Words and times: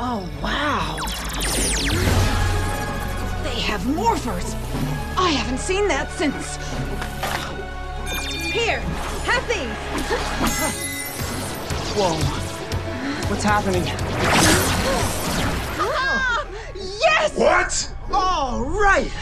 Oh, 0.00 0.28
wow. 0.40 0.96
They 3.42 3.60
have 3.62 3.80
morphers. 3.80 4.54
I 5.18 5.30
haven't 5.30 5.58
seen 5.58 5.88
that 5.88 6.08
since. 6.12 6.56
Here, 8.52 8.78
have 9.26 9.48
these. 9.48 9.74
Whoa. 11.96 12.14
What's 13.28 13.42
happening? 13.42 13.82
Ah, 15.80 16.46
yes! 16.76 17.36
What? 17.36 17.92
All 18.12 18.62
right. 18.64 19.12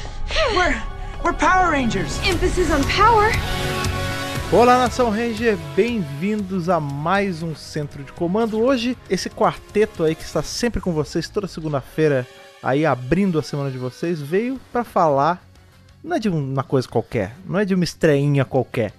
We're 0.54 0.82
we're 1.24 1.32
Power 1.32 1.72
Rangers. 1.72 2.20
Emphasis 2.22 2.70
on 2.70 2.84
power. 2.84 3.32
Olá, 4.52 4.78
Nação 4.78 5.10
Ranger, 5.10 5.58
bem-vindos 5.74 6.68
a 6.68 6.78
mais 6.78 7.42
um 7.42 7.52
Centro 7.52 8.04
de 8.04 8.12
Comando. 8.12 8.60
Hoje, 8.60 8.96
esse 9.10 9.28
quarteto 9.28 10.04
aí 10.04 10.14
que 10.14 10.22
está 10.22 10.40
sempre 10.40 10.80
com 10.80 10.92
vocês 10.92 11.28
toda 11.28 11.48
segunda-feira, 11.48 12.24
aí 12.62 12.86
abrindo 12.86 13.40
a 13.40 13.42
semana 13.42 13.72
de 13.72 13.76
vocês, 13.76 14.20
veio 14.20 14.60
para 14.72 14.84
falar 14.84 15.44
não 16.02 16.16
é 16.16 16.20
de 16.20 16.28
uma 16.28 16.62
coisa 16.62 16.86
qualquer, 16.86 17.34
não 17.44 17.58
é 17.58 17.64
de 17.64 17.74
uma 17.74 17.82
estreinha 17.82 18.44
qualquer, 18.44 18.92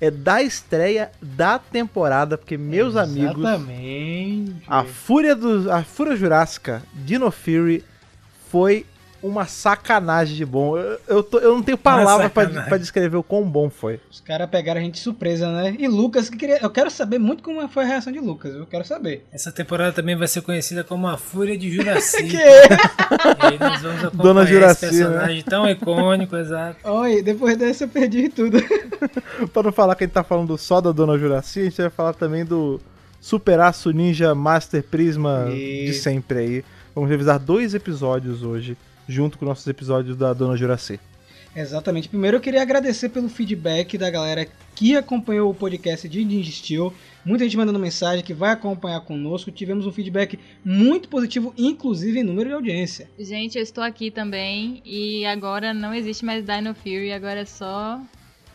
é 0.00 0.10
da 0.10 0.42
estreia 0.42 1.12
da 1.20 1.58
temporada, 1.58 2.38
porque 2.38 2.56
meus 2.56 2.96
amigos, 2.96 3.44
Exatamente. 3.44 4.56
a 4.66 4.84
Fúria 4.84 5.36
do 5.36 5.70
a 5.70 5.84
Fúria 5.84 6.16
Jurássica, 6.16 6.82
Dino 6.94 7.30
Fury 7.30 7.84
foi 8.50 8.86
uma 9.24 9.46
sacanagem 9.46 10.36
de 10.36 10.44
bom. 10.44 10.76
Eu, 10.76 10.98
eu, 11.08 11.22
tô- 11.22 11.38
eu 11.38 11.54
não 11.54 11.62
tenho 11.62 11.78
palavra 11.78 12.28
pra 12.30 12.76
descrever 12.76 13.16
o 13.16 13.22
quão 13.22 13.42
bom 13.42 13.70
foi. 13.70 13.98
Os 14.10 14.20
caras 14.20 14.48
pegaram 14.50 14.80
a 14.80 14.84
gente 14.84 14.94
de 14.94 15.00
surpresa, 15.00 15.50
né? 15.50 15.74
E 15.78 15.88
Lucas, 15.88 16.28
que 16.28 16.36
queria. 16.36 16.58
Eu 16.62 16.70
quero 16.70 16.90
saber 16.90 17.18
muito 17.18 17.42
como 17.42 17.66
foi 17.68 17.84
a 17.84 17.86
reação 17.86 18.12
de 18.12 18.20
Lucas. 18.20 18.54
Eu 18.54 18.66
quero 18.66 18.84
saber. 18.84 19.24
Essa 19.32 19.50
temporada 19.50 19.92
também 19.92 20.14
vai 20.16 20.28
ser 20.28 20.42
conhecida 20.42 20.84
como 20.84 21.06
a 21.08 21.16
Fúria 21.16 21.56
de 21.56 21.70
Juraci. 21.70 22.24
Que? 22.28 22.36
E 22.36 23.46
aí 23.46 23.58
nós 23.58 23.82
vamos 23.82 24.04
acompanhar 24.04 24.22
Dona 24.22 24.46
Juraci, 24.46 24.86
esse 24.86 24.98
personagem 25.04 25.42
tão 25.42 25.68
icônico, 25.68 26.36
exato. 26.36 26.76
Oi, 26.84 27.22
depois 27.22 27.56
dessa 27.56 27.84
eu 27.84 27.88
perdi 27.88 28.28
tudo. 28.28 28.58
Pra 29.52 29.62
não 29.62 29.72
falar 29.72 29.94
que 29.94 30.04
a 30.04 30.06
gente 30.06 30.14
tá 30.14 30.22
falando 30.24 30.56
só 30.58 30.80
da 30.80 30.92
Dona 30.92 31.16
Juraci, 31.18 31.60
a 31.60 31.64
gente 31.64 31.80
vai 31.80 31.90
falar 31.90 32.14
também 32.14 32.44
do 32.44 32.80
Super 33.20 33.60
Aço 33.60 33.90
Ninja 33.90 34.34
Master 34.34 34.82
Prisma 34.82 35.46
de 35.50 35.86
Isso. 35.90 36.02
sempre 36.02 36.38
aí. 36.38 36.64
Vamos 36.94 37.10
revisar 37.10 37.38
dois 37.38 37.74
episódios 37.74 38.42
hoje, 38.42 38.76
junto 39.08 39.38
com 39.38 39.44
nossos 39.44 39.66
episódios 39.66 40.16
da 40.16 40.32
Dona 40.32 40.56
Juraci. 40.56 40.98
Exatamente. 41.56 42.08
Primeiro 42.08 42.38
eu 42.38 42.40
queria 42.40 42.62
agradecer 42.62 43.10
pelo 43.10 43.28
feedback 43.28 43.96
da 43.96 44.10
galera 44.10 44.46
que 44.74 44.96
acompanhou 44.96 45.50
o 45.50 45.54
podcast 45.54 46.08
de 46.08 46.24
Ninja 46.24 46.50
Steel. 46.50 46.92
Muita 47.24 47.44
gente 47.44 47.56
mandando 47.56 47.78
mensagem 47.78 48.24
que 48.24 48.34
vai 48.34 48.50
acompanhar 48.50 49.00
conosco. 49.02 49.52
Tivemos 49.52 49.86
um 49.86 49.92
feedback 49.92 50.38
muito 50.64 51.08
positivo, 51.08 51.54
inclusive 51.56 52.18
em 52.18 52.24
número 52.24 52.48
de 52.48 52.54
audiência. 52.56 53.08
Gente, 53.18 53.56
eu 53.56 53.62
estou 53.62 53.84
aqui 53.84 54.10
também 54.10 54.82
e 54.84 55.24
agora 55.26 55.72
não 55.72 55.94
existe 55.94 56.24
mais 56.24 56.44
Dino 56.44 56.74
Fury, 56.74 57.12
agora 57.12 57.40
é 57.40 57.44
só 57.44 58.00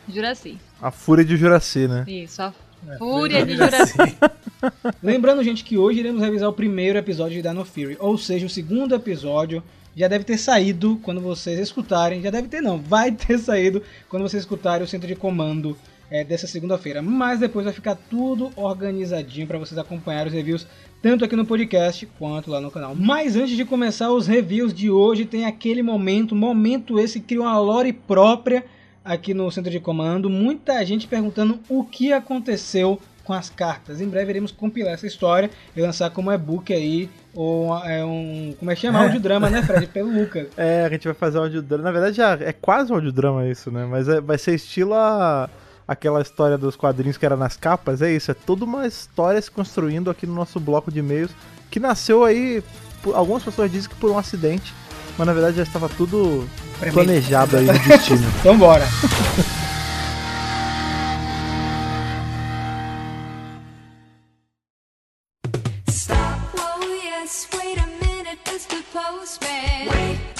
Juraci. 0.06 0.58
A 0.80 0.90
Fúria 0.90 1.24
de 1.24 1.36
Juraci, 1.36 1.88
né? 1.88 2.04
Isso, 2.06 2.42
a 2.42 2.52
Fúria 2.98 3.46
de 3.46 3.56
Juraci. 3.56 3.96
Lembrando, 5.02 5.42
gente, 5.42 5.64
que 5.64 5.78
hoje 5.78 6.00
iremos 6.00 6.20
revisar 6.20 6.50
o 6.50 6.52
primeiro 6.52 6.98
episódio 6.98 7.40
de 7.40 7.48
Dino 7.48 7.64
Fury, 7.64 7.96
ou 7.98 8.18
seja, 8.18 8.44
o 8.44 8.50
segundo 8.50 8.94
episódio 8.94 9.62
já 9.96 10.08
deve 10.08 10.24
ter 10.24 10.38
saído 10.38 10.98
quando 11.02 11.20
vocês 11.20 11.58
escutarem. 11.58 12.22
Já 12.22 12.30
deve 12.30 12.48
ter, 12.48 12.60
não, 12.60 12.78
vai 12.78 13.10
ter 13.12 13.38
saído 13.38 13.82
quando 14.08 14.22
vocês 14.22 14.42
escutarem 14.42 14.84
o 14.84 14.88
centro 14.88 15.08
de 15.08 15.16
comando 15.16 15.76
é, 16.10 16.24
dessa 16.24 16.46
segunda-feira. 16.46 17.00
Mas 17.00 17.40
depois 17.40 17.64
vai 17.64 17.72
ficar 17.72 17.94
tudo 17.94 18.50
organizadinho 18.56 19.46
para 19.46 19.58
vocês 19.58 19.78
acompanharem 19.78 20.28
os 20.28 20.34
reviews, 20.34 20.66
tanto 21.00 21.24
aqui 21.24 21.36
no 21.36 21.46
podcast 21.46 22.06
quanto 22.18 22.50
lá 22.50 22.60
no 22.60 22.70
canal. 22.70 22.94
Mas 22.94 23.36
antes 23.36 23.56
de 23.56 23.64
começar 23.64 24.10
os 24.10 24.26
reviews 24.26 24.74
de 24.74 24.90
hoje, 24.90 25.24
tem 25.24 25.46
aquele 25.46 25.82
momento, 25.82 26.34
momento 26.34 26.98
esse 26.98 27.20
que 27.20 27.26
cria 27.26 27.42
uma 27.42 27.58
lore 27.58 27.92
própria 27.92 28.64
aqui 29.04 29.32
no 29.32 29.50
centro 29.50 29.70
de 29.70 29.80
comando. 29.80 30.28
Muita 30.28 30.84
gente 30.84 31.06
perguntando 31.06 31.60
o 31.68 31.84
que 31.84 32.12
aconteceu 32.12 33.00
com 33.24 33.32
as 33.32 33.48
cartas. 33.48 34.00
Em 34.00 34.08
breve 34.08 34.32
iremos 34.32 34.50
compilar 34.50 34.92
essa 34.92 35.06
história 35.06 35.50
e 35.76 35.80
lançar 35.80 36.10
como 36.10 36.32
e-book 36.32 36.72
aí, 36.72 37.08
ou 37.34 37.76
é 37.84 38.04
um. 38.04 38.54
Como 38.58 38.70
é 38.70 38.74
que 38.74 38.80
chama? 38.82 39.00
Audiodrama, 39.02 39.48
né, 39.50 39.62
Fred? 39.62 39.86
Pelo 39.86 40.10
Lucas. 40.12 40.48
É, 40.56 40.84
a 40.84 40.88
gente 40.88 41.04
vai 41.04 41.14
fazer 41.14 41.38
um 41.38 41.42
audiodrama. 41.42 41.84
Na 41.84 41.92
verdade, 41.92 42.16
já 42.16 42.32
é 42.40 42.52
quase 42.52 42.90
um 42.92 42.96
audiodrama 42.96 43.46
isso, 43.48 43.70
né? 43.70 43.86
Mas 43.88 44.08
é- 44.08 44.20
vai 44.20 44.36
ser 44.38 44.54
estilo 44.54 44.94
a- 44.94 45.48
aquela 45.86 46.20
história 46.22 46.56
dos 46.58 46.76
quadrinhos 46.76 47.16
que 47.16 47.24
era 47.26 47.36
nas 47.36 47.56
capas. 47.56 48.02
É 48.02 48.10
isso, 48.12 48.30
é 48.30 48.34
toda 48.34 48.64
uma 48.64 48.86
história 48.86 49.40
se 49.40 49.50
construindo 49.50 50.10
aqui 50.10 50.26
no 50.26 50.34
nosso 50.34 50.58
bloco 50.60 50.90
de 50.90 50.98
e-mails, 51.00 51.30
que 51.70 51.80
nasceu 51.80 52.24
aí, 52.24 52.62
por- 53.02 53.14
algumas 53.16 53.42
pessoas 53.42 53.70
dizem 53.70 53.88
que 53.90 53.96
por 53.96 54.10
um 54.10 54.18
acidente, 54.18 54.72
mas 55.18 55.26
na 55.26 55.32
verdade 55.32 55.56
já 55.56 55.62
estava 55.62 55.88
tudo 55.88 56.48
planejado 56.92 57.56
aí 57.56 57.66
no 57.66 57.72
destino. 57.88 58.26
Então 58.40 58.56
bora. 58.58 58.84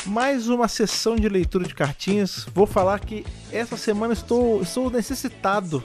Mais 0.06 0.48
uma 0.48 0.66
sessão 0.66 1.14
de 1.14 1.28
leitura 1.28 1.64
de 1.64 1.74
cartinhas. 1.74 2.46
Vou 2.52 2.66
falar 2.66 2.98
que 2.98 3.24
essa 3.52 3.76
semana 3.76 4.12
estou, 4.12 4.60
estou 4.60 4.90
necessitado 4.90 5.82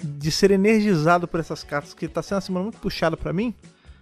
de 0.00 0.30
ser 0.30 0.52
energizado 0.52 1.26
por 1.26 1.40
essas 1.40 1.64
cartas, 1.64 1.92
que 1.94 2.04
está 2.04 2.22
sendo 2.22 2.36
uma 2.36 2.40
semana 2.40 2.62
muito 2.64 2.78
puxada 2.78 3.16
para 3.16 3.32
mim. 3.32 3.52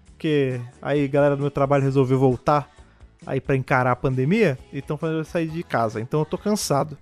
Porque 0.07 0.61
aí 0.83 1.05
a 1.05 1.09
galera 1.09 1.37
do 1.37 1.41
meu 1.41 1.51
trabalho 1.51 1.83
resolveu 1.83 2.19
voltar 2.19 2.71
aí 3.27 3.41
para 3.41 3.57
encarar 3.57 3.93
a 3.93 3.97
pandemia 3.97 4.59
e 4.73 4.79
estão 4.79 4.99
fazendo 4.99 5.21
eu 5.21 5.25
sair 5.25 5.49
de 5.49 5.63
casa. 5.63 6.01
Então 6.01 6.21
eu 6.21 6.27
tô 6.27 6.37
cansado. 6.37 6.99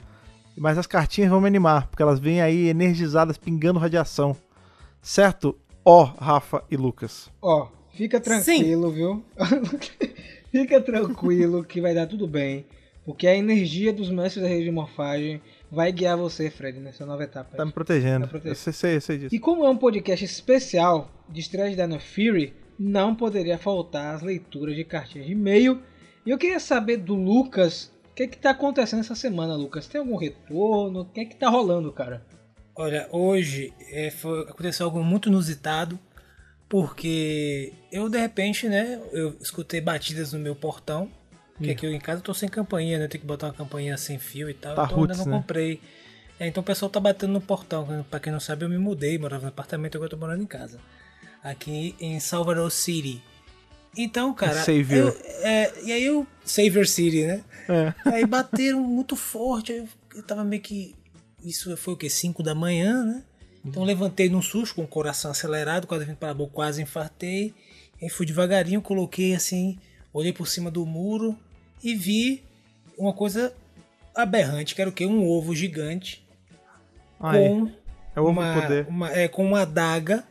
Mas 0.57 0.79
as 0.79 0.87
cartinhas 0.87 1.31
vão 1.31 1.41
me 1.41 1.49
animar, 1.49 1.89
porque 1.89 2.03
elas 2.03 2.21
vêm 2.21 2.43
aí 2.43 2.69
energizadas, 2.69 3.39
pingando 3.39 3.81
radiação. 3.81 4.37
Certo? 5.01 5.59
Ó, 5.85 6.05
Rafa 6.05 6.63
e 6.71 6.77
Lucas. 6.77 7.29
Ó, 7.41 7.69
fica 7.93 8.21
tranquilo, 8.21 8.93
viu? 8.93 9.25
fica 10.53 10.81
tranquilo 10.81 11.65
que 11.65 11.81
vai 11.81 11.95
dar 11.95 12.07
tudo 12.07 12.29
bem. 12.29 12.65
Porque 13.05 13.27
a 13.27 13.35
energia 13.35 13.93
dos 13.93 14.11
mestres 14.11 14.45
da 14.45 14.49
rede 14.49 14.65
de 14.67 14.71
morfagem 14.71 15.41
vai 15.69 15.91
guiar 15.91 16.17
você, 16.17 16.49
Fred, 16.49 16.79
nessa 16.79 17.05
nova 17.05 17.25
etapa. 17.25 17.57
Tá 17.57 17.65
me 17.65 17.73
protegendo. 17.73 18.27
Tá 18.27 18.29
protegendo. 18.29 18.53
Eu 18.53 18.55
sei, 18.55 18.73
sei, 18.73 19.01
sei 19.01 19.19
disso. 19.19 19.35
E 19.35 19.41
como 19.41 19.65
é 19.65 19.69
um 19.71 19.77
podcast 19.77 20.25
especial 20.25 21.11
de 21.29 21.41
estreia 21.41 21.69
de 21.71 21.75
Dino 21.75 21.99
Fury, 21.99 22.55
não 22.79 23.13
poderia 23.13 23.59
faltar 23.59 24.15
as 24.15 24.23
leituras 24.23 24.77
de 24.77 24.85
cartinhas 24.85 25.27
de 25.27 25.33
e-mail. 25.33 25.81
E 26.25 26.31
eu 26.31 26.39
queria 26.39 26.61
saber 26.61 26.99
do 26.99 27.17
Lucas, 27.17 27.91
o 28.13 28.15
que 28.15 28.23
é 28.23 28.27
que 28.29 28.39
tá 28.39 28.51
acontecendo 28.51 29.01
essa 29.01 29.17
semana, 29.17 29.57
Lucas? 29.57 29.89
Tem 29.89 30.01
algum 30.01 30.17
retorno? 30.17 31.01
O 31.01 31.05
que 31.07 31.21
é 31.23 31.25
que 31.25 31.35
tá 31.35 31.49
rolando, 31.49 31.91
cara? 31.93 32.25
Olha, 32.77 33.09
hoje 33.11 33.73
é, 33.91 34.11
foi- 34.13 34.43
aconteceu 34.43 34.87
algo 34.87 35.03
muito 35.03 35.29
inusitado, 35.29 35.99
porque 36.73 37.71
eu 37.93 38.09
de 38.09 38.19
repente, 38.19 38.67
né, 38.67 38.99
eu 39.13 39.37
escutei 39.43 39.79
batidas 39.79 40.33
no 40.33 40.39
meu 40.39 40.57
portão, 40.57 41.07
que 41.63 41.71
aqui 41.71 41.85
eu 41.85 41.93
em 41.93 42.01
casa 42.01 42.21
eu 42.21 42.25
tô 42.25 42.33
sem 42.33 42.49
campainha, 42.49 42.99
né, 42.99 43.07
tenho 43.09 43.21
que 43.21 43.27
botar 43.27 43.49
uma 43.49 43.53
campainha 43.53 43.95
sem 43.99 44.19
fio 44.19 44.49
e 44.49 44.55
tal, 44.55 44.75
Tá 44.75 44.85
então 44.87 44.97
eu 44.97 45.03
ainda 45.03 45.15
não 45.17 45.27
né? 45.27 45.37
comprei. 45.37 45.81
É, 46.41 46.47
então 46.47 46.63
o 46.63 46.65
pessoal 46.65 46.89
tá 46.91 46.99
batendo 46.99 47.31
no 47.35 47.43
portão, 47.43 48.07
pra 48.11 48.19
quem 48.19 48.33
não 48.33 48.41
sabe 48.41 48.65
eu 48.65 48.71
me 48.71 48.79
mudei, 48.79 49.19
morava 49.19 49.43
no 49.43 49.49
apartamento, 49.51 49.97
agora 49.97 50.07
eu 50.07 50.11
tô 50.11 50.17
morando 50.17 50.43
em 50.43 50.47
casa. 50.47 50.81
Aqui 51.45 51.95
em 52.01 52.19
Salvador 52.19 52.71
City. 52.71 53.23
Então, 53.95 54.33
cara. 54.33 54.55
Savior. 54.65 55.15
eu- 55.15 55.17
é, 55.47 55.73
e 55.85 55.93
aí 55.93 56.05
eu. 56.05 56.27
Savior 56.43 56.87
City, 56.87 57.27
né? 57.27 57.45
É. 57.69 57.93
Aí 58.11 58.25
bateram 58.25 58.81
muito 58.81 59.15
forte. 59.15 59.73
Eu, 59.73 59.87
eu 60.15 60.23
tava 60.23 60.43
meio 60.43 60.63
que. 60.63 60.95
Isso 61.45 61.77
foi 61.77 61.93
o 61.93 61.97
quê? 61.97 62.09
5 62.09 62.43
da 62.43 62.55
manhã, 62.55 63.05
né? 63.05 63.23
Então 63.65 63.85
levantei 63.85 64.29
num 64.29 64.43
susto, 64.43 64.75
com 64.75 64.83
o 64.83 64.89
coração 64.89 65.31
acelerado, 65.31 65.87
quase 65.87 66.05
vindo 66.05 66.17
para 66.17 66.31
a 66.31 66.35
boca, 66.35 66.53
quase 66.53 66.83
infartei. 66.83 67.55
Aí 68.01 68.09
fui 68.09 68.27
devagarinho, 68.27 68.83
coloquei 68.83 69.35
assim, 69.35 69.79
olhei 70.13 70.33
por 70.33 70.49
cima 70.49 70.71
do 70.71 70.85
muro 70.85 71.39
e 71.83 71.95
vi 71.95 72.43
uma 72.99 73.13
coisa 73.13 73.55
aberrante, 74.15 74.75
que 74.75 74.81
era 74.81 74.91
o 74.91 74.93
quê? 74.93 75.07
Um 75.07 75.25
ovo 75.27 75.55
gigante 75.55 76.27
Aí, 77.21 77.49
com 77.49 77.71
é 78.17 78.21
o 78.21 78.25
ovo 78.25 78.33
uma, 78.41 78.61
poder. 78.61 78.87
uma- 78.89 79.11
é, 79.13 79.29
com 79.29 79.45
uma 79.47 79.61
adaga 79.63 80.25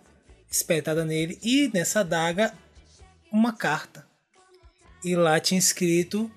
espetada 0.50 1.06
nele 1.06 1.40
e 1.42 1.70
nessa 1.74 2.02
adaga 2.02 2.54
uma 3.32 3.54
carta. 3.54 4.06
E 5.04 5.16
lá 5.16 5.40
tinha 5.40 5.58
escrito: 5.58 6.30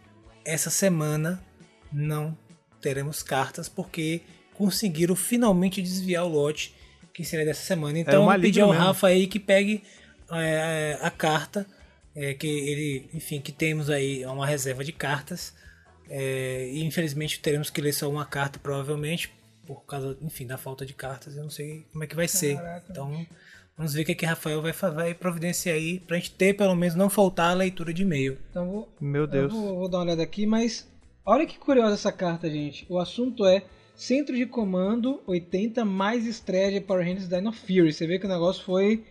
essa 0.44 0.70
semana 0.70 1.42
não 1.92 2.38
teremos 2.80 3.22
cartas 3.22 3.68
porque 3.68 4.20
conseguiram 4.54 5.16
finalmente 5.16 5.82
desviar 5.82 6.24
o 6.24 6.28
lote 6.28 6.72
que 7.14 7.24
seria 7.24 7.46
dessa 7.46 7.62
semana. 7.62 7.98
Então 7.98 8.26
um 8.26 8.32
eu 8.32 8.40
pedi 8.40 8.60
alívio 8.60 8.64
ao 8.64 8.70
mesmo. 8.70 8.84
Rafa 8.84 9.06
aí 9.06 9.26
que 9.26 9.38
pegue 9.38 9.82
é, 10.30 10.98
a 11.00 11.10
carta 11.10 11.66
é, 12.14 12.34
que 12.34 12.46
ele, 12.46 13.08
enfim, 13.14 13.40
que 13.40 13.52
temos 13.52 13.88
aí 13.88 14.26
uma 14.26 14.46
reserva 14.46 14.84
de 14.84 14.92
cartas. 14.92 15.54
É, 16.10 16.68
e 16.70 16.84
infelizmente 16.84 17.40
teremos 17.40 17.70
que 17.70 17.80
ler 17.80 17.92
só 17.92 18.10
uma 18.10 18.26
carta, 18.26 18.58
provavelmente, 18.58 19.32
por 19.66 19.84
causa, 19.86 20.18
enfim, 20.20 20.46
da 20.46 20.58
falta 20.58 20.84
de 20.84 20.92
cartas. 20.92 21.36
Eu 21.36 21.44
não 21.44 21.50
sei 21.50 21.86
como 21.92 22.04
é 22.04 22.06
que 22.06 22.14
vai 22.14 22.28
ser. 22.28 22.56
Caraca. 22.56 22.86
Então, 22.90 23.26
Vamos 23.76 23.92
ver 23.92 24.02
o 24.02 24.04
que, 24.04 24.14
que 24.14 24.24
Rafael 24.24 24.62
vai, 24.62 24.72
vai 24.72 25.14
providenciar 25.14 25.74
aí 25.74 25.98
pra 25.98 26.16
gente 26.16 26.30
ter, 26.30 26.54
pelo 26.54 26.76
menos, 26.76 26.94
não 26.94 27.10
faltar 27.10 27.50
a 27.50 27.54
leitura 27.54 27.92
de 27.92 28.02
e-mail. 28.02 28.38
Então 28.50 28.70
vou, 28.70 28.88
Meu 29.00 29.26
Deus. 29.26 29.52
Eu 29.52 29.60
vou, 29.60 29.78
vou 29.80 29.88
dar 29.88 29.98
uma 29.98 30.04
olhada 30.04 30.22
aqui, 30.22 30.46
mas 30.46 30.88
olha 31.26 31.44
que 31.44 31.58
curiosa 31.58 31.94
essa 31.94 32.12
carta, 32.12 32.48
gente. 32.48 32.86
O 32.88 33.00
assunto 33.00 33.44
é 33.44 33.64
Centro 33.94 34.34
de 34.36 34.44
Comando 34.46 35.22
80 35.26 35.84
mais 35.84 36.26
estreia 36.26 36.72
de 36.72 36.80
Power 36.80 37.04
Rangers 37.06 37.28
Dino 37.28 37.52
Fury. 37.52 37.92
Você 37.92 38.06
vê 38.06 38.18
que 38.18 38.26
o 38.26 38.28
negócio 38.28 38.64
foi 38.64 39.04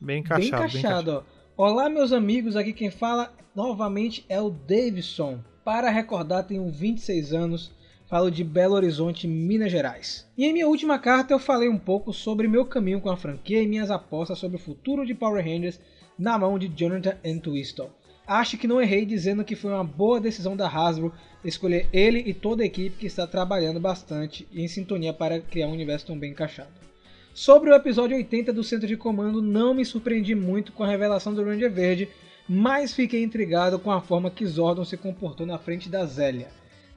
Bem 0.00 0.20
encaixado. 0.20 0.40
bem 0.40 0.48
encaixado. 0.70 1.24
ó. 1.56 1.64
Olá, 1.68 1.88
meus 1.88 2.12
amigos. 2.12 2.56
Aqui 2.56 2.72
quem 2.72 2.90
fala 2.90 3.34
novamente 3.54 4.24
é 4.28 4.40
o 4.40 4.50
Davidson. 4.50 5.38
Para 5.64 5.90
recordar, 5.90 6.44
tenho 6.46 6.68
26 6.70 7.32
anos. 7.32 7.74
Falo 8.08 8.30
de 8.30 8.44
Belo 8.44 8.74
Horizonte, 8.74 9.26
Minas 9.26 9.70
Gerais. 9.72 10.26
E 10.38 10.44
em 10.46 10.52
minha 10.52 10.68
última 10.68 10.96
carta 10.98 11.34
eu 11.34 11.40
falei 11.40 11.68
um 11.68 11.78
pouco 11.78 12.12
sobre 12.12 12.46
meu 12.46 12.64
caminho 12.64 13.00
com 13.00 13.10
a 13.10 13.16
franquia 13.16 13.60
e 13.60 13.66
minhas 13.66 13.90
apostas 13.90 14.38
sobre 14.38 14.56
o 14.56 14.60
futuro 14.60 15.04
de 15.04 15.12
Power 15.12 15.44
Rangers 15.44 15.80
na 16.16 16.38
mão 16.38 16.56
de 16.58 16.68
Jonathan 16.68 17.16
Entwistle. 17.24 17.90
Acho 18.26 18.58
que 18.58 18.66
não 18.66 18.82
errei 18.82 19.04
dizendo 19.04 19.44
que 19.44 19.54
foi 19.54 19.72
uma 19.72 19.84
boa 19.84 20.20
decisão 20.20 20.56
da 20.56 20.68
Hasbro 20.68 21.12
escolher 21.44 21.88
ele 21.92 22.18
e 22.26 22.34
toda 22.34 22.62
a 22.62 22.66
equipe 22.66 22.96
que 22.96 23.06
está 23.06 23.24
trabalhando 23.26 23.78
bastante 23.78 24.48
e 24.50 24.62
em 24.62 24.68
sintonia 24.68 25.12
para 25.12 25.40
criar 25.40 25.68
um 25.68 25.72
universo 25.72 26.06
tão 26.06 26.18
bem 26.18 26.32
encaixado. 26.32 26.70
Sobre 27.32 27.70
o 27.70 27.74
episódio 27.74 28.16
80 28.16 28.52
do 28.52 28.64
Centro 28.64 28.88
de 28.88 28.96
Comando, 28.96 29.40
não 29.40 29.74
me 29.74 29.84
surpreendi 29.84 30.34
muito 30.34 30.72
com 30.72 30.82
a 30.82 30.88
revelação 30.88 31.34
do 31.34 31.44
Ranger 31.44 31.70
Verde, 31.70 32.08
mas 32.48 32.94
fiquei 32.94 33.22
intrigado 33.22 33.78
com 33.78 33.92
a 33.92 34.00
forma 34.00 34.30
que 34.30 34.46
Zordon 34.46 34.84
se 34.84 34.96
comportou 34.96 35.46
na 35.46 35.58
frente 35.58 35.88
da 35.88 36.04
Zélia. 36.04 36.48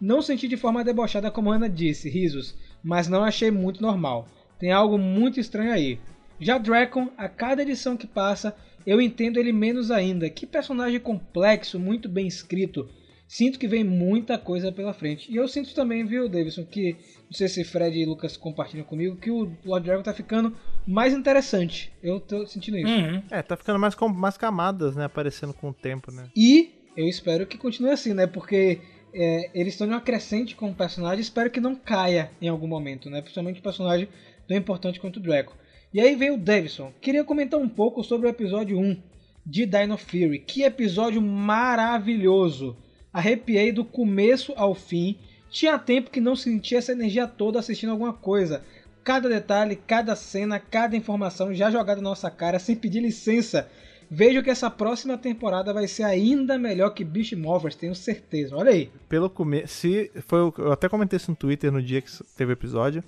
Não 0.01 0.21
senti 0.21 0.47
de 0.47 0.57
forma 0.57 0.83
debochada 0.83 1.29
como 1.29 1.51
Ana 1.51 1.69
disse, 1.69 2.09
risos, 2.09 2.55
mas 2.81 3.07
não 3.07 3.23
achei 3.23 3.51
muito 3.51 3.81
normal. 3.81 4.27
Tem 4.57 4.71
algo 4.71 4.97
muito 4.97 5.39
estranho 5.39 5.73
aí. 5.73 5.99
Já 6.39 6.57
Dracon, 6.57 7.09
a 7.17 7.27
cada 7.27 7.61
edição 7.61 7.97
que 7.97 8.07
passa, 8.07 8.55
eu 8.85 9.01
entendo 9.01 9.37
ele 9.37 9.51
menos 9.51 9.91
ainda. 9.91 10.29
Que 10.29 10.45
personagem 10.45 10.99
complexo, 10.99 11.79
muito 11.79 12.07
bem 12.09 12.27
escrito. 12.27 12.89
Sinto 13.27 13.59
que 13.59 13.67
vem 13.67 13.83
muita 13.83 14.39
coisa 14.39 14.71
pela 14.71 14.91
frente. 14.91 15.31
E 15.31 15.35
eu 15.35 15.47
sinto 15.47 15.75
também, 15.75 16.03
viu, 16.03 16.27
Davidson, 16.27 16.65
que 16.65 16.93
não 17.25 17.31
sei 17.31 17.47
se 17.47 17.63
Fred 17.63 17.95
e 17.95 18.05
Lucas 18.05 18.35
compartilham 18.35 18.83
comigo, 18.83 19.17
que 19.17 19.29
o 19.29 19.51
Lord 19.63 19.85
Dragon 19.85 20.01
tá 20.01 20.11
ficando 20.13 20.57
mais 20.87 21.13
interessante. 21.13 21.93
Eu 22.01 22.19
tô 22.19 22.47
sentindo 22.47 22.77
isso. 22.77 22.91
Uhum. 22.91 23.21
É, 23.29 23.43
tá 23.43 23.55
ficando 23.55 23.77
mais, 23.77 23.93
com, 23.93 24.09
mais 24.09 24.35
camadas, 24.35 24.95
né? 24.95 25.05
Aparecendo 25.05 25.53
com 25.53 25.69
o 25.69 25.73
tempo, 25.73 26.11
né? 26.11 26.27
E 26.35 26.71
eu 26.97 27.07
espero 27.07 27.45
que 27.45 27.55
continue 27.55 27.91
assim, 27.91 28.15
né? 28.15 28.25
Porque 28.25 28.81
é, 29.13 29.51
eles 29.53 29.73
estão 29.73 29.85
em 29.85 29.91
uma 29.91 30.01
crescente 30.01 30.55
com 30.55 30.71
o 30.71 30.75
personagem. 30.75 31.21
Espero 31.21 31.51
que 31.51 31.59
não 31.59 31.75
caia 31.75 32.31
em 32.41 32.47
algum 32.47 32.67
momento, 32.67 33.11
né? 33.11 33.21
Principalmente 33.21 33.59
um 33.59 33.63
personagem 33.63 34.09
tão 34.47 34.57
importante 34.57 34.99
quanto 34.99 35.17
o 35.17 35.21
Draco. 35.21 35.55
E 35.91 35.99
aí 35.99 36.15
vem 36.15 36.29
o 36.29 36.37
Davidson. 36.37 36.93
Queria 37.01 37.23
comentar 37.23 37.59
um 37.59 37.67
pouco 37.67 38.03
sobre 38.03 38.27
o 38.27 38.29
episódio 38.29 38.77
1 38.77 38.95
de 39.43 39.65
Dino 39.65 39.97
Fury. 39.97 40.37
Que 40.37 40.61
episódio 40.61 41.19
maravilhoso! 41.19 42.77
Arrepiei 43.11 43.71
do 43.71 43.83
começo 43.83 44.53
ao 44.55 44.75
fim. 44.75 45.17
Tinha 45.49 45.79
tempo 45.79 46.11
que 46.11 46.21
não 46.21 46.35
sentia 46.35 46.77
essa 46.77 46.91
energia 46.91 47.25
toda 47.25 47.57
assistindo 47.57 47.89
alguma 47.89 48.13
coisa. 48.13 48.63
Cada 49.03 49.27
detalhe, 49.27 49.75
cada 49.75 50.15
cena, 50.15 50.59
cada 50.59 50.95
informação 50.95 51.55
já 51.55 51.71
jogada 51.71 51.99
na 51.99 52.09
nossa 52.09 52.29
cara 52.29 52.59
sem 52.59 52.75
pedir 52.75 52.99
licença. 52.99 53.67
Vejo 54.11 54.43
que 54.43 54.51
essa 54.51 54.69
próxima 54.69 55.17
temporada 55.17 55.73
vai 55.73 55.87
ser 55.87 56.03
ainda 56.03 56.55
melhor 56.59 56.91
que 56.91 57.03
Beast 57.03 57.33
Morphers, 57.33 57.75
tenho 57.75 57.95
certeza. 57.95 58.55
Olha 58.55 58.69
aí. 58.69 58.91
Pelo 59.07 59.27
começo. 59.27 59.87
Foi 60.27 60.53
Eu 60.55 60.71
até 60.71 60.87
comentei 60.87 61.17
isso 61.17 61.31
no 61.31 61.37
Twitter 61.37 61.71
no 61.71 61.81
dia 61.81 61.99
que 61.99 62.11
teve 62.37 62.51
o 62.51 62.53
episódio. 62.53 63.03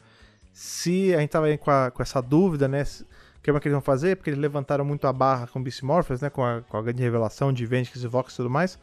Se 0.53 1.13
a 1.15 1.19
gente 1.19 1.30
tava 1.30 1.45
aí 1.48 1.57
com, 1.57 1.71
a- 1.71 1.92
com 1.92 2.01
essa 2.01 2.21
dúvida, 2.21 2.68
né? 2.68 2.83
se- 2.83 3.06
Como 3.44 3.57
é 3.57 3.59
que 3.62 3.68
eles 3.68 3.74
vão 3.74 3.81
fazer? 3.81 4.15
Porque 4.18 4.30
eles 4.30 4.39
levantaram 4.39 4.86
muito 4.86 5.07
a 5.07 5.13
barra 5.13 5.48
com 5.48 5.62
Beast 5.62 5.81
Morphers, 5.81 6.21
né? 6.21 6.30
Com 6.30 6.44
a, 6.44 6.62
com 6.62 6.77
a 6.77 6.81
grande 6.81 7.01
revelação 7.01 7.51
de 7.51 7.65
Vengeance 7.65 8.06
Vox 8.07 8.33
e 8.33 8.38
tudo 8.38 8.50
mais. 8.50 8.77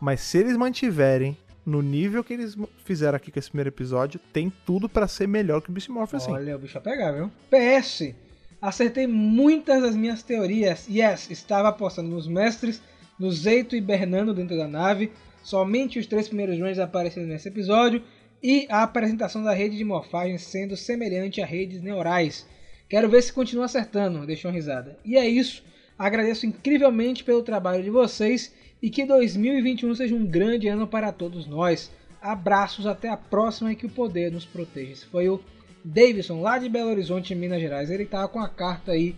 Mas 0.00 0.20
se 0.20 0.36
eles 0.38 0.56
mantiverem 0.56 1.36
no 1.64 1.80
nível 1.82 2.22
que 2.22 2.34
eles 2.34 2.56
fizeram 2.84 3.16
aqui 3.16 3.30
com 3.32 3.38
esse 3.38 3.48
primeiro 3.48 3.70
episódio, 3.70 4.20
tem 4.32 4.52
tudo 4.66 4.88
pra 4.88 5.08
ser 5.08 5.26
melhor 5.26 5.60
que 5.62 5.70
o 5.70 5.72
Beast 5.72 5.88
sim. 6.20 6.30
Olha, 6.30 6.54
o 6.56 6.58
bicho 6.58 6.74
vai 6.74 6.82
pegar, 6.94 7.12
viu? 7.12 7.30
PS. 7.50 8.14
Acertei 8.60 9.06
muitas 9.06 9.80
das 9.82 9.96
minhas 9.96 10.22
teorias. 10.22 10.86
Yes, 10.88 11.30
estava 11.30 11.68
apostando 11.68 12.08
nos 12.10 12.26
mestres, 12.28 12.82
no 13.18 13.30
Zeito 13.32 13.74
e 13.76 13.80
Bernardo 13.80 14.34
dentro 14.34 14.56
da 14.56 14.68
nave. 14.68 15.10
Somente 15.42 15.98
os 15.98 16.06
três 16.06 16.26
primeiros 16.28 16.58
Rangers 16.58 16.78
aparecendo 16.78 17.26
nesse 17.26 17.48
episódio. 17.48 18.02
E 18.48 18.64
a 18.70 18.84
apresentação 18.84 19.42
da 19.42 19.52
rede 19.52 19.76
de 19.76 19.82
morfagem 19.82 20.38
sendo 20.38 20.76
semelhante 20.76 21.42
a 21.42 21.44
redes 21.44 21.82
neurais. 21.82 22.46
Quero 22.88 23.08
ver 23.08 23.20
se 23.20 23.32
continua 23.32 23.64
acertando, 23.64 24.24
deixou 24.24 24.52
uma 24.52 24.54
risada. 24.54 24.96
E 25.04 25.16
é 25.16 25.28
isso. 25.28 25.64
Agradeço 25.98 26.46
incrivelmente 26.46 27.24
pelo 27.24 27.42
trabalho 27.42 27.82
de 27.82 27.90
vocês 27.90 28.54
e 28.80 28.88
que 28.88 29.04
2021 29.04 29.92
seja 29.96 30.14
um 30.14 30.24
grande 30.24 30.68
ano 30.68 30.86
para 30.86 31.10
todos 31.10 31.44
nós. 31.44 31.90
Abraços, 32.22 32.86
até 32.86 33.08
a 33.08 33.16
próxima 33.16 33.72
e 33.72 33.74
que 33.74 33.86
o 33.86 33.90
poder 33.90 34.30
nos 34.30 34.46
proteja. 34.46 34.92
Esse 34.92 35.06
foi 35.06 35.28
o 35.28 35.42
Davidson, 35.84 36.40
lá 36.40 36.56
de 36.56 36.68
Belo 36.68 36.90
Horizonte, 36.90 37.34
Minas 37.34 37.60
Gerais. 37.60 37.90
Ele 37.90 38.06
tava 38.06 38.28
com 38.28 38.38
a 38.38 38.48
carta 38.48 38.92
aí 38.92 39.16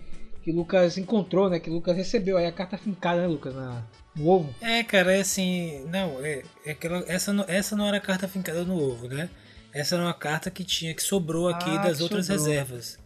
que 0.49 0.53
Lucas 0.57 0.97
encontrou, 0.97 1.51
né? 1.51 1.61
Que 1.61 1.69
Lucas 1.69 1.95
recebeu 1.95 2.39
aí 2.39 2.47
a 2.47 2.53
carta 2.53 2.79
fincada, 2.79 3.21
né, 3.21 3.27
Lucas? 3.27 3.55
Na, 3.55 3.83
no 4.17 4.27
ovo. 4.29 4.55
É, 4.63 4.83
cara, 4.83 5.13
é 5.15 5.21
assim. 5.21 5.85
Não, 5.91 6.25
é, 6.25 6.43
é 6.65 6.71
aquela, 6.71 7.05
essa, 7.07 7.35
não, 7.35 7.45
essa 7.47 7.77
não 7.77 7.87
era 7.87 7.99
a 7.99 8.01
carta 8.01 8.27
fincada 8.27 8.65
no 8.65 8.81
ovo, 8.83 9.09
né? 9.09 9.29
Essa 9.75 9.97
era 9.97 10.05
uma 10.05 10.15
carta 10.15 10.51
que 10.51 10.65
tinha, 10.65 10.95
que 10.95 11.03
sobrou 11.03 11.49
aqui 11.49 11.69
Ah, 11.69 11.83
das 11.83 12.01
outras 12.01 12.25
sobrou. 12.27 12.47
reservas. 12.47 12.99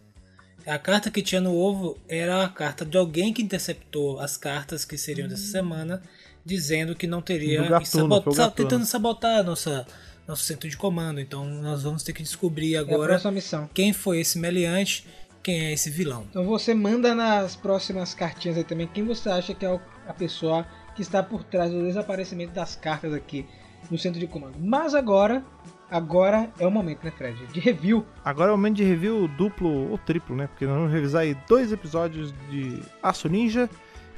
A 0.65 0.79
carta 0.79 1.11
que 1.11 1.21
tinha 1.21 1.41
no 1.41 1.53
ovo 1.53 1.97
era 2.07 2.45
a 2.45 2.47
carta 2.47 2.85
de 2.85 2.97
alguém 2.97 3.33
que 3.33 3.41
interceptou 3.41 4.19
as 4.21 4.37
cartas 4.37 4.85
que 4.85 4.97
seriam 4.97 5.25
Hum. 5.25 5.29
dessa 5.29 5.45
semana, 5.47 6.01
dizendo 6.45 6.95
que 6.95 7.05
não 7.05 7.21
teria. 7.21 7.61
Gatuno, 7.63 7.81
e 7.81 7.85
sabot- 7.85 8.23
foi 8.23 8.31
o 8.31 8.35
sa- 8.37 8.43
Gatuno. 8.45 8.69
tentando 8.69 8.85
sabotar 8.85 9.39
a 9.39 9.43
nossa, 9.43 9.85
nosso 10.25 10.43
centro 10.45 10.69
de 10.69 10.77
comando. 10.77 11.19
Então 11.19 11.43
nós 11.45 11.83
vamos 11.83 12.03
ter 12.03 12.13
que 12.13 12.23
descobrir 12.23 12.75
É 12.75 12.77
a 12.77 12.81
agora 12.81 13.19
missão. 13.31 13.69
quem 13.73 13.91
foi 13.91 14.21
esse 14.21 14.39
meliante, 14.39 15.05
quem 15.43 15.65
é 15.65 15.73
esse 15.73 15.89
vilão. 15.89 16.25
Então 16.29 16.45
você 16.45 16.73
manda 16.73 17.13
nas 17.13 17.55
próximas 17.55 18.13
cartinhas 18.13 18.57
aí 18.57 18.63
também 18.63 18.87
quem 18.87 19.03
você 19.03 19.29
acha 19.29 19.53
que 19.53 19.65
é 19.65 19.79
a 20.07 20.13
pessoa 20.13 20.65
que 20.95 21.01
está 21.01 21.21
por 21.21 21.43
trás 21.43 21.69
do 21.69 21.83
desaparecimento 21.83 22.53
das 22.53 22.75
cartas 22.75 23.13
aqui 23.13 23.45
no 23.91 23.97
centro 23.97 24.19
de 24.19 24.25
comando. 24.25 24.55
Mas 24.57 24.95
agora, 24.95 25.43
agora 25.91 26.49
é 26.57 26.65
o 26.65 26.71
momento, 26.71 27.03
né, 27.03 27.11
Fred? 27.11 27.45
De 27.47 27.59
review. 27.59 28.05
Agora 28.23 28.51
é 28.51 28.53
o 28.53 28.57
momento 28.57 28.77
de 28.77 28.83
review 28.83 29.27
duplo 29.27 29.91
ou 29.91 29.97
triplo, 29.97 30.35
né? 30.35 30.47
Porque 30.47 30.65
nós 30.65 30.75
vamos 30.75 30.91
revisar 30.91 31.23
aí 31.23 31.35
dois 31.47 31.71
episódios 31.71 32.33
de 32.49 32.79
Aço 33.01 33.27
Ninja 33.27 33.69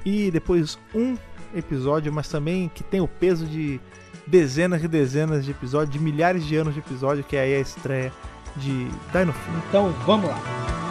e 0.06 0.30
depois 0.30 0.78
um 0.94 1.18
episódio, 1.56 2.14
mas 2.14 2.30
também 2.30 2.70
que 2.74 2.84
tem 2.84 3.02
o 3.02 3.08
peso 3.08 3.46
de 3.46 3.80
dezenas 4.28 4.84
e 4.84 4.88
dezenas 4.88 5.46
de 5.46 5.52
episódios, 5.52 5.92
de 5.92 6.00
milhares 6.00 6.46
de 6.46 6.56
anos 6.56 6.74
de 6.74 6.80
episódio, 6.80 7.24
que 7.24 7.36
é 7.36 7.42
aí 7.42 7.56
a 7.56 7.60
estreia 7.60 8.12
de 8.58 8.88
Dino 9.12 9.34
Fury. 9.34 9.58
Então 9.68 9.92
vamos 10.06 10.30
lá. 10.30 10.85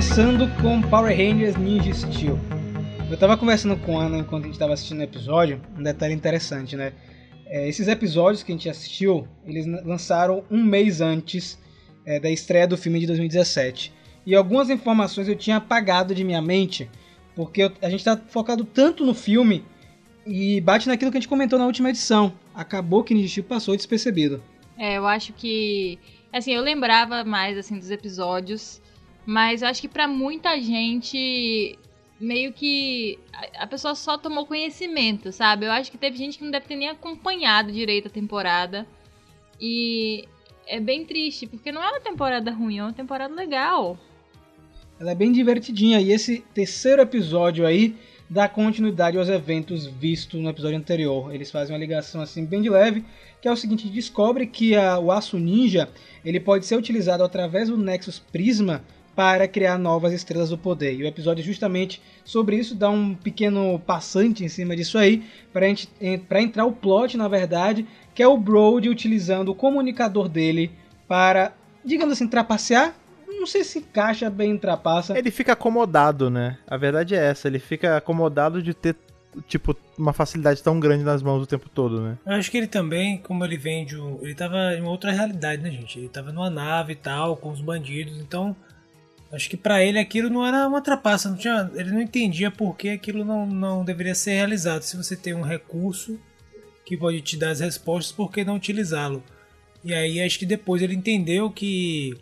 Começando 0.00 0.48
com 0.62 0.80
Power 0.80 1.14
Rangers 1.14 1.56
Ninja 1.56 1.92
Steel. 1.92 2.38
Eu 3.10 3.18
tava 3.18 3.36
conversando 3.36 3.76
com 3.76 4.00
a 4.00 4.04
Ana 4.04 4.16
enquanto 4.16 4.44
a 4.44 4.46
gente 4.46 4.58
tava 4.58 4.72
assistindo 4.72 5.00
o 5.00 5.02
episódio, 5.02 5.60
um 5.76 5.82
detalhe 5.82 6.14
interessante, 6.14 6.74
né? 6.74 6.94
É, 7.44 7.68
esses 7.68 7.86
episódios 7.86 8.42
que 8.42 8.50
a 8.50 8.54
gente 8.54 8.66
assistiu, 8.66 9.28
eles 9.44 9.66
lançaram 9.84 10.42
um 10.50 10.64
mês 10.64 11.02
antes 11.02 11.58
é, 12.06 12.18
da 12.18 12.30
estreia 12.30 12.66
do 12.66 12.78
filme 12.78 12.98
de 12.98 13.06
2017. 13.08 13.92
E 14.24 14.34
algumas 14.34 14.70
informações 14.70 15.28
eu 15.28 15.36
tinha 15.36 15.58
apagado 15.58 16.14
de 16.14 16.24
minha 16.24 16.40
mente, 16.40 16.90
porque 17.36 17.70
a 17.82 17.90
gente 17.90 18.02
tá 18.02 18.16
focado 18.16 18.64
tanto 18.64 19.04
no 19.04 19.12
filme 19.12 19.66
e 20.26 20.62
bate 20.62 20.88
naquilo 20.88 21.10
que 21.10 21.18
a 21.18 21.20
gente 21.20 21.28
comentou 21.28 21.58
na 21.58 21.66
última 21.66 21.90
edição. 21.90 22.32
Acabou 22.54 23.04
que 23.04 23.12
Ninja 23.12 23.28
Steel 23.28 23.44
passou 23.44 23.76
despercebido. 23.76 24.42
É, 24.78 24.96
eu 24.96 25.06
acho 25.06 25.34
que. 25.34 25.98
Assim, 26.32 26.54
eu 26.54 26.62
lembrava 26.62 27.22
mais 27.22 27.58
assim 27.58 27.78
dos 27.78 27.90
episódios, 27.90 28.80
mas 29.26 29.62
eu 29.62 29.68
acho 29.68 29.80
que 29.80 29.88
pra 29.88 30.06
muita 30.08 30.60
gente 30.60 31.78
meio 32.20 32.52
que 32.52 33.18
a- 33.32 33.64
a 33.64 33.66
pessoa 33.66 33.94
só 33.94 34.18
tomou 34.18 34.46
conhecimento, 34.46 35.32
sabe? 35.32 35.66
Eu 35.66 35.72
acho 35.72 35.90
que 35.90 35.96
teve 35.98 36.16
gente 36.16 36.36
que 36.38 36.44
não 36.44 36.50
deve 36.50 36.66
ter 36.66 36.76
nem 36.76 36.88
acompanhado 36.88 37.72
direito 37.72 38.08
a 38.08 38.10
temporada. 38.10 38.86
E 39.60 40.26
é 40.66 40.78
bem 40.80 41.04
triste, 41.04 41.46
porque 41.46 41.72
não 41.72 41.82
é 41.82 41.88
uma 41.90 42.00
temporada 42.00 42.50
ruim, 42.50 42.78
é 42.78 42.82
uma 42.82 42.92
temporada 42.92 43.34
legal. 43.34 43.98
Ela 44.98 45.12
é 45.12 45.14
bem 45.14 45.32
divertidinha 45.32 46.00
e 46.00 46.12
esse 46.12 46.44
terceiro 46.52 47.00
episódio 47.00 47.66
aí 47.66 47.96
dá 48.28 48.48
continuidade 48.48 49.16
aos 49.18 49.28
eventos 49.28 49.86
vistos 49.86 50.38
no 50.40 50.50
episódio 50.50 50.76
anterior. 50.76 51.34
Eles 51.34 51.50
fazem 51.50 51.74
uma 51.74 51.80
ligação 51.80 52.20
assim 52.20 52.44
bem 52.44 52.60
de 52.60 52.68
leve, 52.68 53.02
que 53.40 53.48
é 53.48 53.52
o 53.52 53.56
seguinte, 53.56 53.88
descobre 53.88 54.46
que 54.46 54.76
a- 54.76 54.98
o 54.98 55.10
aço 55.10 55.38
ninja, 55.38 55.88
ele 56.24 56.38
pode 56.38 56.66
ser 56.66 56.76
utilizado 56.76 57.24
através 57.24 57.68
do 57.70 57.78
Nexus 57.78 58.18
Prisma 58.18 58.84
para 59.20 59.46
criar 59.46 59.76
novas 59.76 60.14
estrelas 60.14 60.48
do 60.48 60.56
poder. 60.56 60.94
E 60.94 61.02
o 61.02 61.06
episódio 61.06 61.42
é 61.42 61.44
justamente 61.44 62.00
sobre 62.24 62.56
isso, 62.56 62.74
dá 62.74 62.88
um 62.88 63.14
pequeno 63.14 63.78
passante 63.78 64.42
em 64.42 64.48
cima 64.48 64.74
disso 64.74 64.96
aí, 64.96 65.22
para 65.52 66.40
entrar 66.40 66.64
o 66.64 66.72
plot, 66.72 67.18
na 67.18 67.28
verdade, 67.28 67.86
que 68.14 68.22
é 68.22 68.26
o 68.26 68.38
Brody 68.38 68.88
utilizando 68.88 69.50
o 69.50 69.54
comunicador 69.54 70.26
dele 70.26 70.70
para, 71.06 71.52
digamos 71.84 72.14
assim, 72.14 72.26
trapacear. 72.26 72.94
Não 73.28 73.46
sei 73.46 73.62
se 73.62 73.80
encaixa 73.80 74.30
bem 74.30 74.52
em 74.52 74.58
trapaça. 74.58 75.18
Ele 75.18 75.30
fica 75.30 75.52
acomodado, 75.52 76.30
né? 76.30 76.56
A 76.66 76.78
verdade 76.78 77.14
é 77.14 77.18
essa, 77.22 77.46
ele 77.46 77.58
fica 77.58 77.98
acomodado 77.98 78.62
de 78.62 78.72
ter, 78.72 78.96
tipo, 79.46 79.76
uma 79.98 80.14
facilidade 80.14 80.62
tão 80.62 80.80
grande 80.80 81.04
nas 81.04 81.22
mãos 81.22 81.42
o 81.42 81.46
tempo 81.46 81.68
todo, 81.68 82.00
né? 82.00 82.16
Eu 82.24 82.36
acho 82.36 82.50
que 82.50 82.56
ele 82.56 82.66
também, 82.66 83.18
como 83.18 83.44
ele 83.44 83.58
vem 83.58 83.84
de 83.84 83.98
um. 83.98 84.18
Ele 84.22 84.34
tava 84.34 84.74
em 84.74 84.82
outra 84.82 85.12
realidade, 85.12 85.60
né, 85.60 85.70
gente? 85.70 85.98
Ele 85.98 86.08
tava 86.08 86.32
numa 86.32 86.48
nave 86.48 86.94
e 86.94 86.96
tal, 86.96 87.36
com 87.36 87.50
os 87.50 87.60
bandidos, 87.60 88.18
então. 88.18 88.56
Acho 89.32 89.48
que 89.48 89.56
pra 89.56 89.82
ele 89.84 89.98
aquilo 89.98 90.28
não 90.28 90.44
era 90.44 90.66
uma 90.66 90.80
trapaça, 90.80 91.28
não 91.28 91.36
tinha, 91.36 91.70
ele 91.74 91.92
não 91.92 92.00
entendia 92.00 92.50
por 92.50 92.76
que 92.76 92.88
aquilo 92.88 93.24
não, 93.24 93.46
não 93.46 93.84
deveria 93.84 94.14
ser 94.14 94.32
realizado. 94.32 94.82
Se 94.82 94.96
você 94.96 95.16
tem 95.16 95.34
um 95.34 95.42
recurso 95.42 96.18
que 96.84 96.96
pode 96.96 97.20
te 97.20 97.36
dar 97.36 97.50
as 97.50 97.60
respostas, 97.60 98.12
por 98.12 98.32
que 98.32 98.44
não 98.44 98.56
utilizá-lo? 98.56 99.22
E 99.84 99.94
aí 99.94 100.20
acho 100.20 100.38
que 100.38 100.44
depois 100.44 100.82
ele 100.82 100.94
entendeu 100.94 101.48
que, 101.48 102.16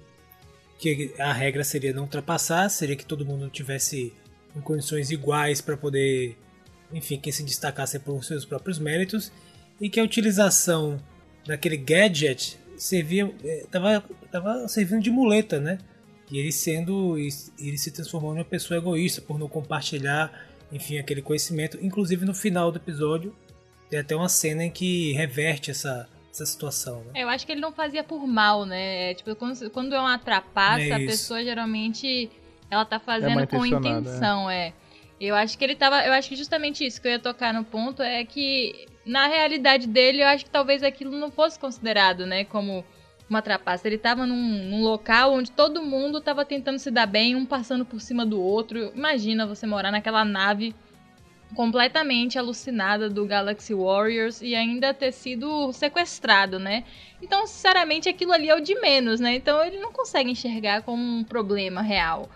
que 0.79 1.15
a 1.19 1.33
regra 1.33 1.65
seria 1.65 1.95
não 1.95 2.03
ultrapassar, 2.03 2.69
seria 2.69 2.95
que 2.95 3.07
todo 3.07 3.25
mundo 3.25 3.49
tivesse 3.49 4.13
em 4.55 4.61
condições 4.61 5.11
iguais 5.11 5.63
para 5.63 5.77
poder, 5.77 6.37
enfim, 6.93 7.19
quem 7.19 7.33
se 7.33 7.43
destacasse 7.43 7.99
por 7.99 8.23
seus 8.23 8.45
próprios 8.45 8.79
méritos, 8.79 9.33
e 9.81 9.89
que 9.89 9.99
a 9.99 10.05
utilização 10.05 11.01
daquele 11.47 11.79
gadget 11.79 12.59
servia, 12.77 13.33
eh, 13.43 13.65
tava, 13.71 14.05
tava 14.31 14.69
servindo 14.69 15.03
de 15.03 15.11
muleta, 15.11 15.59
né? 15.59 15.79
E 16.31 16.39
ele 16.39 16.53
sendo, 16.53 17.17
ele 17.17 17.79
se 17.79 17.91
transformou 17.91 18.35
em 18.35 18.39
uma 18.39 18.45
pessoa 18.45 18.79
egoísta 18.79 19.21
por 19.21 19.39
não 19.39 19.49
compartilhar, 19.49 20.47
enfim, 20.71 20.99
aquele 20.99 21.23
conhecimento. 21.23 21.79
Inclusive 21.81 22.25
no 22.25 22.35
final 22.35 22.71
do 22.71 22.77
episódio 22.77 23.35
tem 23.89 23.99
até 24.01 24.15
uma 24.15 24.29
cena 24.29 24.65
em 24.65 24.71
que 24.71 25.13
reverte 25.13 25.71
essa, 25.71 26.09
essa 26.31 26.45
situação. 26.45 27.03
Né? 27.05 27.23
Eu 27.23 27.29
acho 27.29 27.47
que 27.47 27.53
ele 27.53 27.61
não 27.61 27.73
fazia 27.73 28.05
por 28.05 28.27
mal, 28.27 28.67
né? 28.67 29.11
É, 29.11 29.15
tipo, 29.15 29.35
quando, 29.35 29.71
quando 29.71 29.95
é 29.95 30.01
uma 30.01 30.19
trapaça, 30.19 30.83
É 30.83 30.93
a 30.93 30.99
pessoa 30.99 31.43
geralmente 31.43 32.31
ela 32.71 32.85
tá 32.85 33.01
fazendo 33.01 33.35
mal 33.35 33.47
com 33.47 33.65
intenção, 33.65 34.51
é. 34.51 34.73
Eu 35.21 35.35
acho 35.35 35.59
que 35.59 35.65
ele 35.65 35.75
tava. 35.75 36.07
Eu 36.07 36.13
acho 36.13 36.29
que 36.29 36.37
justamente 36.37 36.85
isso 36.85 37.01
que 37.01 37.09
eu 37.09 37.13
ia 37.13 37.19
tocar 37.19 37.53
no 37.53 37.65
ponto 37.65 38.03
é 38.03 38.25
que, 38.25 38.87
na 39.05 39.27
realidade 39.27 39.87
dele, 39.89 40.23
eu 40.23 40.29
acho 40.29 40.45
que 40.45 40.51
talvez 40.51 40.83
aquilo 40.83 41.11
não 41.11 41.31
fosse 41.31 41.59
considerado, 41.59 42.25
né, 42.25 42.45
como 42.45 42.85
uma 43.29 43.43
trapaça. 43.43 43.87
Ele 43.87 43.99
tava 43.99 44.27
num, 44.27 44.37
num 44.37 44.83
local 44.83 45.33
onde 45.35 45.51
todo 45.51 45.83
mundo 45.83 46.21
tava 46.21 46.45
tentando 46.45 46.79
se 46.79 46.91
dar 46.91 47.07
bem, 47.07 47.37
um 47.37 47.45
passando 47.45 47.85
por 47.85 48.01
cima 48.01 48.25
do 48.25 48.41
outro. 48.41 48.93
Imagina 48.95 49.47
você 49.47 49.67
morar 49.67 49.91
naquela 49.91 50.25
nave 50.25 50.75
completamente 51.55 52.39
alucinada 52.39 53.09
do 53.09 53.25
Galaxy 53.27 53.75
Warriors 53.75 54.43
e 54.43 54.55
ainda 54.55 54.93
ter 54.93 55.13
sido 55.13 55.73
sequestrado, 55.73 56.59
né? 56.59 56.85
Então, 57.23 57.47
sinceramente, 57.47 58.09
aquilo 58.09 58.33
ali 58.33 58.49
é 58.49 58.55
o 58.55 58.61
de 58.61 58.75
menos, 58.81 59.19
né? 59.19 59.35
Então 59.35 59.65
ele 59.65 59.79
não 59.79 59.93
consegue 59.93 60.31
enxergar 60.31 60.83
como 60.83 61.03
um 61.03 61.25
problema 61.25 61.81
real. 61.81 62.29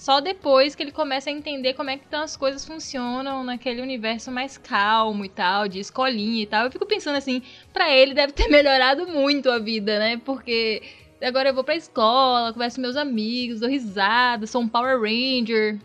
Só 0.00 0.18
depois 0.18 0.74
que 0.74 0.82
ele 0.82 0.92
começa 0.92 1.28
a 1.28 1.32
entender 1.32 1.74
como 1.74 1.90
é 1.90 1.98
que 1.98 2.04
então 2.08 2.22
as 2.22 2.34
coisas 2.34 2.64
funcionam 2.64 3.44
naquele 3.44 3.82
universo 3.82 4.30
mais 4.30 4.56
calmo 4.56 5.26
e 5.26 5.28
tal, 5.28 5.68
de 5.68 5.78
escolinha 5.78 6.42
e 6.42 6.46
tal. 6.46 6.64
Eu 6.64 6.70
fico 6.70 6.86
pensando 6.86 7.16
assim, 7.16 7.42
pra 7.70 7.94
ele 7.94 8.14
deve 8.14 8.32
ter 8.32 8.48
melhorado 8.48 9.06
muito 9.06 9.50
a 9.50 9.58
vida, 9.58 9.98
né? 9.98 10.18
Porque 10.24 10.80
agora 11.22 11.50
eu 11.50 11.54
vou 11.54 11.62
pra 11.62 11.76
escola, 11.76 12.50
converso 12.50 12.76
com 12.76 12.80
meus 12.80 12.96
amigos, 12.96 13.60
dou 13.60 13.68
risada, 13.68 14.46
sou 14.46 14.62
um 14.62 14.68
Power 14.68 14.98
Ranger. 14.98 15.78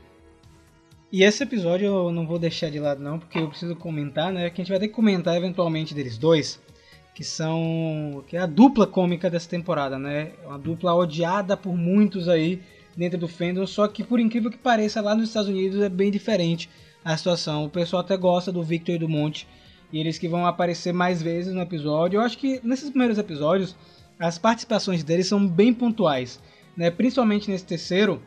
E 1.12 1.22
esse 1.22 1.44
episódio 1.44 1.86
eu 1.86 2.10
não 2.10 2.26
vou 2.26 2.40
deixar 2.40 2.72
de 2.72 2.80
lado 2.80 3.04
não, 3.04 3.20
porque 3.20 3.38
eu 3.38 3.50
preciso 3.50 3.76
comentar, 3.76 4.32
né? 4.32 4.50
Que 4.50 4.62
a 4.62 4.64
gente 4.64 4.72
vai 4.72 4.80
ter 4.80 4.88
que 4.88 4.94
comentar 4.94 5.36
eventualmente 5.36 5.94
deles 5.94 6.18
dois, 6.18 6.58
que 7.14 7.24
são 7.26 8.24
que 8.30 8.38
é 8.38 8.40
a 8.40 8.46
dupla 8.46 8.88
cômica 8.88 9.30
dessa 9.30 9.50
temporada, 9.50 10.00
né? 10.00 10.32
Uma 10.46 10.58
dupla 10.58 10.96
odiada 10.96 11.58
por 11.58 11.76
muitos 11.76 12.30
aí 12.30 12.62
dentro 12.96 13.18
do 13.18 13.28
fandom, 13.28 13.66
só 13.68 13.88
que 13.88 14.04
por 14.04 14.20
incrível 14.20 14.50
que 14.50 14.58
pareça 14.58 15.02
lá 15.02 15.16
nos 15.16 15.28
Estados 15.28 15.50
Unidos 15.50 15.82
é 15.82 15.90
bem 15.90 16.12
diferente 16.12 16.70
a 17.04 17.16
situação. 17.16 17.66
O 17.66 17.70
pessoal 17.70 18.02
até 18.02 18.16
gosta 18.16 18.52
do 18.52 18.64
Victor 18.64 18.96
e 18.96 19.00
do 19.00 19.10
Monte, 19.10 19.48
e 19.92 20.00
eles 20.00 20.18
que 20.18 20.28
vão 20.28 20.46
aparecer 20.46 20.94
mais 20.94 21.22
vezes 21.22 21.54
no 21.54 21.62
episódio. 21.62 22.18
Eu 22.18 22.22
acho 22.22 22.38
que 22.38 22.60
nesses 22.64 22.90
primeiros 22.90 23.18
episódios 23.18 23.76
as 24.20 24.38
participações 24.38 25.04
deles 25.04 25.28
são 25.28 25.46
bem 25.46 25.74
pontuais, 25.74 26.40
né? 26.76 26.90
Principalmente 26.90 27.50
nesse 27.50 27.66
terceiro, 27.66 28.22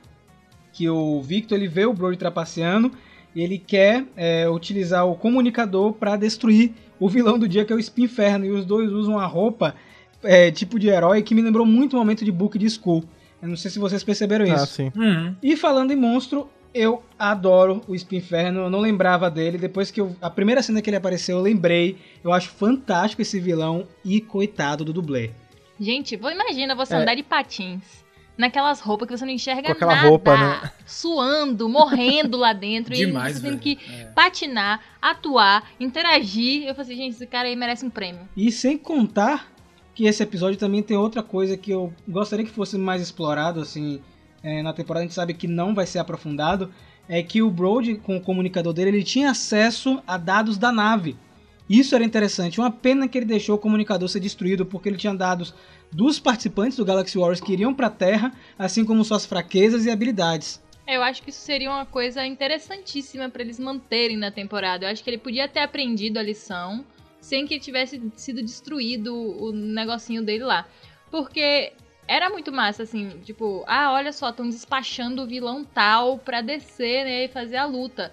que 0.73 0.89
o 0.89 1.21
Victor 1.23 1.57
ele 1.59 1.67
vê 1.67 1.87
o 1.87 1.93
Brody 1.93 2.17
trapaceando 2.17 2.93
e 3.35 3.43
ele 3.43 3.59
quer 3.59 4.05
é, 4.17 4.49
utilizar 4.49 5.07
o 5.07 5.17
comunicador 5.17 5.93
para 5.93 6.17
destruir 6.17 6.73
o 7.01 7.09
vilão 7.09 7.39
do 7.39 7.49
dia 7.49 7.65
que 7.65 7.73
é 7.73 7.77
o 7.77 7.83
Spinferno 7.83 8.45
e 8.45 8.51
os 8.51 8.65
dois 8.65 8.93
usam 8.93 9.19
a 9.19 9.27
roupa 9.27 9.75
é, 10.23 10.51
tipo 10.51 10.79
de 10.79 10.89
herói 10.89 11.23
que 11.23 11.35
me 11.35 11.43
lembrou 11.43 11.65
muito 11.65 11.95
o 11.95 11.99
momento 11.99 12.25
de 12.25 12.33
Book 12.33 12.59
de 12.59 12.69
School. 12.69 13.05
Eu 13.41 13.49
não 13.49 13.57
sei 13.57 13.71
se 13.71 13.79
vocês 13.79 14.03
perceberam 14.03 14.45
isso. 14.45 14.55
Ah, 14.55 14.67
sim. 14.67 14.93
Uhum. 14.97 15.35
E 15.43 15.57
falando 15.57 15.93
em 15.93 15.97
monstro, 15.97 16.49
eu 16.75 17.03
adoro 17.19 17.83
o 17.87 17.95
Spinferno, 17.97 18.61
eu 18.61 18.71
não 18.71 18.81
lembrava 18.81 19.31
dele. 19.31 19.57
Depois 19.59 19.91
que 19.91 20.01
eu, 20.01 20.15
a 20.21 20.29
primeira 20.29 20.63
cena 20.63 20.83
que 20.83 20.91
ele 20.91 20.97
apareceu, 20.97 21.37
eu 21.39 21.43
lembrei. 21.43 21.99
Eu 22.23 22.33
acho 22.33 22.51
fantástico 22.51 23.23
esse 23.23 23.39
vilão 23.41 23.87
e 24.05 24.21
coitado 24.21 24.85
do 24.85 24.93
dublê. 24.93 25.31
Gente, 25.81 26.17
vou- 26.17 26.31
imagina 26.33 26.75
você 26.75 26.95
É. 26.95 26.99
andar 26.99 27.15
de 27.15 27.23
patins. 27.23 28.07
Naquelas 28.37 28.79
roupas 28.81 29.09
que 29.09 29.17
você 29.17 29.25
não 29.25 29.33
enxerga 29.33 29.63
Com 29.67 29.73
aquela 29.73 29.97
nada. 29.97 30.09
roupa, 30.09 30.37
né? 30.37 30.71
Suando, 30.87 31.69
morrendo 31.69 32.37
lá 32.37 32.53
dentro. 32.53 32.95
Demais, 32.95 33.37
e 33.37 33.41
você 33.41 33.47
tendo 33.49 33.59
velho. 33.61 33.77
que 33.77 33.79
É. 33.93 34.05
patinar, 34.15 34.81
atuar, 35.03 35.69
interagir. 35.81 36.67
Eu 36.67 36.75
falei 36.75 36.93
assim, 36.93 37.03
gente, 37.03 37.15
esse 37.15 37.27
cara 37.27 37.49
aí 37.49 37.57
merece 37.57 37.85
um 37.85 37.91
prêmio. 37.91 38.29
E 38.37 38.53
sem 38.53 38.77
contar 38.79 39.49
que 39.99 40.07
esse 40.07 40.23
episódio 40.23 40.57
também 40.57 40.81
tem 40.81 40.97
outra 40.97 41.25
coisa 41.25 41.57
que 41.57 41.73
eu 41.73 41.93
gostaria 42.07 42.45
que 42.45 42.53
fosse 42.53 42.79
mais 42.79 43.03
explorado, 43.03 43.61
assim, 43.61 44.01
é, 44.45 44.63
na 44.63 44.73
temporada. 44.73 45.03
A 45.03 45.09
gente 45.09 45.15
sabe 45.15 45.35
que 45.35 45.49
não 45.49 45.75
vai 45.75 45.87
ser 45.87 45.99
aprofundado. 45.99 46.73
É 47.09 47.21
que 47.21 47.43
o 47.43 47.51
Brody, 47.51 47.97
com 47.97 48.17
o 48.17 48.21
comunicador 48.21 48.73
dele, 48.73 48.91
ele 48.91 49.03
tinha 49.03 49.33
acesso 49.33 50.01
a 50.07 50.17
dados 50.17 50.57
da 50.57 50.71
nave. 50.71 51.17
Isso 51.69 51.97
era 51.97 52.05
interessante. 52.05 52.61
Uma 52.61 52.71
pena 52.71 53.09
que 53.09 53.19
ele 53.19 53.25
deixou 53.25 53.57
o 53.57 53.59
comunicador 53.59 54.09
ser 54.09 54.21
destruído, 54.21 54.65
porque 54.65 54.89
ele 54.89 54.97
tinha 54.97 55.13
dados 55.13 55.53
dos 55.91 56.21
participantes 56.21 56.77
do 56.77 56.85
Galaxy 56.85 57.19
Wars 57.19 57.41
que 57.41 57.53
iriam 57.53 57.75
para 57.75 57.89
a 57.89 57.91
Terra, 57.91 58.33
assim 58.57 58.85
como 58.85 59.05
suas 59.05 59.27
fraquezas 59.27 59.85
e 59.85 59.91
habilidades. 59.91 60.63
Eu 60.87 61.03
acho 61.03 61.21
que 61.25 61.31
isso 61.31 61.41
seria 61.41 61.71
uma 61.71 61.85
coisa 61.85 62.25
interessantíssima 62.25 63.29
pra 63.29 63.43
eles 63.43 63.59
manterem 63.59 64.17
na 64.17 64.31
temporada. 64.31 64.87
Eu 64.87 64.93
acho 64.93 65.03
que 65.03 65.11
ele 65.11 65.19
podia 65.19 65.49
ter 65.49 65.59
aprendido 65.59 66.21
a 66.21 66.23
lição 66.23 66.85
sem 67.21 67.47
que 67.47 67.59
tivesse 67.59 68.01
sido 68.17 68.43
destruído 68.43 69.15
o 69.15 69.53
negocinho 69.53 70.23
dele 70.23 70.45
lá. 70.45 70.67
Porque 71.11 71.73
era 72.07 72.31
muito 72.31 72.51
massa, 72.51 72.83
assim, 72.83 73.11
tipo, 73.23 73.65
ah, 73.67 73.93
olha 73.93 74.13
só, 74.13 74.31
estão 74.31 74.49
despachando 74.49 75.23
o 75.23 75.27
vilão 75.27 75.65
tal 75.65 76.19
pra 76.19 76.41
descer, 76.41 77.05
né, 77.05 77.25
e 77.25 77.29
fazer 77.29 77.57
a 77.57 77.67
luta. 77.67 78.13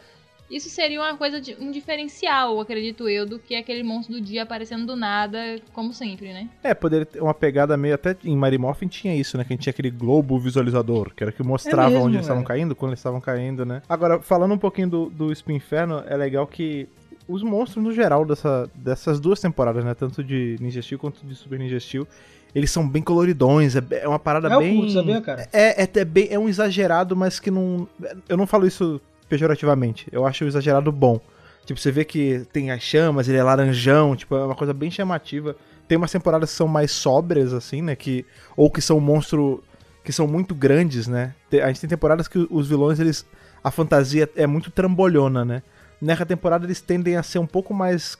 Isso 0.49 0.69
seria 0.69 1.01
uma 1.01 1.17
coisa, 1.17 1.41
de, 1.41 1.55
um 1.59 1.71
diferencial, 1.71 2.59
acredito 2.59 3.09
eu, 3.09 3.25
do 3.25 3.39
que 3.39 3.55
aquele 3.55 3.81
monstro 3.81 4.13
do 4.15 4.21
dia 4.21 4.43
aparecendo 4.43 4.85
do 4.85 4.95
nada, 4.95 5.39
como 5.73 5.91
sempre, 5.91 6.31
né? 6.33 6.47
É, 6.61 6.73
poderia 6.73 7.05
ter 7.05 7.19
uma 7.19 7.33
pegada 7.33 7.75
meio. 7.75 7.95
Até 7.95 8.15
em 8.23 8.37
Mary 8.37 8.57
Morphin 8.57 8.87
tinha 8.87 9.15
isso, 9.15 9.37
né? 9.37 9.43
Que 9.43 9.53
a 9.53 9.55
gente 9.55 9.63
tinha 9.63 9.71
aquele 9.71 9.89
globo 9.89 10.37
visualizador, 10.37 11.11
que 11.15 11.23
era 11.23 11.31
que 11.31 11.41
mostrava 11.41 11.89
É 11.89 11.93
mesmo, 11.93 12.05
onde 12.05 12.15
eles 12.17 12.25
estavam 12.25 12.43
velho. 12.43 12.47
caindo, 12.47 12.75
quando 12.75 12.91
eles 12.91 12.99
estavam 12.99 13.19
caindo, 13.19 13.65
né? 13.65 13.81
Agora, 13.89 14.21
falando 14.21 14.53
um 14.53 14.57
pouquinho 14.57 14.87
do, 14.87 15.09
do 15.09 15.31
Spin 15.31 15.55
Inferno, 15.55 16.03
é 16.05 16.15
legal 16.15 16.45
que 16.45 16.87
os 17.27 17.41
monstros, 17.43 17.83
no 17.83 17.91
geral, 17.91 18.25
dessa, 18.25 18.69
dessas 18.75 19.19
duas 19.19 19.39
temporadas, 19.39 19.83
né? 19.83 19.93
Tanto 19.93 20.23
de 20.23 20.57
Ninja 20.59 20.81
Steel 20.81 20.99
quanto 20.99 21.25
de 21.25 21.35
Super 21.35 21.59
Ninja 21.59 21.79
Steel, 21.79 22.07
eles 22.53 22.71
são 22.71 22.87
bem 22.87 23.01
coloridões, 23.01 23.75
é, 23.75 23.83
é 23.91 24.07
uma 24.07 24.19
parada 24.19 24.47
É 24.53 24.57
bem. 24.57 24.89
sabia, 24.89 25.21
cara? 25.21 25.47
É, 25.51 25.83
é, 25.83 25.89
é 25.93 26.05
bem, 26.05 26.27
é 26.31 26.39
um 26.39 26.47
exagerado, 26.47 27.15
mas 27.15 27.39
que 27.39 27.51
não. 27.51 27.87
Eu 28.29 28.37
não 28.37 28.47
falo 28.47 28.65
isso 28.65 29.01
pejorativamente. 29.27 30.07
Eu 30.11 30.25
acho 30.25 30.45
o 30.45 30.47
exagerado 30.47 30.91
bom. 30.91 31.19
Tipo, 31.65 31.79
você 31.79 31.91
vê 31.91 32.05
que 32.05 32.45
tem 32.53 32.71
as 32.71 32.81
chamas, 32.81 33.27
ele 33.27 33.37
é 33.37 33.43
laranjão, 33.43 34.15
tipo, 34.15 34.35
é 34.35 34.45
uma 34.45 34.55
coisa 34.55 34.73
bem 34.73 34.91
chamativa. 34.91 35.55
Tem 35.87 35.97
umas 35.97 36.11
temporadas 36.11 36.51
que 36.51 36.55
são 36.55 36.67
mais 36.67 36.91
sóbrias, 36.91 37.53
assim, 37.53 37.81
né? 37.81 37.95
Que, 37.95 38.25
ou 38.55 38.69
que 38.69 38.81
são 38.81 38.99
monstros 38.99 39.59
que 40.03 40.13
são 40.13 40.27
muito 40.27 40.53
grandes, 40.53 41.07
né? 41.07 41.33
A 41.51 41.67
gente 41.67 41.81
tem 41.81 41.89
temporadas 41.89 42.27
que 42.27 42.47
os 42.49 42.67
vilões, 42.67 42.99
eles. 42.99 43.25
A 43.63 43.71
fantasia 43.71 44.29
é 44.35 44.45
muito 44.45 44.69
trambolhona, 44.69 45.43
né? 45.43 45.63
Nessa 46.01 46.25
temporada 46.25 46.65
eles 46.65 46.81
tendem 46.81 47.15
a 47.15 47.23
ser 47.23 47.39
um 47.39 47.47
pouco 47.47 47.73
mais 47.73 48.17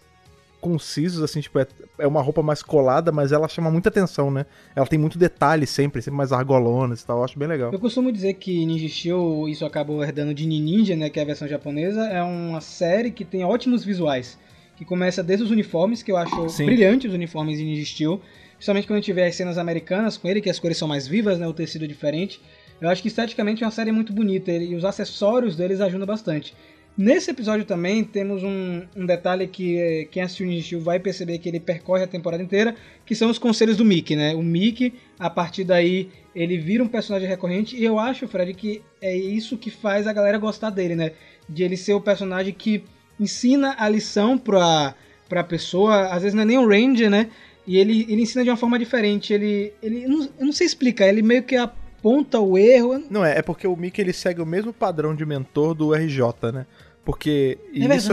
concisos, 0.65 1.21
assim, 1.21 1.41
tipo, 1.41 1.59
é, 1.59 1.67
é 1.99 2.07
uma 2.07 2.23
roupa 2.23 2.41
mais 2.41 2.63
colada, 2.63 3.11
mas 3.11 3.31
ela 3.31 3.47
chama 3.47 3.69
muita 3.69 3.89
atenção, 3.89 4.31
né? 4.31 4.47
Ela 4.75 4.87
tem 4.87 4.97
muito 4.97 5.15
detalhe 5.15 5.67
sempre, 5.67 6.01
sempre 6.01 6.17
mais 6.17 6.31
argolonas 6.31 7.01
e 7.01 7.05
tal, 7.05 7.19
eu 7.19 7.23
acho 7.23 7.37
bem 7.37 7.47
legal. 7.47 7.71
Eu 7.71 7.79
costumo 7.79 8.11
dizer 8.11 8.33
que 8.33 8.65
Ninja 8.65 8.89
Steel, 8.89 9.47
isso 9.47 9.63
acabou 9.63 10.03
herdando 10.03 10.33
de 10.33 10.47
Ninja, 10.47 10.95
né, 10.95 11.07
que 11.07 11.19
é 11.19 11.21
a 11.21 11.25
versão 11.25 11.47
japonesa, 11.47 12.07
é 12.07 12.23
uma 12.23 12.61
série 12.61 13.11
que 13.11 13.23
tem 13.23 13.43
ótimos 13.43 13.85
visuais. 13.85 14.39
Que 14.75 14.83
começa 14.83 15.21
desde 15.21 15.45
os 15.45 15.51
uniformes, 15.51 16.01
que 16.01 16.11
eu 16.11 16.17
acho 16.17 16.49
Sim. 16.49 16.65
brilhantes 16.65 17.09
os 17.09 17.15
uniformes 17.15 17.59
de 17.59 17.63
Ninja 17.63 17.85
Steel. 17.85 18.19
Principalmente 18.53 18.87
quando 18.87 19.03
vê 19.13 19.23
as 19.23 19.35
cenas 19.35 19.59
americanas 19.59 20.17
com 20.17 20.27
ele, 20.27 20.41
que 20.41 20.49
as 20.49 20.57
cores 20.57 20.77
são 20.77 20.87
mais 20.87 21.07
vivas, 21.07 21.37
né, 21.37 21.47
o 21.47 21.53
tecido 21.53 21.85
é 21.85 21.87
diferente. 21.87 22.41
Eu 22.81 22.89
acho 22.89 23.03
que 23.03 23.07
esteticamente 23.07 23.63
é 23.63 23.67
uma 23.67 23.71
série 23.71 23.91
muito 23.91 24.11
bonita 24.11 24.51
e 24.51 24.73
os 24.75 24.83
acessórios 24.83 25.55
deles 25.55 25.79
ajudam 25.79 26.07
bastante. 26.07 26.55
Nesse 26.97 27.29
episódio 27.29 27.65
também 27.65 28.05
temos 28.05 28.41
um, 28.41 28.83
um 28.95 29.05
detalhe 29.05 29.47
que 29.47 29.77
eh, 29.77 30.07
quem 30.09 30.23
assistiu 30.23 30.47
Ninja 30.47 30.79
vai 30.79 30.97
perceber 30.97 31.39
que 31.39 31.49
ele 31.49 31.59
percorre 31.59 32.03
a 32.03 32.07
temporada 32.07 32.41
inteira, 32.41 32.73
que 33.05 33.13
são 33.13 33.29
os 33.29 33.37
conselhos 33.37 33.75
do 33.75 33.83
Mickey, 33.83 34.15
né? 34.15 34.33
O 34.33 34.41
Mickey, 34.41 34.93
a 35.19 35.29
partir 35.29 35.65
daí, 35.65 36.09
ele 36.33 36.57
vira 36.57 36.81
um 36.81 36.87
personagem 36.87 37.27
recorrente 37.27 37.75
e 37.75 37.83
eu 37.83 37.99
acho, 37.99 38.29
Fred, 38.29 38.53
que 38.53 38.81
é 39.01 39.13
isso 39.13 39.57
que 39.57 39.69
faz 39.69 40.07
a 40.07 40.13
galera 40.13 40.37
gostar 40.37 40.69
dele, 40.69 40.95
né? 40.95 41.11
De 41.49 41.63
ele 41.63 41.75
ser 41.75 41.93
o 41.93 41.99
personagem 41.99 42.53
que 42.53 42.81
ensina 43.19 43.75
a 43.77 43.89
lição 43.89 44.37
pra, 44.37 44.95
pra 45.27 45.43
pessoa, 45.43 46.07
às 46.07 46.21
vezes 46.21 46.33
não 46.33 46.43
é 46.43 46.45
nem 46.45 46.57
um 46.57 46.67
Ranger, 46.67 47.09
né? 47.09 47.29
E 47.67 47.77
ele, 47.77 48.05
ele 48.07 48.21
ensina 48.21 48.43
de 48.43 48.49
uma 48.49 48.57
forma 48.57 48.79
diferente, 48.79 49.33
ele, 49.33 49.73
ele 49.83 50.07
não, 50.07 50.29
eu 50.39 50.45
não 50.45 50.53
sei 50.53 50.65
explicar, 50.65 51.07
ele 51.07 51.21
meio 51.21 51.43
que 51.43 51.57
aponta 52.05 52.39
o 52.39 52.57
erro, 52.57 53.03
Não, 53.09 53.25
é, 53.25 53.39
é 53.39 53.41
porque 53.41 53.67
o 53.67 53.75
Mickey 53.75 54.01
ele 54.01 54.13
segue 54.13 54.39
o 54.39 54.45
mesmo 54.45 54.71
padrão 54.71 55.15
de 55.15 55.25
mentor 55.25 55.73
do 55.73 55.93
RJ, 55.93 56.51
né? 56.53 56.65
Porque 57.05 57.57
é 57.73 57.95
isso 57.95 58.11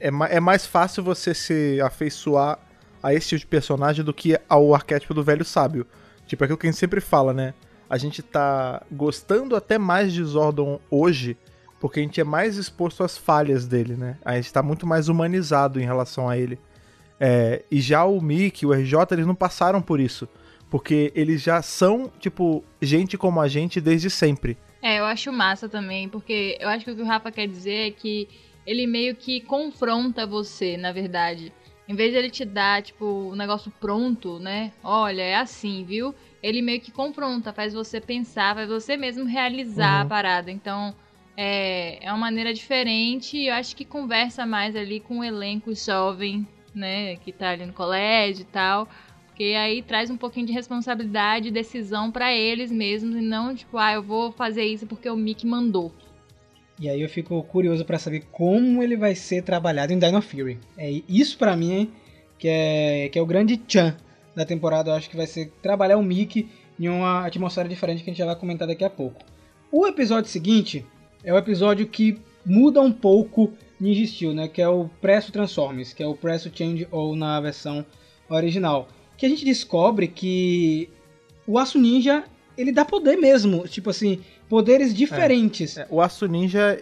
é, 0.00 0.08
é, 0.08 0.10
é 0.36 0.40
mais 0.40 0.66
fácil 0.66 1.02
você 1.02 1.32
se 1.32 1.80
afeiçoar 1.80 2.58
a 3.02 3.14
esse 3.14 3.28
tipo 3.28 3.40
de 3.40 3.46
personagem 3.46 4.04
do 4.04 4.12
que 4.12 4.38
ao 4.48 4.74
arquétipo 4.74 5.14
do 5.14 5.22
velho 5.22 5.44
sábio. 5.44 5.86
Tipo, 6.26 6.44
aquilo 6.44 6.58
que 6.58 6.66
a 6.66 6.70
gente 6.70 6.78
sempre 6.78 7.00
fala, 7.00 7.32
né? 7.32 7.54
A 7.88 7.96
gente 7.96 8.20
tá 8.20 8.82
gostando 8.90 9.54
até 9.54 9.78
mais 9.78 10.12
de 10.12 10.24
Zordon 10.24 10.80
hoje 10.90 11.38
porque 11.80 12.00
a 12.00 12.02
gente 12.02 12.20
é 12.20 12.24
mais 12.24 12.56
exposto 12.56 13.04
às 13.04 13.16
falhas 13.18 13.66
dele, 13.66 13.94
né? 13.94 14.16
A 14.24 14.34
gente 14.36 14.52
tá 14.52 14.62
muito 14.62 14.86
mais 14.86 15.08
humanizado 15.08 15.80
em 15.80 15.84
relação 15.84 16.28
a 16.28 16.36
ele. 16.36 16.58
É, 17.20 17.62
e 17.70 17.80
já 17.80 18.04
o 18.04 18.20
Mickey, 18.20 18.66
o 18.66 18.72
RJ, 18.72 18.94
eles 19.12 19.26
não 19.26 19.34
passaram 19.34 19.80
por 19.82 20.00
isso. 20.00 20.28
Porque 20.70 21.12
eles 21.14 21.42
já 21.42 21.62
são, 21.62 22.10
tipo, 22.18 22.64
gente 22.80 23.16
como 23.16 23.40
a 23.40 23.46
gente 23.46 23.80
desde 23.80 24.10
sempre. 24.10 24.56
É, 24.86 25.00
eu 25.00 25.04
acho 25.04 25.32
massa 25.32 25.68
também, 25.68 26.08
porque 26.08 26.56
eu 26.60 26.68
acho 26.68 26.84
que 26.84 26.92
o 26.92 26.94
que 26.94 27.02
o 27.02 27.04
Rafa 27.04 27.32
quer 27.32 27.48
dizer 27.48 27.88
é 27.88 27.90
que 27.90 28.28
ele 28.64 28.86
meio 28.86 29.16
que 29.16 29.40
confronta 29.40 30.24
você, 30.24 30.76
na 30.76 30.92
verdade. 30.92 31.52
Em 31.88 31.94
vez 31.96 32.12
de 32.12 32.18
ele 32.18 32.30
te 32.30 32.44
dar, 32.44 32.80
tipo, 32.82 33.04
o 33.04 33.34
negócio 33.34 33.68
pronto, 33.80 34.38
né? 34.38 34.72
Olha, 34.84 35.22
é 35.22 35.34
assim, 35.34 35.84
viu? 35.84 36.14
Ele 36.40 36.62
meio 36.62 36.80
que 36.80 36.92
confronta, 36.92 37.52
faz 37.52 37.74
você 37.74 38.00
pensar, 38.00 38.54
faz 38.54 38.68
você 38.68 38.96
mesmo 38.96 39.24
realizar 39.24 39.98
a 39.98 40.02
Uhum. 40.02 40.08
parada. 40.08 40.52
Então, 40.52 40.94
é, 41.36 41.98
é 42.00 42.08
uma 42.12 42.18
maneira 42.18 42.54
diferente 42.54 43.36
e 43.36 43.48
eu 43.48 43.54
acho 43.54 43.74
que 43.74 43.84
conversa 43.84 44.46
mais 44.46 44.76
ali 44.76 45.00
com 45.00 45.18
o 45.18 45.24
elenco 45.24 45.74
jovem, 45.74 46.46
né? 46.72 47.16
Que 47.16 47.32
tá 47.32 47.50
ali 47.50 47.66
no 47.66 47.72
colégio 47.72 48.42
e 48.42 48.46
tal. 48.52 48.88
Porque 49.36 49.52
aí 49.54 49.82
traz 49.82 50.08
um 50.08 50.16
pouquinho 50.16 50.46
de 50.46 50.52
responsabilidade 50.54 51.48
e 51.48 51.50
decisão 51.50 52.10
pra 52.10 52.32
eles 52.32 52.72
mesmos 52.72 53.14
e 53.16 53.20
não 53.20 53.54
tipo, 53.54 53.76
ah, 53.76 53.92
eu 53.92 54.02
vou 54.02 54.32
fazer 54.32 54.64
isso 54.64 54.86
porque 54.86 55.10
o 55.10 55.14
Mickey 55.14 55.46
mandou. 55.46 55.92
E 56.80 56.88
aí 56.88 57.02
eu 57.02 57.08
fico 57.10 57.42
curioso 57.42 57.84
pra 57.84 57.98
saber 57.98 58.24
como 58.32 58.82
ele 58.82 58.96
vai 58.96 59.14
ser 59.14 59.42
trabalhado 59.42 59.92
em 59.92 59.98
Dino 59.98 60.22
Fury. 60.22 60.58
É 60.78 61.02
isso 61.06 61.36
pra 61.36 61.54
mim 61.54 61.92
que 62.38 62.48
é 62.48 63.10
que 63.12 63.18
é 63.18 63.22
o 63.22 63.26
grande 63.26 63.58
tchan 63.58 63.94
da 64.34 64.46
temporada. 64.46 64.90
Eu 64.90 64.94
acho 64.94 65.10
que 65.10 65.16
vai 65.18 65.26
ser 65.26 65.52
trabalhar 65.60 65.98
o 65.98 66.02
Mickey 66.02 66.48
em 66.80 66.88
uma 66.88 67.26
atmosfera 67.26 67.68
diferente 67.68 68.02
que 68.02 68.08
a 68.08 68.14
gente 68.14 68.18
já 68.20 68.24
vai 68.24 68.36
comentar 68.36 68.66
daqui 68.66 68.84
a 68.84 68.90
pouco. 68.90 69.22
O 69.70 69.86
episódio 69.86 70.30
seguinte 70.30 70.82
é 71.22 71.30
o 71.30 71.36
episódio 71.36 71.86
que 71.86 72.18
muda 72.42 72.80
um 72.80 72.90
pouco 72.90 73.52
Ninja 73.78 74.06
Steel, 74.06 74.32
né? 74.32 74.48
Que 74.48 74.62
é 74.62 74.68
o 74.68 74.88
Presto 74.98 75.30
Transformers, 75.30 75.92
que 75.92 76.02
é 76.02 76.06
o 76.06 76.14
Presto 76.14 76.50
Change 76.50 76.88
ou 76.90 77.14
na 77.14 77.38
versão 77.38 77.84
original. 78.30 78.88
Que 79.16 79.26
a 79.26 79.28
gente 79.28 79.44
descobre 79.44 80.08
que 80.08 80.88
o 81.46 81.58
Aço 81.58 81.78
Ninja 81.78 82.24
ele 82.56 82.72
dá 82.72 82.84
poder 82.84 83.16
mesmo, 83.16 83.68
tipo 83.68 83.90
assim, 83.90 84.20
poderes 84.48 84.94
diferentes. 84.94 85.76
É, 85.76 85.86
o 85.90 86.00
Aço 86.00 86.26
Ninja, 86.26 86.80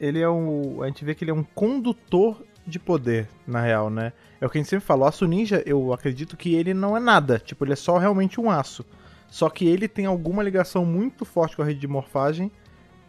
ele 0.00 0.20
é 0.20 0.28
um. 0.28 0.82
A 0.82 0.86
gente 0.86 1.04
vê 1.04 1.14
que 1.14 1.24
ele 1.24 1.30
é 1.30 1.34
um 1.34 1.44
condutor 1.44 2.42
de 2.66 2.78
poder, 2.78 3.28
na 3.46 3.60
real, 3.62 3.90
né? 3.90 4.12
É 4.40 4.46
o 4.46 4.50
que 4.50 4.58
a 4.58 4.60
gente 4.60 4.70
sempre 4.70 4.84
fala. 4.84 5.04
O 5.04 5.08
Aço 5.08 5.26
Ninja, 5.26 5.62
eu 5.66 5.92
acredito 5.92 6.36
que 6.36 6.54
ele 6.54 6.72
não 6.72 6.96
é 6.96 7.00
nada. 7.00 7.38
Tipo, 7.38 7.64
ele 7.64 7.72
é 7.72 7.76
só 7.76 7.98
realmente 7.98 8.40
um 8.40 8.50
aço. 8.50 8.84
Só 9.28 9.50
que 9.50 9.66
ele 9.66 9.88
tem 9.88 10.06
alguma 10.06 10.42
ligação 10.42 10.84
muito 10.84 11.24
forte 11.24 11.56
com 11.56 11.62
a 11.62 11.64
rede 11.64 11.80
de 11.80 11.88
morfagem 11.88 12.50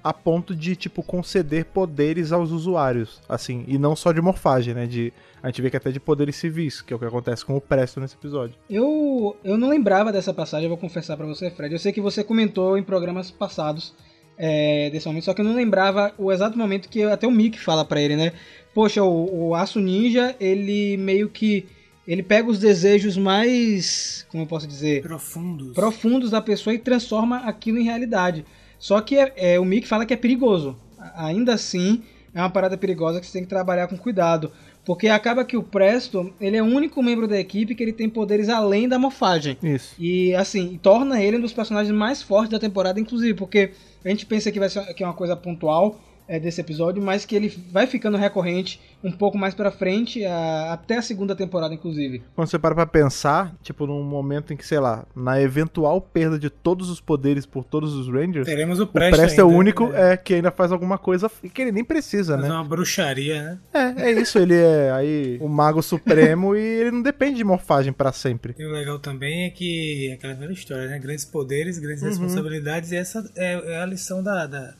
a 0.03 0.13
ponto 0.13 0.55
de, 0.55 0.75
tipo, 0.75 1.03
conceder 1.03 1.65
poderes 1.65 2.31
aos 2.31 2.51
usuários, 2.51 3.21
assim, 3.27 3.65
e 3.67 3.77
não 3.77 3.97
só 3.97 4.13
de 4.13 4.21
morfagem, 4.21 4.73
né, 4.73 4.87
de, 4.87 5.11
a 5.41 5.47
gente 5.47 5.61
vê 5.61 5.69
que 5.69 5.77
até 5.77 5.91
de 5.91 5.99
poderes 5.99 6.35
civis, 6.35 6.81
que 6.81 6.93
é 6.93 6.95
o 6.95 6.99
que 6.99 7.05
acontece 7.05 7.45
com 7.45 7.55
o 7.55 7.61
Presto 7.61 7.99
nesse 7.99 8.15
episódio. 8.15 8.55
Eu, 8.69 9.35
eu 9.43 9.57
não 9.57 9.69
lembrava 9.69 10.11
dessa 10.11 10.33
passagem, 10.33 10.65
eu 10.65 10.69
vou 10.69 10.77
confessar 10.77 11.15
pra 11.15 11.25
você, 11.25 11.49
Fred. 11.49 11.73
Eu 11.73 11.79
sei 11.79 11.91
que 11.91 12.01
você 12.01 12.23
comentou 12.23 12.77
em 12.77 12.83
programas 12.83 13.31
passados 13.31 13.93
é, 14.37 14.89
desse 14.89 15.07
momento, 15.07 15.25
só 15.25 15.33
que 15.33 15.41
eu 15.41 15.45
não 15.45 15.55
lembrava 15.55 16.13
o 16.17 16.31
exato 16.31 16.57
momento 16.57 16.89
que 16.89 17.03
até 17.03 17.27
o 17.27 17.31
Mick 17.31 17.59
fala 17.59 17.83
pra 17.83 18.01
ele, 18.01 18.15
né? 18.15 18.33
Poxa, 18.73 19.03
o, 19.03 19.49
o 19.49 19.55
Aço 19.55 19.79
Ninja, 19.79 20.35
ele 20.39 20.97
meio 20.97 21.29
que. 21.29 21.65
Ele 22.07 22.23
pega 22.23 22.49
os 22.49 22.57
desejos 22.57 23.17
mais. 23.17 24.25
Como 24.29 24.43
eu 24.43 24.47
posso 24.47 24.65
dizer? 24.65 25.01
Profundos. 25.01 25.73
profundos 25.73 26.31
da 26.31 26.41
pessoa 26.41 26.73
e 26.73 26.79
transforma 26.79 27.37
aquilo 27.39 27.77
em 27.77 27.83
realidade. 27.83 28.45
Só 28.79 29.01
que 29.01 29.17
é, 29.17 29.33
é, 29.35 29.59
o 29.59 29.65
Mick 29.65 29.87
fala 29.87 30.05
que 30.05 30.13
é 30.13 30.17
perigoso. 30.17 30.75
Ainda 31.15 31.53
assim, 31.53 32.01
é 32.33 32.39
uma 32.39 32.49
parada 32.49 32.77
perigosa 32.77 33.19
que 33.19 33.27
você 33.27 33.33
tem 33.33 33.43
que 33.43 33.49
trabalhar 33.49 33.87
com 33.87 33.97
cuidado. 33.97 34.51
Porque 34.89 35.07
acaba 35.07 35.45
que 35.45 35.55
o 35.55 35.61
Presto, 35.61 36.33
ele 36.41 36.57
é 36.57 36.63
o 36.63 36.65
único 36.65 37.03
membro 37.03 37.27
da 37.27 37.39
equipe 37.39 37.75
que 37.75 37.83
ele 37.83 37.93
tem 37.93 38.09
poderes 38.09 38.49
além 38.49 38.89
da 38.89 38.97
morfagem. 38.97 39.55
Isso. 39.61 39.93
E 39.99 40.33
assim, 40.33 40.79
torna 40.81 41.21
ele 41.21 41.37
um 41.37 41.41
dos 41.41 41.53
personagens 41.53 41.95
mais 41.95 42.23
fortes 42.23 42.49
da 42.49 42.57
temporada, 42.57 42.99
inclusive, 42.99 43.35
porque 43.35 43.69
a 44.03 44.09
gente 44.09 44.25
pensa 44.25 44.51
que 44.51 44.57
vai 44.57 44.67
ser 44.67 44.91
que 44.95 45.03
é 45.03 45.05
uma 45.05 45.13
coisa 45.13 45.35
pontual 45.35 46.01
é, 46.29 46.39
desse 46.39 46.61
episódio, 46.61 47.01
mas 47.01 47.25
que 47.25 47.35
ele 47.35 47.49
vai 47.71 47.87
ficando 47.87 48.15
recorrente 48.15 48.79
um 49.03 49.11
pouco 49.11 49.35
mais 49.37 49.55
pra 49.55 49.71
frente, 49.71 50.23
a- 50.23 50.73
até 50.73 50.97
a 50.97 51.01
segunda 51.01 51.35
temporada, 51.35 51.73
inclusive. 51.73 52.21
Quando 52.35 52.47
você 52.49 52.59
para 52.59 52.75
pra 52.75 52.85
pensar, 52.85 53.55
tipo, 53.63 53.87
num 53.87 54.03
momento 54.03 54.53
em 54.53 54.57
que, 54.57 54.65
sei 54.65 54.79
lá, 54.79 55.05
na 55.15 55.41
eventual 55.41 55.99
perda 55.99 56.37
de 56.37 56.49
todos 56.49 56.89
os 56.89 57.01
poderes 57.01 57.45
por 57.47 57.63
todos 57.63 57.95
os 57.95 58.07
Rangers, 58.07 58.45
Teremos 58.45 58.79
o 58.79 58.83
o 58.83 58.87
Presto 58.87 59.17
Presto 59.17 59.41
é 59.41 59.43
o 59.43 59.47
único 59.47 59.87
né? 59.89 60.13
é, 60.13 60.17
que 60.17 60.35
ainda 60.35 60.51
faz 60.51 60.71
alguma 60.71 60.97
coisa 60.99 61.31
e 61.43 61.49
que 61.49 61.61
ele 61.63 61.71
nem 61.71 61.83
precisa, 61.83 62.35
Fazer 62.35 62.47
né? 62.47 62.53
uma 62.53 62.63
bruxaria, 62.63 63.41
né? 63.41 63.59
É, 63.97 64.09
é 64.09 64.11
isso, 64.21 64.37
ele 64.37 64.53
é 64.55 64.91
aí 64.91 65.37
o 65.41 65.47
mago 65.49 65.81
supremo 65.81 66.55
e 66.55 66.59
ele 66.59 66.91
não 66.91 67.01
depende 67.01 67.37
de 67.37 67.43
morfagem 67.43 67.91
pra 67.91 68.11
sempre. 68.11 68.53
E 68.59 68.65
o 68.65 68.71
legal 68.71 68.99
também 68.99 69.45
é 69.45 69.49
que 69.49 70.09
é 70.11 70.13
aquela 70.13 70.33
velha 70.35 70.51
história, 70.51 70.87
né? 70.87 70.99
Grandes 70.99 71.25
poderes, 71.25 71.79
grandes 71.79 72.03
Uhum. 72.03 72.09
responsabilidades, 72.09 72.91
e 72.91 72.97
essa 72.97 73.27
é, 73.35 73.73
é 73.77 73.81
a 73.81 73.85
lição 73.87 74.21
da, 74.21 74.45
da- 74.45 74.73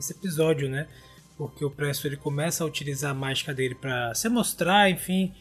desse 0.00 0.12
episódio, 0.12 0.68
né? 0.68 0.88
Porque 1.36 1.64
o 1.64 1.70
Presto 1.70 2.06
ele 2.06 2.16
começa 2.16 2.64
a 2.64 2.66
utilizar 2.66 3.12
a 3.12 3.14
mágica 3.14 3.54
dele 3.54 3.74
pra 3.74 4.14
se 4.14 4.28
mostrar, 4.28 4.90
enfim, 4.90 5.32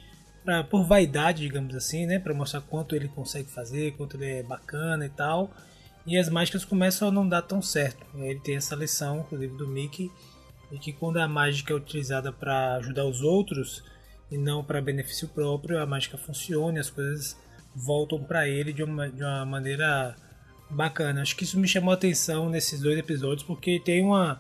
pra, 0.44 0.64
por 0.64 0.86
vaidade, 0.86 1.42
digamos 1.42 1.76
assim, 1.76 2.06
né? 2.06 2.20
Pra 2.20 2.34
mostrar 2.34 2.62
quanto 2.62 2.96
ele 2.96 3.08
consegue 3.08 3.50
fazer, 3.50 3.94
quanto 3.94 4.16
ele 4.18 4.40
é 4.40 4.44
bacana 4.44 5.06
e 5.06 5.10
tal. 5.10 5.52
E 6.06 6.18
as 6.18 6.30
mágicas 6.30 6.64
começam 6.64 7.08
a 7.08 7.12
não 7.12 7.28
dar 7.28 7.42
tão 7.42 7.62
certo. 7.62 8.06
Ele 8.16 8.40
tem 8.40 8.56
essa 8.56 8.76
lição, 8.76 9.20
inclusive, 9.20 9.56
do 9.58 9.68
Mickey, 9.68 10.12
e 10.72 10.78
que 10.78 10.94
quando 10.94 11.18
a 11.18 11.28
mágica 11.28 11.74
é 11.74 11.76
utilizada 11.76 12.32
para 12.32 12.76
ajudar 12.76 13.06
os 13.06 13.22
outros 13.22 13.84
e 14.32 14.38
não 14.38 14.64
para 14.64 14.82
benefício 14.82 15.28
próprio, 15.28 15.82
a 15.82 15.86
mágica 15.86 16.18
funciona 16.18 16.78
e 16.78 16.82
as 16.82 16.90
coisas 16.90 17.38
voltam 17.76 18.24
para 18.24 18.48
ele 18.48 18.72
de 18.72 18.84
uma, 18.84 19.10
de 19.10 19.24
uma 19.24 19.46
maneira 19.46 20.16
bacana. 20.70 21.22
Acho 21.22 21.36
que 21.36 21.44
isso 21.44 21.60
me 21.60 21.68
chamou 21.68 21.92
a 21.92 21.96
atenção 21.96 22.50
nesses 22.50 22.82
dois 22.82 22.98
episódios 22.98 23.44
porque 23.44 23.80
tem 23.80 24.04
uma, 24.04 24.40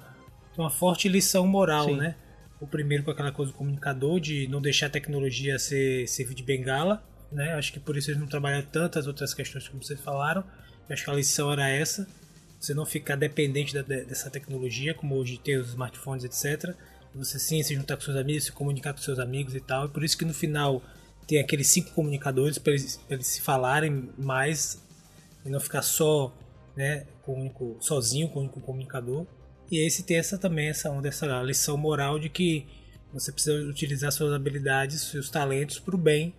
uma 0.57 0.69
forte 0.69 1.07
lição 1.07 1.47
moral, 1.47 1.85
Sim. 1.85 1.97
né? 1.97 2.15
O 2.59 2.67
primeiro 2.67 3.03
com 3.03 3.12
aquela 3.12 3.31
coisa 3.31 3.51
do 3.51 3.57
comunicador 3.57 4.19
de 4.19 4.47
não 4.47 4.62
deixar 4.62 4.88
a 4.88 4.89
tecnologia 4.89 5.57
ser 5.57 6.07
servir 6.07 6.35
de 6.35 6.43
bengala, 6.43 7.01
né? 7.31 7.53
Acho 7.53 7.71
que 7.71 7.79
por 7.79 7.95
isso 7.95 8.09
eles 8.12 8.19
não 8.19 8.27
trabalham 8.27 8.62
tantas 8.63 9.07
outras 9.07 9.33
questões 9.33 9.67
como 9.67 9.81
vocês 9.83 9.99
falaram. 10.01 10.43
Eu 10.89 10.93
acho 10.93 11.03
que 11.05 11.09
a 11.09 11.13
lição 11.13 11.51
era 11.51 11.69
essa 11.69 12.07
você 12.59 12.73
não 12.73 12.85
ficar 12.85 13.15
dependente 13.15 13.73
da- 13.73 13.81
de- 13.81 14.03
dessa 14.03 14.29
tecnologia, 14.29 14.93
como 14.93 15.15
hoje 15.15 15.38
tem 15.38 15.55
os 15.57 15.69
smartphones, 15.69 16.25
etc. 16.25 16.75
Você 17.15 17.39
sim 17.39 17.63
se 17.63 17.73
juntar 17.73 17.95
com 17.95 18.01
seus 18.03 18.17
amigos, 18.17 18.43
se 18.43 18.51
comunicar 18.51 18.91
com 18.93 18.99
seus 18.99 19.17
amigos 19.17 19.55
e 19.55 19.62
tal. 19.62 19.85
E 19.85 19.89
por 19.89 20.03
isso 20.03 20.17
que 20.17 20.25
no 20.25 20.33
final 20.33 20.83
tem 21.25 21.39
aqueles 21.39 21.67
cinco 21.67 21.91
comunicadores 21.91 22.57
para 22.57 22.73
eles, 22.73 22.97
pra 22.97 23.15
eles 23.15 23.27
se 23.27 23.39
falarem 23.41 24.09
mais 24.17 24.83
e 25.45 25.49
não 25.49 25.59
ficar 25.62 25.81
só, 25.81 26.35
né, 26.75 27.05
com 27.23 27.39
único, 27.39 27.77
sozinho 27.79 28.27
com 28.27 28.39
o 28.39 28.41
único 28.41 28.59
comunicador. 28.59 29.25
E 29.71 29.86
esse 29.86 30.03
tem 30.03 30.17
essa 30.17 30.38
também 30.38 30.67
essa 30.69 30.89
onda, 30.89 31.08
essa 31.08 31.41
lição 31.43 31.77
moral 31.77 32.17
de 32.19 32.29
que 32.29 32.65
você 33.13 33.32
precisa 33.32 33.55
utilizar 33.67 34.12
suas 34.12 34.34
habilidades, 34.34 35.01
seus 35.01 35.29
talentos 35.29 35.79
para 35.79 35.95
o 35.95 35.97
bem 35.97 36.34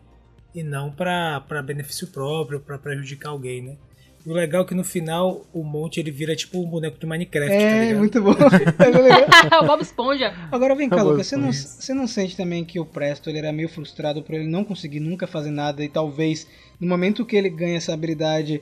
e 0.54 0.62
não 0.62 0.90
para 0.90 1.62
benefício 1.64 2.08
próprio, 2.08 2.60
para 2.60 2.78
prejudicar 2.78 3.30
alguém, 3.30 3.62
né? 3.62 3.76
E 4.24 4.28
o 4.28 4.34
legal 4.34 4.62
é 4.62 4.66
que 4.66 4.74
no 4.74 4.84
final 4.84 5.46
o 5.52 5.64
monte 5.64 5.98
ele 5.98 6.10
vira 6.10 6.36
tipo 6.36 6.60
um 6.60 6.68
boneco 6.68 6.98
de 6.98 7.06
Minecraft, 7.06 7.48
tá 7.50 7.62
É, 7.62 7.84
ligado? 7.86 7.98
muito 7.98 8.20
bom. 8.22 8.34
É 9.50 9.58
o 9.62 9.66
Bob 9.66 9.80
Esponja. 9.80 10.34
Agora 10.52 10.74
vem 10.74 10.90
cá, 10.90 11.02
Lucas, 11.02 11.26
você 11.26 11.36
não, 11.36 11.52
você 11.52 11.94
não 11.94 12.06
sente 12.06 12.36
também 12.36 12.64
que 12.64 12.78
o 12.78 12.84
Presto 12.84 13.30
ele 13.30 13.38
era 13.38 13.52
meio 13.52 13.68
frustrado 13.68 14.22
por 14.22 14.34
ele 14.34 14.46
não 14.46 14.62
conseguir 14.62 15.00
nunca 15.00 15.26
fazer 15.26 15.50
nada 15.50 15.82
e 15.82 15.88
talvez 15.88 16.46
no 16.78 16.86
momento 16.86 17.24
que 17.24 17.34
ele 17.34 17.48
ganha 17.48 17.78
essa 17.78 17.94
habilidade 17.94 18.60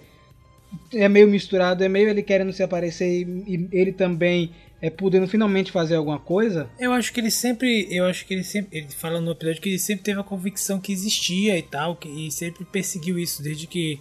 é 0.92 1.08
meio 1.08 1.28
misturado, 1.28 1.82
é 1.84 1.88
meio 1.88 2.08
ele 2.08 2.22
querendo 2.22 2.52
se 2.52 2.62
aparecer 2.62 3.22
e, 3.26 3.68
ele 3.72 3.92
também 3.92 4.52
é 4.80 4.88
podendo 4.90 5.26
finalmente 5.26 5.72
fazer 5.72 5.96
alguma 5.96 6.18
coisa. 6.20 6.68
Eu 6.78 6.92
acho 6.92 7.12
que 7.12 7.20
ele 7.20 7.30
sempre. 7.30 7.88
Eu 7.90 8.04
acho 8.06 8.24
que 8.26 8.32
ele 8.34 8.44
sempre. 8.44 8.78
Ele 8.78 8.88
fala 8.90 9.20
no 9.20 9.32
episódio 9.32 9.60
que 9.60 9.68
ele 9.70 9.78
sempre 9.78 10.04
teve 10.04 10.20
a 10.20 10.24
convicção 10.24 10.78
que 10.80 10.92
existia 10.92 11.58
e 11.58 11.62
tal. 11.62 11.96
Que, 11.96 12.08
e 12.08 12.30
sempre 12.30 12.64
perseguiu 12.64 13.18
isso, 13.18 13.42
desde 13.42 13.66
que 13.66 13.98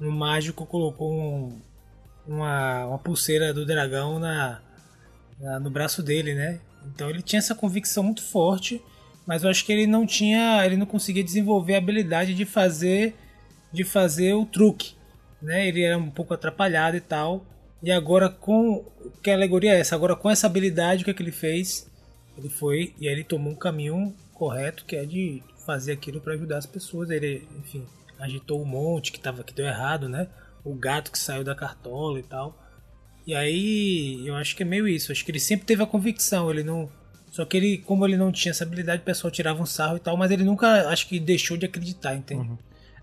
o 0.00 0.10
mágico 0.10 0.64
colocou 0.66 1.12
um- 1.12 1.60
uma, 2.26 2.86
uma 2.86 2.98
pulseira 2.98 3.52
do 3.54 3.64
dragão 3.66 4.18
na, 4.18 4.60
na- 5.40 5.60
no 5.60 5.70
braço 5.70 6.02
dele, 6.02 6.34
né? 6.34 6.60
Então 6.94 7.10
ele 7.10 7.22
tinha 7.22 7.38
essa 7.38 7.54
convicção 7.54 8.02
muito 8.02 8.22
forte, 8.22 8.80
mas 9.26 9.42
eu 9.44 9.50
acho 9.50 9.64
que 9.66 9.72
ele 9.72 9.86
não 9.86 10.06
tinha. 10.06 10.64
Ele 10.64 10.76
não 10.78 10.86
conseguia 10.86 11.22
desenvolver 11.22 11.74
a 11.74 11.78
habilidade 11.78 12.34
de 12.34 12.44
fazer. 12.46 13.14
de 13.72 13.84
fazer 13.84 14.32
o 14.32 14.46
truque. 14.46 14.95
Né? 15.46 15.68
Ele 15.68 15.82
era 15.84 15.96
um 15.96 16.10
pouco 16.10 16.34
atrapalhado 16.34 16.96
e 16.96 17.00
tal. 17.00 17.46
E 17.80 17.92
agora 17.92 18.28
com. 18.28 18.84
Que 19.22 19.30
alegoria 19.30 19.74
é 19.74 19.78
essa? 19.78 19.94
Agora 19.94 20.16
com 20.16 20.28
essa 20.28 20.48
habilidade, 20.48 21.02
o 21.02 21.04
que, 21.04 21.12
é 21.12 21.14
que 21.14 21.22
ele 21.22 21.30
fez? 21.30 21.88
Ele 22.36 22.48
foi 22.48 22.92
e 23.00 23.06
aí 23.06 23.14
ele 23.14 23.22
tomou 23.22 23.52
um 23.52 23.56
caminho 23.56 24.12
correto, 24.34 24.84
que 24.84 24.96
é 24.96 25.04
de 25.04 25.42
fazer 25.64 25.92
aquilo 25.92 26.20
para 26.20 26.34
ajudar 26.34 26.58
as 26.58 26.66
pessoas. 26.66 27.10
Ele, 27.10 27.46
enfim, 27.60 27.86
agitou 28.18 28.60
o 28.60 28.66
monte 28.66 29.12
que, 29.12 29.20
tava, 29.20 29.44
que 29.44 29.54
deu 29.54 29.66
errado, 29.66 30.08
né? 30.08 30.26
O 30.64 30.74
gato 30.74 31.12
que 31.12 31.18
saiu 31.18 31.44
da 31.44 31.54
cartola 31.54 32.18
e 32.18 32.24
tal. 32.24 32.60
E 33.24 33.32
aí 33.32 34.26
eu 34.26 34.34
acho 34.34 34.56
que 34.56 34.64
é 34.64 34.66
meio 34.66 34.88
isso. 34.88 35.12
Acho 35.12 35.24
que 35.24 35.30
ele 35.30 35.38
sempre 35.38 35.64
teve 35.64 35.80
a 35.80 35.86
convicção. 35.86 36.50
Ele 36.50 36.64
não. 36.64 36.90
Só 37.30 37.44
que 37.44 37.56
ele, 37.56 37.78
como 37.78 38.04
ele 38.04 38.16
não 38.16 38.32
tinha 38.32 38.50
essa 38.50 38.64
habilidade, 38.64 39.02
o 39.02 39.04
pessoal 39.04 39.30
tirava 39.30 39.62
um 39.62 39.66
sarro 39.66 39.96
e 39.96 40.00
tal, 40.00 40.16
mas 40.16 40.32
ele 40.32 40.42
nunca 40.42 40.88
acho 40.88 41.06
que 41.06 41.20
deixou 41.20 41.56
de 41.56 41.66
acreditar, 41.66 42.16
entende? 42.16 42.50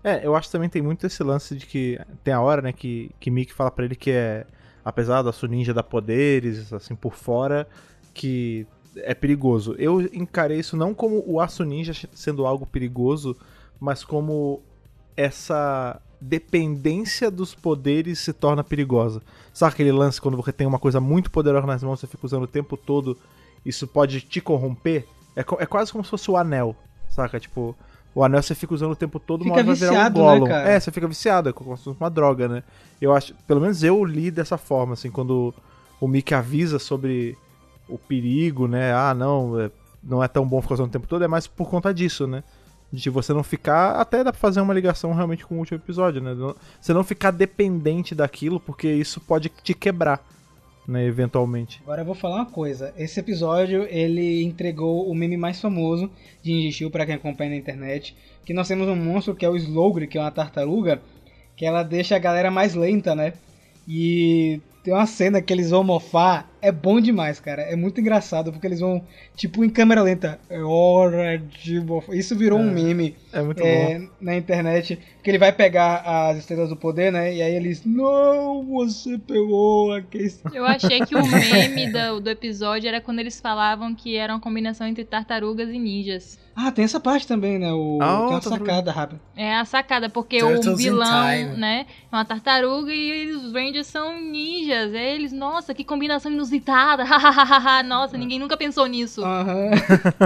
É, 0.04 0.24
eu 0.24 0.36
acho 0.36 0.48
que 0.48 0.52
também 0.52 0.68
tem 0.68 0.82
muito 0.82 1.06
esse 1.06 1.22
lance 1.22 1.56
de 1.56 1.64
que 1.64 1.98
tem 2.22 2.34
a 2.34 2.40
hora, 2.40 2.60
né, 2.60 2.72
que, 2.74 3.10
que 3.18 3.30
Mickey 3.30 3.54
fala 3.54 3.70
pra 3.70 3.86
ele 3.86 3.96
que 3.96 4.10
é, 4.10 4.46
apesar 4.84 5.22
da 5.22 5.32
sua 5.32 5.48
ninja 5.48 5.72
dar 5.72 5.82
poderes, 5.82 6.70
assim, 6.74 6.94
por 6.94 7.14
fora, 7.14 7.66
que 8.12 8.66
é 8.96 9.14
perigoso. 9.14 9.74
Eu 9.78 10.02
encarei 10.12 10.58
isso 10.58 10.76
não 10.76 10.92
como 10.92 11.24
o 11.26 11.40
Aço 11.40 11.64
Ninja 11.64 11.92
sendo 12.12 12.46
algo 12.46 12.66
perigoso, 12.66 13.34
mas 13.80 14.04
como 14.04 14.62
essa 15.16 16.00
dependência 16.20 17.30
dos 17.30 17.54
poderes 17.54 18.18
se 18.18 18.32
torna 18.32 18.62
perigosa. 18.62 19.22
Sabe 19.52 19.72
aquele 19.72 19.92
lance 19.92 20.20
quando 20.20 20.36
você 20.36 20.52
tem 20.52 20.66
uma 20.66 20.78
coisa 20.78 21.00
muito 21.00 21.30
poderosa 21.30 21.66
nas 21.66 21.82
mãos, 21.82 21.98
você 21.98 22.06
fica 22.06 22.26
usando 22.26 22.44
o 22.44 22.48
tempo 22.48 22.76
todo, 22.76 23.16
isso 23.64 23.86
pode 23.86 24.20
te 24.20 24.40
corromper? 24.40 25.06
É, 25.34 25.40
é 25.40 25.66
quase 25.66 25.90
como 25.90 26.04
se 26.04 26.10
fosse 26.10 26.30
o 26.30 26.36
anel, 26.36 26.76
saca? 27.08 27.40
Tipo, 27.40 27.76
o 28.14 28.22
anel 28.24 28.42
você 28.42 28.54
fica 28.54 28.72
usando 28.74 28.92
o 28.92 28.96
tempo 28.96 29.18
todo, 29.18 29.42
uma 29.42 29.54
Fica 29.56 29.56
hora 29.56 29.64
vai 29.66 29.74
virar 29.74 29.90
um 29.90 29.94
viciado, 29.94 30.18
né, 30.22 30.38
Gollum. 30.38 30.50
É, 30.52 30.80
você 30.80 30.90
fica 30.90 31.08
viciado, 31.08 31.48
é 31.48 31.52
como 31.52 31.76
se 31.76 31.84
fosse 31.84 31.96
uma 32.00 32.10
droga, 32.10 32.46
né? 32.48 32.62
Eu 33.00 33.12
acho, 33.14 33.34
pelo 33.46 33.60
menos 33.60 33.82
eu 33.82 34.04
li 34.04 34.30
dessa 34.30 34.56
forma, 34.56 34.92
assim, 34.94 35.10
quando 35.10 35.52
o 36.00 36.06
Mickey 36.08 36.34
avisa 36.34 36.78
sobre 36.78 37.36
o 37.88 37.98
perigo, 37.98 38.66
né? 38.68 38.92
Ah, 38.94 39.14
não, 39.14 39.58
é- 39.60 39.70
não 40.02 40.22
é 40.22 40.28
tão 40.28 40.46
bom 40.46 40.60
ficar 40.62 40.74
usando 40.74 40.88
o 40.88 40.92
tempo 40.92 41.06
todo, 41.06 41.24
é 41.24 41.28
mais 41.28 41.46
por 41.46 41.68
conta 41.68 41.92
disso, 41.92 42.26
né? 42.26 42.42
De 42.92 43.10
você 43.10 43.32
não 43.32 43.42
ficar. 43.42 43.96
Até 44.00 44.22
dá 44.22 44.30
pra 44.30 44.40
fazer 44.40 44.60
uma 44.60 44.72
ligação 44.72 45.12
realmente 45.12 45.44
com 45.44 45.56
o 45.56 45.58
último 45.58 45.78
episódio, 45.78 46.20
né? 46.22 46.34
Você 46.80 46.92
não 46.94 47.02
ficar 47.02 47.32
dependente 47.32 48.14
daquilo, 48.14 48.60
porque 48.60 48.86
isso 48.88 49.20
pode 49.20 49.48
te 49.48 49.74
quebrar, 49.74 50.24
né? 50.86 51.04
Eventualmente. 51.06 51.80
Agora 51.82 52.02
eu 52.02 52.06
vou 52.06 52.14
falar 52.14 52.36
uma 52.36 52.46
coisa. 52.46 52.92
Esse 52.96 53.20
episódio 53.20 53.86
ele 53.90 54.42
entregou 54.42 55.08
o 55.08 55.14
meme 55.14 55.36
mais 55.36 55.60
famoso 55.60 56.10
de 56.42 56.52
Injistil 56.52 56.90
para 56.90 57.06
quem 57.06 57.14
acompanha 57.14 57.50
na 57.50 57.56
internet, 57.56 58.16
que 58.44 58.54
nós 58.54 58.68
temos 58.68 58.88
um 58.88 58.96
monstro 58.96 59.34
que 59.34 59.44
é 59.44 59.48
o 59.48 59.56
Slowgre, 59.56 60.06
que 60.06 60.18
é 60.18 60.20
uma 60.20 60.30
tartaruga, 60.30 61.00
que 61.56 61.64
ela 61.64 61.82
deixa 61.82 62.16
a 62.16 62.18
galera 62.18 62.50
mais 62.50 62.74
lenta, 62.74 63.14
né? 63.14 63.32
E 63.86 64.60
tem 64.82 64.92
uma 64.92 65.06
cena 65.06 65.40
que 65.40 65.52
eles 65.52 65.70
vão 65.70 65.84
mofar, 65.84 66.50
é 66.64 66.72
bom 66.72 67.00
demais, 67.00 67.38
cara. 67.38 67.62
É 67.62 67.76
muito 67.76 68.00
engraçado 68.00 68.50
porque 68.50 68.66
eles 68.66 68.80
vão 68.80 69.04
tipo 69.36 69.62
em 69.62 69.68
câmera 69.68 70.02
lenta. 70.02 70.40
É 70.48 70.60
hora 70.62 71.38
de. 71.38 71.82
Isso 72.12 72.34
virou 72.36 72.58
um 72.58 72.70
meme 72.70 73.14
É 73.32 73.42
muito 73.42 73.62
é, 73.62 73.98
bom. 73.98 74.08
na 74.20 74.34
internet, 74.34 74.98
que 75.22 75.30
ele 75.30 75.38
vai 75.38 75.52
pegar 75.52 76.02
as 76.30 76.38
estrelas 76.38 76.70
do 76.70 76.76
poder, 76.76 77.12
né? 77.12 77.34
E 77.34 77.42
aí 77.42 77.54
eles, 77.54 77.84
não, 77.84 78.64
você 78.64 79.18
pegou 79.18 79.92
a 79.92 80.00
questão. 80.00 80.52
Eu 80.54 80.64
achei 80.64 81.00
que 81.00 81.14
o 81.14 81.22
meme 81.22 81.92
do, 81.92 82.20
do 82.20 82.30
episódio 82.30 82.88
era 82.88 83.00
quando 83.00 83.18
eles 83.18 83.38
falavam 83.40 83.94
que 83.94 84.16
era 84.16 84.32
uma 84.32 84.40
combinação 84.40 84.86
entre 84.86 85.04
tartarugas 85.04 85.68
e 85.68 85.78
ninjas. 85.78 86.38
Ah, 86.56 86.70
tem 86.70 86.84
essa 86.84 87.00
parte 87.00 87.26
também, 87.26 87.58
né? 87.58 87.72
O, 87.72 87.98
Ah, 88.00 88.18
tem 88.18 88.26
uma 88.28 88.40
tá 88.40 88.50
sacada 88.50 88.92
rápida. 88.92 89.20
É 89.36 89.56
a 89.56 89.64
sacada, 89.64 90.08
porque 90.08 90.38
Turtles 90.38 90.66
o 90.66 90.76
vilão, 90.76 91.56
né, 91.56 91.84
é 92.12 92.14
uma 92.14 92.24
tartaruga 92.24 92.92
e 92.94 93.32
os 93.32 93.52
Rangers 93.52 93.88
são 93.88 94.20
ninjas. 94.20 94.92
Eles, 94.92 95.32
nossa, 95.32 95.74
que 95.74 95.82
combinação 95.82 96.30
inusitada. 96.30 96.53
hahaha, 96.64 97.82
nossa, 97.82 98.16
ninguém 98.16 98.38
nunca 98.38 98.56
pensou 98.56 98.86
nisso. 98.86 99.24
Aham. 99.24 99.70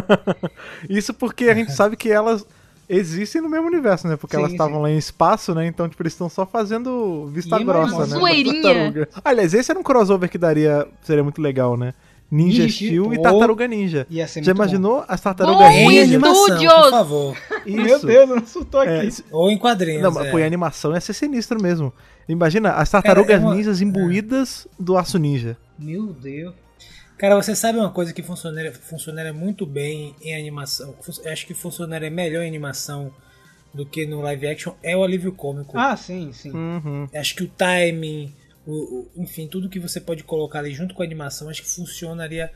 Isso 0.89 1.13
porque 1.15 1.45
a 1.49 1.55
gente 1.55 1.73
sabe 1.73 1.97
que 1.97 2.11
elas 2.11 2.47
existem 2.89 3.41
no 3.43 3.49
mesmo 3.49 3.67
universo, 3.67 4.07
né? 4.09 4.17
Porque 4.17 4.35
Sim, 4.37 4.41
elas 4.43 4.53
estavam 4.53 4.81
lá 4.81 4.91
em 4.91 4.97
espaço, 4.99 5.55
né? 5.55 5.67
Então, 5.67 5.89
tipo, 5.89 6.03
eles 6.03 6.13
estão 6.13 6.29
só 6.29 6.47
fazendo 6.47 7.27
vista 7.33 7.57
E 7.59 7.61
é 7.61 7.65
grossa, 7.65 7.95
uma 7.95 8.07
né? 8.07 8.17
zoeirinha. 8.17 8.63
Tartaruga. 8.63 9.09
Aliás, 9.25 9.55
esse 9.55 9.71
era 9.71 9.79
um 9.79 9.83
crossover 9.83 10.29
que 10.31 10.39
daria. 10.39 10.87
Seria 11.03 11.23
muito 11.23 11.41
legal, 11.41 11.77
né? 11.77 11.95
Ninja 12.31 12.63
Ninja 12.65 12.75
Steel 12.75 13.15
e. 13.15 13.23
Tartaruga 13.23 13.67
Ninja. 13.67 14.07
Ia 14.11 14.27
ser 14.29 14.43
Já 14.45 14.53
muito 14.53 14.57
bom. 14.59 14.63
imaginou 14.65 15.05
as 15.09 15.21
tartarugas 15.21 15.59
Bom, 15.67 15.71
Em 15.73 15.89
ninja? 15.89 16.03
animação, 16.03 16.45
Estúdios! 16.45 16.73
por 16.75 16.91
favor. 16.91 17.37
Isso. 17.65 17.77
Meu 17.83 17.99
Deus, 18.01 18.29
não 18.29 18.47
soltou 18.47 18.81
aqui. 18.81 18.91
É, 19.09 19.11
Ou 19.31 19.51
em 19.51 19.57
quadrinhos. 19.59 20.03
não, 20.03 20.11
mas 20.13 20.27
é. 20.27 20.31
pô, 20.31 20.39
em 20.39 20.45
animação 20.45 20.93
ia 20.93 21.01
ser 21.01 21.15
sinistro 21.15 21.61
mesmo. 21.61 21.91
Imagina 22.29 22.73
as 22.73 22.91
tartarugas 22.91 23.37
é 23.37 23.39
uma- 23.43 23.55
ninjas 23.55 23.81
imbuídas 23.81 24.69
do 24.79 24.99
aço 24.99 25.19
ninja. 25.19 25.57
Meu 25.79 26.13
Deus. 26.13 26.55
Cara, 27.17 27.35
você 27.35 27.55
sabe 27.55 27.79
uma 27.79 27.91
coisa 27.91 28.13
que 28.13 28.23
funcionaria, 28.23 28.73
funcionaria 28.73 29.33
muito 29.33 29.67
bem 29.67 30.15
em 30.21 30.35
animação? 30.37 30.95
Acho 31.27 31.47
que 31.47 31.55
funcionaria 31.55 32.11
melhor 32.11 32.43
em 32.43 32.49
animação 32.49 33.13
do 33.75 33.85
que 33.85 34.07
no 34.07 34.21
live 34.21 34.47
action 34.47 34.75
é 34.83 34.97
o 34.97 35.03
alívio 35.03 35.33
cômico. 35.33 35.77
Ah, 35.77 35.97
sim, 35.97 36.33
sim. 36.33 36.53
Uhum. 36.53 37.09
Acho 37.15 37.35
que 37.35 37.43
o 37.43 37.49
timing, 37.49 38.33
o, 38.67 38.73
o- 38.73 39.11
enfim, 39.17 39.49
tudo 39.49 39.69
que 39.69 39.81
você 39.81 40.01
pode 40.01 40.23
colocar 40.23 40.61
ali 40.61 40.73
junto 40.73 40.95
com 40.95 41.03
a 41.03 41.05
animação, 41.05 41.49
acho 41.49 41.63
que 41.63 41.69
funcionaria 41.69 42.51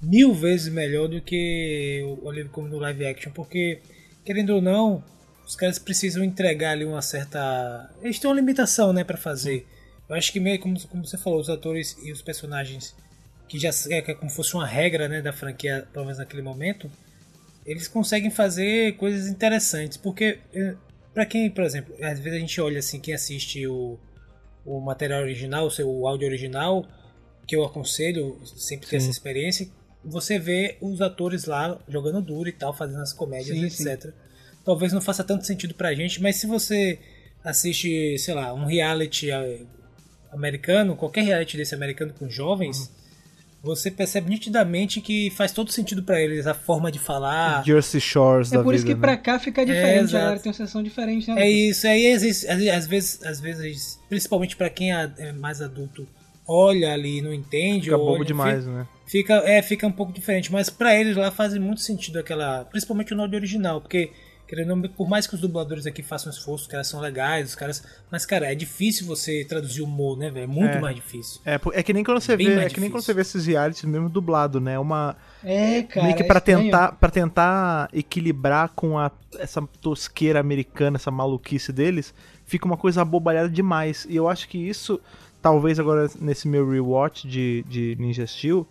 mil 0.00 0.32
vezes 0.34 0.72
melhor 0.72 1.08
do 1.08 1.20
que 1.20 2.02
o 2.22 2.28
alívio 2.30 2.50
cômico 2.50 2.74
no 2.74 2.80
live 2.80 3.06
action, 3.06 3.32
porque 3.32 3.80
querendo 4.24 4.50
ou 4.54 4.62
não, 4.62 5.04
os 5.46 5.54
caras 5.54 5.78
precisam 5.78 6.24
entregar 6.24 6.70
ali 6.72 6.84
uma 6.84 7.02
certa, 7.02 7.90
eles 8.02 8.18
têm 8.18 8.28
uma 8.30 8.36
limitação, 8.36 8.92
né, 8.94 9.04
para 9.04 9.16
fazer. 9.16 9.66
Eu 10.08 10.14
acho 10.16 10.32
que 10.32 10.38
meio 10.38 10.58
como, 10.60 10.80
como 10.88 11.04
você 11.04 11.18
falou, 11.18 11.40
os 11.40 11.50
atores 11.50 11.96
e 12.02 12.12
os 12.12 12.22
personagens 12.22 12.94
que 13.48 13.58
já 13.58 13.70
é, 13.90 14.02
que 14.02 14.10
é 14.10 14.14
como 14.14 14.30
fosse 14.30 14.54
uma 14.54 14.66
regra, 14.66 15.08
né, 15.08 15.22
da 15.22 15.32
franquia, 15.32 15.86
pelo 15.92 16.04
menos 16.04 16.18
naquele 16.18 16.42
momento, 16.42 16.90
eles 17.64 17.88
conseguem 17.88 18.30
fazer 18.30 18.96
coisas 18.96 19.28
interessantes, 19.28 19.96
porque 19.96 20.38
eh, 20.52 20.74
pra 21.14 21.24
quem, 21.26 21.50
por 21.50 21.64
exemplo, 21.64 21.94
às 22.02 22.18
vezes 22.18 22.38
a 22.38 22.40
gente 22.40 22.60
olha 22.60 22.78
assim, 22.78 23.00
quem 23.00 23.14
assiste 23.14 23.66
o, 23.66 23.98
o 24.64 24.80
material 24.80 25.22
original, 25.22 25.68
o 25.84 26.06
áudio 26.06 26.26
original, 26.26 26.86
que 27.46 27.54
eu 27.54 27.64
aconselho 27.64 28.40
sempre 28.44 28.88
ter 28.88 29.00
Sim. 29.00 29.08
essa 29.08 29.10
experiência, 29.10 29.68
você 30.04 30.38
vê 30.38 30.76
os 30.80 31.00
atores 31.00 31.44
lá 31.44 31.78
jogando 31.88 32.20
duro 32.20 32.48
e 32.48 32.52
tal, 32.52 32.74
fazendo 32.74 33.00
as 33.00 33.12
comédias, 33.12 33.56
Sim, 33.58 33.68
sim. 33.68 33.88
etc. 33.88 34.12
Talvez 34.64 34.92
não 34.92 35.00
faça 35.00 35.22
tanto 35.22 35.46
sentido 35.46 35.74
pra 35.74 35.94
gente, 35.94 36.20
mas 36.20 36.36
se 36.36 36.46
você 36.46 36.98
assiste, 37.44 38.18
sei 38.18 38.34
lá, 38.34 38.52
um 38.52 38.64
reality 38.66 39.30
americano, 40.36 40.94
qualquer 40.96 41.22
reality 41.24 41.56
desse 41.56 41.74
americano 41.74 42.12
com 42.18 42.28
jovens, 42.28 42.90
você 43.62 43.90
percebe 43.90 44.30
nitidamente 44.30 45.00
que 45.00 45.30
faz 45.30 45.50
todo 45.50 45.72
sentido 45.72 46.02
pra 46.02 46.20
eles 46.20 46.46
a 46.46 46.54
forma 46.54 46.92
de 46.92 46.98
falar. 47.00 47.64
Jersey 47.64 48.00
Shores 48.00 48.52
É 48.52 48.58
da 48.58 48.62
por 48.62 48.74
isso 48.74 48.84
vida, 48.84 48.94
que 48.94 49.00
né? 49.00 49.06
pra 49.06 49.16
cá 49.16 49.38
fica 49.38 49.66
diferente, 49.66 50.04
exato. 50.04 50.16
a 50.16 50.20
galera 50.20 50.40
tem 50.40 50.50
uma 50.50 50.56
sessão 50.56 50.82
diferente, 50.82 51.30
né? 51.32 51.42
É 51.42 51.50
isso, 51.50 51.86
aí 51.88 52.12
às 52.12 52.22
vezes, 52.22 52.48
às 52.48 52.86
vezes, 52.86 53.22
às 53.24 53.40
vezes 53.40 53.98
principalmente 54.08 54.56
pra 54.56 54.70
quem 54.70 54.92
é 54.94 55.10
é 55.18 55.32
mais 55.32 55.60
adulto, 55.60 56.06
olha 56.46 56.92
ali 56.92 57.18
e 57.18 57.22
não 57.22 57.32
entende, 57.34 57.84
Fica 57.84 57.96
ou 57.96 58.04
bobo 58.04 58.18
olha, 58.18 58.24
demais, 58.24 58.60
fica, 58.64 58.72
né? 58.76 58.86
fica, 59.06 59.34
é, 59.44 59.62
fica 59.62 59.86
um 59.86 59.92
pouco 59.92 60.12
diferente, 60.12 60.52
mas 60.52 60.70
pra 60.70 60.94
eles 60.94 61.16
lá 61.16 61.32
faz 61.32 61.56
muito 61.58 61.80
sentido 61.80 62.20
aquela, 62.20 62.64
principalmente 62.66 63.12
o 63.12 63.20
áudio 63.20 63.36
original, 63.36 63.80
porque 63.80 64.12
querendo 64.46 64.88
por 64.90 65.08
mais 65.08 65.26
que 65.26 65.34
os 65.34 65.40
dubladores 65.40 65.86
aqui 65.86 66.02
façam 66.02 66.30
esforço, 66.30 66.64
os 66.64 66.70
caras 66.70 66.86
são 66.86 67.00
legais, 67.00 67.48
os 67.50 67.54
caras, 67.54 67.82
mas 68.10 68.24
cara, 68.24 68.50
é 68.50 68.54
difícil 68.54 69.06
você 69.06 69.44
traduzir 69.44 69.82
o 69.82 69.84
humor, 69.84 70.16
né, 70.16 70.30
velho? 70.30 70.44
É 70.44 70.46
muito 70.46 70.76
É. 70.76 70.80
mais 70.80 70.94
difícil. 70.94 71.40
É, 71.44 71.58
é 71.72 71.82
que 71.82 71.92
nem 71.92 72.04
quando 72.04 72.20
você 72.20 72.36
Bem 72.36 72.46
vê, 72.48 72.64
é 72.64 72.68
que 72.68 72.80
nem 72.80 72.90
quando 72.90 73.02
você 73.02 73.12
vê 73.12 73.22
esses 73.22 73.46
realities 73.46 73.84
mesmo 73.84 74.08
dublado, 74.08 74.60
né? 74.60 74.78
Uma 74.78 75.16
É, 75.42 75.82
cara. 75.82 76.04
meio 76.06 76.16
que 76.16 76.22
é 76.22 76.26
pra 76.26 76.38
estranho. 76.38 76.64
tentar 76.64 76.92
para 76.92 77.10
tentar 77.10 77.88
equilibrar 77.92 78.70
com 78.74 78.98
a 78.98 79.10
essa 79.38 79.60
tosqueira 79.80 80.40
americana, 80.40 80.96
essa 80.96 81.10
maluquice 81.10 81.72
deles, 81.72 82.14
fica 82.44 82.64
uma 82.66 82.76
coisa 82.76 83.02
abobalhada 83.02 83.48
demais. 83.50 84.06
E 84.08 84.16
eu 84.16 84.28
acho 84.28 84.48
que 84.48 84.56
isso 84.58 85.00
talvez 85.42 85.78
agora 85.78 86.08
nesse 86.20 86.48
meu 86.48 86.68
rewatch 86.68 87.26
de, 87.28 87.64
de 87.68 87.96
Ninja 88.00 88.26
Steel 88.26 88.66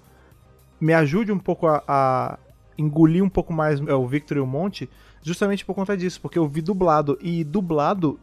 me 0.79 0.93
ajude 0.93 1.31
um 1.31 1.39
pouco 1.39 1.67
a, 1.67 1.83
a 1.87 2.37
engolir 2.77 3.23
um 3.23 3.29
pouco 3.29 3.53
mais 3.53 3.79
é, 3.79 3.93
o 3.93 4.05
Victor 4.05 4.37
e 4.37 4.39
o 4.41 4.45
Monte, 4.45 4.89
justamente 5.25 5.65
por 5.65 5.73
conta 5.73 5.97
disso, 5.97 6.21
porque 6.21 6.37
eu 6.37 6.47
vi 6.47 6.61
dublado 6.61 7.17
e 7.21 7.43
dublado 7.43 8.19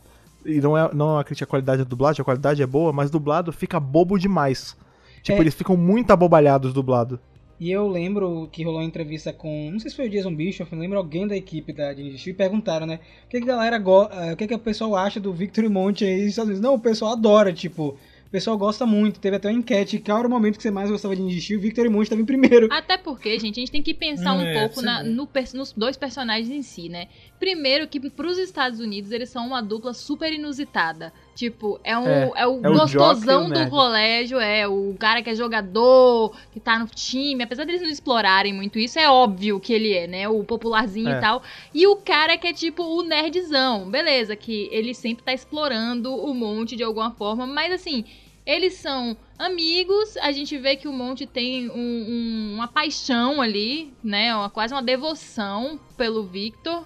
e 0.46 0.60
não 0.60 0.78
é, 0.78 0.92
não 0.94 1.10
é 1.10 1.12
uma 1.14 1.24
crítica 1.24 1.44
à 1.44 1.48
qualidade 1.48 1.82
da 1.82 1.88
dublagem, 1.88 2.20
a 2.22 2.24
qualidade 2.24 2.62
é 2.62 2.66
boa, 2.66 2.92
mas 2.92 3.10
dublado 3.10 3.52
fica 3.52 3.78
bobo 3.80 4.18
demais. 4.18 4.76
Tipo, 5.22 5.38
É. 5.38 5.40
eles 5.40 5.54
ficam 5.54 5.76
muito 5.76 6.12
abobalhados 6.12 6.72
dublado. 6.72 7.18
E 7.60 7.70
eu 7.70 7.86
lembro 7.86 8.48
que 8.50 8.64
rolou 8.64 8.80
uma 8.80 8.86
entrevista 8.86 9.32
com, 9.32 9.70
não 9.70 9.78
sei 9.78 9.88
se 9.90 9.94
foi 9.96 10.08
o 10.08 10.10
Jason 10.10 10.34
Bischoff, 10.34 10.74
não 10.74 10.82
lembro 10.82 10.98
alguém 10.98 11.28
da 11.28 11.36
equipe 11.36 11.72
da 11.72 11.92
Ninja 11.94 12.30
e 12.30 12.34
perguntaram, 12.34 12.86
né? 12.86 12.98
O 13.24 13.28
que, 13.28 13.38
que 13.40 13.44
a 13.48 13.54
galera 13.54 13.76
eh, 13.76 14.32
o 14.32 14.36
que, 14.36 14.48
que 14.48 14.54
o 14.54 14.58
pessoal 14.58 14.96
acha 14.96 15.20
do 15.20 15.32
Victory 15.32 15.68
Monte 15.68 16.04
aí? 16.04 16.28
Não, 16.60 16.74
o 16.74 16.78
pessoal 16.78 17.12
adora, 17.12 17.52
tipo, 17.52 17.96
pessoal 18.32 18.56
gosta 18.56 18.86
muito. 18.86 19.20
Teve 19.20 19.36
até 19.36 19.48
uma 19.48 19.58
enquete, 19.58 19.98
qual 19.98 20.18
era 20.18 20.26
o 20.26 20.30
momento 20.30 20.56
que 20.56 20.62
você 20.62 20.70
mais 20.70 20.90
gostava 20.90 21.14
de 21.14 21.40
Steel? 21.40 21.58
O 21.58 21.62
Victory 21.62 21.88
Monte 21.88 22.04
estava 22.04 22.22
em 22.22 22.24
primeiro. 22.24 22.66
Até 22.72 22.96
porque, 22.96 23.38
gente, 23.38 23.58
a 23.58 23.60
gente 23.60 23.70
tem 23.70 23.82
que 23.82 23.92
pensar 23.94 24.32
Hum, 24.32 24.38
um 24.38 24.46
é, 24.46 24.58
pouco 24.60 24.80
na- 24.82 25.02
no 25.02 25.28
nos 25.54 25.72
dois 25.72 25.96
personagens 25.96 26.50
em 26.50 26.62
si, 26.62 26.88
né? 26.88 27.08
Primeiro 27.38 27.86
que 27.86 28.00
pros 28.10 28.38
Estados 28.38 28.80
Unidos 28.80 29.12
eles 29.12 29.28
são 29.28 29.46
uma 29.46 29.60
dupla 29.60 29.92
super 29.92 30.32
inusitada. 30.32 31.12
Tipo, 31.34 31.80
é, 31.82 31.96
um, 31.96 32.06
É, 32.06 32.30
é, 32.36 32.46
o 32.46 32.58
é 32.58 32.70
gostosão 32.70 33.46
o 33.46 33.52
do 33.52 33.70
colégio, 33.70 34.38
é 34.38 34.68
o 34.68 34.94
cara 34.98 35.22
que 35.22 35.30
é 35.30 35.34
jogador, 35.34 36.36
que 36.52 36.60
tá 36.60 36.78
no 36.78 36.86
time. 36.86 37.42
Apesar 37.42 37.64
deles 37.64 37.80
não 37.80 37.88
explorarem 37.88 38.52
muito 38.52 38.78
isso, 38.78 38.98
é 38.98 39.08
óbvio 39.08 39.58
que 39.58 39.72
ele 39.72 39.94
é, 39.94 40.06
né? 40.06 40.28
O 40.28 40.44
popularzinho 40.44 41.08
É. 41.08 41.18
e 41.18 41.20
tal. 41.20 41.42
E 41.72 41.86
o 41.86 41.96
cara 41.96 42.36
que 42.36 42.46
é 42.46 42.52
tipo 42.52 42.82
o 42.82 43.02
nerdzão. 43.02 43.90
Beleza, 43.90 44.36
que 44.36 44.68
ele 44.70 44.92
sempre 44.94 45.24
tá 45.24 45.32
explorando 45.32 46.14
o 46.14 46.34
monte 46.34 46.76
de 46.76 46.82
alguma 46.82 47.10
forma, 47.12 47.46
mas 47.46 47.72
assim, 47.72 48.04
eles 48.44 48.74
são 48.74 49.16
amigos, 49.38 50.16
a 50.18 50.30
gente 50.32 50.56
vê 50.58 50.76
que 50.76 50.86
o 50.88 50.92
Monte 50.92 51.26
tem 51.26 51.68
um- 51.70 51.74
um- 51.74 52.54
uma 52.56 52.68
paixão 52.68 53.40
ali, 53.40 53.92
né? 54.02 54.34
Uma, 54.34 54.50
quase 54.50 54.72
uma 54.74 54.82
devoção 54.82 55.80
pelo 55.96 56.24
Victor. 56.24 56.84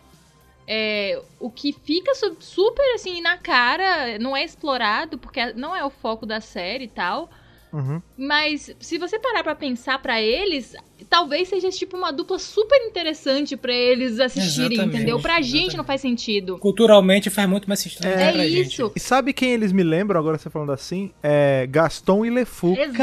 É, 0.66 1.22
o 1.38 1.50
que 1.50 1.72
fica 1.72 2.14
su- 2.14 2.37
super 2.40 2.83
assim 2.94 3.20
na 3.20 3.38
cara, 3.38 4.18
não 4.18 4.37
é 4.37 4.44
explorado, 4.44 5.18
porque 5.18 5.52
não 5.55 5.74
é 5.76 5.85
o 5.85 5.90
foco 5.90 6.26
da 6.26 6.40
série 6.40 6.85
e 6.85 6.88
tal. 6.88 7.31
Uhum. 7.72 8.00
Mas 8.16 8.74
se 8.81 8.96
você 8.98 9.18
parar 9.18 9.42
pra 9.42 9.55
pensar 9.55 10.00
pra 10.00 10.20
eles, 10.22 10.74
talvez 11.11 11.48
seja 11.48 11.68
tipo 11.70 11.96
uma 11.96 12.11
dupla 12.12 12.38
super 12.38 12.76
interessante 12.87 13.57
pra 13.57 13.72
eles 13.74 14.18
assistirem, 14.18 14.72
Exatamente, 14.74 14.96
entendeu? 14.96 15.20
Pra 15.20 15.40
gente 15.40 15.48
exatamente. 15.55 15.76
não 15.76 15.85
faz 15.85 16.00
sentido. 16.00 16.59
Culturalmente 16.59 17.29
faz 17.29 17.48
muito 17.48 17.68
mais 17.68 17.81
sentido 17.81 18.07
É, 18.07 18.33
pra 18.33 18.46
gente. 18.48 18.68
isso. 18.72 18.92
E 18.96 19.00
sabe 19.00 19.33
quem 19.33 19.50
eles 19.52 19.72
me 19.72 19.83
lembram, 19.83 20.18
agora 20.18 20.38
você 20.38 20.48
falando 20.48 20.72
assim? 20.72 21.11
É 21.22 21.66
Gaston 21.68 22.24
e 22.24 22.31
LeFou. 22.31 22.76
Exatamente. 22.79 22.96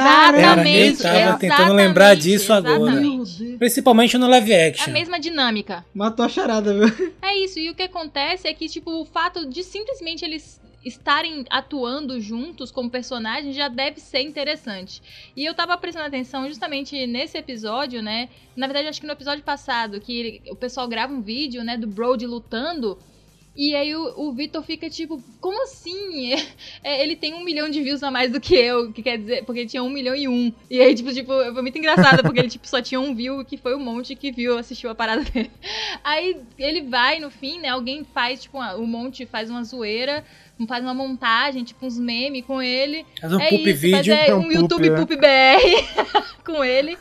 Cara, 1.03 1.19
eu 1.19 1.25
tava 1.25 1.37
tentando 1.39 1.73
lembrar 1.73 2.15
disso 2.15 2.51
agora. 2.53 2.93
Principalmente 3.59 4.17
no 4.17 4.27
live 4.27 4.51
É 4.51 4.65
a 4.65 4.69
action. 4.69 4.91
mesma 4.93 5.19
dinâmica. 5.19 5.85
Matou 5.93 6.25
a 6.25 6.29
charada, 6.29 6.73
viu? 6.73 7.11
É 7.21 7.37
isso, 7.37 7.59
e 7.59 7.69
o 7.69 7.75
que 7.75 7.83
acontece 7.83 8.47
é 8.47 8.53
que, 8.53 8.67
tipo, 8.67 8.91
o 9.01 9.05
fato 9.05 9.47
de 9.47 9.63
simplesmente 9.63 10.23
eles 10.25 10.59
estarem 10.85 11.45
atuando 11.49 12.19
juntos 12.19 12.71
como 12.71 12.89
personagens 12.89 13.55
já 13.55 13.67
deve 13.67 13.99
ser 13.99 14.21
interessante. 14.21 15.01
E 15.35 15.45
eu 15.45 15.53
tava 15.53 15.77
prestando 15.77 16.07
atenção 16.07 16.47
justamente 16.47 17.07
nesse 17.07 17.37
episódio, 17.37 18.01
né? 18.01 18.29
Na 18.55 18.67
verdade, 18.67 18.87
acho 18.87 19.01
que 19.01 19.07
no 19.07 19.13
episódio 19.13 19.43
passado, 19.43 19.99
que 19.99 20.41
o 20.49 20.55
pessoal 20.55 20.87
grava 20.87 21.13
um 21.13 21.21
vídeo, 21.21 21.63
né, 21.63 21.77
do 21.77 21.87
Brody 21.87 22.25
lutando. 22.25 22.97
E 23.55 23.75
aí 23.75 23.95
o, 23.95 24.29
o 24.29 24.33
Vitor 24.33 24.63
fica 24.63 24.89
tipo, 24.89 25.21
como 25.39 25.63
assim? 25.63 26.33
É, 26.83 27.01
ele 27.01 27.15
tem 27.15 27.33
um 27.33 27.43
milhão 27.43 27.69
de 27.69 27.81
views 27.81 28.03
a 28.03 28.11
mais 28.11 28.31
do 28.31 28.41
que 28.41 28.55
eu, 28.55 28.91
que 28.91 29.01
quer 29.01 29.17
dizer, 29.17 29.45
porque 29.45 29.65
tinha 29.65 29.81
um 29.81 29.89
milhão 29.89 30.13
e 30.13 30.27
um. 30.27 30.51
E 30.69 30.81
aí, 30.81 30.93
tipo, 30.93 31.13
tipo, 31.13 31.31
foi 31.31 31.61
muito 31.61 31.77
engraçado, 31.77 32.21
porque 32.21 32.39
ele 32.39 32.49
tipo, 32.49 32.67
só 32.67 32.81
tinha 32.81 32.99
um 32.99 33.15
view, 33.15 33.45
que 33.45 33.55
foi 33.55 33.73
o 33.73 33.79
Monte 33.79 34.15
que 34.15 34.31
viu, 34.31 34.57
assistiu 34.57 34.89
a 34.89 34.95
parada 34.95 35.23
dele. 35.23 35.49
Aí 36.03 36.41
ele 36.57 36.81
vai, 36.81 37.19
no 37.19 37.31
fim, 37.31 37.59
né? 37.59 37.69
Alguém 37.69 38.03
faz, 38.03 38.41
tipo, 38.41 38.57
o 38.57 38.85
Monte 38.85 39.25
faz 39.25 39.49
uma 39.49 39.63
zoeira, 39.63 40.25
faz 40.67 40.83
uma 40.83 40.93
montagem, 40.93 41.63
tipo, 41.63 41.85
uns 41.85 41.97
memes 41.99 42.45
com 42.45 42.61
ele. 42.61 43.05
Faz 43.19 43.33
um 43.33 43.39
é 43.39 43.49
poop 43.49 43.69
isso, 43.69 43.81
vídeo. 43.81 43.95
faz 43.95 44.07
é, 44.07 44.27
É 44.29 44.35
um 44.35 44.39
um 44.39 44.43
poop, 44.43 44.55
YouTube 44.55 44.87
é. 44.87 44.95
Poop 44.95 45.15
BR 45.15 46.23
com 46.45 46.63
ele. 46.63 46.97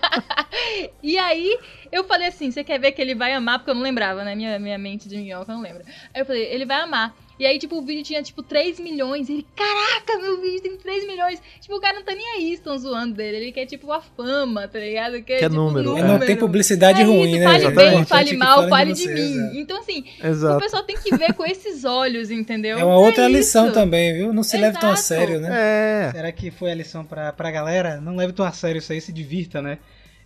e 1.02 1.18
aí 1.18 1.58
eu 1.90 2.04
falei 2.04 2.28
assim, 2.28 2.50
você 2.50 2.64
quer 2.64 2.78
ver 2.78 2.92
que 2.92 3.02
ele 3.02 3.14
vai 3.14 3.32
amar? 3.32 3.58
Porque 3.58 3.70
eu 3.70 3.74
não 3.74 3.82
lembrava, 3.82 4.24
né? 4.24 4.34
Minha, 4.34 4.58
minha 4.58 4.78
mente 4.78 5.08
de 5.08 5.16
minhoca 5.16 5.52
não 5.52 5.60
lembra. 5.60 5.84
Aí 6.14 6.20
eu 6.22 6.26
falei, 6.26 6.44
ele 6.44 6.64
vai 6.64 6.80
amar. 6.80 7.14
E 7.38 7.44
aí, 7.44 7.58
tipo, 7.58 7.76
o 7.76 7.82
vídeo 7.82 8.02
tinha, 8.04 8.22
tipo, 8.22 8.42
3 8.42 8.78
milhões. 8.78 9.28
Ele, 9.28 9.44
caraca, 9.56 10.18
meu 10.20 10.40
vídeo 10.40 10.60
tem 10.62 10.76
3 10.76 11.06
milhões. 11.06 11.40
Tipo, 11.60 11.76
o 11.76 11.80
cara 11.80 11.96
não 11.96 12.04
tá 12.04 12.14
nem 12.14 12.24
aí, 12.36 12.52
estão 12.52 12.76
zoando 12.78 13.14
dele. 13.14 13.36
Ele 13.38 13.52
quer, 13.52 13.66
tipo, 13.66 13.90
a 13.92 14.00
fama, 14.00 14.68
tá 14.68 14.78
ligado? 14.78 15.14
Quer, 15.22 15.38
Quer 15.40 15.48
tipo, 15.48 15.54
número, 15.54 15.96
É, 15.98 16.02
não 16.02 16.18
tem 16.20 16.36
publicidade 16.36 17.00
é 17.02 17.04
ruim, 17.04 17.30
isso, 17.30 17.38
né? 17.40 17.44
Fale 17.44 17.56
Exatamente. 17.64 17.94
bem, 17.96 18.04
fale 18.04 18.30
que 18.30 18.36
mal, 18.36 18.68
fale 18.68 18.92
de 18.92 19.02
vocês, 19.02 19.30
mim. 19.36 19.40
é. 19.58 19.60
Então, 19.60 19.78
assim, 19.80 20.04
o 20.22 20.26
Exato. 20.26 20.60
pessoal 20.60 20.82
tem 20.84 20.96
que 20.96 21.16
ver 21.16 21.32
com 21.34 21.44
esses 21.44 21.84
olhos, 21.84 22.30
entendeu? 22.30 22.78
É 22.78 22.84
uma 22.84 22.98
outra 22.98 23.24
É 23.24 23.28
lição 23.28 23.64
isso. 23.66 23.74
também, 23.74 24.12
viu? 24.14 24.32
Não 24.32 24.42
se 24.42 24.56
leve 24.56 24.78
tão 24.78 24.90
a 24.90 24.92
Exato. 24.92 25.08
sério, 25.08 25.40
né? 25.40 25.48
É. 25.52 26.12
Será 26.12 26.30
que 26.32 26.50
foi 26.50 26.70
a 26.70 26.74
lição 26.74 27.04
pra, 27.04 27.32
pra 27.32 27.50
galera? 27.50 28.00
Não 28.00 28.14
leve 28.16 28.32
tão 28.32 28.44
a 28.46 28.52
sério 28.52 28.78
isso 28.78 28.92
aí, 28.92 29.00
se 29.00 29.12
divirta, 29.12 29.60
né? 29.60 29.78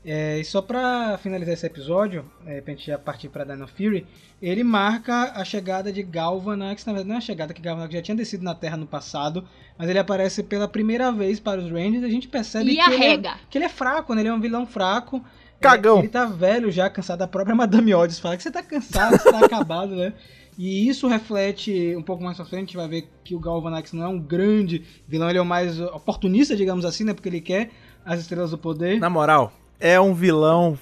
É, 0.04 0.38
e 0.38 0.44
só 0.44 0.62
pra 0.62 1.18
finalizar 1.18 1.54
esse 1.54 1.66
episódio, 1.66 2.24
é, 2.46 2.61
pra 2.61 2.72
gente 2.72 2.87
já 2.87 2.98
partir 2.98 3.28
pra 3.28 3.44
Dino 3.44 3.66
Fury, 3.66 4.06
ele 4.40 4.62
marca 4.62 5.32
a 5.34 5.44
chegada 5.44 5.92
de 5.92 6.02
Galvanax, 6.02 6.84
na 6.84 6.92
verdade 6.92 7.08
não 7.08 7.16
é 7.16 7.18
a 7.18 7.22
chegada, 7.22 7.52
que 7.52 7.61
Galvanax 7.61 7.92
já 7.92 8.02
tinha 8.02 8.16
descido 8.16 8.44
na 8.44 8.54
Terra 8.54 8.76
no 8.76 8.87
passado, 8.87 9.46
mas 9.76 9.88
ele 9.88 9.98
aparece 9.98 10.42
pela 10.42 10.68
primeira 10.68 11.11
vez 11.11 11.40
para 11.40 11.61
os 11.61 11.70
Rangers 11.70 12.02
e 12.02 12.06
a 12.06 12.11
gente 12.11 12.28
percebe 12.28 12.74
que 12.76 12.80
ele, 12.80 13.26
é, 13.26 13.34
que 13.50 13.58
ele 13.58 13.64
é 13.64 13.68
fraco, 13.68 14.14
né? 14.14 14.22
Ele 14.22 14.28
é 14.28 14.32
um 14.32 14.40
vilão 14.40 14.66
fraco. 14.66 15.22
Cagão. 15.61 15.96
É, 15.96 16.00
ele 16.00 16.08
tá 16.08 16.24
velho 16.24 16.70
já, 16.70 16.88
cansado. 16.88 17.22
A 17.22 17.26
própria 17.26 17.54
Madame 17.56 17.92
Odds 17.92 18.20
fala 18.20 18.37
que 18.37 18.42
você 18.44 18.50
tá 18.50 18.62
cansado, 18.62 19.18
você 19.18 19.30
tá 19.30 19.44
acabado, 19.44 19.96
né? 19.96 20.12
E 20.56 20.88
isso 20.88 21.06
reflete 21.06 21.94
um 21.96 22.02
pouco 22.02 22.22
mais 22.22 22.37
pra 22.37 22.46
frente, 22.46 22.58
a 22.58 22.66
gente 22.66 22.76
vai 22.76 22.88
ver 22.88 23.08
que 23.22 23.34
o 23.34 23.38
Galvanax 23.38 23.92
não 23.92 24.04
é 24.04 24.08
um 24.08 24.18
grande 24.18 24.84
vilão, 25.06 25.28
ele 25.28 25.38
é 25.38 25.42
o 25.42 25.46
mais 25.46 25.80
oportunista, 25.80 26.56
digamos 26.56 26.84
assim, 26.84 27.04
né? 27.04 27.14
Porque 27.14 27.28
ele 27.28 27.40
quer 27.40 27.70
as 28.04 28.20
estrelas 28.20 28.50
do 28.50 28.58
poder. 28.58 28.98
Na 28.98 29.08
moral, 29.08 29.52
é 29.80 30.00
um 30.00 30.14
vilão 30.14 30.78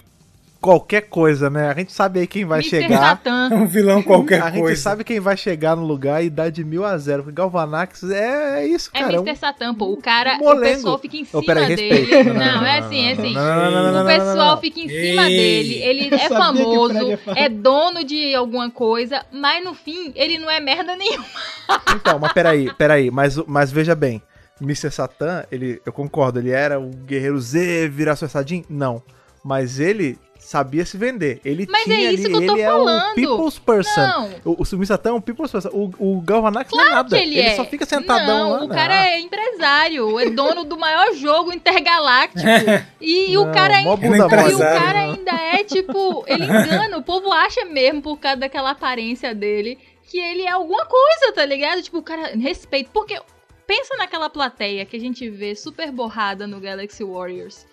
qualquer 0.61 1.03
coisa, 1.03 1.49
né? 1.49 1.71
A 1.71 1.75
gente 1.75 1.93
sabe 1.93 2.19
aí 2.19 2.27
quem 2.27 2.45
vai 2.45 2.59
Mr. 2.59 2.83
chegar. 2.83 2.99
Satan. 2.99 3.51
É 3.53 3.55
um 3.55 3.67
vilão 3.69 4.03
qualquer 4.03 4.43
A 4.43 4.51
gente 4.51 4.61
coisa. 4.61 4.83
sabe 4.83 5.05
quem 5.05 5.21
vai 5.21 5.37
chegar 5.37 5.77
no 5.77 5.87
lugar 5.87 6.25
e 6.25 6.29
dar 6.29 6.51
de 6.51 6.65
mil 6.65 6.85
a 6.85 6.99
zero. 6.99 7.23
Porque 7.23 7.37
Galvanax 7.37 8.03
é, 8.03 8.63
é 8.63 8.67
isso, 8.67 8.91
É 8.93 9.01
cara. 9.01 9.13
Mr. 9.19 9.37
Satan, 9.37 9.75
pô. 9.75 9.93
O 9.93 9.97
cara, 9.99 10.39
o 10.41 10.59
pessoal 10.59 10.99
fica 10.99 11.17
em 11.17 11.25
cima 11.25 11.45
peraí, 11.45 11.77
dele. 11.77 11.95
respeita. 11.95 12.35
Não, 12.35 12.67
é 12.67 12.79
assim, 12.81 13.07
é 13.07 13.13
assim. 13.13 13.33
Não, 13.33 13.45
não, 13.45 13.71
não, 13.71 13.71
não, 13.71 13.83
não, 13.83 13.91
O 13.91 14.05
não, 14.05 14.07
pessoal 14.07 14.37
não, 14.37 14.51
não. 14.55 14.57
fica 14.61 14.81
em 14.81 14.89
cima 14.89 15.31
Ei. 15.31 15.37
dele, 15.37 15.75
ele 15.75 16.15
é 16.17 16.29
famoso, 16.29 17.19
é 17.37 17.49
dono 17.49 18.03
de 18.03 18.35
alguma 18.35 18.69
coisa, 18.69 19.25
mas 19.31 19.65
no 19.65 19.73
fim 19.75 20.11
ele 20.17 20.39
não 20.39 20.51
é 20.51 20.59
merda 20.59 20.97
nenhuma. 20.97 21.25
Então, 21.95 22.19
mas 22.19 22.33
peraí, 22.33 22.73
peraí. 22.75 23.11
Mas, 23.11 23.37
mas 23.47 23.71
veja 23.71 23.95
bem. 23.95 24.21
Mr. 24.61 24.91
Satan, 24.91 25.45
ele, 25.51 25.81
eu 25.85 25.93
concordo, 25.93 26.39
ele 26.39 26.51
era 26.51 26.79
o 26.81 26.89
guerreiro 26.91 27.39
Z, 27.39 27.89
virar 27.89 28.17
Saiyajin? 28.17 28.65
Não. 28.69 29.03
Mas 29.45 29.79
ele 29.79 30.19
sabia 30.39 30.85
se 30.87 30.97
vender. 30.97 31.41
Ele 31.45 31.67
Mas 31.69 31.85
tinha 31.85 32.09
é 32.09 32.13
isso 32.13 32.27
ali, 32.27 32.39
que 32.39 32.45
eu 32.45 32.47
tô 32.47 32.53
ele 32.55 32.63
é 32.63 32.67
falando. 32.67 33.11
o 33.11 33.15
people's 33.15 33.59
person. 33.59 34.01
Não. 34.01 34.31
O, 34.45 34.63
o 34.63 34.67
Mr. 34.75 34.87
Satan 34.87 35.11
é 35.11 35.13
um 35.13 35.21
people's 35.21 35.51
person. 35.51 35.69
O, 35.73 35.91
o 35.99 36.21
Galvanax 36.21 36.71
não 36.71 36.81
é 36.81 36.85
Claro 36.85 36.97
nada. 36.97 37.17
que 37.17 37.23
ele, 37.23 37.41
é. 37.41 37.55
só 37.57 37.65
fica 37.65 37.85
sentadão 37.85 38.51
não, 38.51 38.51
lá. 38.59 38.65
o 38.65 38.69
cara 38.69 39.09
é 39.09 39.21
empresário, 39.21 40.19
é 40.21 40.31
dono 40.31 40.65
do 40.65 40.79
maior 40.79 41.13
jogo 41.15 41.53
intergaláctico. 41.53 42.47
E, 43.01 43.37
o 43.37 43.45
Não, 43.45 43.53
cara 43.53 43.83
mó 43.83 43.93
ainda, 43.95 44.27
bunda 44.29 44.51
e 44.51 44.55
o 44.55 44.59
cara 44.59 44.99
ainda 45.01 45.33
é 45.33 45.63
tipo, 45.63 46.25
ele 46.27 46.45
engana, 46.45 46.97
o 46.97 47.03
povo 47.03 47.31
acha 47.33 47.65
mesmo 47.67 48.03
por 48.03 48.17
causa 48.17 48.39
daquela 48.39 48.71
aparência 48.71 49.35
dele 49.35 49.79
que 50.09 50.19
ele 50.19 50.43
é 50.43 50.51
alguma 50.51 50.85
coisa, 50.87 51.33
tá 51.35 51.45
ligado? 51.45 51.83
Tipo, 51.83 51.99
o 51.99 52.03
cara 52.03 52.33
respeita, 52.37 52.91
porque 52.93 53.21
pensa 53.67 53.97
naquela 53.97 54.29
plateia 54.31 54.85
que 54.87 54.97
a 54.97 55.01
gente 55.01 55.29
vê 55.29 55.55
super 55.55 55.91
borrada 55.91 56.47
no 56.47 56.61
Galaxy 56.61 57.03
Warriors. 57.05 57.67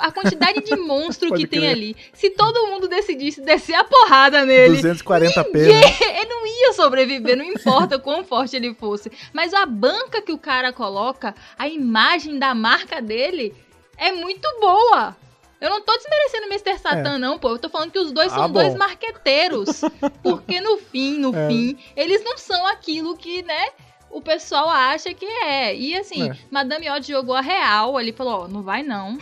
A 0.00 0.10
quantidade 0.10 0.60
de 0.60 0.74
monstro 0.76 1.32
que 1.34 1.46
tem 1.46 1.60
crer. 1.60 1.70
ali. 1.70 1.96
Se 2.12 2.30
todo 2.30 2.66
mundo 2.66 2.88
decidisse 2.88 3.40
descer 3.40 3.74
a 3.74 3.84
porrada 3.84 4.44
nele, 4.44 4.82
240p, 4.82 5.52
né? 5.54 5.80
ele 6.20 6.28
não 6.28 6.46
ia 6.46 6.72
sobreviver, 6.72 7.36
não 7.36 7.44
importa 7.44 7.98
quão 7.98 8.24
forte 8.24 8.56
ele 8.56 8.74
fosse. 8.74 9.10
Mas 9.32 9.54
a 9.54 9.64
banca 9.64 10.20
que 10.20 10.32
o 10.32 10.38
cara 10.38 10.72
coloca, 10.72 11.32
a 11.56 11.68
imagem 11.68 12.38
da 12.40 12.54
marca 12.54 13.00
dele, 13.00 13.54
é 13.96 14.10
muito 14.10 14.48
boa. 14.60 15.16
Eu 15.60 15.70
não 15.70 15.80
tô 15.80 15.96
desmerecendo 15.96 16.46
o 16.46 16.48
Mr. 16.52 16.78
Satan, 16.78 17.16
não, 17.18 17.38
pô. 17.38 17.50
Eu 17.50 17.58
tô 17.58 17.70
falando 17.70 17.90
que 17.92 17.98
os 17.98 18.12
dois 18.12 18.30
Ah, 18.32 18.36
são 18.36 18.48
bom. 18.48 18.60
dois 18.60 18.74
marqueteiros. 18.74 19.80
Porque 20.22 20.60
no 20.60 20.76
fim, 20.76 21.18
no 21.18 21.34
É. 21.34 21.48
fim, 21.48 21.78
eles 21.96 22.22
não 22.24 22.36
são 22.36 22.66
aquilo 22.66 23.16
que, 23.16 23.42
né? 23.42 23.68
O 24.14 24.20
pessoal 24.22 24.68
acha 24.70 25.12
que 25.12 25.26
é. 25.26 25.74
E 25.76 25.96
assim, 25.96 26.30
É. 26.30 26.36
Madame 26.50 26.88
Odd 26.88 27.06
jogou 27.06 27.34
a 27.34 27.40
real 27.40 27.96
ali, 27.96 28.12
falou: 28.12 28.44
Ó, 28.44 28.48
não 28.48 28.62
vai 28.62 28.82
não. 28.82 29.18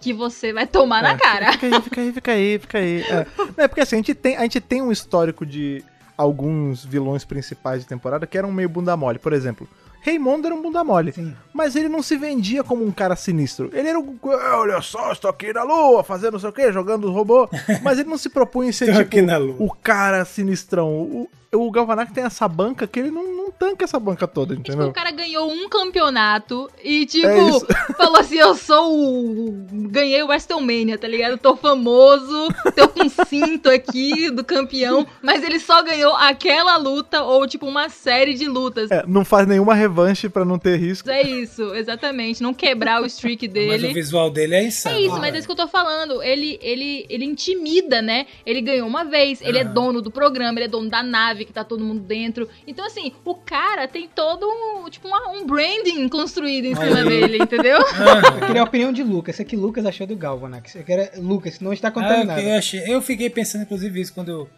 que 0.00 0.12
você 0.12 0.52
vai 0.52 0.66
tomar 0.66 1.00
É, 1.00 1.02
na 1.02 1.16
cara. 1.16 1.52
Fica 1.52 1.66
aí, 1.66 1.82
fica 1.82 2.00
aí, 2.00 2.12
fica 2.12 2.32
aí, 2.32 2.58
fica 2.58 2.78
aí. 2.78 3.02
É, 3.02 3.26
Não, 3.56 3.64
é 3.64 3.68
porque 3.68 3.80
assim, 3.80 3.96
a 3.96 3.98
gente, 3.98 4.14
tem, 4.14 4.36
a 4.36 4.42
gente 4.42 4.60
tem 4.60 4.82
um 4.82 4.92
histórico 4.92 5.44
de 5.46 5.82
alguns 6.16 6.84
vilões 6.84 7.24
principais 7.24 7.80
de 7.82 7.88
temporada 7.88 8.26
que 8.26 8.36
eram 8.38 8.52
meio 8.52 8.68
bunda 8.68 8.96
mole. 8.96 9.18
Por 9.18 9.32
exemplo, 9.32 9.68
Raimundo 10.06 10.46
era 10.46 10.54
um 10.54 10.62
bunda 10.62 10.84
mole. 10.84 11.12
Sim. 11.12 11.34
Mas 11.52 11.74
ele 11.74 11.88
não 11.88 12.02
se 12.02 12.16
vendia 12.16 12.62
como 12.62 12.84
um 12.86 12.90
cara 12.92 13.16
sinistro. 13.16 13.68
Ele 13.72 13.88
era 13.88 13.98
um. 13.98 14.16
"Ah, 14.24 14.58
Olha 14.60 14.80
só, 14.80 15.10
estou 15.12 15.28
aqui 15.28 15.52
na 15.52 15.64
lua, 15.64 16.04
fazendo 16.04 16.34
não 16.34 16.40
sei 16.40 16.48
o 16.48 16.52
quê, 16.52 16.72
jogando 16.72 17.08
os 17.08 17.12
robôs. 17.14 17.48
Mas 17.82 17.98
ele 17.98 18.08
não 18.08 18.18
se 18.18 18.28
propunha 18.28 18.68
em 18.70 18.72
ser 18.72 18.86
tipo 18.86 18.98
aqui 18.98 19.20
na 19.20 19.36
lua. 19.36 19.56
o 19.58 19.70
cara 19.74 20.24
sinistrão. 20.24 20.88
O, 20.88 21.28
o 21.54 21.70
Galvanac 21.70 22.12
tem 22.12 22.24
essa 22.24 22.46
banca 22.46 22.86
que 22.86 22.98
ele 23.00 23.10
não, 23.10 23.34
não 23.34 23.50
tanca 23.50 23.84
essa 23.84 23.98
banca 23.98 24.26
toda, 24.26 24.54
Tipo, 24.54 24.68
entendeu? 24.68 24.88
o 24.88 24.92
cara 24.92 25.10
ganhou 25.10 25.50
um 25.50 25.68
campeonato 25.70 26.68
e, 26.84 27.06
tipo, 27.06 27.26
É 27.26 27.94
falou 27.96 28.18
assim: 28.18 28.36
Eu 28.36 28.54
sou 28.54 28.92
o. 28.92 29.66
Ganhei 29.88 30.22
o 30.22 30.26
WrestleMania, 30.26 30.98
tá 30.98 31.08
ligado? 31.08 31.38
Tô 31.38 31.56
famoso, 31.56 32.48
tô 32.74 32.88
com 32.88 33.08
cinto 33.26 33.70
aqui 33.70 34.30
do 34.30 34.44
campeão, 34.44 35.06
mas 35.22 35.42
ele 35.42 35.58
só 35.58 35.82
ganhou 35.82 36.14
aquela 36.16 36.76
luta 36.76 37.22
ou, 37.22 37.46
tipo, 37.46 37.66
uma 37.66 37.88
série 37.88 38.34
de 38.34 38.46
lutas. 38.46 38.90
É, 38.90 39.04
não 39.06 39.24
faz 39.24 39.46
nenhuma 39.46 39.74
revanche 39.74 39.95
pra 40.30 40.44
não 40.44 40.58
ter 40.58 40.76
risco. 40.76 41.10
É 41.10 41.22
isso, 41.22 41.74
exatamente. 41.74 42.42
Não 42.42 42.52
quebrar 42.54 43.02
o 43.02 43.06
streak 43.06 43.46
Mas 43.48 43.52
dele. 43.54 43.88
o 43.88 43.94
visual 43.94 44.30
dele 44.30 44.54
é 44.54 44.64
insano. 44.64 44.96
É 44.96 45.00
isso, 45.00 45.14
né, 45.14 45.20
mas 45.20 45.34
é 45.34 45.38
isso 45.38 45.46
que 45.46 45.52
eu 45.52 45.56
tô 45.56 45.68
falando. 45.68 46.22
Ele, 46.22 46.58
ele, 46.62 47.06
ele 47.08 47.24
intimida, 47.24 48.00
né? 48.02 48.26
Ele 48.44 48.60
ganhou 48.60 48.86
uma 48.88 49.04
vez, 49.04 49.40
ele 49.40 49.58
é 49.58 49.62
Aham. 49.62 49.72
dono 49.72 50.02
do 50.02 50.10
programa, 50.10 50.58
ele 50.58 50.66
é 50.66 50.68
dono 50.68 50.88
da 50.90 51.02
nave 51.02 51.44
que 51.44 51.52
tá 51.52 51.64
todo 51.64 51.84
mundo 51.84 52.00
dentro. 52.00 52.48
Então, 52.66 52.84
assim, 52.86 53.12
o 53.24 53.34
cara 53.34 53.86
tem 53.88 54.08
todo 54.08 54.46
um, 54.46 54.88
tipo, 54.90 55.08
uma- 55.08 55.30
um 55.32 55.46
branding 55.46 56.08
construído 56.08 56.66
em 56.66 56.74
cima 56.74 57.04
dele, 57.04 57.38
entendeu? 57.38 57.78
Aham. 57.96 58.36
Eu 58.40 58.46
queria 58.46 58.60
a 58.62 58.64
opinião 58.64 58.92
de 58.92 59.02
Lucas. 59.02 59.34
O 59.34 59.38
que 59.38 59.44
que 59.44 59.56
Lucas 59.56 59.84
achou 59.86 60.06
do 60.06 60.16
Galvanax? 60.16 60.74
Eu 60.74 60.84
quero... 60.84 61.20
Lucas, 61.22 61.60
não 61.60 61.72
está 61.72 61.88
Ah, 61.88 61.92
contaminado. 61.92 62.40
eu, 62.40 62.54
achei, 62.56 62.82
eu 62.86 63.00
fiquei 63.00 63.30
pensando, 63.30 63.62
inclusive, 63.62 64.00
isso 64.00 64.12
quando 64.12 64.28
eu. 64.30 64.48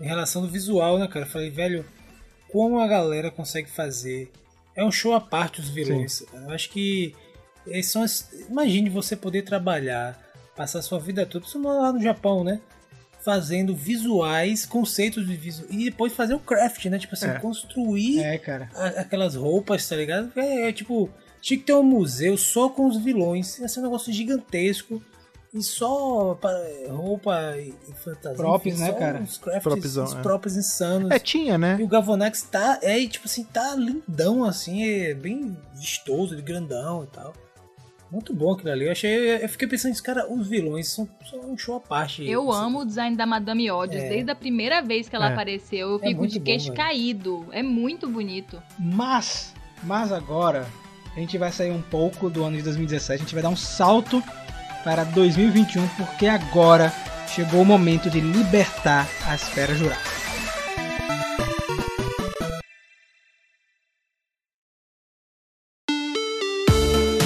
Em 0.00 0.06
relação 0.06 0.42
do 0.42 0.48
visual, 0.48 0.98
né, 0.98 1.06
cara? 1.08 1.24
Eu 1.26 1.30
falei, 1.30 1.50
velho, 1.50 1.84
como 2.50 2.78
a 2.80 2.86
galera 2.86 3.30
consegue 3.30 3.68
fazer. 3.68 4.30
É 4.78 4.84
um 4.84 4.92
show 4.92 5.12
à 5.12 5.20
parte 5.20 5.60
os 5.60 5.68
vilões. 5.68 6.22
Eu 6.32 6.50
acho 6.50 6.70
que. 6.70 7.14
Eles 7.66 7.86
são. 7.90 8.04
Imagine 8.48 8.88
você 8.88 9.14
poder 9.16 9.42
trabalhar, 9.42 10.18
passar 10.56 10.80
sua 10.82 10.98
vida 11.00 11.26
toda, 11.26 11.40
principalmente 11.40 11.80
lá 11.82 11.92
no 11.92 12.00
Japão, 12.00 12.44
né? 12.44 12.60
Fazendo 13.20 13.74
visuais, 13.74 14.64
conceitos 14.64 15.26
de 15.26 15.36
visual. 15.36 15.66
E 15.70 15.84
depois 15.86 16.12
fazer 16.12 16.34
o 16.34 16.38
craft, 16.40 16.84
né? 16.86 16.98
Tipo 16.98 17.14
assim, 17.14 17.26
É. 17.26 17.38
construir 17.40 18.20
É, 18.20 18.38
a- 18.74 19.00
aquelas 19.00 19.34
roupas, 19.34 19.86
tá 19.88 19.96
ligado? 19.96 20.32
É, 20.36 20.68
é, 20.68 20.72
tipo, 20.72 21.10
tinha 21.40 21.58
que 21.58 21.64
ter 21.66 21.74
um 21.74 21.82
museu 21.82 22.36
só 22.38 22.68
com 22.68 22.86
os 22.86 22.96
vilões. 22.96 23.58
Ia 23.58 23.68
ser 23.68 23.80
um 23.80 23.82
negócio 23.82 24.12
gigantesco. 24.12 25.02
E 25.54 25.62
só 25.62 26.34
pa- 26.34 26.52
roupa 26.90 27.54
e 27.56 27.74
e 27.88 27.92
fantasia. 27.94 28.36
Props, 28.36 28.66
enfim, 28.74 28.82
né, 28.82 28.92
cara? 28.92 29.18
Uns 29.20 29.38
crafts, 29.38 29.62
Propzão, 29.62 30.04
uns 30.04 30.14
é. 30.14 30.20
props 30.22 30.56
insanos. 30.56 31.10
É, 31.10 31.18
tinha, 31.18 31.54
E 31.54 31.58
né? 31.58 31.78
o 31.80 31.86
Gavonax 31.88 32.42
tá, 32.42 32.78
é, 32.82 32.98
tipo 33.06 33.26
assim, 33.26 33.44
tá 33.44 33.74
lindão, 33.74 34.44
assim, 34.44 34.84
é 34.84 35.14
bem 35.14 35.56
vistoso, 35.74 36.34
ele 36.34 36.42
grandão 36.42 37.04
e 37.04 37.06
tal. 37.06 37.32
Muito 38.10 38.32
bom 38.34 38.52
aquilo 38.52 38.70
ali. 38.70 38.86
Eu 38.86 38.92
achei, 38.92 39.42
eu 39.42 39.48
fiquei 39.50 39.68
pensando 39.68 39.94
cara, 40.02 40.30
os 40.32 40.46
vilões 40.48 40.88
são, 40.88 41.06
são 41.30 41.40
um 41.50 41.56
show 41.58 41.76
à 41.76 41.80
parte. 41.80 42.26
Eu 42.28 42.50
assim. 42.50 42.64
amo 42.64 42.80
o 42.80 42.84
design 42.86 43.14
da 43.16 43.26
Madame 43.26 43.70
Odious. 43.70 44.02
É. 44.02 44.08
Desde 44.08 44.30
a 44.30 44.34
primeira 44.34 44.80
vez 44.82 45.08
que 45.10 45.16
ela 45.16 45.28
É. 45.28 45.32
apareceu, 45.32 45.90
eu 45.90 45.96
É 45.96 46.08
fico 46.08 46.20
muito 46.20 46.32
de 46.32 46.38
bom, 46.38 46.44
queixo 46.46 46.66
velho. 46.66 46.76
caído. 46.76 47.46
É 47.52 47.62
muito 47.62 48.08
bonito. 48.08 48.62
Mas, 48.78 49.52
mas 49.82 50.10
agora, 50.10 50.66
a 51.14 51.20
gente 51.20 51.36
vai 51.36 51.52
sair 51.52 51.70
um 51.70 51.82
pouco 51.82 52.30
do 52.30 52.44
ano 52.44 52.56
de 52.56 52.62
2017. 52.62 53.12
A 53.22 53.24
gente 53.24 53.34
vai 53.34 53.42
dar 53.42 53.50
um 53.50 53.56
salto 53.56 54.22
para 54.88 55.04
2021, 55.04 55.86
porque 55.98 56.26
agora 56.26 56.90
chegou 57.28 57.60
o 57.60 57.64
momento 57.66 58.08
de 58.08 58.20
libertar 58.20 59.06
a 59.26 59.34
esfera 59.34 59.74
jurássica. 59.74 60.08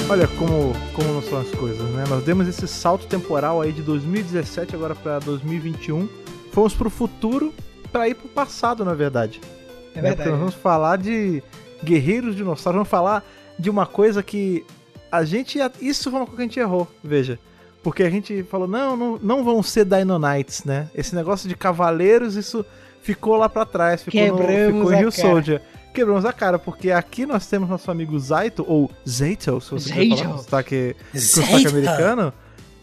Olha 0.09 0.27
como, 0.27 0.73
como 0.93 1.13
não 1.13 1.21
são 1.21 1.39
as 1.39 1.49
coisas, 1.51 1.89
né? 1.91 2.03
Nós 2.09 2.21
demos 2.25 2.49
esse 2.49 2.67
salto 2.67 3.07
temporal 3.07 3.61
aí 3.61 3.71
de 3.71 3.81
2017 3.81 4.75
agora 4.75 4.93
pra 4.93 5.19
2021. 5.19 6.09
Fomos 6.51 6.73
pro 6.73 6.89
futuro 6.89 7.53
pra 7.93 8.09
ir 8.09 8.15
pro 8.15 8.27
passado, 8.27 8.83
na 8.83 8.93
verdade. 8.93 9.39
É 9.41 9.45
né? 9.45 9.53
Porque 9.93 10.01
verdade. 10.01 10.29
nós 10.31 10.39
vamos 10.39 10.55
falar 10.55 10.97
de 10.97 11.41
guerreiros 11.81 12.35
dinossauros, 12.35 12.75
vamos 12.79 12.89
falar 12.89 13.23
de 13.57 13.69
uma 13.69 13.85
coisa 13.85 14.21
que 14.21 14.65
a 15.09 15.23
gente. 15.23 15.59
Isso 15.79 16.11
foi 16.11 16.19
uma 16.19 16.25
coisa 16.25 16.35
que 16.35 16.41
a 16.41 16.45
gente 16.45 16.59
errou, 16.59 16.89
veja. 17.01 17.39
Porque 17.83 18.01
a 18.03 18.09
gente 18.09 18.43
falou, 18.43 18.67
não, 18.67 18.95
não, 18.95 19.19
não 19.21 19.43
vão 19.43 19.61
ser 19.61 19.83
Dino 19.85 20.17
Knights, 20.17 20.63
né? 20.63 20.87
Esse 20.95 21.13
negócio 21.13 21.47
de 21.49 21.55
cavaleiros, 21.55 22.35
isso 22.35 22.65
ficou 23.01 23.35
lá 23.35 23.49
pra 23.49 23.65
trás, 23.65 24.01
ficou, 24.01 24.21
no, 24.25 24.37
Quebramos 24.37 24.77
ficou 24.77 24.89
a 24.89 24.95
em 24.95 24.99
Rio. 24.99 25.11
Soldier. 25.11 25.61
Quebramos 25.93 26.25
a 26.25 26.31
cara, 26.33 26.57
porque 26.57 26.89
aqui 26.91 27.25
nós 27.25 27.45
temos 27.45 27.67
nosso 27.69 27.91
amigo 27.91 28.17
Zaito, 28.17 28.65
ou 28.67 28.89
Zato, 29.07 29.59
se 29.61 29.69
você 29.71 29.93
quiser 29.93 30.15
falar 30.23 30.31
com 30.31 30.37
sotaque, 30.39 30.95
com 31.11 31.19
Zaito. 31.19 31.47
sotaque 31.51 31.67
americano. 31.67 32.33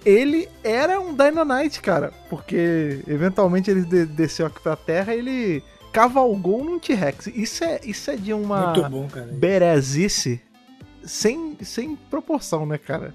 Ele 0.05 0.49
era 0.63 1.01
um 1.01 1.15
Dino 1.15 1.45
Knight, 1.45 1.81
cara. 1.81 2.13
Porque 2.29 3.01
eventualmente 3.09 3.71
ele 3.71 3.83
de- 3.83 4.07
desceu 4.07 4.47
aqui 4.47 4.61
pra 4.63 4.77
terra 4.77 5.15
e 5.15 5.19
ele 5.19 5.63
cavalgou 5.93 6.63
num 6.65 6.79
T-Rex. 6.79 7.27
Isso 7.29 7.65
é, 7.65 7.81
isso 7.85 8.11
é 8.11 8.17
de 8.17 8.33
uma 8.33 8.67
Muito 8.75 8.89
bom, 8.89 9.09
cara. 9.09 9.29
berezice 9.33 10.41
sem, 11.03 11.57
sem 11.63 11.97
proporção, 12.11 12.65
né, 12.65 12.79
cara? 12.79 13.15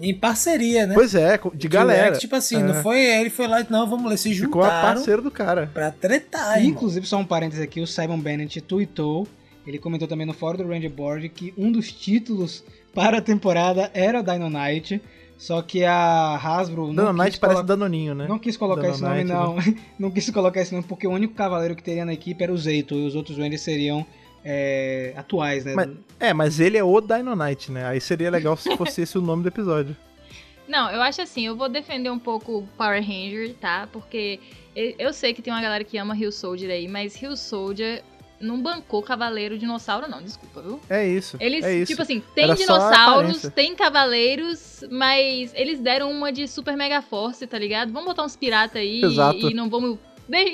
Em 0.00 0.12
parceria, 0.14 0.86
né? 0.86 0.94
Pois 0.94 1.14
é, 1.14 1.38
de 1.54 1.68
galera. 1.68 2.02
T-Rex, 2.04 2.18
Tipo 2.20 2.36
assim, 2.36 2.56
É. 2.56 2.62
não 2.62 2.74
foi 2.82 3.00
ele 3.00 3.30
foi 3.30 3.46
lá 3.46 3.60
e 3.60 3.66
não, 3.70 3.88
vamos 3.88 4.10
lá, 4.10 4.16
se 4.16 4.34
Ficou 4.34 4.62
a 4.62 4.66
juntaram 4.66 4.94
parceiro 4.94 5.22
do 5.22 5.30
cara. 5.30 5.70
pra 5.72 5.90
tretar, 5.90 6.56
irmão. 6.58 6.70
Inclusive, 6.72 7.06
só 7.06 7.16
um 7.18 7.24
parênteses 7.24 7.62
aqui, 7.62 7.80
o 7.80 7.86
Simon 7.86 8.18
Bennett 8.18 8.60
tweetou, 8.60 9.26
ele 9.66 9.78
comentou 9.78 10.08
também 10.08 10.26
no 10.26 10.32
fórum 10.34 10.58
do 10.58 10.68
Ranger 10.68 10.90
Board 10.90 11.28
que 11.28 11.54
um 11.56 11.70
dos 11.70 11.92
títulos 11.92 12.64
para 12.92 13.18
a 13.18 13.20
temporada 13.20 13.90
era 13.94 14.20
Dino 14.22 14.50
Knight, 14.50 15.00
só 15.38 15.62
que 15.62 15.84
a 15.84 16.36
Hasbro 16.36 16.88
não 16.88 16.94
Dano 17.06 17.12
Knight 17.12 17.30
quis 17.32 17.38
parece 17.40 17.56
colo- 17.58 17.66
Danoninho, 17.68 18.14
né? 18.14 18.26
Não 18.28 18.38
quis 18.38 18.56
colocar 18.56 18.82
Dano 18.82 18.94
esse 18.94 19.02
nome, 19.02 19.14
Knight, 19.24 19.32
não. 19.32 19.56
Não 19.98 20.10
quis 20.10 20.28
colocar 20.30 20.60
esse 20.60 20.72
nome 20.72 20.84
porque 20.88 21.06
o 21.06 21.10
único 21.10 21.34
cavaleiro 21.34 21.74
que 21.74 21.82
teria 21.82 22.04
na 22.04 22.12
equipe 22.12 22.42
era 22.42 22.52
o 22.52 22.56
Zeito 22.58 22.94
e 22.94 23.06
os 23.06 23.14
outros 23.14 23.36
Rangers 23.38 23.60
seriam 23.62 24.04
é, 24.44 25.14
atuais, 25.16 25.64
né? 25.64 25.74
Mas- 25.74 25.90
É, 26.20 26.32
mas 26.32 26.60
ele 26.60 26.76
é 26.76 26.84
o 26.84 27.00
Dino 27.00 27.34
Knight, 27.34 27.72
né? 27.72 27.86
Aí 27.86 28.00
seria 28.00 28.30
legal 28.30 28.56
se 28.56 28.76
fosse 28.76 29.02
esse 29.02 29.16
o 29.16 29.22
nome 29.22 29.42
do 29.42 29.48
episódio. 29.48 29.96
Não, 30.68 30.90
eu 30.90 31.02
acho 31.02 31.20
assim, 31.20 31.46
eu 31.46 31.56
vou 31.56 31.68
defender 31.68 32.10
um 32.10 32.18
pouco 32.18 32.58
o 32.58 32.68
Power 32.78 33.02
Ranger, 33.02 33.54
tá? 33.54 33.86
Porque 33.92 34.40
eu 34.74 35.12
sei 35.12 35.34
que 35.34 35.42
tem 35.42 35.52
uma 35.52 35.60
galera 35.60 35.84
que 35.84 35.98
ama 35.98 36.14
Rio 36.14 36.32
Soldier 36.32 36.70
aí, 36.70 36.88
mas 36.88 37.14
Rio 37.14 37.36
Soldier 37.36 38.02
não 38.40 38.60
bancou 38.60 39.02
Cavaleiro 39.02 39.58
Dinossauro, 39.58 40.08
não, 40.08 40.22
desculpa, 40.22 40.60
viu? 40.60 40.80
É 40.88 41.06
isso. 41.06 41.36
Eles, 41.40 41.64
é 41.64 41.74
isso. 41.74 41.90
tipo 41.90 42.02
assim, 42.02 42.22
tem 42.34 42.44
Era 42.44 42.54
dinossauros, 42.54 43.42
tem 43.54 43.74
cavaleiros, 43.74 44.84
mas 44.90 45.52
eles 45.54 45.80
deram 45.80 46.10
uma 46.10 46.32
de 46.32 46.46
Super 46.48 46.76
Mega 46.76 47.00
Force, 47.02 47.46
tá 47.46 47.58
ligado? 47.58 47.92
Vamos 47.92 48.08
botar 48.08 48.24
uns 48.24 48.36
piratas 48.36 48.76
aí 48.76 49.02
Exato. 49.02 49.50
e 49.50 49.54
não 49.54 49.68
vamos. 49.68 49.98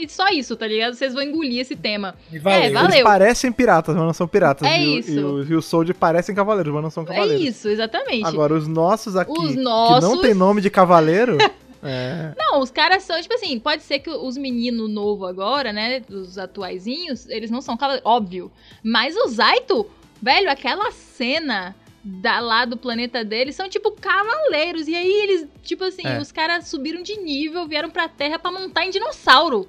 Só 0.08 0.28
isso, 0.28 0.56
tá 0.56 0.66
ligado? 0.66 0.94
Vocês 0.94 1.14
vão 1.14 1.22
engolir 1.22 1.60
esse 1.60 1.76
tema. 1.76 2.14
E 2.32 2.38
valeu. 2.38 2.58
É, 2.60 2.70
valeu. 2.70 2.90
Eles 2.90 3.02
parecem 3.02 3.52
piratas, 3.52 3.94
mas 3.94 4.04
não 4.04 4.12
são 4.12 4.26
piratas. 4.26 4.68
É 4.68 4.80
e, 4.82 4.86
o- 4.88 4.98
isso. 4.98 5.10
E 5.12 5.18
os 5.24 5.48
Rio 5.48 5.62
Soldier 5.62 5.94
parecem 5.94 6.34
cavaleiros, 6.34 6.72
mas 6.72 6.82
não 6.82 6.90
são 6.90 7.02
É 7.04 7.06
cavaleiros. 7.06 7.44
isso, 7.44 7.68
exatamente. 7.68 8.26
Agora, 8.26 8.54
os 8.54 8.66
nossos 8.66 9.16
aqui, 9.16 9.30
Os 9.30 9.50
que 9.50 9.56
não 9.56 9.62
nossos- 9.62 10.20
tem 10.20 10.34
nome 10.34 10.60
de 10.60 10.70
cavaleiro, 10.70 11.38
é... 11.82 12.32
Não, 12.36 12.60
os 12.60 12.70
caras 12.70 13.02
são, 13.04 13.20
tipo 13.22 13.34
assim, 13.34 13.58
pode 13.58 13.82
ser 13.82 14.00
que 14.00 14.10
os 14.10 14.36
meninos 14.36 14.90
novos 14.90 15.28
agora, 15.28 15.72
né, 15.72 16.02
os 16.10 16.36
atuaizinhos, 16.36 17.28
eles 17.28 17.50
não 17.50 17.60
são 17.62 17.76
cavaleiros, 17.76 18.06
óbvio. 18.06 18.50
Mas 18.82 19.14
o 19.16 19.28
Zaito, 19.28 19.86
velho, 20.20 20.50
aquela 20.50 20.90
cena 20.90 21.74
da, 22.02 22.40
lá 22.40 22.64
do 22.64 22.76
planeta 22.76 23.24
deles 23.24 23.54
são 23.54 23.68
tipo 23.68 23.92
cavaleiros. 23.92 24.88
E 24.88 24.94
aí 24.94 25.10
eles, 25.22 25.48
tipo 25.62 25.84
assim, 25.84 26.06
É. 26.06 26.18
os 26.20 26.32
caras 26.32 26.68
subiram 26.68 27.02
de 27.02 27.16
nível, 27.18 27.66
vieram 27.66 27.90
pra 27.90 28.08
Terra 28.08 28.38
pra 28.38 28.50
montar 28.50 28.84
em 28.84 28.90
dinossauro. 28.90 29.68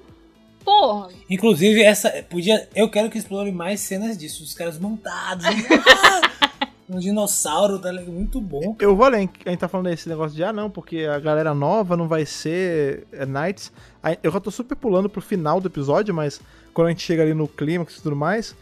Porra! 0.64 1.08
Inclusive, 1.28 1.82
essa. 1.82 2.08
Podia. 2.30 2.68
Eu 2.74 2.88
quero 2.88 3.10
que 3.10 3.18
explore 3.18 3.50
mais 3.50 3.80
cenas 3.80 4.16
disso. 4.16 4.44
Os 4.44 4.54
caras 4.54 4.78
montados. 4.78 5.44
um 6.88 6.98
dinossauro, 6.98 7.78
tá 7.78 7.90
ligado? 7.90 8.12
Muito 8.12 8.40
bom. 8.40 8.76
Eu 8.78 8.94
vou 8.94 9.04
além, 9.06 9.28
a 9.44 9.50
gente 9.50 9.58
tá 9.58 9.68
falando 9.68 9.88
desse 9.88 10.08
negócio 10.08 10.36
de, 10.36 10.44
ah 10.44 10.52
não, 10.52 10.70
porque 10.70 11.04
a 11.04 11.18
galera 11.18 11.54
nova 11.54 11.96
não 11.96 12.06
vai 12.06 12.24
ser 12.26 13.06
é, 13.12 13.24
Knights. 13.26 13.72
Eu 14.22 14.30
já 14.30 14.40
tô 14.40 14.50
super 14.50 14.76
pulando 14.76 15.08
pro 15.08 15.20
final 15.20 15.60
do 15.60 15.68
episódio, 15.68 16.14
mas 16.14 16.40
quando 16.74 16.88
a 16.88 16.90
gente 16.90 17.02
chega 17.02 17.22
ali 17.22 17.34
no 17.34 17.48
clímax 17.48 17.96
e 17.96 18.02
tudo 18.02 18.14
mais, 18.16 18.54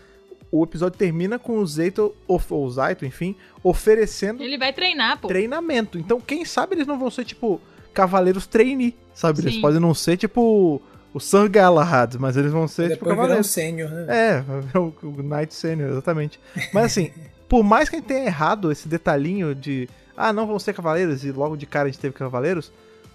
o 0.52 0.64
episódio 0.64 0.98
termina 0.98 1.38
com 1.38 1.58
o 1.58 1.66
Zeito, 1.66 2.14
of- 2.26 2.52
ou 2.52 2.64
o 2.64 2.70
Zaito, 2.70 3.04
enfim, 3.06 3.36
oferecendo 3.62 4.42
Ele 4.42 4.58
vai 4.58 4.72
treinar, 4.72 5.18
pô. 5.18 5.28
treinamento. 5.28 5.98
Então, 5.98 6.20
quem 6.20 6.44
sabe 6.44 6.74
eles 6.74 6.86
não 6.86 6.98
vão 6.98 7.10
ser, 7.10 7.24
tipo, 7.24 7.60
cavaleiros 7.94 8.46
trainee, 8.46 8.94
sabe? 9.14 9.40
Eles 9.40 9.54
Sim. 9.54 9.60
podem 9.60 9.80
não 9.80 9.94
ser, 9.94 10.16
tipo, 10.16 10.80
o 11.14 11.20
Sir 11.20 11.48
Galahad, 11.48 12.16
mas 12.18 12.36
eles 12.36 12.50
vão 12.52 12.66
ser, 12.68 12.90
tipo, 12.90 13.04
Depois 13.04 13.10
virar 13.10 13.14
um 13.14 13.22
cavaleiros. 13.22 13.46
sênior, 13.48 13.90
né? 13.90 14.06
É, 14.08 14.44
o, 14.78 14.92
o 15.02 15.22
Knight 15.22 15.54
Senior, 15.54 15.90
exatamente. 15.90 16.40
Mas 16.72 16.86
assim, 16.86 17.10
por 17.48 17.62
mais 17.62 17.88
que 17.88 17.96
a 17.96 17.98
gente 17.98 18.08
tenha 18.08 18.24
errado 18.26 18.70
esse 18.72 18.88
detalhinho 18.88 19.54
de 19.54 19.88
ah, 20.16 20.32
não 20.32 20.46
vão 20.46 20.58
ser 20.58 20.74
cavaleiros 20.74 21.24
e 21.24 21.32
logo 21.32 21.56
de 21.56 21.64
cara 21.66 21.88
a 21.88 21.90
gente 21.90 22.00
teve 22.00 22.14
cavaleiros, 22.14 22.70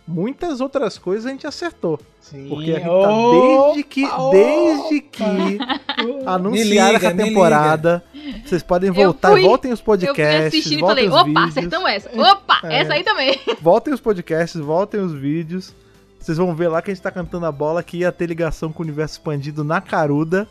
muitas 0.08 0.62
outras 0.62 0.98
coisas 0.98 1.26
a 1.26 1.30
gente 1.30 1.46
acertou. 1.48 2.00
Sim. 2.22 2.48
Porque 2.50 2.72
a 2.72 2.80
gente 2.80 2.86
tá 2.86 3.32
desde 3.32 3.84
que, 3.84 4.06
opa. 4.06 4.30
desde 4.32 5.02
que 5.02 5.24
anunciaram 6.26 6.94
liga, 6.94 7.08
essa 7.08 7.16
temporada, 7.16 8.04
Vocês 8.46 8.64
podem 8.64 8.90
Eu 8.90 8.94
voltar, 8.94 9.32
fui- 9.32 9.42
voltem 9.44 9.72
os 9.72 9.80
Eu 9.80 9.86
podcasts, 9.86 10.50
fui 10.50 10.60
assistindo 10.60 10.80
e 10.80 10.82
voltem 10.82 11.10
falei, 11.10 11.10
os 11.10 11.14
opa, 11.16 11.26
vídeos, 11.42 11.58
acertamos 11.58 11.90
essa. 11.90 12.10
Opa, 12.22 12.60
É. 12.64 12.78
essa 12.82 12.94
aí 12.94 13.04
também. 13.04 13.40
voltem 13.62 13.94
os 13.94 14.00
podcasts, 14.00 14.60
voltem 14.60 15.00
os 15.00 15.14
vídeos. 15.14 15.74
Vocês 16.20 16.38
vão 16.38 16.56
ver 16.56 16.70
lá 16.70 16.82
que 16.82 16.90
a 16.90 16.94
gente 16.94 17.04
tá 17.04 17.12
cantando 17.12 17.46
a 17.46 17.52
bola 17.52 17.84
que 17.84 17.98
ia 17.98 18.12
ter 18.12 18.26
ligação 18.28 18.72
com 18.72 18.82
o 18.82 18.86
universo 18.86 19.14
expandido 19.16 19.64
na 19.64 19.80
caruda. 19.80 20.48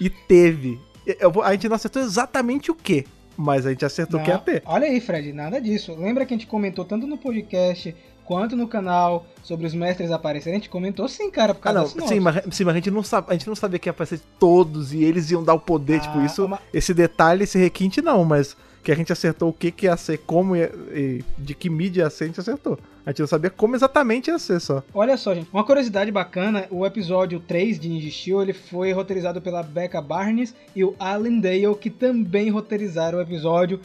E 0.00 0.08
teve. 0.08 0.78
Eu 1.18 1.30
vou- 1.30 1.42
a 1.42 1.52
gente 1.52 1.68
não 1.68 1.76
acertou 1.76 2.00
exatamente 2.00 2.70
o 2.70 2.74
que, 2.74 3.04
mas 3.36 3.66
a 3.66 3.70
gente 3.70 3.84
acertou 3.84 4.20
o 4.20 4.22
que 4.22 4.30
ia 4.30 4.38
ter. 4.38 4.62
Olha 4.64 4.86
aí, 4.86 5.00
Fred, 5.00 5.32
nada 5.32 5.60
disso. 5.60 5.94
Lembra 5.98 6.24
que 6.24 6.32
a 6.32 6.36
gente 6.36 6.46
comentou 6.46 6.84
tanto 6.84 7.06
no 7.06 7.18
podcast 7.18 7.94
quanto 8.30 8.54
no 8.54 8.68
canal 8.68 9.26
sobre 9.42 9.66
os 9.66 9.74
mestres 9.74 10.12
aparecerem? 10.12 10.56
A 10.56 10.60
gente 10.60 10.70
comentou 10.70 11.08
sim, 11.08 11.28
cara, 11.32 11.52
por 11.52 11.62
Ah, 11.68 11.72
causa 11.74 11.78
não, 11.80 12.06
desse 12.06 12.14
sim 12.14 12.20
mas, 12.20 12.36
sim, 12.52 12.62
mas 12.62 12.74
a 12.74 12.76
gente 12.76 12.88
não 12.92 13.02
sabe, 13.02 13.26
a 13.28 13.32
gente 13.32 13.48
não 13.48 13.56
sabia 13.56 13.76
que 13.80 13.88
ia 13.88 13.90
aparecer 13.90 14.20
todos 14.38 14.92
e 14.92 15.02
eles 15.02 15.28
iam 15.32 15.42
dar 15.42 15.54
o 15.54 15.58
poder, 15.58 15.96
Ah, 15.96 15.98
tipo, 15.98 16.20
isso, 16.20 16.44
uma- 16.44 16.60
esse 16.72 16.94
detalhe, 16.94 17.42
esse 17.42 17.58
requinte 17.58 18.00
não, 18.00 18.24
mas 18.24 18.56
que 18.84 18.92
a 18.92 18.94
gente 18.94 19.12
acertou 19.12 19.48
o 19.48 19.52
que 19.52 19.72
que 19.72 19.86
ia 19.86 19.96
ser, 19.96 20.18
como 20.18 20.54
ia, 20.54 20.70
e 20.94 21.24
de 21.36 21.54
que 21.54 21.68
mídia 21.68 22.02
ia 22.04 22.10
ser, 22.10 22.22
a 22.22 22.26
gente 22.28 22.38
acertou. 22.40 22.78
A 23.04 23.10
gente 23.10 23.18
não 23.20 23.26
sabia 23.26 23.50
como 23.50 23.74
exatamente 23.74 24.28
ia 24.30 24.38
ser 24.38 24.60
só. 24.60 24.80
Olha 24.94 25.16
só, 25.16 25.34
gente, 25.34 25.48
uma 25.52 25.64
curiosidade 25.64 26.12
bacana, 26.12 26.66
o 26.70 26.86
episódio 26.86 27.40
3 27.40 27.80
de 27.80 27.88
Ninja 27.88 28.10
Steel, 28.12 28.42
ele 28.42 28.52
foi 28.52 28.92
roteirizado 28.92 29.42
pela 29.42 29.60
Becca 29.64 30.00
Barnes 30.00 30.54
e 30.76 30.84
o 30.84 30.94
Alan 31.00 31.40
Dale, 31.40 31.74
que 31.80 31.90
também 31.90 32.48
roteirizaram 32.48 33.18
o 33.18 33.22
episódio 33.22 33.80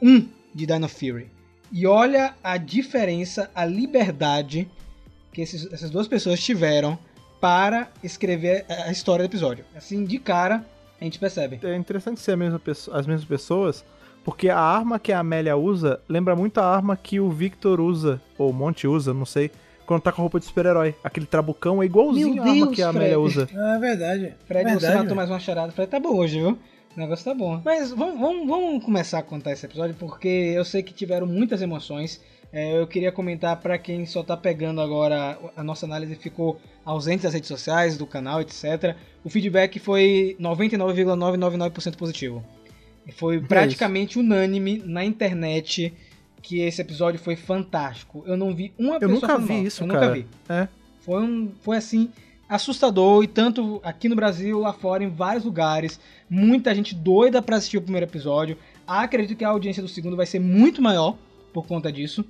1 0.00 0.26
de 0.54 0.64
Dino 0.64 0.88
Fury. 0.88 1.28
E 1.72 1.86
olha 1.86 2.34
a 2.42 2.56
diferença, 2.56 3.50
a 3.54 3.64
liberdade 3.64 4.68
que 5.32 5.40
esses- 5.42 5.72
essas 5.72 5.90
duas 5.90 6.08
pessoas 6.08 6.40
tiveram 6.40 6.98
para 7.40 7.88
escrever 8.02 8.64
a 8.68 8.90
história 8.90 9.24
do 9.26 9.30
episódio. 9.30 9.64
Assim, 9.76 10.04
de 10.04 10.18
cara, 10.18 10.64
a 11.00 11.04
gente 11.04 11.18
percebe. 11.18 11.60
É 11.62 11.76
interessante 11.76 12.20
ser 12.20 12.32
a 12.32 12.36
mesma 12.36 12.58
pesso- 12.58 12.92
as 12.92 13.06
mesmas 13.06 13.24
pessoas, 13.24 13.84
porque 14.24 14.48
a 14.50 14.58
arma 14.58 14.98
que 14.98 15.12
a 15.12 15.20
Amélia 15.20 15.56
usa 15.56 16.00
lembra 16.08 16.34
muito 16.36 16.58
a 16.58 16.64
arma 16.66 16.96
que 16.96 17.20
o 17.20 17.30
Victor 17.30 17.80
usa, 17.80 18.20
ou 18.36 18.50
o 18.50 18.52
Monte 18.52 18.86
usa, 18.86 19.14
não 19.14 19.24
sei, 19.24 19.50
quando 19.86 20.02
tá 20.02 20.12
com 20.12 20.20
a 20.20 20.24
roupa 20.24 20.38
de 20.38 20.46
super-herói. 20.46 20.94
Aquele 21.02 21.26
trabucão 21.26 21.82
é 21.82 21.86
igualzinho 21.86 22.34
Meu 22.34 22.42
a 22.42 22.46
arma 22.46 22.54
Deus, 22.66 22.74
que 22.76 22.82
a 22.82 22.88
Amélia 22.90 23.08
Fred. 23.18 23.26
usa. 23.26 23.48
Ah, 23.56 23.76
é 23.76 23.78
verdade. 23.78 24.34
Fred, 24.46 24.64
verdade, 24.64 24.80
você 24.92 24.98
matou 24.98 25.16
mais 25.16 25.30
uma 25.30 25.40
charada. 25.40 25.72
Fred, 25.72 25.90
tá 25.90 25.98
bom 25.98 26.16
hoje, 26.16 26.38
viu? 26.40 26.58
O 26.96 27.00
negócio 27.00 27.24
tá 27.24 27.34
bom. 27.34 27.60
Mas 27.64 27.90
vamos, 27.90 28.18
vamos, 28.20 28.46
vamos 28.48 28.84
começar 28.84 29.18
a 29.20 29.22
contar 29.22 29.52
esse 29.52 29.64
episódio, 29.64 29.94
porque 29.98 30.28
eu 30.28 30.64
sei 30.64 30.82
que 30.82 30.92
tiveram 30.92 31.26
muitas 31.26 31.62
emoções. 31.62 32.20
É, 32.52 32.76
eu 32.76 32.86
queria 32.86 33.12
comentar 33.12 33.56
pra 33.60 33.78
quem 33.78 34.04
só 34.06 34.24
tá 34.24 34.36
pegando 34.36 34.80
agora 34.80 35.38
a 35.56 35.62
nossa 35.62 35.86
análise 35.86 36.16
ficou 36.16 36.60
ausente 36.84 37.22
das 37.22 37.32
redes 37.32 37.46
sociais, 37.46 37.96
do 37.96 38.06
canal, 38.06 38.40
etc. 38.40 38.96
O 39.22 39.30
feedback 39.30 39.78
foi 39.78 40.36
99,999% 40.40 41.96
positivo. 41.96 42.44
Foi 43.12 43.40
praticamente 43.40 44.18
unânime 44.18 44.82
na 44.84 45.04
internet 45.04 45.92
que 46.42 46.60
esse 46.60 46.80
episódio 46.80 47.20
foi 47.20 47.36
fantástico. 47.36 48.24
Eu 48.26 48.36
não 48.36 48.52
vi 48.54 48.72
uma 48.78 48.94
Eu 48.94 49.00
pessoa 49.00 49.14
nunca 49.14 49.26
falando 49.28 49.46
vi 49.46 49.52
mal. 49.54 49.62
isso, 49.62 49.84
eu 49.84 49.88
cara. 49.88 50.00
nunca 50.00 50.14
vi. 50.14 50.26
É. 50.48 50.68
Foi, 51.00 51.22
um, 51.22 51.52
foi 51.62 51.76
assim, 51.76 52.10
assustador, 52.50 53.22
e 53.22 53.28
tanto 53.28 53.80
aqui 53.84 54.08
no 54.08 54.16
Brasil, 54.16 54.58
lá 54.58 54.72
fora, 54.72 55.04
em 55.04 55.08
vários 55.08 55.44
lugares. 55.44 56.00
Muita 56.28 56.74
gente 56.74 56.96
doida 56.96 57.40
pra 57.40 57.56
assistir 57.56 57.78
o 57.78 57.82
primeiro 57.82 58.06
episódio. 58.06 58.58
Acredito 58.84 59.38
que 59.38 59.44
a 59.44 59.48
audiência 59.48 59.80
do 59.80 59.88
segundo 59.88 60.16
vai 60.16 60.26
ser 60.26 60.40
muito 60.40 60.82
maior 60.82 61.16
por 61.52 61.64
conta 61.64 61.92
disso. 61.92 62.24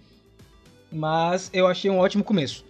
Mas 0.93 1.49
eu 1.55 1.66
achei 1.66 1.91
um 1.91 1.99
ótimo 1.99 2.23
começo. 2.23 2.66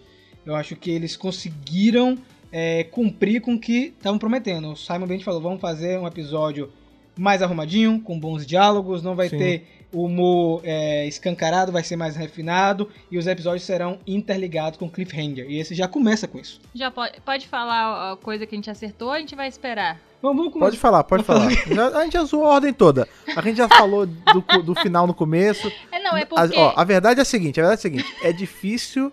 Eu 0.47 0.55
acho 0.55 0.77
que 0.77 0.93
eles 0.93 1.17
conseguiram 1.17 2.17
é, 2.53 2.85
cumprir 2.85 3.41
com 3.41 3.55
o 3.55 3.59
que 3.59 3.95
estavam 3.97 4.19
prometendo. 4.19 4.71
O 4.71 4.77
Simon 4.77 5.09
Bent 5.09 5.25
falou: 5.25 5.41
vamos 5.41 5.61
fazer 5.61 5.99
um 5.99 6.07
episódio 6.07 6.71
mais 7.19 7.43
arrumadinho, 7.43 8.01
com 8.01 8.19
bons 8.19 8.47
diálogos, 8.47 9.03
não 9.03 9.17
vai 9.17 9.29
Sim. 9.29 9.39
ter 9.39 9.67
o 9.93 10.05
humor 10.05 10.61
é, 10.65 11.07
escancarado, 11.07 11.73
vai 11.73 11.83
ser 11.83 11.97
mais 11.97 12.17
refinado, 12.17 12.89
e 13.11 13.19
os 13.19 13.27
episódios 13.27 13.65
serão 13.65 13.99
interligados 14.07 14.79
com 14.79 14.89
cliffhanger. 14.89 15.47
E 15.51 15.59
esse 15.59 15.75
já 15.75 15.89
começa 15.89 16.29
com 16.29 16.39
isso. 16.39 16.61
Já 16.75 16.91
pode, 16.91 17.21
pode 17.21 17.49
falar 17.49 18.13
a 18.13 18.17
coisa 18.17 18.47
que 18.47 18.55
a 18.55 18.59
gente 18.59 18.71
acertou 18.71 19.09
ou 19.09 19.15
a 19.15 19.19
gente 19.19 19.35
vai 19.35 19.49
esperar? 19.49 19.99
Vamos, 20.23 20.37
vamos 20.37 20.53
começar. 20.53 20.67
Pode 20.71 20.79
falar, 20.79 21.05
pode 21.05 21.25
falar. 21.25 21.51
Já- 21.51 21.99
a 21.99 22.05
gente 22.05 22.13
já 22.13 22.25
zoou 22.25 22.45
a 22.45 22.55
ordem 22.55 22.73
toda. 22.73 23.09
A 23.35 23.41
gente 23.41 23.57
já 23.57 23.69
falou 23.69 24.07
do, 24.07 24.63
do 24.63 24.75
final 24.75 25.07
no 25.07 25.15
começo. 25.15 25.73
É, 25.91 25.99
não, 26.03 26.17
é 26.17 26.23
A, 26.23 26.27
porque... 26.27 26.59
ó, 26.59 26.73
a 26.77 26.85
verdade 26.85 27.21
é 27.21 27.23
a 27.23 27.25
seguinte, 27.27 27.59
a 27.59 27.63
verdade 27.67 27.79
é 27.79 27.81
a 27.81 27.83
seguinte, 27.83 28.17
é 28.23 28.33
difícil 28.33 29.11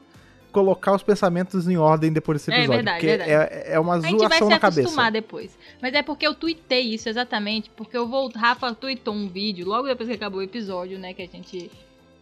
colocar 0.57 0.93
os 0.95 1.03
pensamentos 1.03 1.67
em 1.67 1.77
ordem 1.77 2.11
depois 2.11 2.39
desse 2.39 2.51
É 2.51 2.55
episódio, 2.59 2.75
verdade, 2.77 2.97
porque 2.97 3.17
verdade. 3.17 3.31
é, 3.31 3.73
é 3.73 3.79
uma 3.79 3.95
A 3.95 3.99
gente 4.01 4.17
vai 4.17 4.27
zoação 4.29 4.47
se 4.47 4.53
na 4.53 4.59
cabeça. 4.59 4.81
acostumar 4.81 5.11
depois. 5.11 5.57
Mas 5.81 5.93
é 5.93 6.01
porque 6.01 6.25
eu 6.25 6.33
tuitei 6.33 6.81
isso 6.93 7.07
exatamente, 7.07 7.69
porque 7.75 7.95
eu 7.95 8.07
vou. 8.07 8.29
Rafa 8.35 8.73
tuitou 8.73 9.13
um 9.13 9.27
vídeo 9.27 9.67
logo 9.67 9.87
depois 9.87 10.09
que 10.09 10.15
acabou 10.15 10.39
o 10.39 10.43
episódio, 10.43 10.97
né, 10.97 11.13
que 11.13 11.21
a 11.21 11.27
gente 11.27 11.69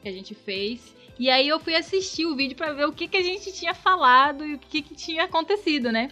que 0.01 0.09
a 0.09 0.11
gente 0.11 0.35
fez. 0.35 0.93
E 1.17 1.29
aí 1.29 1.47
eu 1.47 1.59
fui 1.59 1.73
assistir 1.75 2.25
o 2.25 2.35
vídeo 2.35 2.57
pra 2.57 2.73
ver 2.73 2.85
o 2.85 2.91
que 2.91 3.07
que 3.07 3.17
a 3.17 3.23
gente 3.23 3.51
tinha 3.53 3.73
falado 3.73 4.45
e 4.45 4.55
o 4.55 4.59
que 4.59 4.81
que 4.81 4.93
tinha 4.93 5.23
acontecido, 5.23 5.91
né? 5.91 6.09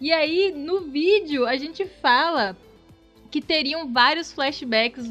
E 0.00 0.12
aí 0.12 0.52
no 0.56 0.82
vídeo 0.82 1.44
a 1.46 1.56
gente 1.56 1.84
fala 2.00 2.56
que 3.30 3.42
teriam 3.42 3.92
vários 3.92 4.32
flashbacks 4.32 5.06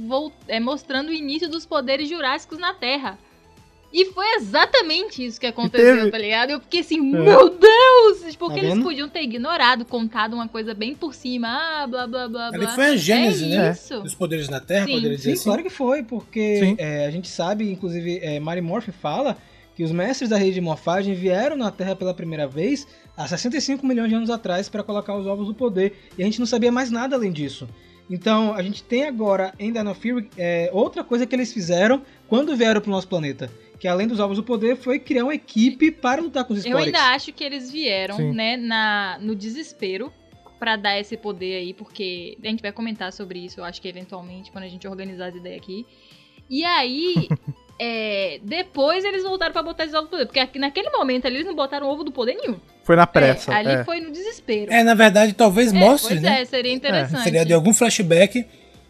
é, 0.48 0.60
mostrando 0.60 1.10
o 1.10 1.14
início 1.14 1.50
dos 1.50 1.66
poderes 1.66 2.08
jurássicos 2.08 2.58
na 2.58 2.74
Terra. 2.74 3.20
E 3.94 4.06
foi 4.06 4.26
exatamente 4.38 5.24
isso 5.24 5.40
que 5.40 5.46
aconteceu, 5.46 5.98
teve. 5.98 6.12
tá 6.12 6.18
ligado? 6.18 6.50
Eu 6.50 6.60
fiquei 6.60 6.80
assim, 6.80 7.00
meu 7.00 7.50
Deus! 7.50 8.36
Porque 8.40 8.60
Tá 8.60 8.66
eles 8.66 8.84
podiam 8.84 9.08
ter 9.08 9.22
ignorado, 9.22 9.86
contado 9.86 10.34
uma 10.34 10.48
coisa 10.48 10.74
bem 10.74 10.96
por 10.96 11.14
cima. 11.14 11.48
Ah, 11.48 11.86
blá, 11.88 12.08
blá, 12.08 12.28
blá, 12.28 12.48
Ali 12.48 12.58
blá. 12.60 12.70
foi 12.76 12.86
a 12.86 12.96
gênese, 12.98 13.46
é 13.46 13.48
né? 13.50 13.72
Isso. 13.72 14.02
Dos 14.02 14.16
poderes 14.16 14.50
na 14.50 14.60
Terra, 14.60 14.88
Sim, 14.88 14.94
poderia 14.96 15.16
dizer 15.18 15.30
Sim, 15.30 15.34
assim. 15.36 15.44
claro 15.44 15.64
que 15.64 15.70
foi, 15.70 16.02
porque 16.02 16.76
é, 16.80 17.06
a 17.06 17.12
gente 17.12 17.28
sabe, 17.28 17.72
inclusive, 17.72 18.20
é, 18.24 18.40
Mary 18.40 18.62
Morphy 18.62 18.92
fala 18.92 19.38
que 19.76 19.84
os 19.84 19.92
mestres 19.92 20.30
da 20.30 20.38
rede 20.38 20.56
de 20.56 20.62
morfagem 20.62 21.14
vieram 21.14 21.56
na 21.56 21.70
Terra 21.72 21.96
pela 21.96 22.14
primeira 22.14 22.48
vez 22.48 22.88
há 23.16 23.28
65 23.28 23.86
milhões 23.86 24.10
de 24.10 24.16
anos 24.16 24.30
atrás 24.32 24.70
para 24.70 24.84
colocar 24.84 25.16
os 25.16 25.26
ovos 25.28 25.48
do 25.48 25.54
poder, 25.54 25.94
e 26.18 26.22
a 26.22 26.26
gente 26.26 26.40
não 26.40 26.46
sabia 26.48 26.72
mais 26.72 26.90
nada 26.90 27.16
além 27.16 27.32
disso. 27.32 27.68
Então, 28.10 28.54
a 28.54 28.62
gente 28.62 28.84
tem 28.84 29.06
agora 29.06 29.54
em 29.58 29.72
Dino 29.72 29.94
Fury 29.96 30.30
é, 30.38 30.70
outra 30.74 31.04
coisa 31.04 31.26
que 31.26 31.34
eles 31.36 31.54
fizeram 31.54 32.02
quando 32.28 32.56
vieram 32.56 32.82
pro 32.82 32.92
nosso 32.92 33.08
planeta, 33.08 33.50
que 33.84 33.88
além 33.90 34.08
dos 34.08 34.18
ovos 34.18 34.38
do 34.38 34.44
poder 34.46 34.78
foi 34.78 34.98
criar 34.98 35.26
uma 35.26 35.36
equipe 35.36 35.92
para 35.92 36.22
lutar 36.22 36.46
com 36.46 36.54
os 36.54 36.64
Eu 36.66 36.70
Sporix. 36.72 36.86
ainda 36.98 37.14
acho 37.14 37.34
que 37.34 37.44
eles 37.44 37.70
vieram, 37.70 38.16
Sim. 38.16 38.32
né, 38.32 38.56
na, 38.56 39.18
no 39.20 39.36
desespero 39.36 40.10
pra 40.58 40.78
dar 40.78 40.98
esse 40.98 41.18
poder 41.18 41.58
aí, 41.58 41.74
porque 41.74 42.38
a 42.42 42.48
gente 42.48 42.62
vai 42.62 42.72
comentar 42.72 43.12
sobre 43.12 43.40
isso, 43.40 43.60
eu 43.60 43.66
acho 43.66 43.82
que 43.82 43.88
eventualmente, 43.90 44.54
quando 44.54 44.64
a 44.64 44.70
gente 44.70 44.88
organizar 44.88 45.26
as 45.28 45.36
ideias 45.36 45.58
aqui. 45.58 45.86
E 46.50 46.64
aí, 46.64 47.28
é, 47.78 48.40
depois 48.42 49.04
eles 49.04 49.22
voltaram 49.22 49.52
pra 49.52 49.62
botar 49.62 49.84
esses 49.84 49.94
ovos 49.94 50.08
do 50.08 50.12
poder, 50.12 50.28
porque 50.28 50.40
aqui- 50.40 50.60
naquele 50.60 50.90
momento 50.90 51.26
ali 51.26 51.36
eles 51.36 51.46
não 51.48 51.54
botaram 51.54 51.90
ovo 51.90 52.06
do 52.06 52.12
poder 52.14 52.36
nenhum. 52.36 52.56
Foi 52.86 52.96
na 52.96 53.06
pressa. 53.06 53.52
É, 53.52 53.56
ali 53.56 53.70
é. 53.82 53.84
foi 53.84 54.00
no 54.00 54.12
desespero. 54.14 54.72
É, 54.72 54.82
na 54.82 54.94
verdade, 54.94 55.34
talvez 55.34 55.74
É, 55.74 55.78
mostre, 55.78 56.14
pois 56.14 56.22
né? 56.22 56.40
é, 56.44 56.46
seria 56.46 56.72
interessante. 56.72 57.24
Seria 57.24 57.44
de 57.44 57.52
algum 57.52 57.74
flashback. 57.74 58.46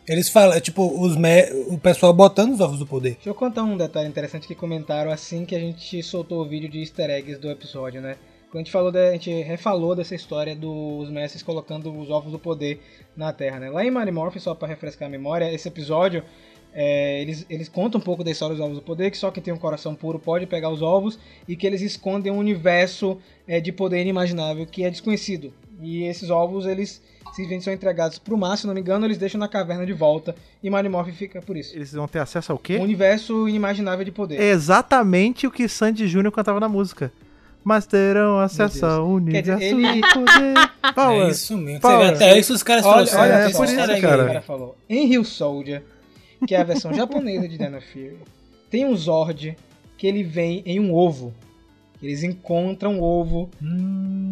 Eles 0.08 0.28
falam, 0.30 0.60
tipo, 0.60 0.84
os 1.02 1.16
me- 1.16 1.50
o 1.70 1.78
pessoal 1.78 2.14
botando 2.14 2.52
os 2.54 2.60
ovos 2.60 2.78
do 2.80 2.86
poder. 2.86 3.14
Deixa 3.14 3.30
eu 3.30 3.36
contar 3.36 3.64
um 3.64 3.78
detalhe 3.78 4.08
interessante 4.08 4.48
que 4.48 4.56
comentaram 4.56 5.10
assim 5.12 5.46
que 5.46 5.56
a 5.56 5.60
gente 5.60 6.04
soltou 6.04 6.42
o 6.42 6.46
vídeo 6.48 6.70
de 6.70 6.80
easter 6.80 7.10
eggs 7.10 7.40
do 7.40 7.50
episódio, 7.50 8.02
né? 8.02 8.18
Quando 8.52 8.62
a 8.62 8.64
gente 8.66 8.72
falou, 8.72 8.92
da- 8.92 9.10
a 9.10 9.14
gente 9.14 9.32
refalou 9.44 9.96
dessa 9.96 10.14
história 10.14 10.56
dos 10.56 11.10
mestres 11.10 11.42
colocando 11.42 11.92
os 11.98 12.10
ovos 12.10 12.32
do 12.32 12.38
poder 12.38 12.82
na 13.16 13.32
Terra, 13.32 13.60
né? 13.60 13.70
Lá 13.70 13.84
em 13.86 13.90
Mary 13.90 14.12
Morphin, 14.12 14.40
só 14.40 14.54
pra 14.54 14.68
refrescar 14.68 15.08
a 15.08 15.12
memória, 15.12 15.52
esse 15.52 15.68
episódio, 15.70 16.24
é, 16.74 17.22
eles, 17.22 17.46
eles 17.50 17.70
contam 17.70 18.00
um 18.00 18.04
pouco 18.04 18.24
da 18.24 18.30
história 18.32 18.56
dos 18.56 18.64
ovos 18.64 18.78
do 18.78 18.84
poder, 18.84 19.10
que 19.10 19.18
só 19.18 19.32
quem 19.32 19.42
tem 19.42 19.54
um 19.54 19.58
coração 19.58 19.96
puro 19.96 20.20
pode 20.20 20.46
pegar 20.46 20.70
os 20.70 20.82
ovos, 20.82 21.18
e 21.48 21.56
que 21.56 21.66
eles 21.66 21.82
escondem 21.82 22.32
um 22.32 22.38
universo 22.38 23.18
é, 23.48 23.62
de 23.62 23.72
poder 23.72 24.02
inimaginável 24.02 24.66
que 24.68 24.84
é 24.84 24.90
desconhecido. 24.90 25.54
E 25.82 26.04
esses 26.04 26.30
ovos, 26.30 26.66
eles 26.68 27.02
simplesmente 27.32 27.64
são 27.64 27.74
entregados 27.74 28.20
pro 28.20 28.38
mar, 28.38 28.58
se 28.58 28.68
não 28.68 28.74
me 28.74 28.80
engano, 28.82 29.06
eles 29.06 29.18
deixam 29.18 29.40
na 29.40 29.48
caverna 29.48 29.86
de 29.86 29.94
volta, 29.94 30.36
e 30.62 30.70
Mary 30.70 30.90
Morphin 30.90 31.12
fica 31.14 31.42
por 31.42 31.56
isso. 31.58 31.76
Eles 31.76 31.92
vão 31.94 32.08
ter 32.08 32.20
acesso 32.20 32.52
ao 32.52 32.58
quê? 32.58 32.78
Um 32.78 32.84
universo 32.84 33.48
inimaginável 33.48 34.04
de 34.06 34.12
poder. 34.12 34.40
É 34.40 34.50
exatamente 34.52 35.48
o 35.48 35.52
que 35.52 35.68
Sandy 35.68 36.08
Júnior 36.08 36.32
cantava 36.32 36.60
na 36.60 36.70
música. 36.70 37.12
Mas 37.66 37.86
terão 37.86 38.40
acesso 38.40 38.86
ao 38.86 39.08
universo 39.08 39.58
Quer 39.58 39.58
dizer, 39.58 39.66
ele- 39.74 40.02
do 40.02 40.08
poder. 40.14 40.70
Power. 40.94 41.28
É 41.28 41.32
isso 41.32 41.58
mesmo. 41.58 41.80
Power. 41.80 42.10
Até 42.14 42.38
isso 42.38 42.54
os 42.54 42.62
caras 42.62 42.84
Olha, 42.86 42.96
trouxeram. 42.98 43.24
olha 43.24 43.34
é, 43.34 43.46
esse 43.46 43.56
por 43.56 43.64
easter 43.64 43.84
isso, 43.84 43.92
egg 43.94 44.02
cara. 44.02 44.24
O 44.24 44.28
cara 44.28 44.42
falou. 44.42 44.76
Em 44.90 45.08
Rio 45.08 45.24
Soldier, 45.24 45.82
que 46.46 46.54
é 46.54 46.60
a 46.60 46.64
versão 46.66 46.92
japonesa 46.94 47.48
de 47.48 47.58
Dino 47.58 47.80
Fury, 47.82 48.18
tem 48.70 48.86
um 48.86 48.94
Zord 48.98 49.56
que 49.98 50.06
ele 50.06 50.24
vem 50.24 50.62
em 50.66 50.78
um 50.82 50.94
ovo. 50.94 51.34
Eles 52.02 52.22
encontram 52.22 53.00
o 53.00 53.02
ovo. 53.02 53.50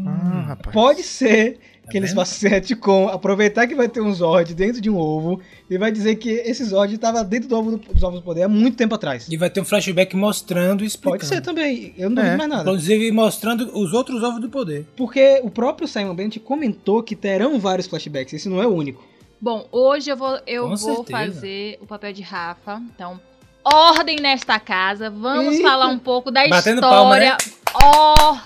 Ah, 0.05 0.41
rapaz. 0.47 0.73
Pode 0.73 1.03
ser 1.03 1.57
que 1.91 1.97
eles 1.97 2.09
vendo? 2.11 2.19
façam 2.19 2.35
esse 2.37 2.47
retcon, 2.47 3.07
aproveitar 3.09 3.67
que 3.67 3.75
vai 3.75 3.87
ter 3.89 4.01
um 4.01 4.13
Zord 4.13 4.53
dentro 4.53 4.81
de 4.81 4.89
um 4.89 4.97
ovo 4.97 5.39
e 5.69 5.77
vai 5.77 5.91
dizer 5.91 6.15
que 6.15 6.29
esse 6.29 6.63
Zord 6.65 6.93
estava 6.95 7.23
dentro 7.23 7.49
do 7.49 7.55
ovo 7.57 7.71
do- 7.71 7.93
dos 7.93 8.01
ovos 8.03 8.19
do 8.19 8.23
poder 8.25 8.43
há 8.43 8.47
muito 8.49 8.77
tempo 8.77 8.95
atrás. 8.95 9.27
E 9.29 9.37
vai 9.37 9.49
ter 9.49 9.61
um 9.61 9.65
flashback 9.65 10.15
mostrando 10.15 10.83
e 10.83 10.87
explicando. 10.87 11.19
Pode 11.19 11.27
ser 11.27 11.41
também, 11.41 11.93
eu 11.97 12.09
não 12.09 12.15
duvido 12.15 12.33
É. 12.33 12.37
mais 12.37 12.49
nada. 12.49 12.61
Inclusive 12.69 13.11
mostrando 13.11 13.69
os 13.77 13.93
outros 13.93 14.23
ovos 14.23 14.39
do 14.41 14.49
poder. 14.49 14.85
Porque 14.95 15.39
o 15.43 15.49
próprio 15.49 15.87
Simon 15.87 16.15
Bennett 16.15 16.39
comentou 16.39 17.03
que 17.03 17.15
terão 17.15 17.59
vários 17.59 17.87
flashbacks, 17.87 18.33
esse 18.33 18.47
não 18.49 18.61
é 18.61 18.67
o 18.67 18.73
único. 18.73 19.03
Bom, 19.39 19.67
hoje 19.71 20.09
eu 20.11 20.15
vou, 20.17 20.39
eu 20.45 20.63
Com 20.69 20.75
vou 20.75 20.95
certeza. 21.05 21.11
fazer 21.33 21.77
o 21.81 21.85
papel 21.87 22.13
de 22.13 22.21
Rafa. 22.21 22.79
Então, 22.95 23.19
ordem 23.63 24.17
nesta 24.21 24.59
casa. 24.59 25.09
Vamos 25.09 25.55
Eita. 25.55 25.67
falar 25.67 25.87
um 25.87 25.97
pouco 25.97 26.29
da 26.29 26.47
Batendo 26.47 26.75
história. 26.75 26.81
palma, 26.81 27.17
né? 27.17 27.35
Ordem! 27.73 28.41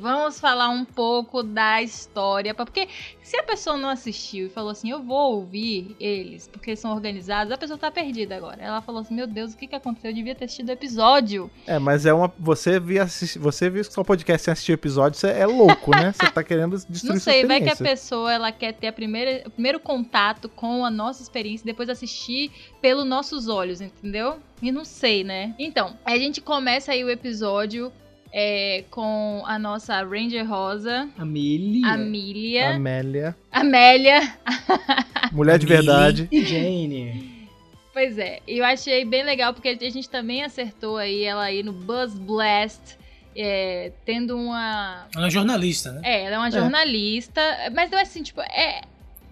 Vamos 0.00 0.40
falar 0.40 0.68
um 0.68 0.84
pouco 0.84 1.42
da 1.42 1.82
história. 1.82 2.54
Porque 2.54 2.88
se 3.22 3.36
a 3.36 3.42
pessoa 3.42 3.76
não 3.76 3.88
assistiu 3.88 4.46
e 4.46 4.50
falou 4.50 4.70
assim, 4.70 4.90
eu 4.90 5.02
vou 5.02 5.36
ouvir 5.36 5.96
eles, 5.98 6.48
porque 6.48 6.70
eles 6.70 6.80
são 6.80 6.92
organizados, 6.92 7.52
a 7.52 7.56
pessoa 7.56 7.78
tá 7.78 7.90
perdida 7.90 8.36
agora. 8.36 8.62
Ela 8.62 8.80
falou 8.80 9.00
assim, 9.00 9.14
meu 9.14 9.26
Deus, 9.26 9.54
o 9.54 9.56
que 9.56 9.66
que 9.66 9.74
aconteceu? 9.74 10.10
Eu 10.10 10.14
devia 10.14 10.34
ter 10.34 10.44
assistido 10.44 10.68
o 10.68 10.72
episódio. 10.72 11.50
É, 11.66 11.78
mas 11.78 12.06
é 12.06 12.12
uma. 12.12 12.32
Você 12.38 12.78
viu 12.78 13.02
assistir, 13.02 13.38
você 13.38 13.70
viu 13.70 13.82
só 13.84 14.04
podcast 14.04 14.44
sem 14.44 14.52
assistir 14.52 14.72
episódio, 14.72 15.18
você 15.18 15.28
é 15.28 15.46
louco, 15.46 15.90
né? 15.90 16.12
Você 16.12 16.30
tá 16.30 16.42
querendo 16.42 16.76
destruir 16.88 17.14
Não 17.14 17.20
sei, 17.20 17.46
vai 17.46 17.60
que 17.60 17.70
a 17.70 17.76
pessoa 17.76 18.32
ela 18.32 18.52
quer 18.52 18.72
ter 18.72 18.88
a 18.88 18.92
primeira, 18.92 19.42
o 19.46 19.50
primeiro 19.50 19.80
contato 19.80 20.48
com 20.48 20.84
a 20.84 20.90
nossa 20.90 21.22
experiência 21.22 21.64
e 21.64 21.66
depois 21.66 21.88
assistir 21.88 22.50
pelos 22.80 23.06
nossos 23.06 23.48
olhos, 23.48 23.80
entendeu? 23.80 24.38
E 24.62 24.70
não 24.70 24.84
sei, 24.84 25.24
né? 25.24 25.54
Então, 25.58 25.96
a 26.04 26.16
gente 26.16 26.40
começa 26.40 26.92
aí 26.92 27.04
o 27.04 27.10
episódio 27.10 27.92
é, 28.36 28.82
com 28.90 29.44
a 29.46 29.56
nossa 29.60 30.02
Ranger 30.02 30.44
Rosa, 30.44 31.08
Amelia 31.16 31.86
Amília, 31.86 32.74
Amélia. 32.74 33.36
Amélia. 33.52 34.36
Mulher 35.30 35.56
de 35.56 35.66
verdade. 35.66 36.28
e 36.32 36.44
Jane. 36.44 37.48
Pois 37.92 38.18
é, 38.18 38.40
e 38.44 38.58
eu 38.58 38.64
achei 38.64 39.04
bem 39.04 39.22
legal 39.22 39.54
porque 39.54 39.68
a 39.68 39.74
gente 39.78 40.10
também 40.10 40.42
acertou 40.42 40.96
aí 40.96 41.22
ela 41.22 41.44
aí 41.44 41.62
no 41.62 41.72
Buzz 41.72 42.18
Blast, 42.18 42.98
é, 43.36 43.92
tendo 44.04 44.36
uma 44.36 45.06
Ela 45.14 45.28
é 45.28 45.30
jornalista, 45.30 45.92
né? 45.92 46.00
É, 46.02 46.24
ela 46.24 46.34
é 46.34 46.38
uma 46.38 46.50
jornalista, 46.50 47.40
mas 47.72 47.88
não 47.88 47.98
é 47.98 48.02
assim, 48.02 48.24
tipo, 48.24 48.40
é. 48.40 48.82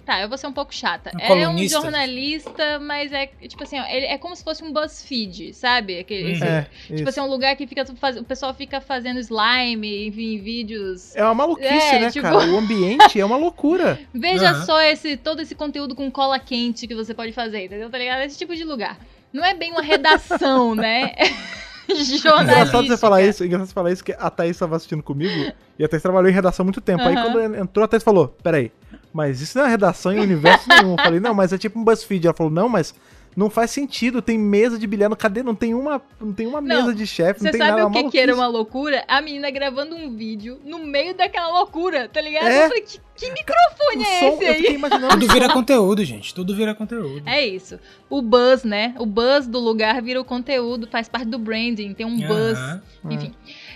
Tá, 0.04 0.20
eu 0.20 0.28
vou 0.28 0.36
ser 0.36 0.48
um 0.48 0.52
pouco 0.52 0.74
chata. 0.74 1.12
Ela 1.18 1.40
é 1.42 1.48
um 1.48 1.56
jornalista, 1.68 2.78
mas 2.80 3.12
é, 3.12 3.26
tipo 3.26 3.62
assim, 3.62 3.78
ó, 3.78 3.84
ele 3.88 4.06
é 4.06 4.18
como 4.18 4.34
se 4.34 4.42
fosse 4.42 4.64
um 4.64 4.72
BuzzFeed, 4.72 5.54
sabe? 5.54 5.98
Aquele, 6.00 6.32
esse- 6.32 6.42
É, 6.44 6.62
tipo 6.86 6.94
isso. 6.94 7.08
assim, 7.08 7.20
um 7.20 7.26
lugar 7.26 7.54
que 7.54 7.66
fica, 7.68 7.84
faz- 7.96 8.16
o 8.16 8.24
pessoal 8.24 8.52
fica 8.52 8.80
fazendo 8.80 9.20
slime, 9.20 10.08
enfim, 10.08 10.38
vídeos. 10.40 11.14
É 11.14 11.22
uma 11.22 11.34
maluquice, 11.34 11.70
É, 11.94 12.00
né, 12.00 12.10
tipo- 12.10 12.22
cara? 12.22 12.38
O 12.50 12.58
ambiente 12.58 13.20
é 13.20 13.24
uma 13.24 13.36
loucura. 13.36 13.98
Veja 14.12 14.50
Aham. 14.50 14.64
só 14.64 14.80
esse, 14.82 15.16
todo 15.16 15.40
esse 15.40 15.54
conteúdo 15.54 15.94
com 15.94 16.10
cola 16.10 16.38
quente 16.38 16.86
que 16.88 16.94
você 16.94 17.14
pode 17.14 17.32
fazer, 17.32 17.66
entendeu? 17.66 17.88
Tá 17.88 17.96
ligado? 17.98 18.22
Esse 18.22 18.36
tipo 18.38 18.56
de 18.56 18.64
lugar. 18.64 18.98
Não 19.32 19.44
é 19.44 19.54
bem 19.54 19.70
uma 19.70 19.82
redação, 19.82 20.74
né? 20.74 21.12
Engraçado 21.88 22.86
você 22.86 22.96
falar 22.96 23.22
isso, 23.22 23.44
engraçado 23.44 23.66
você 23.68 23.74
falar 23.74 23.92
isso, 23.92 24.04
que 24.04 24.12
a 24.12 24.30
Thaís 24.30 24.52
estava 24.52 24.76
assistindo 24.76 25.02
comigo 25.02 25.52
e 25.78 25.84
a 25.84 25.88
Thaís 25.88 26.02
trabalhou 26.02 26.30
em 26.30 26.32
redação 26.32 26.62
há 26.62 26.66
muito 26.66 26.80
tempo. 26.80 27.02
Aí 27.02 27.14
Aham. 27.14 27.32
quando 27.32 27.56
entrou, 27.56 27.84
a 27.84 27.88
Thaís 27.88 28.02
falou: 28.02 28.28
Peraí, 28.42 28.70
mas 29.12 29.40
isso 29.40 29.58
não 29.58 29.66
é 29.66 29.68
redação 29.70 30.12
em 30.12 30.20
universo 30.20 30.68
nenhum. 30.68 30.92
Eu 30.92 31.04
falei, 31.04 31.20
não, 31.20 31.34
mas 31.34 31.52
é 31.52 31.58
tipo 31.58 31.78
um 31.78 31.84
BuzzFeed. 31.84 32.26
Ela 32.26 32.34
falou, 32.34 32.52
não, 32.52 32.68
mas 32.68 32.94
não 33.36 33.48
faz 33.48 33.70
sentido. 33.70 34.20
Tem 34.20 34.38
mesa 34.38 34.78
de 34.78 34.86
bilhar 34.86 35.08
no 35.08 35.16
cadê? 35.16 35.42
Não 35.42 35.54
tem 35.54 35.74
uma, 35.74 36.00
não 36.20 36.32
tem 36.32 36.46
uma 36.46 36.60
Não, 36.60 36.76
mesa 36.76 36.94
de 36.94 37.06
chefe, 37.06 37.42
não 37.42 37.50
Você 37.50 37.58
tem 37.58 37.66
sabe 37.66 37.80
nada. 37.82 37.86
o 37.88 37.90
que, 37.92 38.10
que 38.10 38.18
era 38.18 38.34
uma 38.34 38.46
loucura? 38.46 39.04
A 39.08 39.20
menina 39.22 39.50
gravando 39.50 39.96
um 39.96 40.14
vídeo 40.16 40.60
no 40.64 40.78
meio 40.80 41.14
daquela 41.14 41.48
loucura, 41.58 42.08
tá 42.08 42.20
ligado? 42.20 42.46
É. 42.46 42.64
Eu 42.64 42.68
falei, 42.68 42.82
que, 42.82 42.98
que 43.16 43.30
microfone 43.30 43.98
O 43.98 44.02
é 44.02 44.20
som, 44.20 44.26
esse 44.36 44.44
eu 44.44 44.48
aí? 44.50 44.56
fiquei 44.58 44.74
imaginando. 44.74 45.08
Tudo 45.08 45.32
vira 45.32 45.48
conteúdo, 45.52 46.04
gente. 46.04 46.34
Tudo 46.34 46.54
vira 46.54 46.74
conteúdo. 46.74 47.22
É 47.26 47.46
isso. 47.46 47.78
O 48.10 48.20
buzz, 48.20 48.64
né? 48.64 48.94
O 48.98 49.06
buzz 49.06 49.46
do 49.46 49.58
lugar 49.58 50.00
vira 50.02 50.20
o 50.20 50.24
conteúdo, 50.24 50.86
faz 50.90 51.08
parte 51.08 51.26
do 51.26 51.38
branding, 51.38 51.94
tem 51.94 52.04
um 52.04 52.16
buzz, 52.18 52.58
Aham. 52.58 52.82
enfim. 53.10 53.34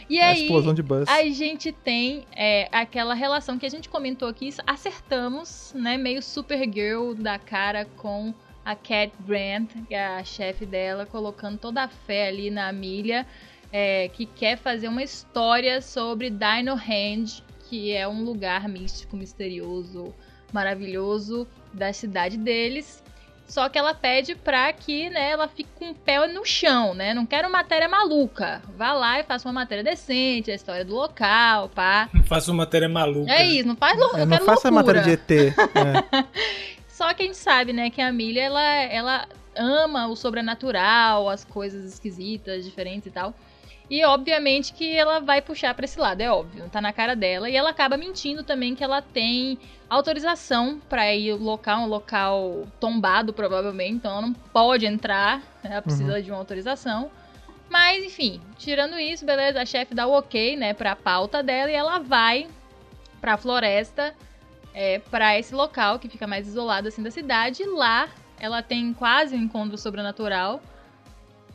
E 0.08 0.20
A 0.20 0.28
aí, 0.28 0.42
explosão 0.42 0.72
de 0.72 0.82
a 1.08 1.24
gente 1.30 1.72
tem 1.72 2.24
é, 2.34 2.68
aquela 2.70 3.14
relação 3.14 3.58
que 3.58 3.66
a 3.66 3.68
gente 3.68 3.88
comentou 3.88 4.28
aqui, 4.28 4.50
acertamos, 4.66 5.72
né? 5.74 5.96
Meio 5.96 6.22
Supergirl 6.22 7.14
da 7.14 7.38
cara 7.38 7.84
com 7.96 8.32
a 8.64 8.74
Cat 8.74 9.12
Grant, 9.26 9.70
que 9.86 9.94
é 9.94 10.06
a 10.06 10.24
chefe 10.24 10.64
dela, 10.66 11.06
colocando 11.06 11.58
toda 11.58 11.82
a 11.82 11.88
fé 11.88 12.28
ali 12.28 12.50
na 12.50 12.68
Amelia, 12.68 13.26
é, 13.72 14.08
que 14.08 14.26
quer 14.26 14.56
fazer 14.56 14.88
uma 14.88 15.02
história 15.02 15.80
sobre 15.80 16.30
Dino 16.30 16.74
Hand, 16.74 17.42
que 17.68 17.92
é 17.92 18.06
um 18.06 18.22
lugar 18.24 18.68
místico, 18.68 19.16
misterioso, 19.16 20.14
maravilhoso 20.52 21.46
da 21.72 21.92
cidade 21.92 22.36
deles. 22.36 23.02
Só 23.46 23.68
que 23.68 23.78
ela 23.78 23.94
pede 23.94 24.34
pra 24.34 24.72
que 24.72 25.08
né, 25.08 25.30
ela 25.30 25.46
fique 25.48 25.70
com 25.78 25.90
o 25.90 25.94
pé 25.94 26.26
no 26.26 26.44
chão, 26.44 26.94
né? 26.94 27.14
Não 27.14 27.24
quero 27.24 27.50
matéria 27.50 27.88
maluca. 27.88 28.60
Vá 28.76 28.92
lá 28.92 29.20
e 29.20 29.22
faça 29.22 29.48
uma 29.48 29.52
matéria 29.52 29.84
decente, 29.84 30.50
a 30.50 30.54
história 30.54 30.84
do 30.84 30.94
local, 30.94 31.68
pá. 31.68 32.08
Não 32.12 32.22
faço 32.22 32.50
uma 32.50 32.64
matéria 32.64 32.88
maluca. 32.88 33.32
É 33.32 33.44
isso, 33.46 33.68
não 33.68 33.76
faz 33.76 33.98
loucura. 33.98 34.22
É, 34.22 34.26
não 34.26 34.40
faça 34.40 34.68
a 34.68 34.70
matéria 34.70 35.02
de 35.02 35.10
ET. 35.12 35.30
É. 35.30 35.54
Só 36.88 37.12
que 37.14 37.22
a 37.22 37.26
gente 37.26 37.36
sabe, 37.36 37.72
né, 37.72 37.90
que 37.90 38.00
a 38.00 38.08
Amelia, 38.08 38.42
ela, 38.42 38.62
ela 38.62 39.28
ama 39.54 40.06
o 40.08 40.16
sobrenatural, 40.16 41.28
as 41.28 41.44
coisas 41.44 41.84
esquisitas, 41.84 42.64
diferentes 42.64 43.06
e 43.06 43.10
tal. 43.10 43.34
E 43.88 44.04
obviamente 44.04 44.72
que 44.72 44.96
ela 44.96 45.20
vai 45.20 45.40
puxar 45.40 45.72
pra 45.74 45.84
esse 45.84 45.98
lado, 45.98 46.20
é 46.20 46.30
óbvio, 46.30 46.68
tá 46.68 46.80
na 46.80 46.92
cara 46.92 47.14
dela. 47.14 47.48
E 47.48 47.54
ela 47.54 47.70
acaba 47.70 47.96
mentindo 47.96 48.42
também 48.42 48.74
que 48.74 48.82
ela 48.82 49.00
tem 49.00 49.58
autorização 49.88 50.80
pra 50.88 51.14
ir 51.14 51.34
local, 51.34 51.82
um 51.82 51.86
local 51.86 52.66
tombado 52.80 53.32
provavelmente, 53.32 53.94
então 53.94 54.10
ela 54.10 54.22
não 54.22 54.32
pode 54.32 54.84
entrar, 54.84 55.38
né, 55.62 55.70
ela 55.70 55.82
precisa 55.82 56.20
de 56.20 56.30
uma 56.30 56.38
autorização. 56.38 57.10
Mas 57.70 58.04
enfim, 58.04 58.40
tirando 58.58 58.98
isso, 58.98 59.24
beleza, 59.24 59.62
a 59.62 59.66
chefe 59.66 59.94
dá 59.94 60.06
o 60.06 60.18
ok, 60.18 60.56
né, 60.56 60.74
pra 60.74 60.96
pauta 60.96 61.42
dela 61.42 61.70
e 61.70 61.74
ela 61.74 61.98
vai 61.98 62.48
pra 63.20 63.36
floresta 63.36 64.14
é, 64.74 64.98
para 64.98 65.38
esse 65.38 65.54
local 65.54 65.98
que 65.98 66.08
fica 66.08 66.26
mais 66.26 66.46
isolado 66.46 66.88
assim 66.88 67.02
da 67.02 67.10
cidade. 67.10 67.62
E 67.62 67.66
lá 67.66 68.08
ela 68.38 68.62
tem 68.62 68.92
quase 68.92 69.34
um 69.34 69.40
encontro 69.40 69.78
sobrenatural, 69.78 70.60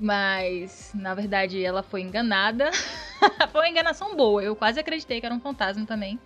mas 0.01 0.91
na 0.95 1.13
verdade 1.13 1.63
ela 1.63 1.83
foi 1.83 2.01
enganada. 2.01 2.71
foi 3.51 3.61
uma 3.61 3.69
enganação 3.69 4.15
boa, 4.15 4.43
eu 4.43 4.55
quase 4.55 4.79
acreditei 4.79 5.19
que 5.19 5.25
era 5.25 5.35
um 5.35 5.39
fantasma 5.39 5.85
também. 5.85 6.19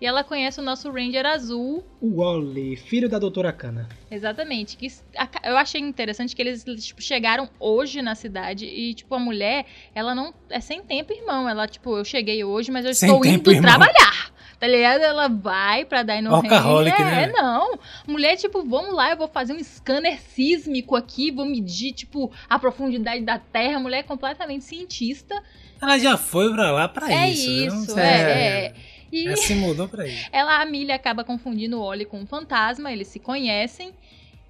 E 0.00 0.06
ela 0.06 0.22
conhece 0.22 0.60
o 0.60 0.62
nosso 0.62 0.90
Ranger 0.92 1.24
azul, 1.24 1.82
O 2.02 2.16
Wally, 2.22 2.76
filho 2.76 3.08
da 3.08 3.18
doutora 3.18 3.50
Kana. 3.50 3.88
exatamente. 4.10 4.76
Que 4.76 4.86
a- 5.16 5.28
eu 5.50 5.56
achei 5.56 5.80
interessante 5.80 6.36
que 6.36 6.42
eles 6.42 6.62
tipo, 6.64 7.00
chegaram 7.02 7.48
hoje 7.58 8.02
na 8.02 8.14
cidade 8.14 8.66
e 8.66 8.92
tipo 8.94 9.14
a 9.14 9.18
mulher, 9.18 9.64
ela 9.94 10.14
não 10.14 10.34
é 10.50 10.60
sem 10.60 10.82
tempo, 10.82 11.12
irmão. 11.14 11.48
Ela 11.48 11.66
tipo, 11.66 11.96
eu 11.96 12.04
cheguei 12.04 12.44
hoje, 12.44 12.70
mas 12.70 12.84
eu 12.84 12.94
Sem 12.94 13.08
estou 13.08 13.22
tempo, 13.22 13.50
indo 13.50 13.52
irmão. 13.52 13.62
trabalhar. 13.70 14.35
Tá 14.58 14.66
ligado? 14.66 15.00
Ela 15.02 15.28
vai 15.28 15.84
pra 15.84 16.02
Dino 16.02 16.30
Hand. 16.34 16.42
Workaholic, 16.42 17.00
É, 17.00 17.04
né? 17.26 17.32
não. 17.34 17.78
Mulher, 18.06 18.36
tipo, 18.36 18.62
vamos 18.64 18.94
lá, 18.94 19.10
eu 19.10 19.16
vou 19.16 19.28
fazer 19.28 19.52
um 19.52 19.62
scanner 19.62 20.20
sísmico 20.20 20.96
aqui, 20.96 21.30
vou 21.30 21.44
medir, 21.44 21.92
tipo, 21.92 22.30
a 22.48 22.58
profundidade 22.58 23.22
da 23.22 23.38
Terra. 23.38 23.78
Mulher 23.78 23.98
é 23.98 24.02
completamente 24.02 24.64
cientista. 24.64 25.34
Ela 25.80 25.98
já 25.98 26.16
foi 26.16 26.50
pra 26.52 26.70
lá 26.70 26.88
pra 26.88 27.12
é 27.12 27.30
isso. 27.30 27.50
né? 27.50 27.66
Isso, 27.66 27.98
é, 27.98 28.64
é. 28.66 28.74
E 29.12 29.26
Ela 29.28 29.36
se 29.36 29.54
mudou 29.54 29.88
pra 29.88 30.06
isso. 30.06 30.28
ela, 30.32 30.60
a 30.60 30.66
Millie 30.66 30.92
acaba 30.92 31.22
confundindo 31.22 31.78
o 31.78 31.82
Oli 31.82 32.04
com 32.04 32.18
um 32.18 32.26
fantasma, 32.26 32.92
eles 32.92 33.08
se 33.08 33.18
conhecem. 33.20 33.92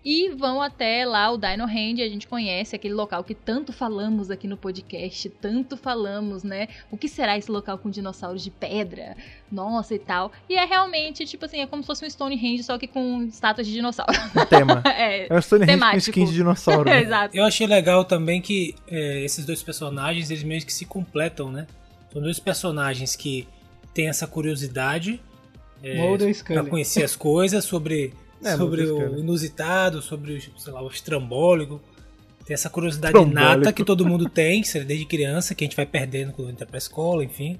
E 0.08 0.30
vão 0.30 0.62
até 0.62 1.04
lá 1.04 1.32
o 1.32 1.36
Dino 1.36 1.64
Hand, 1.64 2.00
a 2.00 2.08
gente 2.08 2.28
conhece 2.28 2.76
aquele 2.76 2.94
local 2.94 3.24
que 3.24 3.34
tanto 3.34 3.72
falamos 3.72 4.30
aqui 4.30 4.46
no 4.46 4.56
podcast, 4.56 5.28
tanto 5.28 5.76
falamos, 5.76 6.44
né? 6.44 6.68
O 6.92 6.96
que 6.96 7.08
será 7.08 7.36
esse 7.36 7.50
local 7.50 7.76
com 7.76 7.90
dinossauros 7.90 8.44
de 8.44 8.52
pedra? 8.52 9.16
Nossa 9.50 9.96
e 9.96 9.98
tal. 9.98 10.30
E 10.48 10.54
é 10.54 10.64
realmente, 10.64 11.26
tipo 11.26 11.44
assim, 11.44 11.58
é 11.58 11.66
como 11.66 11.82
se 11.82 11.88
fosse 11.88 12.04
um 12.04 12.08
Stonehenge, 12.08 12.62
só 12.62 12.78
que 12.78 12.86
com 12.86 13.24
estátuas 13.24 13.66
de 13.66 13.72
dinossauro. 13.72 14.12
O 14.36 14.46
tema. 14.46 14.80
é, 14.86 15.26
É 15.28 15.36
o 15.36 15.42
Stonehenge 15.42 15.72
com 15.72 15.78
Temático. 15.80 16.10
skin 16.10 16.24
de 16.24 16.34
dinossauro. 16.34 16.84
né? 16.88 17.02
exato. 17.02 17.36
Eu 17.36 17.42
achei 17.42 17.66
legal 17.66 18.04
também 18.04 18.40
que 18.40 18.76
é, 18.86 19.24
esses 19.24 19.44
dois 19.44 19.60
personagens, 19.60 20.30
eles 20.30 20.44
meio 20.44 20.64
que 20.64 20.72
se 20.72 20.84
completam, 20.84 21.50
né? 21.50 21.66
São 22.12 22.22
dois 22.22 22.38
personagens 22.38 23.16
que 23.16 23.48
têm 23.92 24.06
essa 24.06 24.28
curiosidade 24.28 25.20
é, 25.82 26.32
Scully. 26.32 26.70
conhecer 26.70 27.02
as 27.02 27.16
coisas 27.16 27.64
sobre, 27.64 28.14
É, 28.42 28.56
sobre 28.56 28.82
o 28.84 29.18
inusitado, 29.18 30.02
sobre 30.02 30.34
o, 30.34 30.60
sei 30.60 30.72
lá, 30.72 30.82
o 30.82 30.88
estrambólico. 30.88 31.80
Tem 32.44 32.54
essa 32.54 32.70
curiosidade 32.70 33.12
nata 33.26 33.72
que 33.72 33.84
todo 33.84 34.06
mundo 34.06 34.28
tem, 34.28 34.62
desde 34.86 35.04
criança, 35.04 35.54
que 35.54 35.64
a 35.64 35.66
gente 35.66 35.76
vai 35.76 35.86
perdendo 35.86 36.32
quando 36.32 36.50
entra 36.50 36.64
pra 36.66 36.78
escola, 36.78 37.24
enfim. 37.24 37.58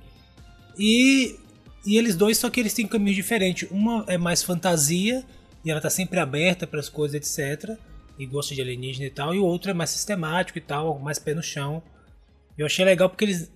E, 0.78 1.36
e 1.84 1.96
eles 1.96 2.14
dois, 2.16 2.38
só 2.38 2.48
que 2.50 2.60
eles 2.60 2.72
têm 2.74 2.86
caminhos 2.86 3.16
diferentes. 3.16 3.68
Uma 3.70 4.04
é 4.06 4.16
mais 4.18 4.42
fantasia, 4.42 5.24
e 5.64 5.70
ela 5.70 5.80
tá 5.80 5.90
sempre 5.90 6.20
aberta 6.20 6.66
para 6.66 6.78
as 6.78 6.88
coisas, 6.88 7.14
etc. 7.14 7.76
E 8.18 8.26
gosta 8.26 8.54
de 8.54 8.60
alienígena 8.60 9.06
e 9.06 9.10
tal. 9.10 9.34
E 9.34 9.38
o 9.38 9.44
outro 9.44 9.70
é 9.70 9.74
mais 9.74 9.90
sistemático 9.90 10.58
e 10.58 10.60
tal, 10.60 10.98
mais 10.98 11.18
pé 11.18 11.34
no 11.34 11.42
chão. 11.42 11.82
Eu 12.56 12.66
achei 12.66 12.84
legal 12.84 13.08
porque 13.10 13.24
eles. 13.24 13.50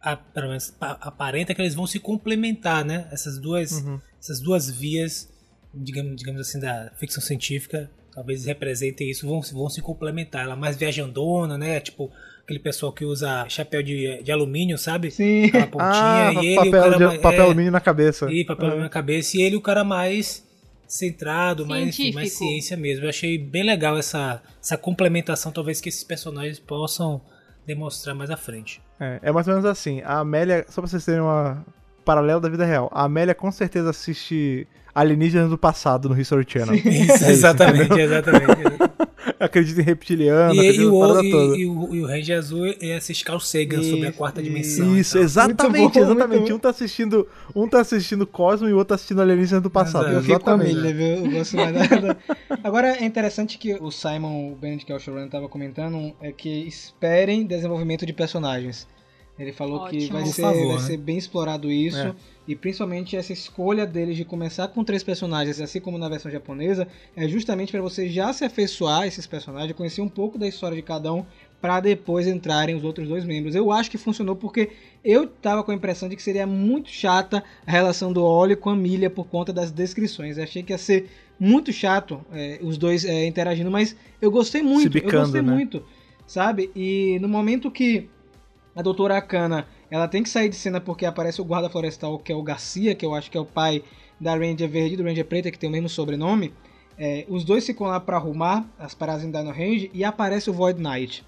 A, 0.00 0.16
pelo 0.16 0.48
menos 0.48 0.70
pa- 0.70 0.96
aparenta 1.00 1.54
que 1.54 1.60
eles 1.60 1.74
vão 1.74 1.86
se 1.86 1.98
complementar, 1.98 2.84
né? 2.84 3.06
Essas 3.10 3.36
duas, 3.38 3.72
Uhum. 3.72 4.00
essas 4.18 4.40
duas 4.40 4.70
vias, 4.70 5.28
digamos, 5.74 6.16
digamos 6.16 6.40
assim, 6.40 6.58
da 6.60 6.90
ficção 6.96 7.22
científica, 7.22 7.90
talvez 8.14 8.44
representem 8.44 9.10
isso, 9.10 9.26
vão, 9.26 9.42
se- 9.42 9.54
vão 9.54 9.68
se 9.68 9.80
complementar. 9.80 10.44
Ela 10.44 10.54
é 10.54 10.56
mais 10.56 10.76
viajandona, 10.76 11.56
né? 11.56 11.80
Tipo, 11.80 12.10
aquele 12.42 12.58
pessoal 12.58 12.92
que 12.92 13.04
usa 13.04 13.46
chapéu 13.48 13.82
de, 13.82 14.22
de 14.22 14.32
alumínio, 14.32 14.76
sabe? 14.76 15.10
Sim. 15.10 15.44
Aquela 15.46 15.66
pontinha, 15.66 15.90
Ah, 15.92 16.32
e 16.34 16.46
ele, 16.46 16.52
o 16.52 16.56
papel, 16.64 16.82
cara 16.82 16.96
de, 16.98 17.04
mais- 17.04 17.20
papel 17.20 17.40
é, 17.40 17.44
alumínio 17.44 17.72
na 17.72 17.80
cabeça. 17.80 18.32
e 18.32 18.44
papel 18.44 18.72
É. 18.72 18.76
na 18.80 18.88
cabeça, 18.88 19.36
e 19.36 19.42
ele 19.42 19.56
o 19.56 19.60
cara 19.60 19.84
mais 19.84 20.44
centrado, 20.88 21.64
mais, 21.64 21.88
enfim, 21.88 22.12
mais 22.12 22.32
ciência 22.32 22.76
mesmo. 22.76 23.04
Eu 23.04 23.08
achei 23.10 23.38
bem 23.38 23.62
legal 23.62 23.96
essa, 23.96 24.42
essa 24.60 24.76
complementação, 24.76 25.52
talvez 25.52 25.80
que 25.80 25.88
esses 25.88 26.02
personagens 26.02 26.58
possam 26.58 27.20
demonstrar 27.64 28.14
mais 28.14 28.28
à 28.30 28.36
frente. 28.36 28.82
É, 28.98 29.20
é 29.22 29.30
mais 29.32 29.46
ou 29.46 29.54
menos 29.54 29.64
assim. 29.70 30.00
A 30.02 30.18
Amélia, 30.18 30.64
só 30.68 30.80
pra 30.82 30.90
vocês 30.90 31.04
terem 31.04 31.20
uma 31.20 31.64
paralelo 32.04 32.40
da 32.40 32.48
vida 32.48 32.64
real, 32.64 32.90
a 32.92 33.04
Amélia 33.04 33.34
com 33.36 33.52
certeza 33.52 33.90
assiste 33.90 34.66
Alienígenas 34.94 35.50
do 35.50 35.58
passado 35.58 36.08
no 36.08 36.18
History 36.20 36.44
Channel. 36.48 36.74
Isso, 36.74 37.24
exatamente, 37.24 37.98
exatamente. 37.98 38.46
Acredita 39.38 39.80
em 39.80 39.84
reptiliano, 39.84 40.54
E, 40.54 40.58
acredita 40.60 40.82
e 40.82 40.86
o, 40.86 41.22
e, 41.22 41.30
toda. 41.30 41.56
e 41.56 41.66
o, 41.66 41.94
e 41.94 42.00
o 42.02 42.06
Ranger 42.06 42.36
Azul 42.38 42.74
é 42.78 42.96
assistir 42.96 43.24
Carl 43.24 43.40
Sagan 43.40 43.82
sobre 43.82 44.06
a 44.06 44.10
Isso, 44.10 44.18
quarta 44.18 44.42
isso. 44.42 44.50
dimensão. 44.50 44.96
Isso, 44.98 45.16
e 45.16 45.18
tal. 45.18 45.22
exatamente, 45.24 45.98
bom, 45.98 46.04
exatamente. 46.04 46.52
Um 46.52 46.58
tá 46.58 46.68
assistindo, 46.70 47.26
um 47.54 47.66
tá 47.68 47.80
assistindo 47.80 48.26
Cosmo 48.26 48.68
e 48.68 48.72
o 48.72 48.76
outro 48.76 48.88
tá 48.90 48.94
assistindo 48.96 49.22
Alienígenas 49.22 49.62
do 49.62 49.70
passado. 49.70 50.08
Exato. 50.10 50.16
Eu 50.18 50.22
fico 50.22 50.40
com 50.40 50.50
a 50.50 50.54
exatamente. 50.56 50.76
Milha, 50.76 50.94
viu? 50.94 51.24
Eu 51.24 51.30
gosto 51.30 51.56
mais 51.56 51.72
da... 51.72 52.16
Agora, 52.62 52.88
é 52.96 53.04
interessante 53.04 53.56
que 53.56 53.74
o 53.74 53.90
Simon 53.90 54.54
Bennett, 54.60 54.84
que 54.84 54.92
é 54.92 54.96
o 54.96 54.98
showrunner, 54.98 55.26
estava 55.28 55.48
comentando, 55.48 56.12
é 56.20 56.32
que 56.32 56.66
esperem 56.66 57.46
desenvolvimento 57.46 58.04
de 58.04 58.12
personagens. 58.12 58.86
Ele 59.38 59.52
falou 59.52 59.86
que 59.86 59.96
Ótimo. 59.96 60.12
vai, 60.12 60.22
Por 60.24 60.32
ser, 60.34 60.42
favor, 60.42 60.66
vai 60.66 60.76
né? 60.76 60.82
ser 60.82 60.96
bem 60.98 61.16
explorado 61.16 61.70
isso. 61.72 61.96
É. 61.98 62.14
E 62.50 62.56
principalmente 62.56 63.16
essa 63.16 63.32
escolha 63.32 63.86
deles 63.86 64.16
de 64.16 64.24
começar 64.24 64.66
com 64.66 64.82
três 64.82 65.04
personagens, 65.04 65.60
assim 65.60 65.80
como 65.80 65.96
na 65.96 66.08
versão 66.08 66.28
japonesa, 66.28 66.88
é 67.14 67.28
justamente 67.28 67.70
para 67.70 67.80
você 67.80 68.08
já 68.08 68.32
se 68.32 68.44
afeiçoar 68.44 69.02
a 69.02 69.06
esses 69.06 69.24
personagens, 69.24 69.72
conhecer 69.76 70.00
um 70.00 70.08
pouco 70.08 70.36
da 70.36 70.48
história 70.48 70.74
de 70.74 70.82
cada 70.82 71.14
um, 71.14 71.24
para 71.60 71.78
depois 71.78 72.26
entrarem 72.26 72.74
os 72.74 72.82
outros 72.82 73.06
dois 73.06 73.24
membros. 73.24 73.54
Eu 73.54 73.70
acho 73.70 73.88
que 73.88 73.96
funcionou 73.96 74.34
porque 74.34 74.70
eu 75.04 75.28
tava 75.28 75.62
com 75.62 75.70
a 75.70 75.74
impressão 75.76 76.08
de 76.08 76.16
que 76.16 76.22
seria 76.24 76.44
muito 76.44 76.90
chata 76.90 77.44
a 77.64 77.70
relação 77.70 78.12
do 78.12 78.24
Oli 78.24 78.56
com 78.56 78.70
a 78.70 78.74
Milha 78.74 79.08
por 79.08 79.28
conta 79.28 79.52
das 79.52 79.70
descrições. 79.70 80.36
Eu 80.36 80.42
achei 80.42 80.64
que 80.64 80.72
ia 80.72 80.78
ser 80.78 81.08
muito 81.38 81.72
chato 81.72 82.20
é, 82.32 82.58
os 82.62 82.76
dois 82.76 83.04
é, 83.04 83.26
interagindo, 83.26 83.70
mas 83.70 83.94
eu 84.20 84.28
gostei 84.28 84.60
muito, 84.60 84.88
eu 84.88 85.02
bicando, 85.04 85.22
gostei 85.22 85.42
né? 85.42 85.52
muito, 85.52 85.84
sabe? 86.26 86.68
E 86.74 87.16
no 87.20 87.28
momento 87.28 87.70
que 87.70 88.10
a 88.74 88.82
doutora 88.82 89.18
Akana, 89.18 89.68
ela 89.90 90.06
tem 90.08 90.22
que 90.22 90.28
sair 90.28 90.48
de 90.48 90.56
cena 90.56 90.80
porque 90.80 91.04
aparece 91.04 91.40
o 91.40 91.44
guarda 91.44 91.68
florestal, 91.68 92.18
que 92.18 92.32
é 92.32 92.34
o 92.34 92.42
Garcia, 92.42 92.94
que 92.94 93.04
eu 93.04 93.14
acho 93.14 93.30
que 93.30 93.36
é 93.36 93.40
o 93.40 93.44
pai 93.44 93.82
da 94.20 94.34
Ranger 94.34 94.68
Verde 94.68 94.94
e 94.94 94.96
do 94.96 95.02
Ranger 95.02 95.24
Preta, 95.24 95.50
que 95.50 95.58
tem 95.58 95.68
o 95.68 95.72
mesmo 95.72 95.88
sobrenome. 95.88 96.52
É, 96.98 97.24
os 97.28 97.44
dois 97.44 97.64
ficam 97.64 97.86
lá 97.86 97.98
pra 97.98 98.16
arrumar 98.18 98.66
as 98.78 98.94
paradas 98.94 99.24
em 99.24 99.30
Dino 99.30 99.50
Range 99.50 99.90
e 99.94 100.04
aparece 100.04 100.50
o 100.50 100.52
Void 100.52 100.80
Knight. 100.80 101.24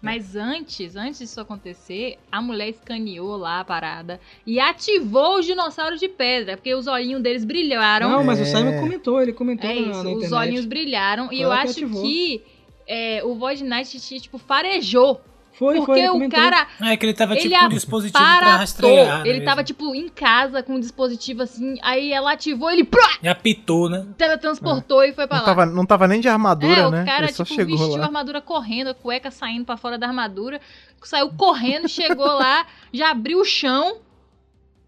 Mas 0.00 0.34
antes, 0.34 0.96
antes 0.96 1.18
disso 1.18 1.38
acontecer, 1.42 2.16
a 2.32 2.40
mulher 2.40 2.70
escaneou 2.70 3.36
lá 3.36 3.60
a 3.60 3.64
parada 3.66 4.18
e 4.46 4.58
ativou 4.58 5.38
os 5.38 5.44
dinossauros 5.44 6.00
de 6.00 6.08
pedra, 6.08 6.56
porque 6.56 6.74
os 6.74 6.86
olhinhos 6.86 7.20
deles 7.22 7.44
brilharam. 7.44 8.08
Não, 8.08 8.24
mas 8.24 8.38
o 8.38 8.42
É. 8.42 8.46
Simon 8.46 8.80
comentou, 8.80 9.20
ele 9.20 9.34
comentou 9.34 9.68
é 9.68 9.74
na, 9.74 9.80
isso, 9.82 9.90
na 9.90 10.10
os 10.10 10.16
internet. 10.24 10.32
olhinhos 10.32 10.64
brilharam. 10.64 11.26
Foi 11.26 11.36
e 11.36 11.42
eu 11.42 11.52
acho 11.52 11.72
ativou. 11.72 12.00
que 12.02 12.42
é, 12.88 13.22
o 13.22 13.34
Void 13.34 13.62
Knight, 13.62 14.00
tipo, 14.20 14.38
farejou. 14.38 15.20
Foi, 15.60 15.76
foi, 15.76 15.84
porque 15.84 16.00
ele 16.00 16.26
o 16.26 16.30
cara 16.30 16.66
É 16.80 16.96
que 16.96 17.04
ele 17.04 17.12
tava 17.12 17.36
tipo 17.36 17.48
Ele 17.48 17.58
com 17.58 17.66
um 17.66 17.68
dispositivo 17.68 18.18
pra 18.18 18.32
aparatou. 18.38 18.58
rastrear. 18.60 19.26
Ele 19.26 19.38
né, 19.40 19.44
tava, 19.44 19.56
mesmo. 19.58 19.66
tipo, 19.66 19.94
em 19.94 20.08
casa 20.08 20.62
com 20.62 20.72
um 20.76 20.80
dispositivo 20.80 21.42
assim, 21.42 21.78
aí 21.82 22.10
ela 22.14 22.32
ativou, 22.32 22.70
ele 22.70 22.88
E 23.22 23.28
apitou, 23.28 23.90
né? 23.90 24.06
teletransportou 24.16 25.04
e 25.04 25.12
foi 25.12 25.26
pra 25.26 25.36
Não 25.36 25.42
lá. 25.44 25.54
tava, 25.54 25.66
não 25.66 25.84
tava 25.84 26.08
nem 26.08 26.18
de 26.18 26.28
armadura, 26.28 26.72
é, 26.80 26.90
né? 26.90 27.02
o 27.02 27.04
cara, 27.04 27.24
Ele 27.26 27.34
só 27.34 27.44
tipo, 27.44 27.56
chegou 27.56 27.76
vestiu 27.76 27.94
a 27.96 27.98
lá. 27.98 28.06
armadura 28.06 28.40
correndo, 28.40 28.88
a 28.88 28.94
cueca 28.94 29.30
saindo 29.30 29.66
pra 29.66 29.76
fora 29.76 29.98
da 29.98 30.06
armadura, 30.06 30.62
saiu 31.02 31.28
correndo, 31.34 31.86
chegou 31.90 32.24
lá, 32.24 32.66
já 32.90 33.10
abriu 33.10 33.38
o 33.40 33.44
chão. 33.44 33.98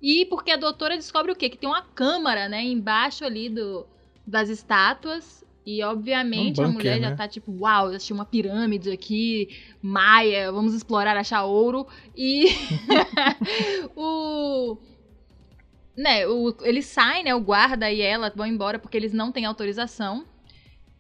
E 0.01 0.25
porque 0.25 0.53
a 0.53 0.57
doutora 0.57 0.97
descobre 0.97 1.33
o 1.33 1.37
quê? 1.37 1.51
Que 1.51 1.59
tem 1.59 1.69
uma 1.69 1.83
câmara, 1.83 2.49
né, 2.49 2.65
embaixo 2.65 3.27
ali 3.27 3.51
do, 3.51 3.87
das 4.27 4.49
estátuas. 4.49 5.42
E, 5.65 5.83
obviamente, 5.83 6.61
Um 6.61 6.65
a 6.65 6.69
mulher 6.69 7.01
já 7.01 7.11
né? 7.11 7.17
tá 7.17 7.29
tipo, 7.29 7.53
uau, 7.61 7.89
achei 7.89 8.13
uma 8.13 8.25
pirâmide 8.25 8.91
aqui, 8.91 9.49
maia, 9.81 10.51
vamos 10.51 10.75
explorar, 10.75 11.17
achar 11.17 11.45
ouro. 11.45 11.87
E 12.17 12.47
o... 13.97 14.77
Né, 15.97 16.27
o, 16.27 16.55
eles 16.63 16.87
saem, 16.87 17.25
né, 17.25 17.35
o 17.35 17.41
guarda 17.41 17.91
e 17.93 18.01
ela 18.01 18.33
vão 18.35 18.47
embora 18.47 18.79
porque 18.79 18.97
eles 18.97 19.13
não 19.13 19.31
têm 19.31 19.45
autorização. 19.45 20.27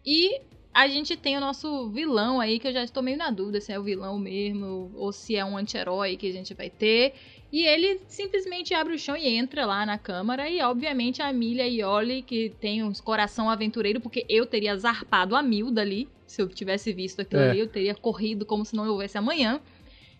E 0.04 0.40
a 0.72 0.88
gente 0.88 1.16
tem 1.16 1.36
o 1.36 1.40
nosso 1.40 1.90
vilão 1.90 2.40
aí, 2.40 2.58
que 2.58 2.68
eu 2.68 2.72
já 2.72 2.84
estou 2.84 3.02
meio 3.02 3.18
na 3.18 3.30
dúvida 3.30 3.60
se 3.60 3.72
é 3.72 3.78
o 3.78 3.82
vilão 3.82 4.18
mesmo 4.18 4.90
ou 4.94 5.12
se 5.12 5.36
é 5.36 5.44
um 5.44 5.56
anti-herói 5.56 6.16
que 6.16 6.28
a 6.28 6.32
gente 6.32 6.54
vai 6.54 6.70
ter. 6.70 7.14
E 7.52 7.66
ele 7.66 8.00
simplesmente 8.08 8.72
abre 8.72 8.94
o 8.94 8.98
chão 8.98 9.14
e 9.14 9.28
entra 9.28 9.66
lá 9.66 9.84
na 9.84 9.98
câmara. 9.98 10.48
E, 10.48 10.62
obviamente, 10.62 11.20
a 11.20 11.30
Milha 11.32 11.68
e 11.68 11.84
Oli, 11.84 12.22
que 12.22 12.50
tem 12.58 12.82
um 12.82 12.92
coração 12.94 13.50
aventureiro, 13.50 14.00
porque 14.00 14.24
eu 14.26 14.46
teria 14.46 14.74
zarpado 14.76 15.36
a 15.36 15.42
mil 15.42 15.70
dali. 15.70 16.08
Se 16.26 16.40
eu 16.40 16.48
tivesse 16.48 16.94
visto 16.94 17.20
aquilo 17.20 17.42
É. 17.42 17.50
ali, 17.50 17.60
eu 17.60 17.66
teria 17.68 17.94
corrido 17.94 18.46
como 18.46 18.64
se 18.64 18.74
não 18.74 18.88
houvesse 18.88 19.18
amanhã. 19.18 19.60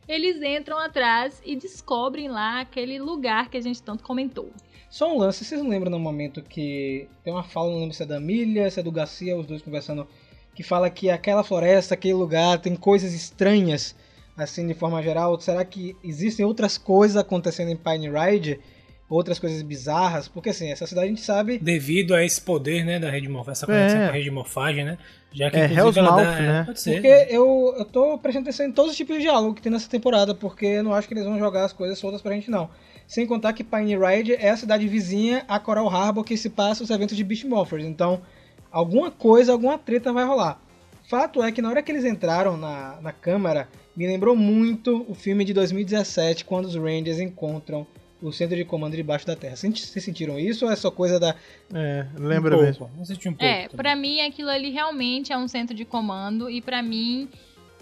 Eles 0.07 0.43
entram 0.43 0.79
atrás 0.79 1.41
e 1.45 1.57
descobrem 1.57 2.29
lá 2.29 2.61
aquele 2.61 2.99
lugar 2.99 3.49
que 3.49 3.57
a 3.57 3.61
gente 3.63 3.83
tanto 3.83 4.05
comentou. 4.05 4.51
Só 4.91 5.11
um 5.11 5.17
lance, 5.19 5.43
vocês 5.43 5.63
não 5.63 5.71
lembram 5.71 5.91
no 5.91 5.99
momento 5.99 6.43
que 6.43 7.09
tem 7.25 7.33
uma 7.33 7.43
fala, 7.45 7.71
não 7.71 7.79
lembro 7.81 7.95
se 7.95 8.03
é 8.03 8.07
da 8.07 8.21
Milha, 8.21 8.71
se 8.71 8.79
é 8.79 8.83
do 8.83 8.93
Garcia, 8.93 9.35
os 9.39 9.47
dois 9.47 9.63
conversando, 9.63 10.07
que 10.55 10.63
fala 10.63 10.91
que 10.91 11.09
aquela 11.09 11.43
floresta, 11.43 11.95
aquele 11.95 12.13
lugar 12.13 12.59
tem 12.59 12.77
coisas 12.77 13.15
estranhas, 13.15 13.97
assim, 14.37 14.67
de 14.67 14.75
forma 14.75 15.03
geral. 15.03 15.39
Será 15.41 15.65
que 15.65 15.97
existem 16.03 16.45
outras 16.45 16.79
coisas 16.79 17.17
acontecendo 17.17 17.71
em 17.71 17.77
Pine 17.77 18.09
Ride? 18.11 18.61
Outras 19.09 19.39
coisas 19.39 19.61
bizarras? 19.61 20.27
Porque 20.27 20.49
assim, 20.51 20.71
essa 20.71 20.87
cidade 20.87 21.07
a 21.07 21.09
gente 21.11 21.21
sabe. 21.21 21.59
Devido 21.59 22.15
a 22.15 22.25
esse 22.25 22.41
poder, 22.41 22.83
né, 22.83 22.99
da 22.99 23.11
rede 23.11 23.29
morfagem, 23.29 23.53
essa 23.53 23.67
conexão 23.67 24.01
É. 24.01 24.05
com 24.07 24.11
a 24.11 24.15
rede 24.17 24.31
morfagem, 24.31 24.85
né? 24.85 24.97
Já 25.31 25.51
que 25.51 25.57
É, 25.59 25.65
inclusive 25.67 25.81
Hell's 25.81 25.97
ela 25.99 26.11
Mouth, 26.13 26.25
dá, 26.25 26.35
é, 26.39 26.41
né? 26.41 26.65
Pode 26.65 26.81
ser. 26.81 26.93
Porque 26.93 27.27
eu, 27.29 27.75
eu 27.79 27.85
tô 27.85 28.17
prestando 28.19 28.49
atenção 28.49 28.67
em 28.67 28.73
todos 28.73 28.93
os 28.93 28.97
tipos 28.97 29.17
de 29.17 29.23
diálogo 29.23 29.55
que 29.55 29.61
tem 29.61 29.71
nessa 29.71 29.89
temporada, 29.89 30.35
porque 30.35 30.65
eu 30.65 30.83
não 30.83 30.95
acho 30.95 31.07
que 31.09 31.13
eles 31.15 31.25
vão 31.25 31.39
jogar 31.39 31.65
as 31.65 31.75
coisas 31.75 31.99
soltas 31.99 32.23
pra 32.23 32.33
gente, 32.33 32.51
não. 32.51 32.71
Sem 33.07 33.27
contar 33.27 33.53
que 33.53 33.63
Pine 33.63 33.99
Ride 33.99 34.33
é 34.35 34.49
a 34.49 34.57
cidade 34.57 34.89
vizinha 34.89 35.45
a 35.47 35.59
Coral 35.59 35.89
Harbor 35.89 36.25
que 36.25 36.35
se 36.37 36.49
passa 36.49 36.83
os 36.83 36.89
eventos 36.89 37.15
de 37.15 37.23
Beast 37.23 37.45
Morphers. 37.45 37.85
Então, 37.85 38.23
alguma 38.71 39.11
coisa, 39.11 39.53
alguma 39.53 39.77
treta 39.77 40.11
vai 40.11 40.25
rolar. 40.25 40.59
Fato 41.07 41.43
é 41.43 41.53
que 41.53 41.61
na 41.61 41.69
hora 41.69 41.83
que 41.83 41.93
eles 41.93 42.05
entraram 42.07 42.57
na, 42.57 42.99
na 43.03 43.13
câmara, 43.13 43.69
me 43.97 44.07
lembrou 44.07 44.35
muito 44.37 45.05
o 45.09 45.15
filme 45.15 45.45
de 45.45 45.53
2017, 45.53 46.45
quando 46.45 46.67
os 46.67 46.75
Rangers 46.75 47.19
encontram 47.21 47.87
o 48.23 48.31
centro 48.33 48.57
de 48.57 48.65
comando 48.65 48.95
debaixo 48.95 49.27
da 49.27 49.35
Terra. 49.35 49.57
Vocês 49.57 49.91
sentiram 50.05 50.39
isso 50.39 50.65
ou 50.65 50.71
é 50.71 50.77
só 50.77 50.91
coisa 50.91 51.19
da. 51.19 51.35
É, 51.75 52.07
lembra 52.17 52.55
um 52.57 52.59
pouco, 52.59 52.65
mesmo. 52.65 52.91
Eu 52.99 53.05
senti 53.05 53.29
um 53.29 53.33
pouco. 53.33 53.45
É, 53.45 53.63
também. 53.65 53.77
pra 53.77 53.97
mim 53.97 54.21
aquilo 54.21 54.49
ali 54.49 54.71
realmente 54.71 55.33
é 55.33 55.37
um 55.37 55.49
centro 55.49 55.75
de 55.75 55.85
comando 55.85 56.49
e 56.49 56.61
pra 56.61 56.83
mim 56.83 57.29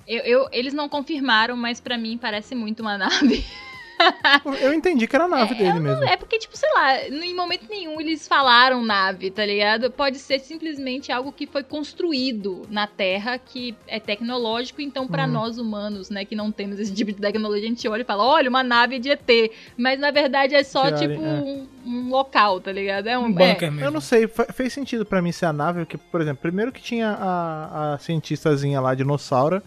eu, 0.08 0.22
eu- 0.22 0.48
eles 0.50 0.72
não 0.72 0.88
confirmaram, 0.88 1.56
mas 1.56 1.78
pra 1.80 1.98
mim 1.98 2.16
parece 2.18 2.54
muito 2.54 2.80
uma 2.80 2.96
nave. 2.96 3.44
Eu 4.61 4.72
entendi 4.72 5.07
que 5.07 5.14
era 5.14 5.24
a 5.24 5.28
nave 5.28 5.55
dele 5.55 5.78
mesmo. 5.80 6.05
É 6.05 6.16
porque 6.16 6.38
tipo, 6.38 6.57
sei 6.57 6.68
lá, 6.74 6.98
em 7.09 7.34
momento 7.34 7.66
nenhum 7.68 8.01
eles 8.01 8.26
falaram 8.26 8.82
nave, 8.82 9.30
tá 9.30 9.44
ligado? 9.44 9.90
Pode 9.90 10.18
ser 10.18 10.38
simplesmente 10.40 11.12
algo 11.12 11.32
que 11.32 11.46
foi 11.46 11.62
construído 11.62 12.62
na 12.70 12.86
Terra 12.86 13.38
que 13.38 13.74
é 13.86 14.01
tecnológico, 14.01 14.80
então 14.80 15.07
pra 15.07 15.24
Uhum. 15.24 15.32
nós 15.32 15.59
humanos, 15.59 16.11
né, 16.11 16.24
que 16.24 16.34
não 16.34 16.51
temos 16.51 16.78
esse 16.78 16.92
tipo 16.94 17.12
de 17.12 17.18
tecnologia, 17.20 17.64
a 17.66 17.68
gente 17.68 17.86
olha 17.88 18.03
e 18.03 18.05
fala, 18.05 18.24
olha, 18.24 18.48
uma 18.48 18.62
nave 18.62 18.98
de 18.98 19.11
ET, 19.11 19.53
mas 19.76 19.98
na 19.98 20.11
verdade 20.11 20.55
é 20.55 20.62
só 20.62 20.90
Que 20.90 21.09
tipo 21.09 21.22
é. 21.22 21.26
um, 21.40 21.68
um 21.86 22.09
local, 22.09 22.61
tá 22.61 22.72
ligado? 22.72 23.07
É 23.09 23.18
um, 23.18 23.24
Um 23.24 23.30
é, 23.30 23.32
bunker 23.32 23.70
mesmo. 23.72 23.84
Eu 23.86 23.90
não 23.90 24.01
sei, 24.01 24.26
fe- 24.26 24.53
fez 24.53 24.72
sentido 24.72 25.05
pra 25.05 25.20
mim 25.22 25.32
ser 25.32 25.46
a 25.46 25.53
nave, 25.53 25.80
porque, 25.80 25.96
por 25.98 26.20
exemplo, 26.20 26.40
primeiro 26.42 26.72
que 26.72 26.80
tinha 26.80 27.11
a, 27.11 27.94
a 27.94 27.98
cientistazinha 27.98 28.80
lá, 28.80 28.94
dinossauro, 28.94 29.62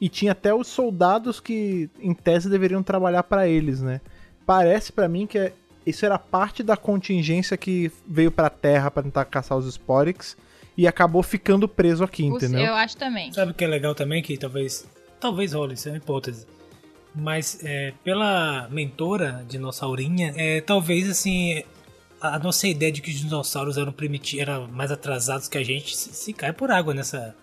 e 0.00 0.08
tinha 0.08 0.32
até 0.32 0.54
os 0.54 0.66
soldados 0.66 1.40
que, 1.40 1.88
em 2.00 2.12
tese, 2.14 2.48
deveriam 2.50 2.82
trabalhar 2.82 3.22
pra 3.22 3.48
eles, 3.48 3.80
né? 3.80 4.00
Parece 4.44 4.92
pra 4.92 5.08
mim 5.08 5.26
que 5.26 5.38
é- 5.38 5.52
isso 5.86 6.04
era 6.04 6.18
parte 6.18 6.62
da 6.62 6.76
contingência 6.76 7.56
que 7.56 7.90
veio 8.06 8.30
pra 8.30 8.50
Terra 8.50 8.90
pra 8.90 9.02
tentar 9.02 9.24
caçar 9.24 9.56
os 9.56 9.66
Sporix 9.66 10.36
e 10.76 10.86
acabou 10.86 11.22
ficando 11.22 11.66
preso 11.68 12.04
aqui, 12.04 12.24
entendeu? 12.24 12.60
eu 12.66 12.74
acho 12.74 12.96
também. 12.96 13.32
Sabe 13.32 13.52
o 13.52 13.54
que 13.54 13.64
é 13.64 13.68
legal 13.68 13.94
também? 13.94 14.22
Que 14.22 14.36
talvez. 14.36 14.86
Talvez 15.18 15.52
role, 15.54 15.74
isso 15.74 15.88
é 15.88 15.92
uma 15.92 15.98
hipótese. 15.98 16.46
Mas 17.14 17.58
é, 17.64 17.94
pela 18.04 18.68
mentora 18.70 19.42
dinossaurinha, 19.48 20.34
é, 20.36 20.60
talvez 20.60 21.08
assim. 21.08 21.62
A 22.20 22.38
nossa 22.38 22.66
ideia 22.66 22.90
de 22.90 23.00
que 23.00 23.10
os 23.10 23.16
dinossauros 23.16 23.76
eram 23.78 23.92
primitivos, 23.92 24.42
eram 24.42 24.66
mais 24.68 24.90
atrasados 24.90 25.48
que 25.48 25.56
a 25.58 25.64
gente, 25.64 25.96
se, 25.96 26.12
se 26.14 26.32
cai 26.32 26.52
por 26.52 26.70
água 26.70 26.92
nessa. 26.94 27.34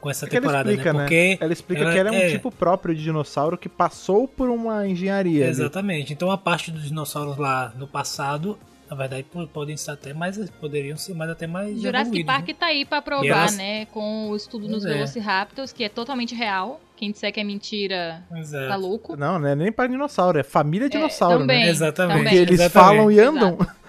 Com 0.00 0.08
essa 0.10 0.24
É 0.26 0.28
temporada, 0.28 0.70
explica, 0.70 0.92
né? 0.92 0.98
né? 0.98 1.04
Porque 1.04 1.38
Ela 1.40 1.52
explica 1.52 1.82
ela 1.82 1.92
que 1.92 1.98
ela 1.98 2.08
é 2.08 2.12
um 2.12 2.14
é- 2.16 2.30
tipo 2.30 2.50
próprio 2.50 2.94
de 2.94 3.02
dinossauro 3.02 3.58
que 3.58 3.68
passou 3.68 4.26
por 4.26 4.48
uma 4.48 4.86
engenharia. 4.88 5.42
ali. 5.44 5.50
Exatamente. 5.50 6.12
Então 6.12 6.30
a 6.30 6.38
parte 6.38 6.70
dos 6.70 6.84
dinossauros 6.84 7.36
lá 7.36 7.72
no 7.76 7.86
passado, 7.86 8.58
na 8.90 8.96
verdade, 8.96 9.22
po- 9.32 9.46
podem 9.46 9.76
ser 9.76 9.92
até 9.92 10.12
mais. 10.12 10.36
Poderiam 10.60 10.96
ser 10.96 11.14
mais 11.14 11.30
até 11.30 11.46
mais. 11.46 11.80
Jurassic 11.80 12.24
Park 12.24 12.48
né? 12.48 12.54
tá 12.58 12.66
aí 12.66 12.84
pra 12.84 13.00
provar, 13.00 13.24
elas- 13.26 13.56
né? 13.56 13.86
Com 13.86 14.28
o 14.30 14.36
estudo 14.36 14.68
nos 14.68 14.84
é. 14.84 14.88
Velociraptors, 14.94 15.72
que 15.72 15.84
é 15.84 15.88
totalmente 15.88 16.34
real. 16.34 16.80
Quem 16.96 17.12
disser 17.12 17.32
que 17.32 17.40
é 17.40 17.44
mentira, 17.44 18.22
Exato. 18.36 18.68
tá 18.68 18.76
louco. 18.76 19.16
Não, 19.16 19.38
não 19.38 19.48
é 19.48 19.54
nem 19.54 19.72
para 19.72 19.86
dinossauro, 19.88 20.38
é 20.38 20.42
família 20.42 20.86
dinossauro, 20.88 21.38
também. 21.38 21.64
né? 21.64 21.70
Exatamente. 21.70 22.16
também. 22.18 22.30
Que 22.32 22.38
eles 22.38 22.60
Exatamente. 22.60 22.96
falam 22.96 23.10
e 23.10 23.18
andam. 23.20 23.58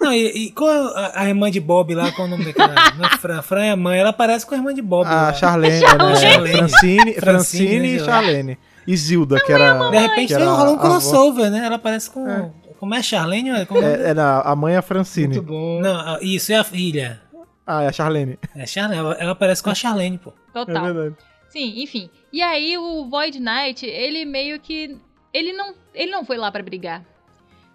Não, 0.00 0.12
e, 0.12 0.46
e 0.46 0.50
qual 0.52 0.70
é 0.70 0.78
a, 0.96 1.22
a 1.22 1.28
irmã 1.28 1.50
de 1.50 1.60
Bob 1.60 1.94
lá? 1.94 2.10
Qual 2.12 2.26
é 2.26 2.28
o 2.28 2.30
nome 2.30 2.44
daquela? 2.44 2.74
Não, 2.98 3.08
Fran, 3.18 3.42
Fran 3.42 3.64
é 3.64 3.70
a 3.70 3.76
mãe, 3.76 3.98
ela 3.98 4.12
parece 4.12 4.44
com 4.46 4.54
a 4.54 4.58
irmã 4.58 4.74
de 4.74 4.82
Bob. 4.82 5.06
A 5.06 5.10
lá. 5.10 5.32
Charlene, 5.32 5.80
Charlene. 5.80 6.10
né? 6.12 6.18
Francine, 6.18 6.56
Francine, 6.56 7.14
Francine 7.14 7.88
e 7.88 7.98
né, 7.98 8.04
Charlene. 8.04 8.58
E 8.86 8.96
Zilda, 8.96 9.40
que 9.40 9.52
era. 9.52 9.90
De 9.90 9.98
repente 9.98 10.34
tem 10.34 10.44
um 10.46 10.50
a 10.50 10.62
avó. 10.62 10.76
crossover, 10.76 11.50
né? 11.50 11.64
Ela 11.64 11.78
parece 11.78 12.10
com. 12.10 12.52
Como 12.84 12.94
é 12.94 13.02
Charlene? 13.02 13.50
ou 13.52 13.66
Como... 13.66 13.80
É, 13.82 14.10
Era 14.10 14.40
a 14.40 14.54
mãe 14.54 14.74
é 14.74 14.76
a 14.76 14.82
Francine. 14.82 15.28
Muito 15.28 15.42
bom. 15.42 15.80
Não, 15.80 15.96
a- 15.98 16.18
isso 16.20 16.52
é 16.52 16.56
a 16.56 16.64
filha. 16.64 17.20
Ah, 17.66 17.82
é 17.82 17.88
a 17.88 17.92
Charlene. 17.92 18.38
É 18.54 18.62
a 18.62 18.66
Charlene, 18.66 18.98
ela, 19.00 19.14
ela 19.14 19.34
parece 19.34 19.62
com 19.62 19.70
a 19.70 19.74
Charlene, 19.74 20.18
pô. 20.18 20.30
É 20.30 20.52
Total. 20.52 20.84
verdade. 20.84 21.16
Sim, 21.48 21.82
enfim. 21.82 22.10
E 22.32 22.42
aí 22.42 22.76
o 22.76 23.06
Void 23.08 23.40
Knight, 23.40 23.86
ele 23.86 24.24
meio 24.26 24.60
que. 24.60 24.96
Ele 25.32 25.52
não, 25.54 25.74
ele 25.94 26.10
não 26.10 26.24
foi 26.24 26.36
lá 26.36 26.52
pra 26.52 26.62
brigar. 26.62 27.02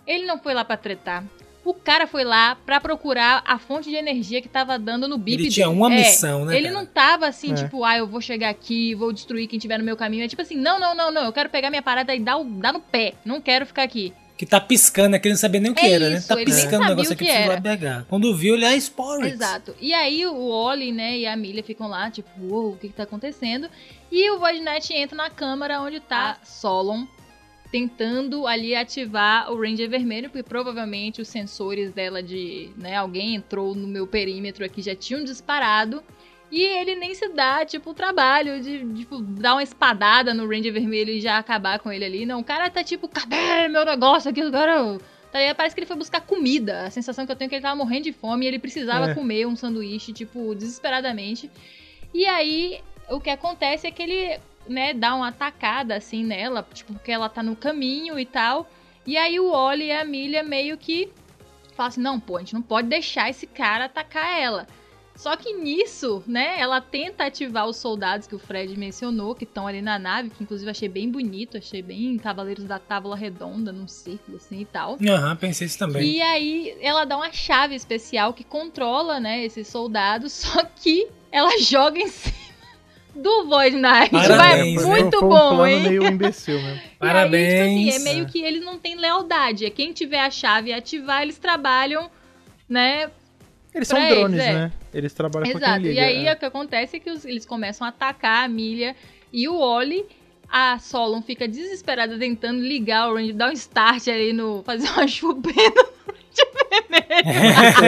Ele 0.06 0.26
não 0.26 0.38
foi 0.38 0.54
lá 0.54 0.64
pra 0.64 0.78
tretar. 0.78 1.24
O 1.66 1.74
cara 1.74 2.08
foi 2.08 2.24
lá 2.24 2.56
pra 2.66 2.80
procurar 2.80 3.44
a 3.46 3.60
fonte 3.60 3.90
de 3.90 3.96
energia 3.96 4.42
que 4.42 4.48
tava 4.48 4.80
dando 4.80 5.08
no 5.08 5.18
bip 5.18 5.42
Ele 5.42 5.50
tinha 5.52 5.68
dele. 5.68 5.78
uma 5.78 5.92
É, 5.94 5.98
missão, 5.98 6.46
né, 6.46 6.56
Ele 6.58 6.68
cara? 6.70 6.80
não 6.80 6.86
tava 6.86 7.28
assim, 7.28 7.52
É. 7.52 7.56
tipo, 7.56 7.84
ah, 7.84 7.98
eu 7.98 8.08
vou 8.08 8.22
chegar 8.22 8.50
aqui, 8.50 8.96
vou 8.96 9.12
destruir 9.12 9.48
quem 9.48 9.60
tiver 9.60 9.78
no 9.78 9.84
meu 9.84 9.98
caminho. 9.98 10.24
É 10.24 10.28
tipo 10.28 10.42
assim, 10.42 10.56
não, 10.56 10.80
não, 10.80 10.96
não, 10.96 11.12
não, 11.12 11.26
eu 11.26 11.34
quero 11.34 11.50
pegar 11.50 11.70
minha 11.70 11.82
parada 11.82 12.16
e 12.16 12.20
dar, 12.20 12.38
o- 12.38 12.44
dar 12.46 12.72
no 12.74 12.80
pé. 12.80 13.14
Não 13.26 13.42
quero 13.42 13.66
ficar 13.66 13.84
aqui. 13.84 14.14
Que 14.40 14.46
tá 14.46 14.58
piscando, 14.62 15.10
né? 15.10 15.20
Que 15.20 15.28
ele 15.28 15.34
não 15.34 15.40
sabia 15.40 15.60
nem 15.60 15.70
o 15.70 15.76
que 15.76 15.86
É 15.86 15.92
era, 15.92 16.10
né? 16.10 16.16
isso, 16.18 16.30
Tá 16.30 16.36
ele 16.36 16.46
nem 16.46 16.54
piscando 16.56 16.86
o 16.86 16.88
negócio 16.88 17.12
o 17.12 17.14
aqui 17.14 17.28
era. 17.30 17.60
pegar. 17.62 18.06
Quando 18.08 18.34
viu, 18.34 18.56
ele 18.56 18.64
é 18.64 18.74
Sporix. 18.78 19.34
Exato. 19.34 19.76
E 19.82 19.94
aí 19.94 20.26
o 20.26 20.34
Oli, 20.48 20.94
né, 20.94 21.18
e 21.18 21.28
a 21.28 21.36
Milha 21.36 21.62
ficam 21.62 21.90
lá, 21.90 22.10
tipo, 22.10 22.30
uou, 22.42 22.72
o 22.72 22.78
que 22.78 22.88
que 22.88 22.94
tá 22.94 23.04
acontecendo? 23.04 23.70
E 24.10 24.32
o 24.32 24.40
Void 24.40 24.62
Knight 24.62 24.94
entra 24.94 25.18
na 25.18 25.30
câmara 25.30 25.82
onde 25.82 26.00
tá 26.00 26.38
Solon, 26.42 27.06
tentando 27.70 28.48
ali 28.48 28.74
ativar 28.76 29.52
o 29.52 29.62
Ranger 29.62 29.90
vermelho, 29.90 30.30
porque 30.30 30.42
provavelmente 30.42 31.22
os 31.22 31.28
sensores 31.28 31.92
dela 31.92 32.24
de, 32.24 32.70
né, 32.78 32.96
alguém 32.96 33.36
entrou 33.36 33.76
no 33.76 33.88
meu 33.90 34.08
perímetro 34.08 34.64
aqui, 34.64 34.82
já 34.82 34.96
tinham 34.96 35.22
disparado. 35.22 36.02
E 36.52 36.62
ele 36.62 36.96
nem 36.96 37.14
se 37.14 37.30
dá, 37.30 37.64
tipo, 37.64 37.92
o 37.92 37.94
trabalho 37.94 38.60
de, 38.62 38.84
tipo, 38.96 39.22
dar 39.22 39.54
uma 39.54 39.64
espadada 39.64 40.34
no 40.34 40.48
Ranger 40.48 40.74
vermelho 40.74 41.12
e 41.12 41.22
já 41.22 41.38
acabar 41.38 41.80
com 41.80 41.92
ele 41.92 42.06
ali. 42.06 42.26
Não, 42.26 42.40
o 42.40 42.44
cara 42.44 42.70
tá 42.70 42.84
tipo, 42.84 43.08
cadê 43.08 43.68
meu 43.68 43.86
negócio 43.86 44.32
aqui? 44.32 44.42
Agora 44.42 44.98
Tá 45.32 45.38
ligado? 45.38 45.58
Parece 45.58 45.76
que 45.76 45.82
ele 45.82 45.86
foi 45.88 45.96
buscar 45.96 46.22
comida. 46.22 46.88
A 46.88 46.90
sensação 46.90 47.24
que 47.26 47.32
eu 47.32 47.36
tenho 47.36 47.48
é 47.48 47.50
que 47.50 47.56
ele 47.56 47.62
tava 47.62 47.76
morrendo 47.76 48.06
de 48.06 48.14
fome 48.14 48.46
e 48.46 48.48
ele 48.48 48.58
precisava 48.58 49.12
É. 49.12 49.14
comer 49.14 49.46
um 49.46 49.56
sanduíche, 49.56 50.12
tipo, 50.12 50.56
desesperadamente. 50.56 51.52
E 52.12 52.26
aí, 52.26 52.82
o 53.10 53.20
que 53.20 53.30
acontece 53.30 53.86
é 53.86 53.92
que 53.92 54.02
ele, 54.02 54.40
né, 54.68 54.92
dá 54.92 55.14
uma 55.14 55.28
atacada, 55.28 55.96
assim, 55.96 56.24
nela, 56.24 56.68
tipo, 56.74 56.94
porque 56.94 57.12
ela 57.12 57.30
tá 57.30 57.44
no 57.44 57.56
caminho 57.56 58.18
e 58.18 58.26
tal. 58.26 58.68
E 59.06 59.18
aí 59.18 59.40
o 59.40 59.52
Oli 59.52 59.86
e 59.86 59.92
a 59.92 60.04
Milha 60.04 60.42
meio 60.42 60.76
que 60.78 61.12
falam 61.76 61.90
assim, 61.90 62.02
não, 62.02 62.20
pô, 62.20 62.38
a 62.38 62.40
gente 62.40 62.56
não 62.56 62.62
pode 62.64 62.88
deixar 62.88 63.30
esse 63.30 63.46
cara 63.46 63.86
atacar 63.86 64.36
ela. 64.36 64.68
Só 65.20 65.36
que 65.36 65.52
nisso, 65.52 66.24
né, 66.26 66.58
ela 66.58 66.80
tenta 66.80 67.26
ativar 67.26 67.68
os 67.68 67.76
soldados 67.76 68.26
que 68.26 68.34
o 68.34 68.40
Fred 68.40 68.80
mencionou, 68.80 69.36
que 69.36 69.44
estão 69.44 69.68
ali 69.68 69.82
na 69.82 70.00
nave, 70.00 70.30
que 70.30 70.42
inclusive 70.42 70.72
achei 70.72 70.88
bem 70.88 71.12
bonito, 71.12 71.58
achei 71.58 71.82
bem 71.82 72.18
Cavaleiros 72.18 72.64
da 72.64 72.80
Tábua 72.80 73.18
Redonda, 73.18 73.74
num 73.74 73.86
círculo 73.86 74.38
assim 74.38 74.62
e 74.62 74.66
tal. 74.66 74.98
Aham, 75.06 75.36
pensei 75.36 75.68
isso 75.68 75.78
também. 75.78 76.10
E 76.10 76.22
aí 76.22 76.78
ela 76.80 77.04
dá 77.04 77.18
uma 77.18 77.34
chave 77.34 77.76
especial 77.76 78.34
que 78.34 78.46
controla, 78.46 79.20
né, 79.20 79.44
esses 79.44 79.68
soldados, 79.68 80.32
só 80.40 80.64
que 80.64 81.10
ela 81.30 81.60
joga 81.60 82.00
em 82.00 82.08
cima 82.08 82.38
do 83.14 83.46
Void 83.46 83.76
Knight. 83.76 84.12
Vai 84.12 84.26
Parabéns, 84.26 84.86
né? 84.86 84.88
muito 84.88 85.20
foi 85.20 85.28
um 85.28 85.30
bom, 85.30 85.50
plano 85.50 85.68
hein? 85.68 85.82
meio 85.82 86.08
imbecil 86.08 86.62
mesmo. 86.62 86.70
E 86.70 86.72
aí, 86.72 86.80
tipo 86.80 86.98
Parabéns. 86.98 87.94
assim, 87.94 88.10
é 88.10 88.14
meio 88.14 88.26
que 88.26 88.42
eles 88.42 88.64
não 88.64 88.80
têm 88.80 88.96
lealdade. 88.96 89.66
É 89.66 89.70
quem 89.70 89.92
tiver 89.92 90.22
a 90.22 90.32
chave 90.32 90.70
e 90.70 90.74
ativar, 90.74 91.24
eles 91.24 91.38
trabalham, 91.38 92.10
né? 92.70 93.12
Eles 93.74 93.88
são 93.88 94.00
Pra 94.00 94.10
drones, 94.10 94.40
eles, 94.40 94.46
é. 94.48 94.54
né? 94.54 94.72
Eles 94.94 95.14
trabalham 95.14 95.52
com 95.52 95.58
Exato. 95.58 95.74
quem 95.82 95.86
E 95.86 95.90
liga. 95.90 96.02
aí 96.02 96.28
é. 96.28 96.34
o 96.34 96.38
que 96.38 96.46
acontece 96.46 96.98
é 96.98 97.00
que 97.00 97.10
os- 97.12 97.26
eles 97.26 97.46
começam 97.46 97.86
a 97.86 97.90
atacar 97.90 98.46
a 98.46 98.48
Milha 98.48 98.96
e 99.32 99.48
o 99.48 99.56
Oli. 99.56 100.06
A 100.52 100.80
Solon 100.80 101.22
fica 101.22 101.48
desesperada 101.48 102.18
tentando 102.18 102.60
ligar 102.60 103.08
o 103.10 103.14
Range, 103.16 103.34
dar 103.34 103.50
um 103.50 103.54
start 103.54 104.08
ali 104.08 104.34
no. 104.34 104.64
fazer 104.64 104.90
uma 104.90 105.08
chupeta. 105.08 105.86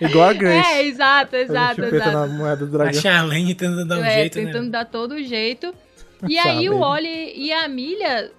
Igual 0.00 0.28
a 0.28 0.32
Grace. 0.32 0.68
É, 0.68 0.82
exato, 0.86 1.36
exato, 1.36 1.76
chupeta 1.76 1.96
exato. 1.96 2.12
na 2.12 2.26
moeda 2.26 2.66
do 2.66 2.76
A 2.76 2.84
dragão. 2.84 3.00
Charlene 3.00 3.54
tentando 3.54 3.84
dar 3.86 3.98
um 3.98 4.04
é, 4.04 4.14
jeito, 4.14 4.34
tentando 4.34 4.64
né? 4.64 4.70
dar 4.70 4.84
todo 4.84 5.12
o 5.14 5.22
jeito. 5.22 5.74
E 6.28 6.38
aí 6.38 6.68
o. 6.68 6.78
Oli 6.78 7.32
e 7.36 7.52
a 7.52 7.66
Milha, 7.68 8.30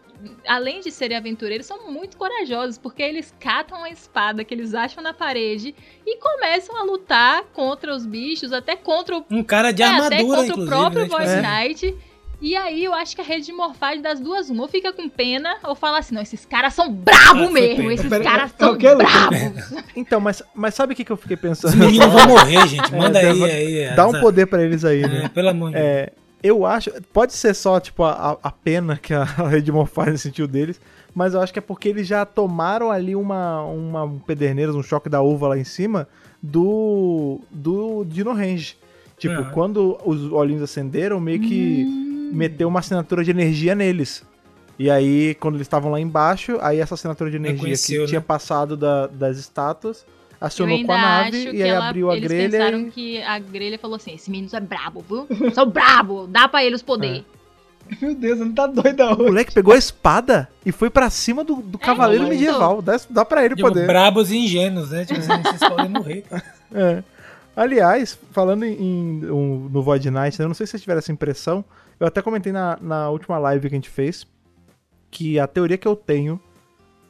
além 0.48 0.80
de 0.82 0.92
serem 0.92 1.18
aventureiros, 1.18 1.66
são 1.66 1.92
muito 1.92 2.18
corajosos, 2.18 2.78
porque 2.78 3.02
eles 3.04 3.34
catam 3.40 3.84
a 3.84 3.90
espada 3.90 4.44
que 4.44 4.54
eles 4.54 4.74
acham 4.74 5.04
na 5.04 5.14
parede 5.14 5.74
e 6.06 6.18
começam 6.18 6.76
a 6.78 6.84
lutar 6.84 7.44
contra 7.54 7.94
os 7.96 8.06
bichos, 8.06 8.52
até 8.54 8.76
contra 8.76 9.18
o, 9.18 9.26
Um 9.30 9.44
cara 9.44 9.72
de 9.72 9.82
é, 9.82 9.86
armadura, 9.86 10.42
até 10.42 10.48
contra 10.54 10.56
o 10.62 10.66
próprio 10.66 11.00
né? 11.02 11.06
Tipo 11.06 11.18
Voice 11.18 11.34
assim, 11.34 11.48
Knight. 11.48 11.98
E 12.42 12.58
aí 12.58 12.84
eu 12.84 12.94
acho 12.94 13.16
que 13.16 13.22
a 13.22 13.24
rede 13.24 13.46
de 13.46 13.54
morfagem 13.54 14.02
das 14.02 14.20
duas, 14.20 14.50
uma, 14.50 14.64
ou 14.64 14.68
fica 14.68 14.92
com 14.92 15.08
pena, 15.08 15.56
ou 15.64 15.76
fala 15.76 16.00
assim, 16.00 16.14
não, 16.14 16.22
esses 16.22 16.46
caras 16.46 16.74
são 16.74 16.88
Ah, 16.88 16.90
bravos 16.90 17.42
foi 17.52 17.52
mesmo, 17.54 17.90
esses 17.92 18.10
Pera- 18.10 18.24
caras 18.24 18.54
é 18.54 18.58
são 18.66 18.74
o 18.74 18.78
quê, 18.78 18.92
Lucas? 18.92 19.10
bravos. 19.30 19.84
Então, 19.96 20.20
mas, 20.20 20.44
mas 20.54 20.74
sabe 20.74 20.92
o 20.92 20.96
que, 20.96 21.06
que 21.06 21.12
eu 21.12 21.16
fiquei 21.16 21.38
pensando? 21.38 21.70
Os 21.72 21.76
meninos 21.76 22.12
vão 22.12 22.28
morrer, 22.28 22.68
gente. 22.68 22.92
Manda 22.94 23.22
É, 23.22 23.30
aí, 23.30 23.40
dá- 23.40 23.46
aí. 23.46 23.96
Dá 23.96 24.06
um 24.08 24.10
essa- 24.10 24.20
poder 24.20 24.46
pra 24.48 24.62
eles 24.62 24.84
aí, 24.84 25.04
É, 25.04 25.08
né? 25.08 25.30
pelo 25.34 25.50
amor 25.50 25.70
de 25.70 25.76
Deus. 25.76 25.86
É, 25.86 26.12
eu 26.44 26.66
acho. 26.66 26.92
Pode 27.14 27.34
ser 27.34 27.54
só, 27.56 27.80
tipo, 27.80 28.04
a, 28.04 28.38
a 28.44 28.52
pena 28.52 28.98
que 28.98 29.14
a 29.14 29.24
rede 29.48 29.66
de 29.68 29.72
morfagem 29.72 30.18
sentiu 30.18 30.48
deles, 30.48 30.80
mas 31.16 31.34
eu 31.34 31.42
acho 31.42 31.52
que 31.54 31.60
é 31.60 31.62
porque 31.62 31.90
eles 31.90 32.06
já 32.06 32.26
tomaram 32.26 32.92
ali 32.92 33.16
uma, 33.16 33.64
uma 33.64 34.04
um 34.04 34.20
pederneiras, 34.20 34.76
um 34.76 34.84
choque 34.84 35.08
da 35.10 35.22
uva 35.22 35.48
lá 35.48 35.58
em 35.58 35.64
cima 35.64 36.08
do. 36.42 37.40
do 37.50 38.04
Dino 38.06 38.34
Range. 38.34 38.76
Tipo, 39.18 39.36
Aham. 39.42 39.52
quando 39.52 39.98
os 40.06 40.32
olhinhos 40.32 40.62
acenderam, 40.62 41.20
meio 41.20 41.40
que 41.40 41.86
Hum. 41.88 42.32
meteu 42.34 42.68
uma 42.68 42.80
assinatura 42.80 43.24
de 43.24 43.32
energia 43.32 43.74
neles. 43.76 44.24
E 44.78 44.90
aí, 44.90 45.36
quando 45.36 45.56
eles 45.56 45.66
estavam 45.68 45.92
lá 45.92 46.00
embaixo, 46.00 46.58
aí 46.60 46.80
essa 46.80 46.96
assinatura 46.96 47.30
de 47.30 47.38
energia 47.38 47.58
Reconheceu, 47.60 47.96
que 47.98 48.02
né? 48.02 48.08
tinha 48.08 48.22
passado 48.22 48.76
da- 48.76 49.06
das 49.08 49.38
estátuas 49.38 50.04
acionou 50.46 50.84
com 50.86 50.92
a 50.92 50.98
nave 50.98 51.52
e 51.52 51.64
aí 51.64 51.70
ela- 51.70 51.88
abriu 51.90 52.10
a 52.12 52.18
eles 52.18 52.28
grelha. 52.30 52.50
pensaram 52.52 52.80
e- 52.82 52.92
que 52.92 53.22
a 53.24 53.40
grelha 53.40 53.80
falou 53.80 53.96
assim, 53.96 54.14
esse 54.14 54.30
menino 54.30 54.50
é 54.54 54.60
brabo, 54.60 55.04
viu? 55.08 55.52
São 55.54 55.66
brabo, 55.70 56.28
dá 56.28 56.48
pra 56.48 56.64
ele 56.64 56.76
os 56.76 56.82
poderes. 56.82 57.24
Meu 58.02 58.16
Deus, 58.16 58.40
ele 58.40 58.54
tá 58.54 58.66
doida 58.68 59.08
O 59.10 59.14
hoje. 59.14 59.24
moleque 59.24 59.54
pegou 59.54 59.74
a 59.74 59.78
espada 59.78 60.48
e 60.66 60.72
foi 60.72 60.90
pra 60.90 61.10
cima 61.10 61.44
do, 61.44 61.56
do 61.58 61.78
cavaleiro 61.78 62.24
É 62.26 62.28
isso. 62.30 62.36
medieval. 62.40 62.82
Dá, 62.82 62.98
dá 63.10 63.26
pra 63.26 63.44
ele 63.46 63.56
Tipo, 63.56 63.68
poder. 63.68 63.86
brabos 63.86 64.32
e 64.32 64.38
ingênuos, 64.38 64.92
né? 64.92 65.04
Tipo 65.06 65.20
assim, 65.20 65.42
vocês 65.44 65.60
podem 65.60 65.90
morrer. 65.90 66.24
É. 66.74 67.04
Aliás, 67.56 68.18
falando 68.32 68.64
em, 68.64 68.74
em- 68.74 69.26
um- 69.30 69.70
no 69.72 69.84
Void 69.84 70.10
Knight, 70.10 70.40
eu 70.40 70.48
não 70.48 70.56
sei 70.56 70.66
se 70.66 70.72
vocês 70.72 70.82
tiveram 70.82 71.00
essa 71.00 71.12
impressão. 71.12 71.64
Eu 72.00 72.08
até 72.08 72.22
comentei 72.22 72.52
na, 72.52 72.78
na 72.82 73.10
última 73.10 73.38
live 73.38 73.70
que 73.70 73.76
a 73.76 73.78
gente 73.78 73.90
fez 73.90 74.26
que 75.12 75.38
a 75.38 75.46
teoria 75.46 75.78
que 75.78 75.88
eu 75.88 75.96
tenho, 75.96 76.40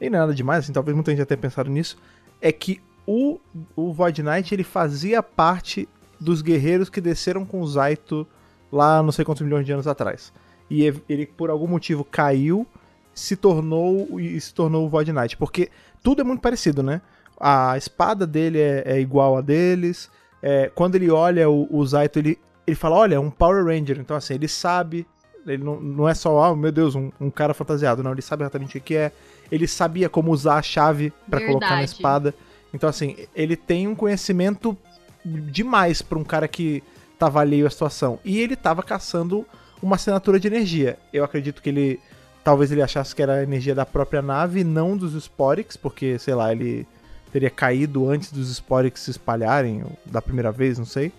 nem 0.02 0.10
nada 0.10 0.34
demais, 0.34 0.66
assim, 0.66 0.74
talvez 0.74 0.94
muita 0.94 1.12
gente 1.12 1.20
já 1.20 1.26
tenha 1.26 1.38
pensado 1.38 1.70
nisso, 1.70 1.98
é 2.42 2.52
que 2.52 2.82
o, 3.06 3.40
o 3.76 3.92
Void 3.94 4.22
Knight 4.24 4.54
ele 4.54 4.64
fazia 4.64 5.22
parte 5.22 5.88
dos 6.20 6.42
guerreiros 6.42 6.90
que 6.90 7.02
desceram 7.02 7.46
com 7.46 7.62
o 7.62 7.68
Zaito 7.68 8.26
lá 8.72 9.04
não 9.04 9.12
sei 9.12 9.24
quantos 9.26 9.42
milhões 9.44 9.66
de 9.66 9.72
anos 9.72 9.88
atrás. 9.88 10.32
E 10.70 10.84
ele- 11.10 11.26
por 11.26 11.50
algum 11.50 11.68
motivo, 11.68 12.04
caiu, 12.04 12.66
se 13.14 13.36
tornou 13.36 14.20
e 14.20 14.40
se 14.40 14.54
tornou 14.54 14.86
o 14.86 14.90
Void 14.90 15.12
Knight. 15.12 15.38
Porque 15.38 15.70
tudo 16.02 16.22
é 16.22 16.24
muito 16.24 16.42
parecido, 16.42 16.82
né? 16.82 17.02
A 17.40 17.78
espada 17.78 18.26
dele 18.26 18.60
é, 18.60 18.84
é 18.86 19.00
igual 19.00 19.38
a 19.38 19.42
deles. 19.42 20.10
É, 20.42 20.72
quando 20.74 20.96
ele 20.96 21.12
olha 21.12 21.50
o, 21.50 21.68
o 21.70 21.86
Zaito, 21.86 22.18
ele, 22.20 22.40
ele 22.66 22.76
fala: 22.76 22.96
Olha, 22.96 23.16
é 23.16 23.20
um 23.20 23.30
Power 23.30 23.66
Ranger. 23.66 24.00
Então, 24.00 24.16
assim, 24.16 24.34
ele 24.34 24.48
sabe. 24.48 25.06
Ele 25.46 25.62
não, 25.64 25.80
não 25.80 26.08
é 26.10 26.14
só, 26.14 26.42
ah, 26.42 26.56
meu 26.56 26.72
Deus, 26.72 26.96
um, 26.96 27.12
um 27.20 27.30
cara 27.30 27.54
fantasiado. 27.54 28.02
Não, 28.02 28.12
ele 28.14 28.22
sabe 28.22 28.44
exatamente 28.44 28.78
o 28.78 28.82
que 28.82 28.96
é. 28.96 29.12
Ele 29.52 29.68
sabia 29.68 30.08
como 30.10 30.32
usar 30.32 30.56
a 30.56 30.62
chave 30.62 31.12
pra 31.30 31.40
colocar 31.48 31.68
na 31.72 31.84
espada. 31.84 32.34
Então, 32.74 32.90
assim, 32.90 33.16
ele 33.36 33.56
tem 33.56 33.88
um 33.88 33.96
conhecimento 33.96 34.78
demais 35.26 36.02
pra 36.02 36.18
um 36.18 36.24
cara 36.24 36.48
que 36.48 36.84
tava 37.18 37.40
alheio 37.40 37.68
à 37.68 37.70
situação. 37.70 38.20
E 38.26 38.40
ele 38.40 38.56
tava 38.56 38.82
caçando 38.84 39.46
uma 39.82 39.96
assinatura 39.96 40.40
de 40.40 40.48
energia. 40.48 40.98
Eu 41.12 41.24
acredito 41.24 41.62
que 41.62 41.70
ele. 41.70 42.00
Talvez 42.44 42.72
ele 42.72 42.82
achasse 42.82 43.16
que 43.16 43.22
era 43.22 43.36
a 43.36 43.44
energia 43.44 43.74
da 43.74 43.86
própria 43.86 44.22
nave, 44.22 44.66
não 44.66 44.98
dos 44.98 45.14
Sporix, 45.14 45.78
porque, 45.78 46.20
sei 46.20 46.34
lá, 46.34 46.52
ele 46.52 46.86
teria 47.32 47.50
caído 47.50 48.10
antes 48.10 48.34
dos 48.34 48.50
Sporix 48.50 49.00
se 49.00 49.12
espalharem, 49.12 49.84
da 50.06 50.22
primeira 50.22 50.52
vez, 50.52 50.78
não 50.78 50.86
sei. 50.86 51.14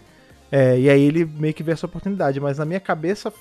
É, 0.52 0.78
e 0.78 0.90
aí 0.90 1.02
ele 1.02 1.24
meio 1.24 1.54
que 1.54 1.62
vê 1.62 1.72
essa 1.72 1.86
oportunidade, 1.86 2.38
mas 2.38 2.58
na 2.58 2.66
minha 2.66 2.78
cabeça 2.78 3.32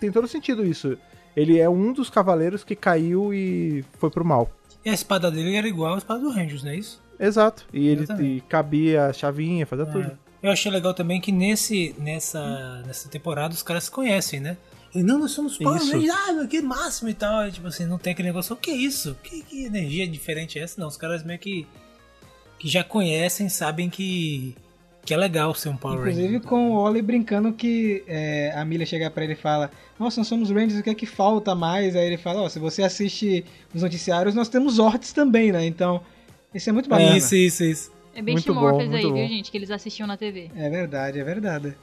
tem 0.00 0.10
todo 0.10 0.26
sentido 0.26 0.66
isso. 0.66 0.98
Ele 1.36 1.58
é 1.58 1.70
um 1.70 1.92
dos 1.92 2.10
cavaleiros 2.10 2.64
que 2.64 2.74
caiu 2.74 3.32
e 3.32 3.84
foi 4.00 4.10
pro 4.10 4.24
mal. 4.24 4.50
E 4.84 4.90
a 4.90 4.92
espada 4.92 5.30
dele 5.30 5.54
era 5.54 5.68
igual 5.68 5.94
a 5.94 5.98
espada 5.98 6.20
do 6.20 6.30
Rangers, 6.30 6.64
não 6.64 6.72
é 6.72 6.76
isso? 6.76 7.00
Exato. 7.18 7.66
E 7.72 7.88
ele 7.88 8.06
e 8.20 8.40
cabia 8.42 9.06
a 9.06 9.12
chavinha, 9.12 9.66
fazia 9.66 9.86
tudo. 9.86 10.06
É. 10.06 10.16
Eu 10.42 10.52
achei 10.52 10.70
legal 10.70 10.94
também 10.94 11.20
que 11.20 11.32
nesse, 11.32 11.94
nessa, 11.98 12.82
nessa 12.86 13.08
temporada 13.08 13.52
os 13.52 13.62
caras 13.62 13.84
se 13.84 13.90
conhecem, 13.90 14.38
né? 14.38 14.56
E 14.94 15.02
não, 15.02 15.18
nós 15.18 15.32
somos 15.32 15.58
Power. 15.58 15.80
Rangers, 15.80 16.10
ah, 16.10 16.32
meu, 16.32 16.48
que 16.48 16.62
máximo 16.62 17.10
e 17.10 17.14
tal. 17.14 17.46
E, 17.46 17.52
tipo 17.52 17.66
assim, 17.66 17.84
não 17.84 17.98
tem 17.98 18.12
aquele 18.12 18.28
negócio, 18.28 18.54
o 18.54 18.56
que 18.56 18.70
é 18.70 18.76
isso? 18.76 19.16
Que, 19.22 19.42
que 19.42 19.64
energia 19.64 20.06
diferente 20.06 20.58
é 20.58 20.62
essa? 20.62 20.80
Não, 20.80 20.88
os 20.88 20.96
caras 20.96 21.22
meio 21.24 21.38
que 21.38 21.66
que 22.58 22.68
já 22.68 22.82
conhecem 22.82 23.48
sabem 23.48 23.88
que, 23.88 24.56
que 25.04 25.14
é 25.14 25.16
legal 25.16 25.54
ser 25.54 25.68
um 25.68 25.76
Power 25.76 25.98
Ranger. 25.98 26.12
Inclusive 26.12 26.40
com 26.40 26.72
o 26.72 26.74
Oli 26.74 27.00
brincando 27.00 27.52
que 27.52 28.02
é, 28.06 28.52
a 28.54 28.64
Milha 28.64 28.84
chega 28.84 29.10
pra 29.10 29.24
ele 29.24 29.34
e 29.34 29.36
fala: 29.36 29.70
Nossa, 29.98 30.20
nós 30.20 30.26
somos 30.26 30.50
Rangers, 30.50 30.80
o 30.80 30.82
que 30.82 30.90
é 30.90 30.94
que 30.94 31.06
falta 31.06 31.54
mais? 31.54 31.94
Aí 31.94 32.06
ele 32.06 32.18
fala: 32.18 32.42
Ó, 32.42 32.48
se 32.48 32.58
você 32.58 32.82
assiste 32.82 33.44
os 33.72 33.82
noticiários, 33.82 34.34
nós 34.34 34.48
temos 34.48 34.78
Horts 34.78 35.12
também, 35.12 35.52
né? 35.52 35.64
Então, 35.64 36.02
isso 36.54 36.70
é 36.70 36.72
muito 36.72 36.88
bacana. 36.88 37.16
Isso, 37.16 37.34
isso, 37.34 37.64
isso. 37.64 37.92
É 38.14 38.22
bem 38.22 38.34
Muito 38.34 38.52
bom, 38.52 38.60
Morphers 38.60 38.82
aí, 38.84 38.88
muito 38.90 39.02
viu, 39.02 39.10
bom. 39.10 39.28
gente? 39.28 39.50
Que 39.50 39.56
eles 39.58 39.70
assistiam 39.70 40.06
na 40.06 40.16
TV. 40.16 40.50
É 40.56 40.68
verdade, 40.68 41.20
é 41.20 41.24
verdade. 41.24 41.74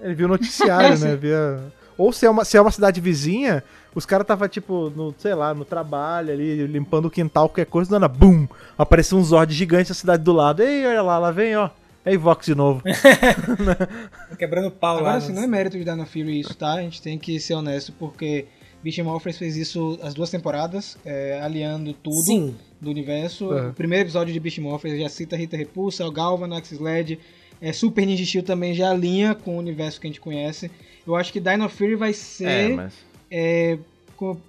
Ele 0.00 0.14
viu 0.14 0.26
o 0.26 0.30
noticiário, 0.30 0.98
né? 0.98 1.14
Via... 1.16 1.60
Ou 1.96 2.12
se 2.12 2.26
é, 2.26 2.30
uma, 2.30 2.44
se 2.44 2.56
é 2.56 2.60
uma 2.60 2.70
cidade 2.72 3.00
vizinha, 3.00 3.62
os 3.94 4.04
caras 4.04 4.26
tava 4.26 4.48
tipo, 4.48 4.90
no, 4.96 5.14
sei 5.18 5.34
lá, 5.34 5.54
no 5.54 5.64
trabalho 5.64 6.32
ali, 6.32 6.66
limpando 6.66 7.04
o 7.06 7.10
quintal, 7.10 7.48
qualquer 7.48 7.66
coisa, 7.66 7.90
dando 7.90 8.08
bum! 8.08 8.48
Apareceu 8.76 9.16
um 9.18 9.22
Zord 9.22 9.52
gigante 9.54 9.90
na 9.90 9.94
cidade 9.94 10.22
do 10.24 10.32
lado. 10.32 10.62
Ei, 10.62 10.84
olha 10.86 11.02
lá, 11.02 11.18
lá 11.18 11.30
vem, 11.30 11.54
ó. 11.56 11.70
É 12.04 12.16
Vox 12.16 12.46
de 12.46 12.54
novo. 12.54 12.82
Quebrando 14.38 14.70
pau 14.70 14.94
lá. 14.96 15.00
Agora, 15.00 15.14
nos- 15.16 15.24
assim, 15.24 15.32
não 15.32 15.42
é 15.42 15.46
mérito 15.46 15.78
de 15.78 15.84
Dino 15.84 16.04
Fury 16.04 16.40
isso, 16.40 16.54
tá? 16.54 16.74
A 16.74 16.80
gente 16.82 17.00
tem 17.00 17.18
que 17.18 17.38
ser 17.40 17.54
honesto, 17.54 17.92
porque 17.92 18.46
Beast 18.82 18.98
Morphers 19.00 19.38
fez 19.38 19.56
isso 19.56 19.98
as 20.02 20.12
duas 20.14 20.30
temporadas, 20.30 20.98
é, 21.04 21.40
aliando 21.42 21.92
tudo 21.94 22.16
Sim. 22.22 22.56
Do 22.84 22.90
universo. 22.90 23.52
É. 23.52 23.68
O 23.68 23.72
primeiro 23.72 24.04
episódio 24.04 24.32
de 24.32 24.38
Beast 24.38 24.58
Morphers 24.58 25.00
já 25.00 25.08
cita 25.08 25.36
Rita 25.36 25.56
Repulsa, 25.56 26.06
o 26.06 26.12
Galvanax, 26.12 26.70
Sled, 26.72 27.18
é, 27.60 27.72
Super 27.72 28.06
Ninja 28.06 28.24
Steel 28.24 28.44
também 28.44 28.74
já 28.74 28.90
alinha 28.90 29.34
com 29.34 29.56
o 29.56 29.58
universo 29.58 30.00
que 30.00 30.06
a 30.06 30.10
gente 30.10 30.20
conhece. 30.20 30.70
Eu 31.06 31.16
acho 31.16 31.32
que 31.32 31.40
Dino 31.40 31.68
Fury 31.68 31.96
vai 31.96 32.12
ser 32.12 32.76
mas. 32.76 32.94
é, 33.30 33.78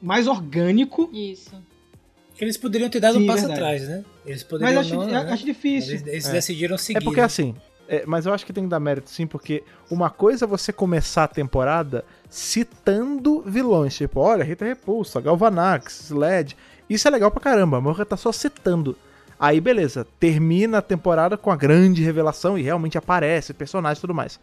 mais 0.02 0.28
orgânico, 0.28 1.10
Isso. 1.14 1.52
Eles 2.40 2.58
poderiam 2.58 2.90
ter 2.90 3.00
dado 3.00 3.18
Sim, 3.18 3.24
um 3.24 3.28
passo 3.28 3.48
verdade. 3.48 3.60
atrás, 3.62 3.88
né? 3.88 4.04
Eles 4.26 4.44
poderiam 4.44 4.76
mas 4.76 4.86
acho, 4.86 4.96
não, 4.96 5.04
eu 5.04 5.08
né? 5.24 5.32
acho 5.32 5.46
difícil. 5.46 5.92
Eles, 5.92 6.08
eles 6.08 6.28
É. 6.28 6.32
decidiram 6.34 6.78
seguir. 6.78 6.98
É 6.98 7.02
porque 7.02 7.22
né? 7.22 7.26
assim, 7.26 7.56
é, 7.88 8.04
mas 8.06 8.26
eu 8.26 8.34
acho 8.34 8.46
que 8.46 8.52
tem 8.52 8.66
que 8.66 8.70
dar 8.70 8.80
mérito 8.80 9.10
sim, 9.10 9.26
porque 9.26 9.64
uma 9.90 10.10
coisa 10.10 10.44
é 10.44 10.48
você 10.48 10.74
começar 10.74 11.24
a 11.24 11.28
temporada 11.30 12.04
citando 12.30 13.42
vilões, 13.42 13.96
tipo, 13.96 14.20
olha, 14.20 14.44
Rita 14.44 14.66
Repulsa, 14.66 15.22
Galvanax, 15.22 16.06
Sled. 16.12 16.58
Isso 16.90 17.08
é 17.08 17.12
legal 17.12 17.32
pra 17.32 17.42
caramba, 17.42 17.80
mas 17.82 17.98
tá 18.08 18.16
só 18.18 18.32
citando. 18.32 18.96
Aí 19.40 19.60
beleza, 19.60 20.08
termina 20.20 20.78
a 20.78 20.82
temporada 20.82 21.36
com 21.36 21.52
a 21.52 21.56
grande 21.56 22.02
revelação 22.04 22.58
e 22.58 22.62
realmente 22.62 22.98
aparece 22.98 23.54
personagem 23.54 23.98
e 23.98 24.02
tudo 24.02 24.14
mais. 24.14 24.40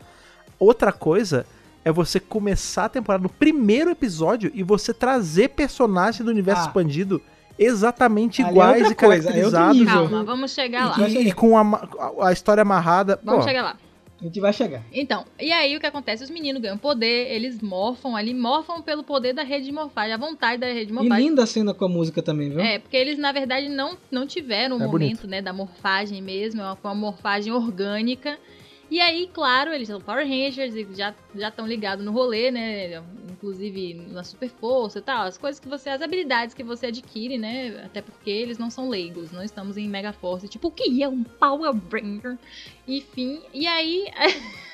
Outra 0.58 0.92
coisa 0.92 1.46
é 1.84 1.90
você 1.90 2.20
começar 2.20 2.84
a 2.84 2.88
temporada 2.88 3.22
no 3.22 3.28
primeiro 3.28 3.90
episódio 3.90 4.50
e 4.54 4.62
você 4.62 4.92
trazer 4.94 5.48
personagens 5.50 6.24
do 6.24 6.30
universo 6.30 6.62
Ah. 6.62 6.66
expandido 6.66 7.20
exatamente 7.58 8.42
Ali 8.42 8.48
é 8.50 8.52
iguais 8.52 8.76
outra 8.82 8.92
e 8.92 8.94
coisa, 8.96 9.30
é 9.30 9.44
outro 9.44 9.50
caracterizados. 9.52 9.76
nível. 9.78 9.94
Calma, 9.94 10.24
vamos 10.24 10.50
chegar 10.52 10.98
lá. 10.98 11.08
E, 11.08 11.28
e 11.28 11.32
com 11.32 11.56
a, 11.58 11.62
a- 12.22 12.28
a 12.28 12.32
história 12.32 12.62
amarrada. 12.62 13.18
Vamos 13.24 13.42
pô, 13.44 13.48
chegar 13.48 13.62
lá. 13.62 13.76
A 14.22 14.26
gente 14.26 14.38
vai 14.40 14.52
chegar. 14.52 14.82
Então, 14.92 15.24
e 15.40 15.50
aí 15.50 15.76
o 15.76 15.80
que 15.80 15.86
acontece? 15.86 16.22
Os 16.22 16.30
meninos 16.30 16.62
ganham 16.62 16.78
poder, 16.78 17.28
eles 17.32 17.60
morfam 17.60 18.14
ali, 18.14 18.32
morfam 18.32 18.80
pelo 18.80 19.02
poder 19.02 19.32
da 19.32 19.42
rede 19.42 19.64
de 19.66 19.72
morfagem, 19.72 20.12
a 20.14 20.16
vontade 20.16 20.60
da 20.60 20.68
rede 20.68 20.86
de 20.86 20.92
E 20.92 20.94
morfagem. 20.94 21.28
linda 21.28 21.42
a 21.42 21.46
cena 21.46 21.74
com 21.74 21.84
a 21.84 21.88
música 21.88 22.22
também, 22.22 22.48
viu? 22.48 22.60
É, 22.60 22.78
porque 22.78 22.96
eles, 22.96 23.18
na 23.18 23.32
verdade, 23.32 23.68
não, 23.68 23.98
não 24.12 24.24
tiveram 24.24 24.78
o 24.78 24.82
É 24.82 24.86
momento, 24.86 25.26
né, 25.26 25.42
da 25.42 25.52
morfagem 25.52 26.22
mesmo, 26.22 26.60
é 26.60 26.64
uma, 26.64 26.78
uma 26.84 26.94
morfagem 26.94 27.52
orgânica. 27.52 28.38
E 28.88 29.00
aí, 29.00 29.28
claro, 29.32 29.72
eles 29.72 29.88
são 29.88 30.00
Power 30.00 30.24
Rangers 30.24 30.74
e 30.76 30.86
já 30.94 31.12
já 31.34 31.48
estão 31.48 31.66
ligados 31.66 32.04
no 32.04 32.12
rolê, 32.12 32.50
né? 32.50 33.02
Inclusive 33.42 33.94
na 33.94 34.22
Super 34.22 34.48
Força 34.48 35.00
e 35.00 35.02
tal, 35.02 35.26
as 35.26 35.36
coisas 35.36 35.58
que 35.58 35.68
você, 35.68 35.90
as 35.90 36.00
habilidades 36.00 36.54
que 36.54 36.62
você 36.62 36.86
adquire, 36.86 37.36
né? 37.36 37.82
Até 37.84 38.00
porque 38.00 38.30
eles 38.30 38.56
não 38.56 38.70
são 38.70 38.88
leigos, 38.88 39.32
não 39.32 39.42
estamos 39.42 39.76
em 39.76 39.88
Mega 39.88 40.12
Force, 40.12 40.46
tipo, 40.46 40.68
o 40.68 40.70
que 40.70 41.02
é 41.02 41.08
um 41.08 41.24
Power 41.24 41.74
Ranger? 41.92 42.38
Enfim, 42.86 43.42
e 43.52 43.66
aí 43.66 44.06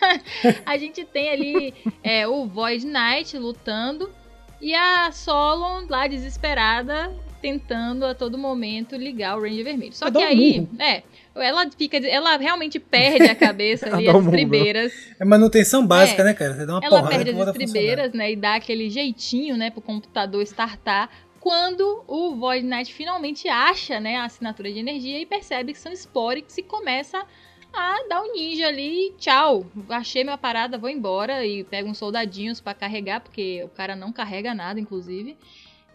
a 0.66 0.76
gente 0.76 1.02
tem 1.06 1.30
ali 1.30 1.74
é, 2.02 2.28
o 2.28 2.46
Void 2.46 2.86
Knight 2.86 3.38
lutando 3.38 4.12
e 4.60 4.74
a 4.74 5.10
Solon 5.12 5.86
lá 5.88 6.06
desesperada 6.06 7.10
tentando 7.40 8.04
a 8.04 8.14
todo 8.14 8.36
momento 8.38 8.96
ligar 8.96 9.36
o 9.38 9.42
Ranger 9.42 9.64
Vermelho. 9.64 9.92
Só 9.92 10.10
Vai 10.10 10.12
que 10.12 10.18
um 10.18 10.28
aí, 10.28 10.68
é, 10.78 11.02
ela 11.34 11.70
fica, 11.70 11.96
ela 11.98 12.36
realmente 12.36 12.78
perde 12.78 13.24
a 13.24 13.34
cabeça 13.34 13.86
ali, 13.94 14.06
um 14.06 14.10
as 14.10 14.16
murro. 14.16 14.30
tribeiras. 14.30 14.92
É 15.20 15.24
manutenção 15.24 15.86
básica, 15.86 16.22
É. 16.22 16.24
né, 16.26 16.34
cara? 16.34 16.54
Você 16.54 16.66
dá 16.66 16.74
uma 16.74 16.84
Ela 16.84 17.00
porrada 17.02 17.24
perde 17.24 17.40
as 17.40 17.48
estribeiras, 17.48 18.12
né? 18.12 18.32
E 18.32 18.36
dá 18.36 18.54
aquele 18.56 18.90
jeitinho, 18.90 19.56
né, 19.56 19.70
pro 19.70 19.80
computador 19.80 20.42
startar. 20.42 21.08
Quando 21.40 22.02
o 22.06 22.34
Void 22.34 22.66
Knight 22.66 22.92
finalmente 22.92 23.48
acha, 23.48 24.00
né, 24.00 24.16
a 24.16 24.24
assinatura 24.24 24.70
de 24.72 24.78
energia 24.80 25.20
e 25.20 25.24
percebe 25.24 25.72
que 25.72 25.78
são 25.78 25.92
Sporix 25.92 26.58
e 26.58 26.62
começa 26.62 27.24
a 27.72 27.96
dar 28.08 28.22
um 28.22 28.32
ninja 28.32 28.66
ali, 28.66 29.14
tchau, 29.18 29.64
achei 29.90 30.24
minha 30.24 30.36
parada, 30.38 30.76
vou 30.78 30.90
embora 30.90 31.46
e 31.46 31.62
pega 31.64 31.88
uns 31.88 31.98
soldadinhos 31.98 32.60
pra 32.60 32.74
carregar, 32.74 33.20
porque 33.20 33.62
o 33.62 33.68
cara 33.68 33.94
não 33.94 34.10
carrega 34.12 34.52
nada, 34.54 34.80
inclusive. 34.80 35.36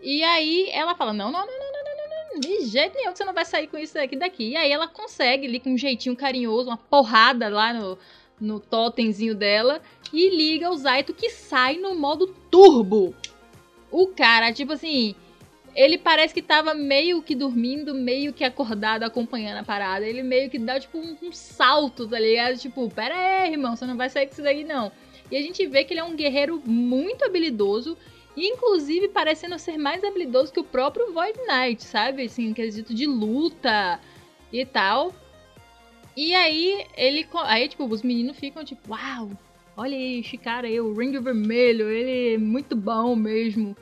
E 0.04 0.24
aí 0.24 0.70
ela 0.72 0.93
fala: 0.95 1.14
"Não, 1.14 1.32
não, 1.32 1.39
não, 1.39 1.47
não, 1.47 1.72
não, 1.72 1.95
não, 1.97 2.34
não, 2.34 2.39
de 2.39 2.66
jeito 2.66 2.95
nenhum 2.95 3.12
que 3.12 3.18
você 3.18 3.26
não 3.26 3.34
vai 3.34 3.45
sair 3.45 3.68
com 3.68 3.78
isso 3.78 3.93
daqui 3.93 4.16
daqui". 4.16 4.49
E 4.49 4.56
aí 4.58 4.72
ela 4.72 4.88
consegue 4.88 5.47
ali 5.47 5.60
com 5.60 5.72
um 5.72 5.78
jeitinho 5.78 6.16
carinhoso, 6.16 6.70
uma 6.70 6.78
porrada 6.78 7.49
lá 7.49 7.74
no 7.74 7.97
no 8.39 8.60
totemzinho 8.60 9.34
dela 9.34 9.82
e 10.12 10.30
liga 10.30 10.70
o 10.70 10.76
Zaito 10.76 11.14
que 11.14 11.30
sai 11.30 11.78
no 11.78 11.95
modo 11.95 12.28
turbo. 12.51 13.16
O 13.89 14.08
cara, 14.08 14.51
tipo 14.51 14.74
assim, 14.74 15.16
ele 15.76 15.97
parece 15.97 16.34
que 16.34 16.41
tava 16.41 16.74
meio 16.74 17.22
que 17.22 17.36
dormindo, 17.36 17.93
meio 17.93 18.34
que 18.34 18.43
acordado, 18.43 19.04
acompanhando 19.04 19.60
a 19.60 19.64
parada. 19.64 20.06
Ele 20.06 20.22
meio 20.22 20.49
que 20.49 20.60
dá, 20.60 20.80
tipo, 20.80 20.97
um, 20.97 21.16
um 21.22 21.32
salto, 21.32 22.08
tá 22.08 22.20
ligado? 22.20 22.58
Tipo, 22.58 22.89
pera 22.89 23.16
aí, 23.16 23.51
irmão, 23.51 23.76
você 23.76 23.86
não 23.86 23.95
vai 23.97 24.10
sair 24.10 24.28
com 24.28 24.34
isso 24.34 24.43
daí, 24.43 24.64
não. 24.64 24.91
E 25.32 25.38
a 25.38 25.41
gente 25.41 25.66
vê 25.68 25.84
que 25.84 25.93
ele 25.93 25.99
é 25.99 26.04
um 26.04 26.16
guerreiro 26.16 26.62
muito 26.66 27.24
habilidoso. 27.24 27.97
Inclusive, 28.36 29.10
parecendo 29.10 29.58
ser 29.60 29.78
mais 29.78 30.04
habilidoso 30.04 30.52
que 30.52 30.60
o 30.60 30.64
próprio 30.64 31.14
Void 31.14 31.40
Knight, 31.48 31.84
sabe? 31.84 32.24
Assim, 32.24 32.54
quesito 32.54 32.94
de 32.94 33.06
luta 33.06 34.00
e 34.52 34.66
tal. 34.66 35.14
E 36.18 36.34
aí, 36.34 36.86
ele. 36.98 37.28
Aí, 37.44 37.68
tipo, 37.68 37.86
os 37.86 38.02
meninos 38.02 38.38
ficam 38.38 38.64
tipo, 38.64 38.92
uau, 38.92 39.32
olha 39.78 39.96
esse 39.96 40.38
cara 40.38 40.68
aí, 40.68 40.80
o 40.80 40.94
Ranger 40.94 41.22
Vermelho, 41.22 41.90
ele 41.90 42.36
é 42.36 42.38
muito 42.38 42.76
bom 42.76 43.16
mesmo. 43.16 43.76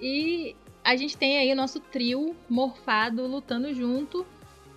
E 0.00 0.54
a 0.84 0.94
gente 0.94 1.16
tem 1.16 1.38
aí 1.38 1.52
o 1.52 1.56
nosso 1.56 1.80
trio 1.80 2.36
morfado 2.48 3.26
lutando 3.26 3.72
junto. 3.74 4.24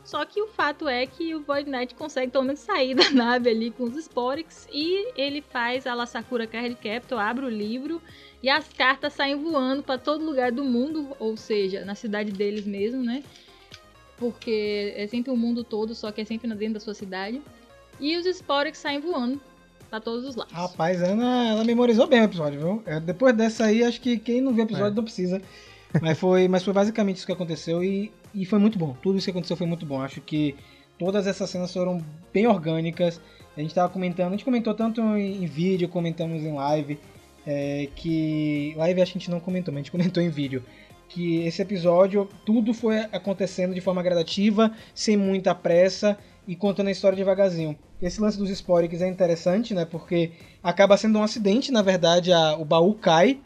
Só 0.04 0.26
que 0.26 0.42
o 0.42 0.48
fato 0.48 0.88
é 0.88 1.06
que 1.06 1.36
o 1.36 1.42
Void 1.42 1.70
Knight 1.70 1.94
consegue 1.94 2.32
pelo 2.32 2.46
menos 2.46 2.62
sair 2.62 2.96
da 2.98 3.12
nave 3.12 3.50
ali 3.52 3.70
com 3.70 3.84
os 3.84 3.96
Sporix 3.96 4.68
e 4.72 5.12
ele 5.16 5.40
faz 5.40 5.86
a 5.86 5.94
La 5.94 6.08
Sakura 6.08 6.48
Card 6.48 6.76
Capital, 6.78 7.20
abre 7.20 7.46
o 7.46 7.50
livro 7.50 8.02
e 8.42 8.50
as 8.50 8.68
cartas 8.70 9.14
saem 9.14 9.36
voando 9.36 9.84
pra 9.84 9.98
todo 9.98 10.24
lugar 10.26 10.52
do 10.52 10.64
mundo, 10.64 11.16
ou 11.20 11.36
seja, 11.36 11.84
na 11.84 11.96
cidade 11.96 12.32
deles 12.32 12.66
mesmo, 12.66 13.04
né? 13.04 13.24
Porque 14.18 14.94
é 14.96 15.08
sempre 15.08 15.32
o 15.32 15.38
mundo 15.38 15.64
todo, 15.64 15.96
só 15.96 16.12
que 16.12 16.22
é 16.22 16.26
sempre 16.26 16.48
dentro 16.54 16.76
da 16.76 16.80
sua 16.80 16.94
cidade. 16.94 17.42
E 18.00 18.18
os 18.18 18.26
Sporix 18.26 18.78
saem 18.78 19.00
voando 19.00 19.40
pra 19.90 20.00
todos 20.00 20.26
os 20.26 20.36
lados. 20.36 20.54
Rapaz, 20.54 21.02
a 21.02 21.08
Ana, 21.08 21.48
ela 21.50 21.64
memorizou 21.64 22.08
bem 22.08 22.22
o 22.22 22.26
episódio, 22.26 22.60
viu? 22.60 22.84
É, 22.86 23.00
depois 23.00 23.36
dessa 23.36 23.66
aí, 23.66 23.84
acho 23.84 24.00
que 24.02 24.18
quem 24.18 24.42
não 24.42 24.52
viu 24.54 24.64
o 24.64 24.68
É. 24.68 24.72
episódio 24.72 24.96
não 24.96 25.04
precisa. 25.04 25.42
Mas 26.02 26.20
foi, 26.20 26.48
mas 26.48 26.64
foi 26.64 26.74
basicamente 26.74 27.18
isso 27.18 27.26
que 27.26 27.32
aconteceu 27.32 27.84
e, 27.84 28.12
e 28.34 28.46
foi 28.46 28.60
muito 28.60 28.78
bom. 28.78 28.96
Tudo 29.02 29.18
isso 29.18 29.26
que 29.26 29.32
aconteceu 29.32 29.58
foi 29.58 29.66
muito 29.66 29.86
bom. 29.86 30.02
Acho 30.02 30.22
que 30.22 30.56
todas 31.00 31.26
essas 31.26 31.50
cenas 31.50 31.74
foram 31.74 32.04
bem 32.32 32.46
orgânicas. 32.46 33.20
A 33.58 33.62
gente 33.62 33.74
tava 33.74 33.92
comentando, 33.92 34.28
a 34.28 34.32
gente 34.32 34.46
comentou 34.46 34.74
tanto 34.74 35.02
em, 35.02 35.44
em 35.44 35.48
vídeo, 35.48 35.90
comentamos 35.90 36.44
em 36.44 36.54
live, 36.54 37.00
é, 37.50 37.88
que. 37.95 38.74
Live 38.78 39.02
a 39.02 39.06
gente 39.06 39.32
não 39.32 39.39
comentou, 39.39 39.74
mas 39.74 39.80
a 39.80 39.84
gente 39.84 39.91
comentou 39.91 40.22
em 40.22 40.30
vídeo. 40.30 40.64
Que 41.08 41.41
esse 41.47 41.60
episódio, 41.60 42.30
tudo 42.45 42.72
foi 42.72 43.00
acontecendo 43.12 43.74
de 43.74 43.82
forma 43.82 44.04
gradativa, 44.04 44.72
sem 44.93 45.18
muita 45.18 45.56
pressa 45.56 46.16
e 46.47 46.56
contando 46.56 46.89
a 46.89 46.91
história 46.91 47.16
devagarzinho. 47.16 47.76
Esse 48.00 48.22
lance 48.22 48.38
dos 48.38 48.52
Sporix 48.52 49.02
é 49.02 49.08
interessante, 49.08 49.74
né? 49.74 49.86
Porque 49.86 50.32
acaba 50.62 50.95
sendo 50.97 51.18
um 51.18 51.24
acidente, 51.24 51.72
na 51.72 51.82
verdade, 51.82 52.32
a- 52.32 52.56
o 52.56 52.64
baú 52.64 52.93
cai, 52.93 53.39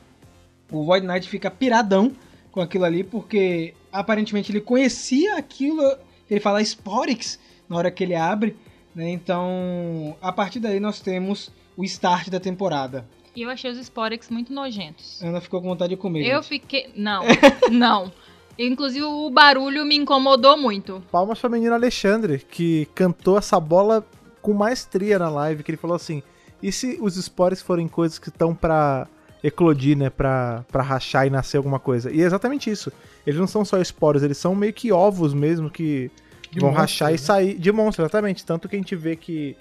o 0.69 0.83
Void 0.83 1.07
Knight 1.07 1.29
fica 1.29 1.49
piradão 1.49 2.11
com 2.51 2.59
aquilo 2.59 2.83
ali, 2.83 3.03
porque 3.03 3.73
aparentemente 3.91 4.51
ele 4.51 4.59
conhecia 4.61 5.37
aquilo, 5.37 5.81
ele 6.29 6.41
fala 6.41 6.61
Sporix 6.61 7.39
na 7.69 7.77
hora 7.77 7.89
que 7.89 8.03
ele 8.03 8.15
abre, 8.15 8.57
né? 8.93 9.09
Então, 9.09 10.17
a 10.21 10.33
partir 10.33 10.59
daí 10.59 10.81
nós 10.81 10.99
temos 10.99 11.49
o 11.77 11.83
start 11.85 12.29
da 12.29 12.39
temporada. 12.41 13.05
E 13.35 13.41
eu 13.41 13.49
achei 13.49 13.71
os 13.71 13.77
Sporix 13.77 14.29
muito 14.29 14.53
nojentos. 14.53 15.21
Ana 15.23 15.41
ficou 15.41 15.61
com 15.61 15.67
vontade 15.69 15.91
de 15.95 15.97
comer. 15.97 16.21
Eu 16.27 16.37
gente. 16.41 16.49
fiquei. 16.49 16.89
Não, 16.95 17.23
não. 17.71 18.11
Inclusive 18.57 19.03
o 19.03 19.29
barulho 19.31 19.83
me 19.85 19.95
incomodou 19.95 20.55
muito. 20.57 21.01
Palmas 21.11 21.39
pra 21.39 21.49
menina 21.49 21.73
Alexandre, 21.75 22.37
que 22.37 22.87
cantou 22.93 23.37
essa 23.37 23.59
bola 23.59 24.05
com 24.41 24.53
maestria 24.53 25.17
na 25.17 25.29
live, 25.29 25.63
que 25.63 25.71
ele 25.71 25.77
falou 25.77 25.95
assim: 25.95 26.21
e 26.61 26.71
se 26.71 26.97
os 27.01 27.15
spores 27.15 27.61
forem 27.61 27.87
coisas 27.87 28.19
que 28.19 28.29
estão 28.29 28.53
pra 28.53 29.07
eclodir, 29.43 29.97
né? 29.97 30.09
Pra, 30.11 30.63
pra 30.71 30.83
rachar 30.83 31.25
e 31.25 31.29
nascer 31.31 31.57
alguma 31.57 31.79
coisa? 31.79 32.11
E 32.11 32.21
é 32.21 32.25
exatamente 32.25 32.69
isso. 32.69 32.91
Eles 33.25 33.39
não 33.39 33.47
são 33.47 33.65
só 33.65 33.81
esporos, 33.81 34.21
eles 34.21 34.37
são 34.37 34.53
meio 34.53 34.71
que 34.73 34.91
ovos 34.91 35.33
mesmo 35.33 35.69
que 35.69 36.11
De 36.51 36.59
vão 36.59 36.69
monstro, 36.69 36.81
rachar 36.81 37.09
né? 37.09 37.15
e 37.15 37.17
sair 37.17 37.57
de 37.57 37.71
monstro, 37.71 38.03
exatamente. 38.03 38.45
Tanto 38.45 38.69
que 38.69 38.75
a 38.75 38.79
gente 38.79 38.95
vê 38.95 39.15
que. 39.15 39.57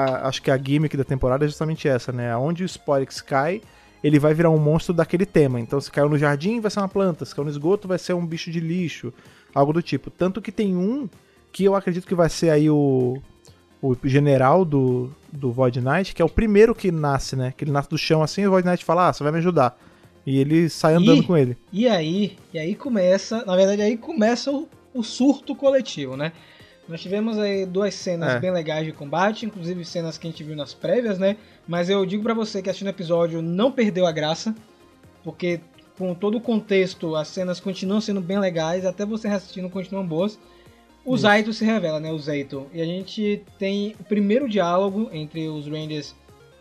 A- 0.00 0.28
acho 0.28 0.42
que 0.42 0.50
a 0.50 0.56
gimmick 0.58 0.96
da 0.96 1.04
temporada 1.04 1.44
é 1.44 1.48
justamente 1.48 1.86
essa, 1.88 2.12
né? 2.12 2.36
Onde 2.36 2.64
o 2.64 2.68
Sporix 2.68 3.20
cai, 3.20 3.62
ele 4.02 4.18
vai 4.18 4.34
virar 4.34 4.50
um 4.50 4.58
monstro 4.58 4.92
daquele 4.94 5.24
tema. 5.26 5.60
Então, 5.60 5.80
se 5.80 5.90
caiu 5.90 6.08
no 6.08 6.18
jardim, 6.18 6.60
vai 6.60 6.70
ser 6.70 6.80
uma 6.80 6.88
planta. 6.88 7.24
Se 7.24 7.34
caiu 7.34 7.44
no 7.44 7.50
esgoto, 7.50 7.88
vai 7.88 7.98
ser 7.98 8.12
um 8.14 8.26
bicho 8.26 8.50
de 8.50 8.60
lixo. 8.60 9.12
Algo 9.54 9.72
do 9.72 9.80
tipo. 9.82 10.10
Tanto 10.10 10.42
que 10.42 10.50
tem 10.52 10.76
um 10.76 11.08
que 11.52 11.64
eu 11.64 11.74
acredito 11.74 12.06
que 12.06 12.14
vai 12.14 12.28
ser 12.28 12.50
aí 12.50 12.68
o. 12.68 13.20
O 13.82 13.94
general 14.02 14.64
do, 14.64 15.10
do 15.30 15.52
Void 15.52 15.78
Knight, 15.78 16.14
que 16.14 16.22
é 16.22 16.24
o 16.24 16.28
primeiro 16.28 16.74
que 16.74 16.90
nasce, 16.90 17.36
né? 17.36 17.52
Que 17.54 17.64
ele 17.64 17.70
nasce 17.70 17.90
do 17.90 17.98
chão 17.98 18.22
assim 18.22 18.40
e 18.40 18.46
o 18.46 18.50
Void 18.50 18.66
Knight 18.66 18.82
fala: 18.82 19.08
Ah, 19.08 19.12
você 19.12 19.22
vai 19.22 19.30
me 19.30 19.38
ajudar. 19.38 19.78
E 20.26 20.38
ele 20.38 20.70
sai 20.70 20.94
andando 20.94 21.22
Ih! 21.22 21.26
com 21.26 21.36
ele. 21.36 21.54
E 21.70 21.86
aí, 21.86 22.38
e 22.52 22.58
aí 22.58 22.74
começa, 22.74 23.44
na 23.44 23.54
verdade 23.54 23.82
aí 23.82 23.98
começa 23.98 24.50
o, 24.50 24.66
o 24.94 25.02
surto 25.02 25.54
coletivo, 25.54 26.16
né? 26.16 26.32
Nós 26.88 27.00
tivemos 27.00 27.38
aí 27.38 27.64
duas 27.64 27.94
cenas 27.94 28.34
É. 28.34 28.38
bem 28.38 28.50
legais 28.50 28.84
de 28.84 28.92
combate, 28.92 29.46
inclusive 29.46 29.84
cenas 29.84 30.18
que 30.18 30.26
a 30.26 30.30
gente 30.30 30.44
viu 30.44 30.54
nas 30.54 30.74
prévias, 30.74 31.18
né? 31.18 31.36
Mas 31.66 31.88
eu 31.88 32.04
digo 32.04 32.22
pra 32.22 32.34
você 32.34 32.60
que 32.60 32.68
assistindo 32.68 32.88
o 32.88 32.90
episódio 32.90 33.40
não 33.40 33.72
perdeu 33.72 34.06
a 34.06 34.12
graça, 34.12 34.54
porque 35.22 35.60
com 35.96 36.14
todo 36.14 36.36
o 36.36 36.40
contexto 36.40 37.16
as 37.16 37.28
cenas 37.28 37.58
continuam 37.60 38.00
sendo 38.00 38.20
bem 38.20 38.38
legais, 38.38 38.84
até 38.84 39.06
você 39.06 39.28
reassistindo 39.28 39.70
continuam 39.70 40.06
boas. 40.06 40.38
O 41.06 41.16
Zaito 41.16 41.52
se 41.52 41.64
revela, 41.64 42.00
né? 42.00 42.10
O 42.10 42.18
Zaito. 42.18 42.66
E 42.72 42.80
a 42.80 42.84
gente 42.84 43.42
tem 43.58 43.94
o 44.00 44.04
primeiro 44.04 44.48
diálogo 44.48 45.08
entre 45.12 45.48
os 45.48 45.66
Rangers 45.66 46.14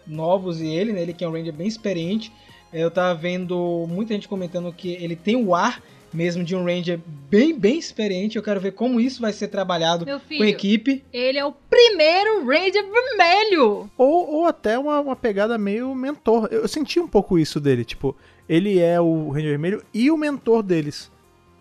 novos 0.05 0.61
e 0.61 0.67
ele, 0.67 0.91
né? 0.93 1.01
Ele 1.01 1.13
que 1.13 1.24
é 1.24 1.28
um 1.28 1.32
Ranger 1.32 1.53
bem 1.53 1.67
experiente. 1.67 2.32
Eu 2.71 2.91
tava 2.91 3.13
vendo 3.17 3.86
muita 3.89 4.13
gente 4.13 4.28
comentando 4.28 4.71
que 4.74 4.93
ele 4.93 5.15
tem 5.15 5.36
o 5.36 5.53
ar 5.55 5.82
mesmo 6.14 6.43
de 6.43 6.55
um 6.55 6.64
Ranger 6.64 6.99
bem, 7.30 7.57
bem 7.57 7.78
experiente. 7.78 8.36
Eu 8.38 8.43
quero 8.43 8.59
ver 8.59 8.74
como 8.74 8.99
isso 8.99 9.22
vai 9.22 9.34
ser 9.34 9.47
trabalhado 9.47 10.05
Meu 10.05 10.20
com 10.20 10.26
a 10.26 10.28
filho, 10.28 10.45
equipe. 10.45 11.03
ele 11.11 11.38
é 11.38 11.45
o 11.45 11.51
primeiro 11.51 12.45
Ranger 12.45 12.86
vermelho. 12.91 13.89
Ou, 13.97 14.36
ou 14.36 14.45
até 14.45 14.78
uma, 14.78 14.99
uma 14.99 15.16
pegada 15.16 15.57
meio 15.57 15.93
mentor. 15.95 16.47
Eu, 16.51 16.61
eu 16.61 16.68
senti 16.68 16.99
um 16.99 17.07
pouco 17.07 17.39
isso 17.39 17.59
dele. 17.59 17.84
Tipo, 17.84 18.16
ele 18.47 18.80
é 18.80 18.99
o 18.99 19.30
Ranger 19.30 19.49
Vermelho 19.49 19.84
e 19.93 20.11
o 20.11 20.18
mentor 20.18 20.61
deles. 20.64 21.11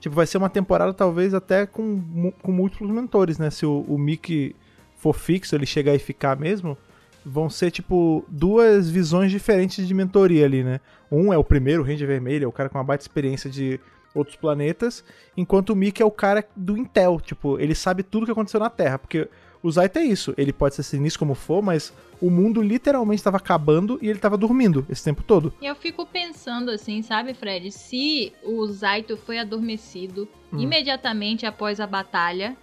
Tipo, 0.01 0.17
vai 0.17 0.27
ser 0.27 0.39
uma 0.39 0.51
temporada 0.51 0.93
talvez 0.93 1.33
até 1.33 1.65
com, 1.65 2.33
com 2.43 2.51
múltiplos 2.53 2.91
mentores, 2.91 3.39
né? 3.39 3.51
Se 3.51 3.65
o, 3.65 3.85
o 3.89 3.97
Mickey 3.97 4.55
for 4.97 5.15
fixo, 5.15 5.55
ele 5.55 5.67
chegar 5.67 5.95
e 5.95 5.99
ficar 5.99 6.37
mesmo, 6.37 6.77
vão 7.25 7.49
ser, 7.49 7.71
tipo, 7.71 8.25
duas 8.29 8.91
visões 8.91 9.31
diferentes 9.31 9.87
de 9.87 9.95
mentoria 9.95 10.45
ali, 10.45 10.65
né? 10.65 10.81
Um 11.11 11.33
é 11.33 11.39
o 11.39 11.45
primeiro 11.45 11.83
Ranger 11.85 12.07
Vermelho, 12.09 12.45
é 12.45 12.49
o 12.49 12.53
cara 12.53 12.69
com 12.69 12.79
uma 12.79 12.85
baita 12.85 13.05
experiência 13.05 13.49
de 13.49 13.79
outros 14.15 14.37
planetas, 14.37 15.05
enquanto 15.37 15.71
o 15.71 15.77
Mickey 15.77 16.03
é 16.03 16.07
o 16.07 16.11
cara 16.11 16.47
do 16.55 16.77
Intel, 16.77 17.21
tipo, 17.21 17.59
ele 17.59 17.75
sabe 17.75 18.03
tudo 18.03 18.27
que 18.27 18.33
aconteceu 18.33 18.61
na 18.61 18.69
Terra, 18.71 18.99
porque 18.99 19.29
o 19.63 19.71
Zaito 19.71 19.99
é 19.99 20.03
isso, 20.05 20.35
ele 20.37 20.53
pode 20.53 20.75
ser 20.75 20.83
sinistro 20.83 21.21
como 21.21 21.35
for, 21.35 21.63
mas 21.63 21.93
o 22.21 22.29
mundo 22.31 22.61
literalmente 22.61 23.21
estava 23.21 23.37
acabando 23.37 23.99
e 24.03 24.07
ele 24.09 24.19
estava 24.19 24.37
dormindo 24.37 24.85
esse 24.91 25.03
tempo 25.05 25.23
todo. 25.23 25.53
E 25.63 25.67
eu 25.67 25.75
fico 25.77 26.05
pensando 26.05 26.71
assim, 26.71 27.01
sabe, 27.03 27.33
Fred? 27.33 27.71
Se 27.71 28.33
o 28.45 28.67
Zaito 28.67 29.17
foi 29.17 29.39
adormecido 29.39 30.29
Hum. 30.53 30.59
imediatamente 30.61 31.47
após 31.47 31.81
a 31.81 31.87
batalha, 31.87 32.55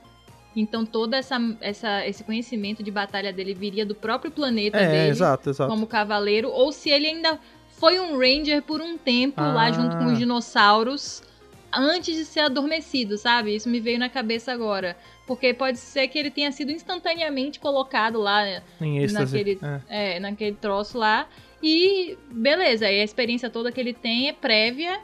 então 0.56 0.86
todo 0.86 1.14
essa, 1.14 1.38
essa, 1.62 2.06
esse 2.06 2.24
conhecimento 2.24 2.84
de 2.84 2.91
batalha 2.91 3.32
dele 3.34 3.54
viria 3.54 3.86
do 3.86 3.95
próprio 3.95 4.30
planeta 4.32 4.78
É, 4.78 4.88
dele, 4.91 5.10
exato, 5.10 5.50
exato. 5.50 5.72
como 5.72 5.88
cavaleiro, 5.88 6.50
ou 6.50 6.72
se 6.72 6.89
ele 6.89 7.08
ainda 7.08 7.39
foi 7.80 8.00
um 8.00 8.18
ranger 8.20 8.62
por 8.62 8.82
um 8.82 8.97
tempo 8.97 9.39
lá 9.41 9.68
Ah. 9.68 9.72
junto 9.72 9.97
com 9.97 10.06
os 10.08 10.18
dinossauros 10.20 11.24
antes 11.74 12.16
de 12.16 12.26
ser 12.26 12.42
adormecido, 12.42 13.18
sabe? 13.18 13.56
Isso 13.56 13.70
me 13.70 13.80
veio 13.80 14.00
na 14.00 14.10
cabeça 14.10 14.52
agora. 14.52 14.96
Porque 15.28 15.54
pode 15.54 15.78
ser 15.78 16.08
que 16.08 16.18
ele 16.18 16.32
tenha 16.32 16.52
sido 16.52 16.72
instantaneamente 16.72 17.60
colocado 17.60 18.20
lá 18.20 18.44
né, 18.44 18.64
naquele, 19.12 19.60
É. 19.90 20.16
é, 20.16 20.20
naquele 20.20 20.56
troço 20.56 20.98
lá. 20.98 21.28
E 21.62 22.18
beleza, 22.32 22.86
aí 22.88 23.02
a 23.02 23.04
experiência 23.04 23.50
toda 23.50 23.72
que 23.72 23.80
ele 23.80 23.94
tem 23.94 24.30
é 24.30 24.34
prévia. 24.34 25.00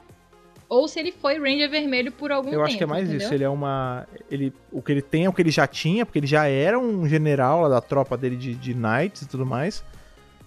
Ou 0.68 0.88
se 0.88 0.98
ele 0.98 1.12
foi 1.12 1.38
Ranger 1.38 1.70
Vermelho 1.70 2.10
por 2.10 2.32
algum 2.32 2.48
Eu 2.48 2.54
tempo. 2.54 2.64
acho 2.64 2.76
que 2.76 2.82
é 2.82 2.86
mais 2.86 3.04
entendeu? 3.08 3.24
isso. 3.24 3.34
Ele 3.34 3.44
é 3.44 3.48
uma. 3.48 4.04
Ele, 4.28 4.52
o 4.72 4.82
que 4.82 4.90
ele 4.90 5.02
tem 5.02 5.26
é 5.26 5.28
o 5.28 5.32
que 5.32 5.40
ele 5.40 5.52
já 5.52 5.64
tinha, 5.64 6.04
porque 6.04 6.18
ele 6.18 6.26
já 6.26 6.48
era 6.48 6.76
um 6.76 7.06
general 7.08 7.60
lá 7.62 7.68
da 7.68 7.80
tropa 7.80 8.16
dele 8.16 8.34
de, 8.34 8.52
de 8.56 8.74
Knights 8.74 9.22
e 9.22 9.28
tudo 9.28 9.46
mais. 9.46 9.84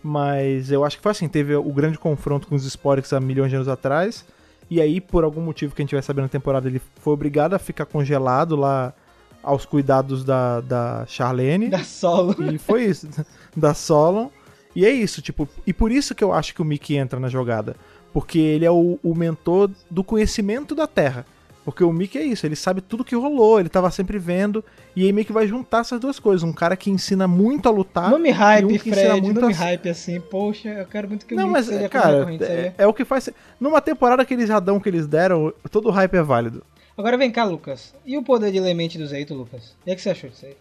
Mas 0.03 0.71
eu 0.71 0.83
acho 0.83 0.97
que 0.97 1.03
foi 1.03 1.11
assim: 1.11 1.27
teve 1.29 1.55
o 1.55 1.71
grande 1.71 1.97
confronto 1.97 2.47
com 2.47 2.55
os 2.55 2.65
Sporix 2.65 3.13
há 3.13 3.19
milhões 3.19 3.49
de 3.49 3.55
anos 3.55 3.67
atrás. 3.69 4.25
E 4.69 4.79
aí, 4.79 5.01
por 5.01 5.23
algum 5.23 5.41
motivo 5.41 5.73
que 5.73 5.81
a 5.81 5.83
gente 5.83 5.95
vai 5.95 6.01
saber 6.01 6.21
na 6.21 6.27
temporada, 6.27 6.67
ele 6.67 6.81
foi 7.01 7.13
obrigado 7.13 7.53
a 7.55 7.59
ficar 7.59 7.85
congelado 7.85 8.55
lá 8.55 8.93
aos 9.41 9.65
cuidados 9.65 10.23
da, 10.23 10.61
da 10.61 11.05
Charlene. 11.07 11.69
Da 11.69 11.83
solo. 11.83 12.35
E 12.53 12.57
foi 12.57 12.85
isso, 12.85 13.07
da 13.55 13.73
Solon. 13.73 14.29
E 14.75 14.85
é 14.85 14.91
isso, 14.91 15.21
tipo, 15.21 15.49
e 15.65 15.73
por 15.73 15.91
isso 15.91 16.13
que 16.13 16.23
eu 16.23 16.31
acho 16.31 16.53
que 16.53 16.61
o 16.61 16.65
Mickey 16.65 16.97
entra 16.97 17.19
na 17.19 17.29
jogada. 17.29 17.75
Porque 18.13 18.37
ele 18.37 18.65
é 18.65 18.71
o, 18.71 18.99
o 19.03 19.15
mentor 19.15 19.69
do 19.89 20.03
conhecimento 20.03 20.75
da 20.75 20.87
Terra. 20.87 21.25
Porque 21.65 21.83
o 21.83 21.91
Mickey 21.91 22.17
é 22.17 22.23
isso, 22.23 22.45
ele 22.45 22.55
sabe 22.55 22.81
tudo 22.81 23.03
que 23.03 23.15
rolou, 23.15 23.59
ele 23.59 23.69
tava 23.69 23.91
sempre 23.91 24.17
vendo. 24.17 24.63
E 24.95 25.05
aí 25.05 25.11
meio 25.13 25.25
que 25.25 25.33
vai 25.33 25.47
juntar 25.47 25.81
essas 25.81 25.99
duas 25.99 26.17
coisas. 26.19 26.41
Um 26.41 26.53
cara 26.53 26.75
que 26.75 26.89
ensina 26.89 27.27
muito 27.27 27.67
a 27.69 27.71
lutar. 27.71 28.09
Não 28.09 28.17
me 28.17 28.31
hype, 28.31 28.65
um 28.65 28.77
que 28.77 28.89
Fred, 28.89 29.21
muito 29.21 29.39
não 29.39 29.49
me 29.49 29.53
a- 29.53 29.57
hype 29.57 29.89
assim. 29.89 30.19
Poxa, 30.19 30.69
eu 30.69 30.85
quero 30.87 31.07
muito 31.09 31.25
que 31.25 31.33
o 31.33 31.37
Não, 31.37 31.43
Mickey 31.47 31.53
mas, 31.59 31.65
seja 31.67 31.89
cara, 31.89 32.25
é, 32.43 32.73
é 32.77 32.87
o 32.87 32.93
que 32.93 33.05
faz. 33.05 33.29
Numa 33.59 33.81
temporada 33.81 34.25
que 34.25 34.33
eles 34.33 34.47
já 34.47 34.59
dão 34.59 34.79
que 34.79 34.89
eles 34.89 35.05
deram, 35.05 35.53
todo 35.69 35.89
o 35.89 35.91
hype 35.91 36.15
é 36.15 36.21
válido. 36.23 36.63
Agora 36.97 37.17
vem 37.17 37.31
cá, 37.31 37.43
Lucas. 37.43 37.93
E 38.05 38.17
o 38.17 38.23
poder 38.23 38.51
de 38.51 38.57
elemente 38.57 38.97
do 38.97 39.05
Zeito, 39.05 39.33
Lucas? 39.33 39.75
O 39.81 39.85
que, 39.85 39.91
é 39.91 39.95
que 39.95 40.01
você 40.01 40.09
achou 40.09 40.29
disso 40.29 40.45
aí? 40.45 40.57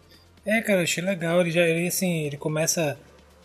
É, 0.46 0.60
cara, 0.60 0.80
eu 0.80 0.84
achei 0.84 1.02
legal. 1.02 1.40
Ele 1.40 1.50
já, 1.50 1.62
ele, 1.62 1.88
assim, 1.88 2.24
ele 2.26 2.36
começa 2.36 2.96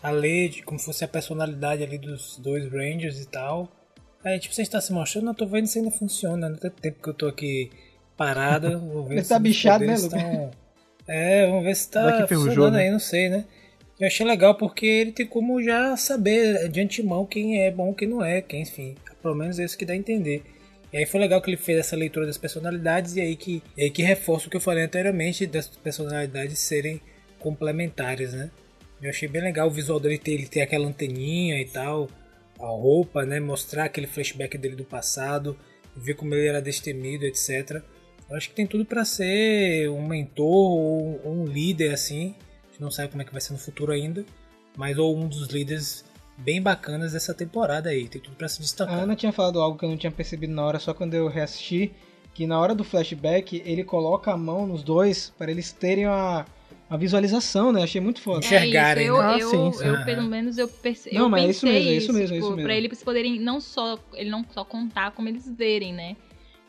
a 0.02 0.10
ler 0.10 0.50
de 0.50 0.62
como 0.62 0.78
fosse 0.78 1.02
a 1.04 1.08
personalidade 1.08 1.82
ali 1.82 1.98
dos 1.98 2.38
dois 2.38 2.70
Rangers 2.70 3.20
e 3.20 3.26
tal. 3.26 3.68
Aí, 4.24 4.38
tipo, 4.38 4.54
você 4.54 4.62
está 4.62 4.80
se 4.80 4.92
mostrando, 4.92 5.28
eu 5.30 5.34
tô 5.34 5.46
vendo 5.46 5.66
se 5.66 5.78
ainda 5.78 5.90
funciona. 5.90 6.48
Não 6.48 6.56
tem 6.56 6.70
tempo 6.70 7.02
que 7.02 7.08
eu 7.10 7.14
tô 7.14 7.26
aqui 7.26 7.70
parada. 8.16 8.76
Vou 8.78 9.04
ver 9.04 9.14
Ele 9.16 9.22
se 9.22 9.28
tá 9.28 9.38
bichado, 9.38 9.84
né, 9.84 9.96
Lucas? 9.96 10.22
tão- 10.22 10.50
É, 11.06 11.46
vamos 11.46 11.64
ver 11.64 11.76
se 11.76 11.90
tá 11.90 12.26
funcionando 12.26 12.72
né? 12.74 12.84
aí, 12.84 12.90
não 12.90 12.98
sei, 12.98 13.28
né? 13.28 13.44
Eu 14.00 14.06
achei 14.06 14.26
legal 14.26 14.56
porque 14.56 14.86
ele 14.86 15.12
tem 15.12 15.26
como 15.26 15.62
já 15.62 15.96
saber 15.96 16.68
de 16.68 16.80
antemão 16.80 17.24
quem 17.26 17.62
é 17.62 17.70
bom 17.70 17.92
quem 17.94 18.08
não 18.08 18.24
é, 18.24 18.40
quem, 18.40 18.62
enfim. 18.62 18.96
Pelo 19.22 19.34
menos 19.36 19.58
é 19.58 19.64
isso 19.64 19.76
que 19.78 19.84
dá 19.84 19.92
a 19.92 19.96
entender. 19.96 20.42
E 20.92 20.96
aí 20.96 21.06
foi 21.06 21.20
legal 21.20 21.40
que 21.42 21.50
ele 21.50 21.56
fez 21.56 21.78
essa 21.78 21.94
leitura 21.94 22.26
das 22.26 22.38
personalidades 22.38 23.14
e 23.16 23.20
aí 23.20 23.36
que, 23.36 23.62
e 23.76 23.82
aí 23.84 23.90
que 23.90 24.02
reforça 24.02 24.46
o 24.46 24.50
que 24.50 24.56
eu 24.56 24.60
falei 24.60 24.82
anteriormente 24.84 25.46
das 25.46 25.68
personalidades 25.68 26.58
serem 26.58 27.00
complementares, 27.38 28.32
né? 28.32 28.50
Eu 29.02 29.10
achei 29.10 29.28
bem 29.28 29.42
legal 29.42 29.68
o 29.68 29.70
visual 29.70 30.00
dele 30.00 30.18
ter, 30.18 30.32
ele 30.32 30.46
ter 30.46 30.62
aquela 30.62 30.86
anteninha 30.88 31.60
e 31.60 31.64
tal, 31.66 32.08
a 32.58 32.66
roupa, 32.66 33.24
né? 33.24 33.40
Mostrar 33.40 33.84
aquele 33.84 34.06
flashback 34.06 34.56
dele 34.56 34.76
do 34.76 34.84
passado, 34.84 35.56
ver 35.96 36.14
como 36.14 36.34
ele 36.34 36.46
era 36.46 36.62
destemido, 36.62 37.24
etc. 37.24 37.82
Eu 38.28 38.36
acho 38.36 38.48
que 38.48 38.54
tem 38.54 38.66
tudo 38.66 38.84
pra 38.84 39.04
ser 39.04 39.88
um 39.90 40.06
mentor 40.06 40.46
ou 40.46 41.20
um 41.24 41.44
líder 41.44 41.92
assim. 41.92 42.34
A 42.64 42.70
gente 42.70 42.80
não 42.80 42.90
sabe 42.90 43.10
como 43.10 43.22
é 43.22 43.24
que 43.24 43.32
vai 43.32 43.40
ser 43.40 43.52
no 43.52 43.58
futuro 43.58 43.92
ainda, 43.92 44.24
mas 44.76 44.98
ou 44.98 45.16
um 45.16 45.28
dos 45.28 45.48
líderes 45.48 46.04
bem 46.36 46.60
bacanas 46.60 47.12
dessa 47.12 47.34
temporada 47.34 47.90
aí. 47.90 48.08
Tem 48.08 48.20
tudo 48.20 48.36
pra 48.36 48.48
se 48.48 48.58
A 48.58 48.62
destacar. 48.62 48.98
Ana 48.98 49.14
tinha 49.14 49.32
falado 49.32 49.60
algo 49.60 49.78
que 49.78 49.84
eu 49.84 49.88
não 49.90 49.96
tinha 49.96 50.10
percebido 50.10 50.52
na 50.52 50.64
hora, 50.64 50.78
só 50.78 50.94
quando 50.94 51.14
eu 51.14 51.28
reassisti, 51.28 51.92
que 52.32 52.46
na 52.46 52.58
hora 52.58 52.74
do 52.74 52.82
flashback 52.82 53.62
ele 53.64 53.84
coloca 53.84 54.32
a 54.32 54.36
mão 54.36 54.66
nos 54.66 54.82
dois 54.82 55.32
para 55.38 55.50
eles 55.50 55.70
terem 55.70 56.06
a, 56.06 56.44
a 56.88 56.96
visualização, 56.96 57.72
né? 57.72 57.82
Achei 57.82 58.00
muito 58.00 58.20
foda. 58.20 58.44
Enxergarem, 58.44 59.04
É 59.04 59.06
isso, 59.06 59.16
eu, 59.16 59.22
né? 59.22 59.34
Ah, 59.34 59.38
eu, 59.38 59.50
sim, 59.50 59.72
sim. 59.72 59.86
eu, 59.86 59.94
Aham. 59.94 60.04
pelo 60.04 60.22
menos 60.22 60.58
eu 60.58 60.68
percebi. 60.68 61.16
Não, 61.16 61.28
mas 61.28 61.44
é 61.44 61.50
isso 61.50 61.66
mesmo, 61.66 61.88
é 61.88 61.92
isso 61.92 62.12
mesmo, 62.12 62.34
é 62.34 62.38
isso 62.38 62.46
tipo, 62.46 62.56
mesmo. 62.56 62.62
Pra 62.62 62.76
eles 62.76 63.02
poderem 63.02 63.38
não 63.40 63.60
só 63.60 63.98
ele 64.14 64.30
não 64.30 64.44
só 64.50 64.64
contar 64.64 65.10
como 65.12 65.28
eles 65.28 65.48
verem, 65.48 65.92
né? 65.92 66.16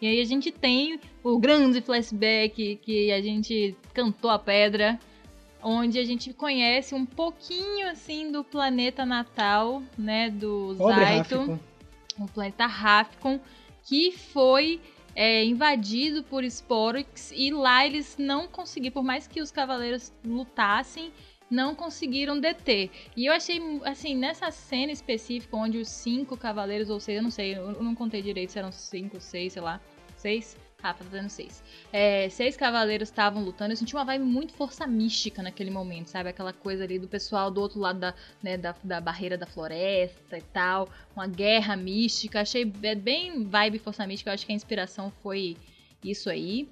E 0.01 0.07
aí 0.07 0.21
a 0.21 0.25
gente 0.25 0.51
tem 0.51 0.99
o 1.23 1.39
grande 1.39 1.81
flashback 1.81 2.79
que 2.83 3.11
a 3.11 3.21
gente 3.21 3.75
cantou 3.93 4.29
a 4.29 4.37
pedra, 4.37 4.99
onde 5.63 5.97
a 5.97 6.03
gente 6.03 6.33
conhece 6.33 6.93
um 6.93 7.05
pouquinho 7.05 7.89
assim 7.89 8.31
do 8.31 8.43
planeta 8.43 9.05
natal, 9.05 9.81
né, 9.97 10.29
do 10.29 10.75
Zaito 10.75 11.59
o 12.19 12.27
planeta 12.27 12.65
Rafcon, 12.65 13.39
que 13.83 14.11
foi 14.11 14.79
é, 15.15 15.43
invadido 15.43 16.23
por 16.23 16.43
Sporix 16.43 17.31
e 17.35 17.51
lá 17.51 17.85
eles 17.85 18.17
não 18.19 18.47
conseguiram, 18.47 18.93
por 18.93 19.03
mais 19.03 19.27
que 19.27 19.41
os 19.41 19.49
cavaleiros 19.49 20.13
lutassem, 20.23 21.11
não 21.49 21.73
conseguiram 21.73 22.39
deter. 22.39 22.89
E 23.15 23.25
eu 23.25 23.33
achei, 23.33 23.59
assim, 23.83 24.15
nessa 24.15 24.51
cena 24.51 24.91
específica, 24.91 25.55
onde 25.55 25.77
os 25.77 25.87
cinco 25.87 26.35
cavaleiros, 26.35 26.89
ou 26.89 26.99
seja, 26.99 27.19
eu 27.19 27.23
não 27.23 27.31
sei, 27.31 27.55
eu 27.55 27.81
não 27.81 27.95
contei 27.95 28.21
direito 28.21 28.51
se 28.51 28.59
eram 28.59 28.71
cinco, 28.71 29.21
seis, 29.21 29.53
sei 29.53 29.61
lá, 29.61 29.79
seis? 30.17 30.57
Rafa, 30.81 31.03
tá 31.03 31.09
dando 31.09 31.29
seis. 31.29 31.63
É, 31.91 32.29
seis 32.29 32.55
cavaleiros 32.55 33.09
estavam 33.09 33.43
lutando, 33.43 33.73
eu 33.73 33.77
senti 33.77 33.95
uma 33.95 34.05
vibe 34.05 34.23
muito 34.23 34.53
força 34.53 34.85
mística 34.85 35.41
naquele 35.41 35.71
momento, 35.71 36.09
sabe? 36.09 36.29
Aquela 36.29 36.53
coisa 36.53 36.83
ali 36.83 36.99
do 36.99 37.07
pessoal 37.07 37.49
do 37.49 37.59
outro 37.59 37.79
lado 37.79 37.99
da, 37.99 38.13
né, 38.43 38.57
da, 38.57 38.75
da 38.83 39.01
barreira 39.01 39.37
da 39.37 39.45
floresta 39.45 40.37
e 40.37 40.41
tal, 40.41 40.87
uma 41.15 41.27
guerra 41.27 41.75
mística. 41.75 42.41
Achei 42.41 42.71
é 42.83 42.95
bem 42.95 43.43
vibe 43.43 43.79
força 43.79 44.05
mística, 44.05 44.29
eu 44.29 44.33
acho 44.33 44.45
que 44.45 44.51
a 44.51 44.55
inspiração 44.55 45.11
foi 45.23 45.57
isso 46.03 46.29
aí. 46.29 46.69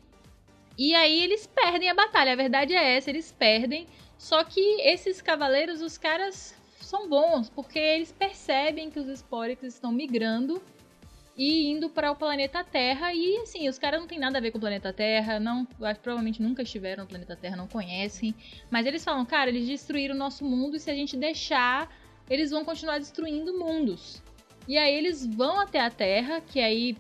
E 0.78 0.94
aí 0.94 1.24
eles 1.24 1.48
perdem 1.48 1.90
a 1.90 1.94
batalha. 1.94 2.34
A 2.34 2.36
verdade 2.36 2.74
é 2.74 2.98
essa, 2.98 3.10
eles 3.10 3.32
perdem. 3.32 3.88
Só 4.18 4.44
que 4.44 4.60
esses 4.82 5.22
cavaleiros, 5.22 5.82
os 5.82 5.98
caras 5.98 6.56
são 6.80 7.10
bons, 7.10 7.50
porque 7.50 7.80
eles 7.80 8.12
percebem 8.12 8.90
que 8.90 9.00
os 9.00 9.08
Sporix 9.08 9.64
estão 9.64 9.92
migrando 9.92 10.62
e 11.36 11.68
indo 11.72 11.90
para 11.90 12.12
o 12.12 12.16
planeta 12.16 12.64
Terra. 12.64 13.14
E 13.14 13.38
assim, 13.38 13.68
os 13.68 13.78
caras 13.80 14.00
não 14.00 14.08
tem 14.08 14.20
nada 14.20 14.38
a 14.38 14.42
ver 14.42 14.52
com 14.52 14.58
o 14.58 14.62
planeta 14.62 14.94
Terra, 14.94 15.40
não, 15.40 15.66
provavelmente 16.02 16.42
nunca 16.42 16.62
estiveram 16.64 17.04
no 17.04 17.10
planeta 17.10 17.36
Terra, 17.36 17.56
não 17.58 17.68
conhecem. 17.68 18.36
Mas 18.70 18.86
eles 18.86 19.04
falam, 19.04 19.26
cara, 19.26 19.50
eles 19.50 19.68
destruíram 19.68 20.16
o 20.16 20.18
nosso 20.18 20.46
mundo 20.46 20.76
e 20.76 20.80
se 20.80 20.92
a 20.92 20.96
gente 20.96 21.18
deixar, 21.18 21.90
eles 22.30 22.52
vão 22.52 22.64
continuar 22.64 23.00
destruindo 23.00 23.58
mundos. 23.58 24.22
E 24.68 24.78
aí 24.78 24.94
eles 24.96 25.26
vão 25.26 25.60
até 25.60 25.80
a 25.82 25.90
Terra, 25.90 26.40
que 26.42 26.60
aí 26.62 26.96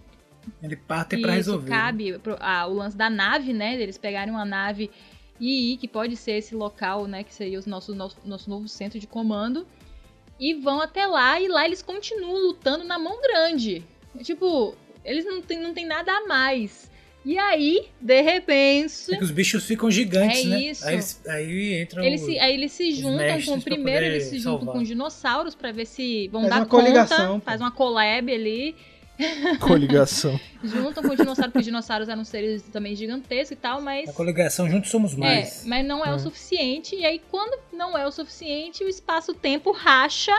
Ele 0.61 0.75
parte 0.75 1.15
isso 1.39 1.51
resolver. 1.51 1.69
cabe 1.69 2.19
pro- 2.19 2.37
ah, 2.39 2.67
o 2.67 2.73
lance 2.73 2.97
da 2.97 3.09
nave, 3.09 3.53
né? 3.53 3.79
Eles 3.81 3.97
pegarem 3.97 4.33
uma 4.33 4.43
nave 4.43 4.91
e 5.39 5.73
ir, 5.73 5.77
que 5.77 5.87
pode 5.87 6.17
ser 6.17 6.33
esse 6.33 6.53
local, 6.55 7.07
né? 7.07 7.23
Que 7.23 7.33
seria 7.33 7.59
o 7.59 7.63
nosso, 7.69 7.95
nosso, 7.95 8.17
nosso 8.25 8.49
novo 8.49 8.67
centro 8.67 8.99
de 8.99 9.07
comando. 9.07 9.65
E 10.39 10.55
vão 10.55 10.81
até 10.81 11.05
lá 11.05 11.39
e 11.39 11.47
lá 11.47 11.63
eles 11.63 11.81
continuam 11.81 12.33
lutando 12.47 12.83
na 12.83 12.99
mão 12.99 13.21
grande. 13.21 13.83
Tipo, 14.21 14.75
eles 15.03 15.25
não 15.25 15.41
tem, 15.41 15.59
não 15.59 15.73
tem 15.73 15.85
nada 15.85 16.11
a 16.11 16.27
mais. 16.27 16.91
E 17.25 17.37
aí, 17.39 17.87
de 18.01 18.21
repente, 18.21 18.93
É 19.13 19.15
que 19.17 19.23
os 19.23 19.31
bichos 19.31 19.63
ficam 19.63 19.89
gigantes, 19.89 20.43
É 20.45 20.47
né? 20.49 20.61
isso. 20.61 20.85
Aí, 20.85 20.99
aí 21.35 21.73
entra 21.81 22.05
eles 22.05 22.19
se, 22.21 22.37
aí 22.37 22.53
eles 22.53 22.71
se 22.73 22.91
juntam 22.91 23.41
com. 23.43 23.61
Primeiro 23.61 24.05
eles 24.05 24.23
se 24.25 24.39
juntam 24.39 24.59
salvar. 24.59 24.75
com 24.75 24.81
os 24.81 24.87
dinossauros 24.87 25.55
pra 25.55 25.71
ver 25.71 25.85
se 25.85 26.27
vão 26.27 26.41
Faz 26.41 26.49
dar 26.53 26.59
uma 26.59 26.65
conta. 26.65 26.83
coligação. 26.83 27.39
Faz 27.41 27.61
uma 27.61 27.71
collab 27.71 28.33
ali. 28.33 28.75
Coligação. 29.61 30.39
Juntam 30.63 31.03
com 31.03 31.09
os 31.11 31.17
dinossauros, 31.17 31.45
porque 31.53 31.59
os 31.59 31.65
dinossauros 31.65 32.09
eram 32.09 32.25
seres 32.25 32.63
também 32.63 32.95
gigantescos 32.95 33.51
e 33.51 33.55
tal, 33.55 33.79
mas. 33.79 34.09
A 34.09 34.13
coligação 34.13 34.67
juntos 34.69 34.89
somos 34.89 35.13
mais. 35.15 35.63
É, 35.63 35.67
mas 35.69 35.85
não 35.85 36.03
é 36.03 36.13
o 36.13 36.17
suficiente. 36.19 36.95
E 36.95 37.05
aí, 37.05 37.21
quando 37.29 37.57
não 37.71 37.95
é 37.97 38.05
o 38.07 38.11
suficiente, 38.11 38.83
o 38.83 38.89
espaço-tempo 38.89 39.71
racha 39.71 40.35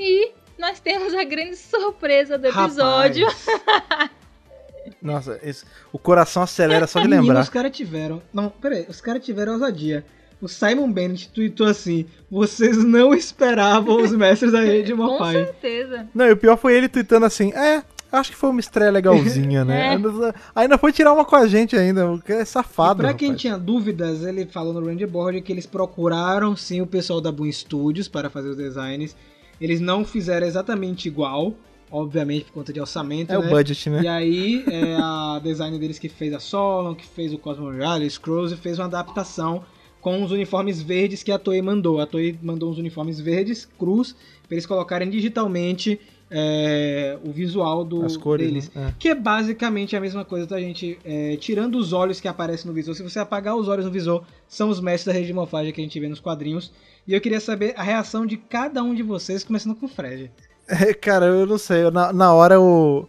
e 0.00 0.30
nós 0.58 0.78
temos 0.80 1.14
a 1.14 1.24
grande 1.24 1.56
surpresa 1.56 2.36
do 2.38 2.46
episódio. 2.48 3.26
Nossa, 5.00 5.38
esse- 5.42 5.64
o 5.92 5.98
coração 5.98 6.42
acelera 6.42 6.86
só 6.86 7.00
de 7.00 7.06
menino, 7.08 7.22
lembrar. 7.22 7.42
Os 7.42 7.48
caras 7.48 7.70
tiveram. 7.76 8.22
Não, 8.32 8.48
peraí, 8.50 8.86
os 8.88 9.00
caras 9.00 9.24
tiveram 9.24 9.54
ousadia. 9.54 10.04
O 10.40 10.48
Simon 10.48 10.90
Bennett 10.90 11.28
tweetou 11.28 11.66
assim: 11.66 12.06
vocês 12.30 12.76
não 12.82 13.14
esperavam 13.14 14.02
os 14.02 14.12
mestres 14.12 14.50
da 14.52 14.60
rede 14.60 14.90
Com 14.94 15.02
Mofai. 15.02 15.34
certeza. 15.34 16.08
Não, 16.14 16.26
e 16.26 16.32
o 16.32 16.36
pior 16.36 16.56
foi 16.56 16.74
ele 16.74 16.88
tweetando 16.88 17.26
assim, 17.26 17.52
é, 17.52 17.82
acho 18.10 18.30
que 18.32 18.36
foi 18.36 18.50
uma 18.50 18.58
estreia 18.60 18.90
legalzinha, 18.90 19.62
né? 19.64 19.86
É. 19.86 19.88
Ainda, 19.90 20.34
ainda 20.54 20.78
foi 20.78 20.92
tirar 20.92 21.12
uma 21.12 21.24
com 21.24 21.36
a 21.36 21.46
gente 21.46 21.76
ainda, 21.76 22.10
o 22.10 22.20
que 22.20 22.32
é 22.32 22.44
safado, 22.44 23.02
pra 23.02 23.14
quem 23.14 23.28
rapaz. 23.28 23.40
tinha 23.40 23.56
dúvidas, 23.56 24.22
ele 24.24 24.46
falou 24.46 24.72
no 24.72 24.84
Randy 24.84 25.06
Board 25.06 25.40
que 25.42 25.52
eles 25.52 25.66
procuraram 25.66 26.56
sim 26.56 26.80
o 26.80 26.86
pessoal 26.88 27.20
da 27.20 27.30
Boom 27.30 27.50
Studios 27.52 28.08
para 28.08 28.28
fazer 28.28 28.48
os 28.48 28.56
designs. 28.56 29.14
Eles 29.62 29.80
não 29.80 30.04
fizeram 30.04 30.46
exatamente 30.46 31.06
igual, 31.06 31.54
obviamente 31.90 32.46
por 32.46 32.52
conta 32.54 32.72
de 32.72 32.80
orçamento, 32.80 33.30
É 33.32 33.38
né? 33.38 33.46
o 33.46 33.48
budget, 33.48 33.88
né? 33.90 34.02
E 34.02 34.08
aí, 34.08 34.64
é 34.68 34.96
a 34.96 35.38
design 35.44 35.78
deles 35.78 35.98
que 35.98 36.08
fez 36.08 36.34
a 36.34 36.40
Solon, 36.40 36.94
que 36.94 37.06
fez 37.06 37.32
o 37.32 37.38
Cosmo 37.38 37.70
Rally, 37.70 38.10
Scrolls, 38.10 38.52
e 38.54 38.56
fez 38.56 38.78
uma 38.78 38.86
adaptação 38.86 39.62
com 40.00 40.22
os 40.24 40.32
uniformes 40.32 40.82
verdes 40.82 41.22
que 41.22 41.30
a 41.30 41.38
Toei 41.38 41.62
mandou. 41.62 42.00
A 42.00 42.06
Toei 42.06 42.36
mandou 42.42 42.70
uns 42.72 42.78
uniformes 42.78 43.20
verdes, 43.20 43.68
cruz, 43.78 44.16
para 44.48 44.56
eles 44.56 44.66
colocarem 44.66 45.08
digitalmente 45.08 46.00
é, 46.34 47.18
o 47.22 47.30
visual 47.30 47.84
do, 47.84 48.04
As 48.04 48.16
cores, 48.16 48.46
deles. 48.46 48.70
né? 48.74 48.94
Que 48.98 49.10
é 49.10 49.14
basicamente 49.14 49.94
a 49.94 50.00
mesma 50.00 50.24
coisa 50.24 50.46
da 50.46 50.58
gente, 50.58 50.98
é, 51.04 51.36
tirando 51.36 51.76
os 51.76 51.92
olhos 51.92 52.20
que 52.20 52.26
aparecem 52.26 52.66
no 52.66 52.72
visor. 52.72 52.94
Se 52.94 53.02
você 53.02 53.18
apagar 53.18 53.54
os 53.54 53.68
olhos 53.68 53.84
no 53.84 53.90
visor, 53.90 54.24
são 54.48 54.70
os 54.70 54.80
mestres 54.80 55.06
da 55.06 55.12
rede 55.12 55.26
de 55.26 55.34
morfagem 55.34 55.72
que 55.72 55.80
a 55.80 55.84
gente 55.84 56.00
vê 56.00 56.08
nos 56.08 56.20
quadrinhos. 56.20 56.72
E 57.06 57.12
eu 57.12 57.20
queria 57.20 57.40
saber 57.40 57.74
a 57.76 57.82
reação 57.82 58.24
de 58.24 58.36
cada 58.38 58.82
um 58.82 58.94
de 58.94 59.02
vocês, 59.02 59.44
começando 59.44 59.74
com 59.74 59.86
o 59.86 59.88
Fred. 59.88 60.30
É, 60.66 60.94
cara, 60.94 61.26
eu 61.26 61.44
não 61.46 61.58
sei, 61.58 61.84
eu- 61.84 61.90
na, 61.90 62.12
na 62.12 62.32
hora 62.32 62.54
eu. 62.54 63.08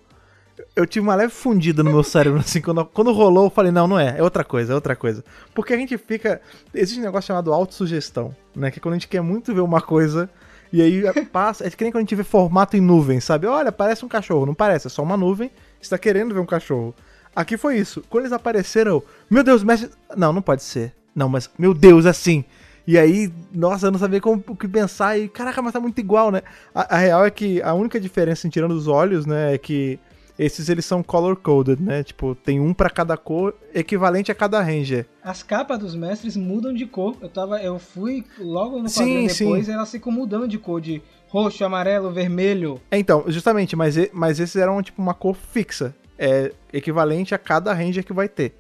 Eu 0.76 0.86
tive 0.86 1.04
uma 1.06 1.16
leve 1.16 1.32
fundida 1.34 1.82
no 1.84 1.92
meu 1.92 2.04
cérebro, 2.04 2.40
assim, 2.42 2.62
quando, 2.62 2.86
quando 2.86 3.12
rolou, 3.12 3.46
eu 3.46 3.50
falei, 3.50 3.72
não, 3.72 3.88
não 3.88 4.00
é, 4.00 4.18
é 4.20 4.24
outra 4.24 4.44
coisa, 4.44 4.72
é 4.72 4.76
outra 4.76 4.96
coisa. 4.96 5.24
Porque 5.54 5.74
a 5.74 5.78
gente 5.78 5.98
fica. 5.98 6.42
Existe 6.74 7.00
um 7.00 7.04
negócio 7.04 7.28
chamado 7.28 7.52
autossugestão, 7.54 8.36
né? 8.56 8.70
Que 8.70 8.80
é 8.80 8.82
quando 8.82 8.94
a 8.94 8.98
gente 8.98 9.08
quer 9.08 9.22
muito 9.22 9.54
ver 9.54 9.62
uma 9.62 9.82
coisa, 9.82 10.30
e 10.74 10.82
aí 10.82 11.04
passa. 11.26 11.68
É 11.68 11.70
que 11.70 11.84
nem 11.84 11.92
quando 11.92 12.00
a 12.00 12.02
gente 12.02 12.16
vê 12.16 12.24
formato 12.24 12.76
em 12.76 12.82
nuvem, 12.82 13.20
sabe? 13.20 13.46
Olha, 13.46 13.72
parece 13.72 14.04
um 14.04 14.08
cachorro, 14.08 14.46
não 14.46 14.56
parece, 14.56 14.88
é 14.88 14.90
só 14.90 15.04
uma 15.04 15.16
nuvem, 15.16 15.52
você 15.80 15.92
tá 15.92 15.98
querendo 16.00 16.34
ver 16.34 16.40
um 16.40 16.46
cachorro. 16.46 16.96
Aqui 17.36 17.58
foi 17.58 17.78
isso. 17.78 18.04
Quando 18.10 18.24
eles 18.24 18.34
apareceram, 18.34 18.92
eu, 18.92 19.06
meu 19.30 19.44
Deus, 19.44 19.64
mestre. 19.64 19.90
Não, 20.16 20.34
não 20.34 20.42
pode 20.42 20.64
ser. 20.64 20.94
Não, 21.16 21.30
mas, 21.30 21.50
meu 21.58 21.74
Deus, 21.74 22.06
assim. 22.06 22.44
E 22.86 22.98
aí, 22.98 23.32
nossa, 23.54 23.88
eu 23.88 23.92
não 23.92 24.00
sabia 24.00 24.20
como, 24.20 24.44
o 24.48 24.56
que 24.56 24.68
pensar. 24.68 25.18
E 25.18 25.28
caraca, 25.28 25.62
mas 25.62 25.74
tá 25.74 25.80
muito 25.80 26.00
igual, 26.00 26.32
né? 26.32 26.42
A, 26.74 26.96
a 26.96 26.98
real 26.98 27.26
é 27.26 27.30
que 27.32 27.62
a 27.62 27.74
única 27.74 28.00
diferença, 28.00 28.50
tirando 28.50 28.72
os 28.72 28.88
olhos, 28.88 29.26
né, 29.26 29.54
é 29.54 29.58
que 29.58 30.00
esses 30.38 30.70
eles 30.70 30.86
são 30.86 31.04
color 31.04 31.36
coded, 31.36 31.82
né? 31.82 32.04
Tipo, 32.04 32.36
tem 32.36 32.60
um 32.60 32.74
pra 32.74 32.90
cada 32.90 33.16
cor, 33.16 33.56
equivalente 33.74 34.32
a 34.32 34.36
cada 34.36 34.62
ranger. 34.62 35.06
As 35.24 35.44
capas 35.44 35.80
dos 35.80 35.96
mestres 35.96 36.36
mudam 36.36 36.74
de 36.74 36.86
cor. 36.86 37.16
Eu 37.22 37.30
tava, 37.30 37.62
eu 37.62 37.78
fui 37.78 38.26
logo 38.40 38.80
no 38.80 38.90
Sim, 38.90 39.02
quadrinho 39.02 39.30
sim. 39.30 39.46
depois, 39.46 39.70
elas 39.70 39.92
ficam 39.92 40.12
mudando 40.12 40.48
de 40.48 40.58
cor 40.58 40.82
de 40.82 41.02
roxo, 41.28 41.64
amarelo, 41.64 42.12
vermelho. 42.12 42.80
É, 42.90 42.98
então, 42.98 43.24
justamente, 43.28 43.76
mas, 43.76 43.96
mas 44.12 44.40
esses 44.40 44.56
eram 44.56 44.82
tipo 44.82 45.02
uma 45.02 45.14
cor 45.14 45.36
fixa. 45.36 45.96
É 46.18 46.52
equivalente 46.72 47.34
a 47.34 47.38
cada 47.40 47.74
ranger 47.74 48.04
que 48.04 48.14
vai 48.14 48.30
ter. 48.30 48.56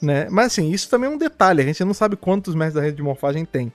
Né? 0.00 0.28
Mas 0.30 0.46
assim, 0.46 0.70
isso 0.70 0.88
também 0.88 1.10
é 1.10 1.12
um 1.12 1.16
detalhe, 1.16 1.62
a 1.62 1.64
gente 1.64 1.82
não 1.82 1.94
sabe 1.94 2.14
quantos 2.14 2.54
mestres 2.54 2.74
da 2.74 2.82
rede 2.82 2.96
de 2.96 3.02
morfagem 3.02 3.44
tem. 3.44 3.72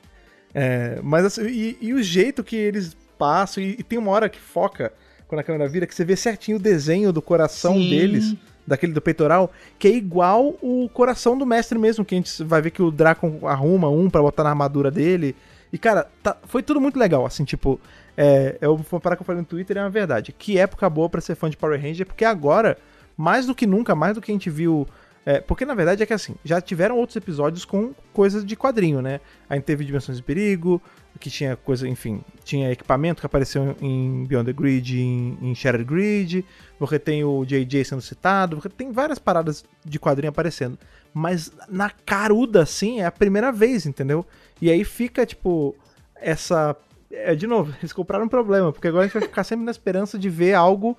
É, 0.53 0.99
mas 1.03 1.25
assim, 1.25 1.47
e, 1.47 1.77
e 1.81 1.93
o 1.93 2.01
jeito 2.03 2.43
que 2.43 2.55
eles 2.55 2.95
passam, 3.17 3.63
e, 3.63 3.71
e 3.79 3.83
tem 3.83 3.97
uma 3.97 4.11
hora 4.11 4.29
que 4.29 4.39
foca, 4.39 4.93
quando 5.29 5.39
a 5.39 5.43
câmera 5.43 5.69
vira, 5.69 5.85
que 5.87 5.93
você 5.95 6.03
vê 6.03 6.15
certinho 6.15 6.57
o 6.57 6.59
desenho 6.59 7.13
do 7.13 7.21
coração 7.21 7.75
Sim. 7.75 7.89
deles, 7.89 8.35
daquele 8.67 8.91
do 8.91 8.99
peitoral, 8.99 9.51
que 9.77 9.87
é 9.87 9.91
igual 9.91 10.55
o 10.61 10.89
coração 10.91 11.37
do 11.37 11.45
mestre 11.45 11.77
mesmo, 11.77 12.03
que 12.03 12.15
a 12.15 12.17
gente 12.17 12.43
vai 12.43 12.61
ver 12.61 12.71
que 12.71 12.81
o 12.81 12.89
Draco 12.91 13.47
arruma 13.47 13.89
um 13.89 14.09
pra 14.09 14.21
botar 14.21 14.43
na 14.43 14.49
armadura 14.49 14.89
dele. 14.91 15.35
E 15.71 15.77
cara, 15.77 16.09
tá- 16.23 16.35
foi 16.45 16.63
tudo 16.63 16.81
muito 16.81 16.97
legal, 16.97 17.25
assim, 17.27 17.43
tipo, 17.45 17.79
é, 18.17 18.57
eu 18.59 18.75
vou 18.75 18.99
parar 18.99 19.15
que 19.15 19.21
eu 19.21 19.25
falei 19.25 19.39
no 19.41 19.47
Twitter, 19.47 19.77
é 19.77 19.81
uma 19.81 19.89
verdade. 19.89 20.33
Que 20.35 20.57
época 20.57 20.89
boa 20.89 21.07
pra 21.07 21.21
ser 21.21 21.35
fã 21.35 21.47
de 21.47 21.55
Power 21.55 21.79
Ranger, 21.79 22.07
porque 22.07 22.25
agora, 22.25 22.75
mais 23.15 23.45
do 23.45 23.53
que 23.53 23.67
nunca, 23.67 23.93
mais 23.93 24.15
do 24.15 24.21
que 24.21 24.31
a 24.31 24.33
gente 24.33 24.49
viu. 24.49 24.87
É, 25.29 25.39
porque 25.39 25.63
na 25.63 25.75
verdade 25.75 26.01
é 26.01 26.07
que 26.07 26.13
assim, 26.13 26.33
já 26.43 26.59
tiveram 26.59 26.97
outros 26.97 27.15
episódios 27.15 27.63
com 27.63 27.93
coisas 28.11 28.43
de 28.43 28.55
quadrinho, 28.55 28.99
né? 28.99 29.21
A 29.47 29.53
gente 29.53 29.63
teve 29.63 29.85
Dimensões 29.85 30.17
de 30.17 30.23
Perigo, 30.23 30.81
que 31.19 31.29
tinha 31.29 31.55
coisa, 31.55 31.87
enfim, 31.87 32.23
tinha 32.43 32.71
equipamento 32.71 33.19
que 33.19 33.27
apareceu 33.27 33.75
em 33.79 34.25
Beyond 34.25 34.47
the 34.47 34.53
Grid, 34.53 34.99
em, 34.99 35.37
em 35.39 35.53
Shattered 35.53 35.85
Grid, 35.85 36.43
você 36.79 36.97
tem 36.97 37.23
o 37.23 37.45
JJ 37.45 37.85
sendo 37.85 38.01
citado, 38.01 38.59
você 38.59 38.69
tem 38.69 38.91
várias 38.91 39.19
paradas 39.19 39.63
de 39.85 39.99
quadrinho 39.99 40.31
aparecendo. 40.31 40.79
Mas 41.13 41.51
na 41.69 41.91
caruda, 41.91 42.63
assim, 42.63 42.99
é 42.99 43.05
a 43.05 43.11
primeira 43.11 43.51
vez, 43.51 43.85
entendeu? 43.85 44.25
E 44.59 44.71
aí 44.71 44.83
fica, 44.83 45.27
tipo, 45.27 45.75
essa. 46.15 46.75
É, 47.11 47.35
de 47.35 47.45
novo, 47.45 47.71
eles 47.77 47.93
compraram 47.93 48.25
um 48.25 48.29
problema, 48.29 48.73
porque 48.73 48.87
agora 48.87 49.03
a 49.03 49.07
gente 49.07 49.13
vai 49.13 49.27
ficar 49.27 49.43
sempre 49.43 49.63
na 49.63 49.69
esperança 49.69 50.17
de 50.17 50.27
ver 50.27 50.55
algo 50.55 50.97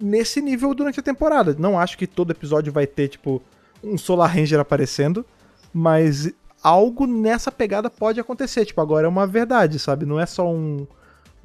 nesse 0.00 0.40
nível 0.40 0.74
durante 0.74 0.98
a 0.98 1.02
temporada. 1.04 1.54
Não 1.56 1.78
acho 1.78 1.96
que 1.96 2.08
todo 2.08 2.32
episódio 2.32 2.72
vai 2.72 2.84
ter, 2.84 3.06
tipo, 3.06 3.40
um 3.82 3.96
Solar 3.98 4.34
Ranger 4.34 4.60
aparecendo, 4.60 5.24
mas 5.72 6.32
algo 6.62 7.06
nessa 7.06 7.50
pegada 7.50 7.88
pode 7.90 8.20
acontecer. 8.20 8.64
Tipo, 8.64 8.80
agora 8.80 9.06
é 9.06 9.08
uma 9.08 9.26
verdade, 9.26 9.78
sabe? 9.78 10.04
Não 10.06 10.20
é 10.20 10.26
só 10.26 10.50
um, 10.50 10.86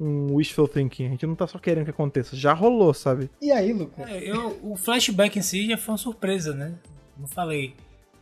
um 0.00 0.34
wishful 0.34 0.68
thinking. 0.68 1.06
A 1.06 1.10
gente 1.10 1.26
não 1.26 1.34
tá 1.34 1.46
só 1.46 1.58
querendo 1.58 1.84
que 1.84 1.90
aconteça. 1.90 2.36
Já 2.36 2.52
rolou, 2.52 2.92
sabe? 2.92 3.30
E 3.40 3.50
aí, 3.50 3.72
Lucas? 3.72 4.08
É, 4.08 4.18
eu, 4.30 4.58
o 4.62 4.76
flashback 4.76 5.38
em 5.38 5.42
si 5.42 5.66
já 5.66 5.78
foi 5.78 5.92
uma 5.92 5.98
surpresa, 5.98 6.54
né? 6.54 6.74
Não 7.18 7.26
falei. 7.26 7.74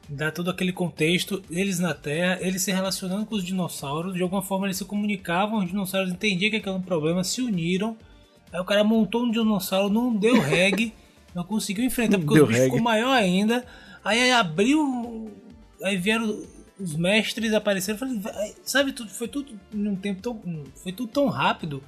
Dá 0.07 0.31
todo 0.31 0.51
aquele 0.51 0.71
contexto, 0.71 1.43
eles 1.51 1.79
na 1.79 1.95
Terra, 1.95 2.39
eles 2.43 2.61
se 2.63 2.71
relacionando 2.71 3.25
com 3.25 3.37
os 3.37 3.43
dinossauros, 3.43 4.13
de 4.13 4.23
alguma 4.23 4.43
forma 4.43 4.67
eles 4.67 4.77
se 4.77 4.85
comunicavam, 4.85 5.61
os 5.61 5.69
dinossauros 5.69 6.13
entendiam 6.13 6.51
que 6.51 6.57
aquele 6.59 6.73
era 6.73 6.79
um 6.79 6.83
problema, 6.83 7.25
se 7.25 7.41
uniram. 7.41 7.97
Aí 8.53 8.61
o 8.61 8.65
cara 8.67 8.85
montou 8.85 9.23
um 9.23 9.31
dinossauro, 9.31 9.89
não 9.89 10.15
deu 10.15 10.39
reg, 10.39 10.93
não 11.35 11.43
conseguiu 11.43 11.87
enfrentar, 11.87 12.19
porque 12.19 12.35
Deu 12.35 12.45
o 12.45 12.47
bicho 12.47 12.59
reg. 12.59 12.71
ficou 12.71 12.85
maior 12.85 13.13
ainda. 13.13 13.65
Aí 14.05 14.31
abriu. 14.31 15.33
Aí 15.83 15.97
vieram 15.97 16.45
os 16.79 16.95
mestres 16.95 17.53
apareceram. 17.53 17.99
Falei, 17.99 18.21
sabe, 18.63 18.93
tudo, 18.93 19.11
foi 19.11 19.29
tudo 19.29 19.59
num 19.73 19.97
tempo 19.97 20.21
tão. 20.21 20.65
Foi 20.77 20.93
tudo 20.93 21.11
tão 21.11 21.29
rápido 21.29 21.83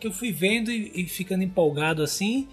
que 0.00 0.06
eu 0.06 0.12
fui 0.12 0.32
vendo 0.32 0.70
e, 0.70 0.90
e 0.94 1.06
ficando 1.06 1.44
empolgado 1.44 2.02
assim. 2.02 2.48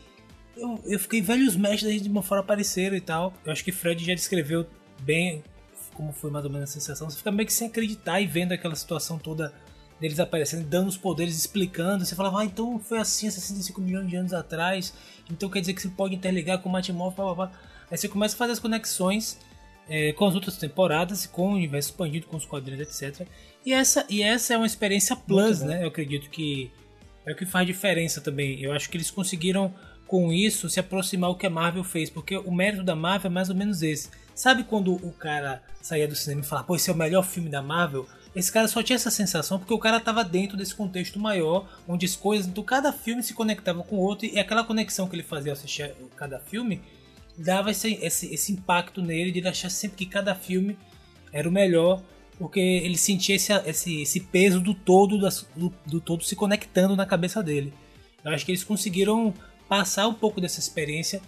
Eu, 0.55 0.81
eu 0.85 0.99
fiquei 0.99 1.21
velho 1.21 1.47
os 1.47 1.55
mestres 1.55 2.01
de 2.01 2.09
uma 2.09 2.21
fora 2.21 2.41
apareceram 2.41 2.95
e 2.95 3.01
tal. 3.01 3.33
Eu 3.45 3.51
acho 3.51 3.63
que 3.63 3.71
Fred 3.71 4.03
já 4.03 4.13
descreveu 4.13 4.67
bem 5.01 5.43
como 5.93 6.13
foi 6.13 6.31
mais 6.31 6.45
ou 6.45 6.51
menos 6.51 6.69
a 6.69 6.73
sensação. 6.73 7.09
Você 7.09 7.17
fica 7.17 7.31
meio 7.31 7.45
que 7.45 7.53
sem 7.53 7.67
acreditar 7.67 8.21
e 8.21 8.25
vendo 8.25 8.53
aquela 8.53 8.75
situação 8.75 9.17
toda 9.17 9.53
deles 9.99 10.19
aparecendo, 10.19 10.65
dando 10.65 10.87
os 10.87 10.95
poderes, 10.95 11.37
explicando. 11.37 12.05
Você 12.05 12.15
falava, 12.15 12.39
ah, 12.39 12.45
então 12.45 12.79
foi 12.79 12.99
assim 12.99 13.27
há 13.27 13.31
65 13.31 13.81
milhões 13.81 14.07
de 14.07 14.15
anos 14.15 14.33
atrás. 14.33 14.93
Então 15.29 15.49
quer 15.49 15.59
dizer 15.59 15.73
que 15.73 15.81
você 15.81 15.89
pode 15.89 16.15
interligar 16.15 16.59
com 16.59 16.69
o 16.69 16.71
Matimoff, 16.71 17.15
blá 17.15 17.25
blá 17.25 17.35
blá. 17.35 17.51
Aí 17.89 17.97
você 17.97 18.07
começa 18.07 18.35
a 18.35 18.37
fazer 18.37 18.53
as 18.53 18.59
conexões. 18.59 19.37
é, 19.89 20.13
com 20.13 20.25
as 20.25 20.35
outras 20.35 20.55
temporadas, 20.55 21.25
com 21.25 21.49
o 21.49 21.55
universo 21.55 21.89
expandido, 21.89 22.27
com 22.27 22.37
os 22.37 22.45
quadrinhos, 22.45 23.01
etc. 23.01 23.27
E 23.65 23.73
essa, 23.73 24.05
e 24.07 24.21
essa 24.21 24.53
é 24.53 24.57
uma 24.57 24.67
experiência 24.67 25.15
plus, 25.15 25.61
né? 25.61 25.83
Eu 25.83 25.87
acredito 25.87 26.29
que 26.29 26.71
é 27.25 27.31
o 27.33 27.35
que 27.35 27.45
faz 27.45 27.65
diferença 27.65 28.21
também. 28.21 28.61
Eu 28.61 28.71
acho 28.71 28.89
que 28.89 28.95
eles 28.95 29.09
conseguiram, 29.09 29.73
com 30.05 30.31
isso, 30.31 30.69
se 30.69 30.79
aproximar 30.79 31.31
do 31.31 31.35
que 31.37 31.47
a 31.47 31.49
Marvel 31.49 31.83
fez, 31.83 32.09
porque 32.09 32.37
o 32.37 32.51
mérito 32.51 32.83
da 32.83 32.95
Marvel 32.95 33.31
é 33.31 33.33
mais 33.33 33.49
ou 33.49 33.55
menos 33.55 33.81
esse. 33.81 34.09
Sabe 34.35 34.63
quando 34.63 34.93
o 34.93 35.11
cara 35.11 35.61
saía 35.81 36.07
do 36.07 36.15
cinema 36.15 36.41
e 36.41 36.45
falava, 36.45 36.67
pô, 36.67 36.75
esse 36.75 36.89
é 36.89 36.93
o 36.93 36.95
melhor 36.95 37.23
filme 37.23 37.49
da 37.49 37.61
Marvel? 37.61 38.07
Esse 38.35 38.51
cara 38.51 38.67
só 38.67 38.83
tinha 38.83 38.95
essa 38.95 39.09
sensação 39.09 39.57
porque 39.57 39.73
o 39.73 39.79
cara 39.79 39.99
tava 39.99 40.23
dentro 40.23 40.55
desse 40.55 40.73
contexto 40.75 41.19
maior, 41.19 41.67
onde 41.87 42.05
as 42.05 42.15
coisas 42.15 42.45
do 42.45 42.63
cada 42.63 42.93
filme 42.93 43.23
se 43.23 43.33
conectavam 43.33 43.83
com 43.83 43.97
o 43.97 43.99
outro, 43.99 44.27
e 44.27 44.39
aquela 44.39 44.63
conexão 44.63 45.09
que 45.09 45.15
ele 45.15 45.23
fazia 45.23 45.51
ao 45.51 45.57
assistir 45.57 45.93
cada 46.15 46.39
filme 46.39 46.79
dava 47.43 47.71
esse, 47.71 47.93
esse, 48.01 48.33
esse 48.33 48.51
impacto 48.51 49.01
nele 49.01 49.31
de 49.31 49.39
ele 49.39 49.47
achar 49.47 49.69
sempre 49.69 49.97
que 49.97 50.05
cada 50.05 50.35
filme 50.35 50.77
era 51.31 51.47
o 51.47 51.51
melhor, 51.51 52.01
porque 52.37 52.59
ele 52.59 52.97
sentia 52.97 53.35
esse, 53.35 53.51
esse, 53.65 54.01
esse 54.01 54.19
peso 54.21 54.59
do 54.61 54.73
todo, 54.73 55.19
das- 55.19 55.47
do, 55.55 55.73
do 55.85 55.99
todo 55.99 56.23
se 56.23 56.35
conectando 56.35 56.95
na 56.95 57.05
cabeça 57.05 57.41
dele. 57.43 57.73
Eu 58.23 58.31
acho 58.31 58.45
que 58.45 58.51
eles 58.51 58.63
conseguiram 58.63 59.33
passar 59.67 60.07
um 60.07 60.13
pouco 60.13 60.41
dessa 60.41 60.59
experiência. 60.59 61.21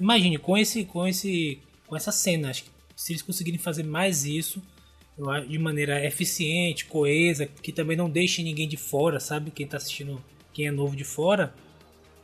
Imagine, 0.00 0.38
com 0.38 0.56
esse, 0.56 0.84
com 0.84 1.06
esse, 1.06 1.60
com 1.86 1.96
essa 1.96 2.10
cena, 2.12 2.50
acho 2.50 2.64
que 2.64 2.70
se 2.96 3.12
eles 3.12 3.22
conseguirem 3.22 3.58
fazer 3.58 3.82
mais 3.82 4.24
isso, 4.24 4.62
de 5.48 5.58
maneira 5.58 6.04
eficiente, 6.04 6.84
coesa, 6.86 7.46
que 7.46 7.72
também 7.72 7.96
não 7.96 8.08
deixe 8.08 8.42
ninguém 8.42 8.68
de 8.68 8.76
fora, 8.76 9.18
sabe? 9.20 9.50
Quem 9.50 9.66
tá 9.66 9.76
assistindo, 9.76 10.22
quem 10.52 10.66
é 10.66 10.70
novo 10.70 10.94
de 10.96 11.04
fora, 11.04 11.54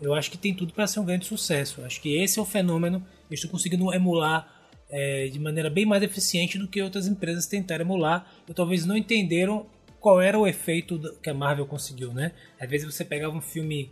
eu 0.03 0.15
acho 0.15 0.31
que 0.31 0.37
tem 0.37 0.53
tudo 0.53 0.73
para 0.73 0.87
ser 0.87 0.99
um 0.99 1.05
grande 1.05 1.25
sucesso. 1.27 1.81
Eu 1.81 1.87
acho 1.87 2.01
que 2.01 2.17
esse 2.17 2.39
é 2.39 2.43
o 2.43 2.45
fenômeno. 2.45 3.07
Eu 3.31 3.35
estou 3.35 3.49
conseguindo 3.49 3.93
emular 3.95 4.53
é, 4.91 5.29
de 5.29 5.39
maneira 5.39 5.71
bem 5.71 5.87
mais 5.87 6.03
eficiente 6.03 6.59
do 6.59 6.67
que 6.67 6.83
outras 6.83 7.07
empresas 7.07 7.47
tentaram 7.47 7.85
emular. 7.85 8.27
E 8.49 8.53
talvez 8.53 8.85
não 8.85 8.97
entenderam 8.97 9.67
qual 10.01 10.21
era 10.21 10.37
o 10.37 10.47
efeito 10.47 11.01
que 11.23 11.31
a 11.31 11.35
Marvel 11.35 11.65
conseguiu, 11.67 12.13
né? 12.13 12.33
Às 12.61 12.69
vezes 12.69 12.93
você 12.93 13.05
pegava 13.05 13.37
um 13.37 13.41
filme, 13.41 13.91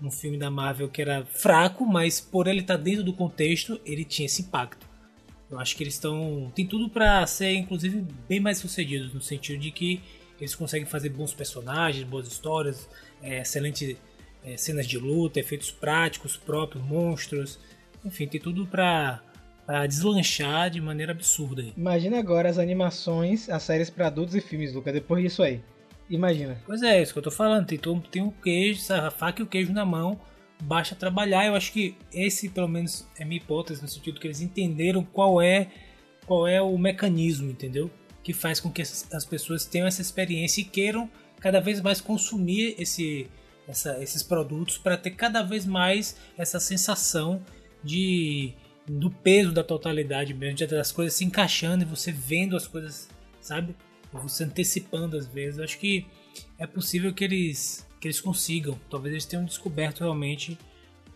um 0.00 0.10
filme 0.10 0.38
da 0.38 0.48
Marvel 0.48 0.88
que 0.88 1.02
era 1.02 1.26
fraco, 1.26 1.84
mas 1.84 2.20
por 2.20 2.46
ele 2.46 2.60
estar 2.60 2.76
dentro 2.76 3.02
do 3.02 3.12
contexto, 3.12 3.80
ele 3.84 4.04
tinha 4.04 4.26
esse 4.26 4.42
impacto. 4.42 4.86
Eu 5.50 5.58
acho 5.58 5.76
que 5.76 5.82
eles 5.82 5.94
estão. 5.94 6.52
Tem 6.54 6.66
tudo 6.66 6.88
pra 6.88 7.26
ser, 7.26 7.52
inclusive, 7.54 8.06
bem 8.28 8.38
mais 8.38 8.58
sucedidos, 8.58 9.12
no 9.12 9.20
sentido 9.20 9.58
de 9.58 9.72
que 9.72 10.00
eles 10.38 10.54
conseguem 10.54 10.86
fazer 10.86 11.08
bons 11.08 11.34
personagens, 11.34 12.04
boas 12.04 12.28
histórias, 12.28 12.88
é, 13.20 13.40
excelentes 13.40 13.96
é, 14.48 14.56
cenas 14.56 14.86
de 14.86 14.98
luta, 14.98 15.40
efeitos 15.40 15.70
práticos 15.70 16.36
próprios, 16.36 16.84
monstros. 16.84 17.58
Enfim, 18.04 18.26
tem 18.26 18.40
tudo 18.40 18.66
pra, 18.66 19.20
pra 19.66 19.86
deslanchar 19.86 20.70
de 20.70 20.80
maneira 20.80 21.12
absurda 21.12 21.62
aí. 21.62 21.72
Imagina 21.76 22.18
agora 22.18 22.48
as 22.48 22.58
animações, 22.58 23.48
as 23.50 23.62
séries 23.62 23.90
pra 23.90 24.06
adultos 24.06 24.34
e 24.34 24.40
filmes, 24.40 24.72
Luca, 24.72 24.92
depois 24.92 25.22
disso 25.22 25.42
aí. 25.42 25.60
Imagina. 26.08 26.58
Pois 26.64 26.82
é, 26.82 27.02
isso 27.02 27.12
que 27.12 27.18
eu 27.18 27.22
tô 27.22 27.30
falando. 27.30 27.66
Tem, 27.66 27.78
tem 28.10 28.22
o 28.22 28.32
queijo, 28.32 28.92
a 28.92 29.10
faca 29.10 29.42
e 29.42 29.44
o 29.44 29.46
queijo 29.46 29.72
na 29.72 29.84
mão. 29.84 30.18
Basta 30.62 30.94
trabalhar. 30.94 31.46
Eu 31.46 31.54
acho 31.54 31.70
que 31.72 31.94
esse, 32.12 32.48
pelo 32.48 32.68
menos, 32.68 33.06
é 33.18 33.24
minha 33.24 33.40
hipótese, 33.40 33.82
no 33.82 33.88
sentido 33.88 34.18
que 34.18 34.26
eles 34.26 34.40
entenderam 34.40 35.04
qual 35.04 35.42
é, 35.42 35.68
qual 36.26 36.48
é 36.48 36.62
o 36.62 36.76
mecanismo, 36.78 37.50
entendeu? 37.50 37.90
Que 38.22 38.32
faz 38.32 38.58
com 38.58 38.70
que 38.70 38.80
as 38.80 39.24
pessoas 39.28 39.66
tenham 39.66 39.86
essa 39.86 40.00
experiência 40.00 40.62
e 40.62 40.64
queiram 40.64 41.10
cada 41.40 41.60
vez 41.60 41.80
mais 41.80 42.00
consumir 42.00 42.74
esse, 42.78 43.28
essa- 43.68 44.02
esses 44.02 44.22
produtos 44.22 44.78
para 44.78 44.96
ter 44.96 45.10
cada 45.10 45.42
vez 45.42 45.64
mais 45.66 46.16
essa 46.36 46.58
sensação 46.58 47.40
de 47.84 48.52
do 48.86 49.10
peso 49.10 49.52
da 49.52 49.62
totalidade 49.62 50.32
mesmo, 50.32 50.56
de 50.56 50.66
das 50.66 50.90
coisas 50.90 51.12
se 51.14 51.22
encaixando 51.24 51.84
e 51.84 51.86
você 51.86 52.10
vendo 52.10 52.56
as 52.56 52.66
coisas, 52.66 53.06
sabe? 53.40 53.76
Você 54.10 54.44
antecipando 54.44 55.16
às 55.16 55.26
vezes. 55.26 55.58
Eu 55.58 55.64
acho 55.64 55.78
que 55.78 56.06
é 56.58 56.66
possível 56.66 57.12
que 57.12 57.22
eles 57.22 57.86
que 58.00 58.06
eles 58.08 58.20
consigam. 58.20 58.78
Talvez 58.88 59.12
eles 59.12 59.26
tenham 59.26 59.44
descoberto 59.44 60.00
realmente 60.00 60.56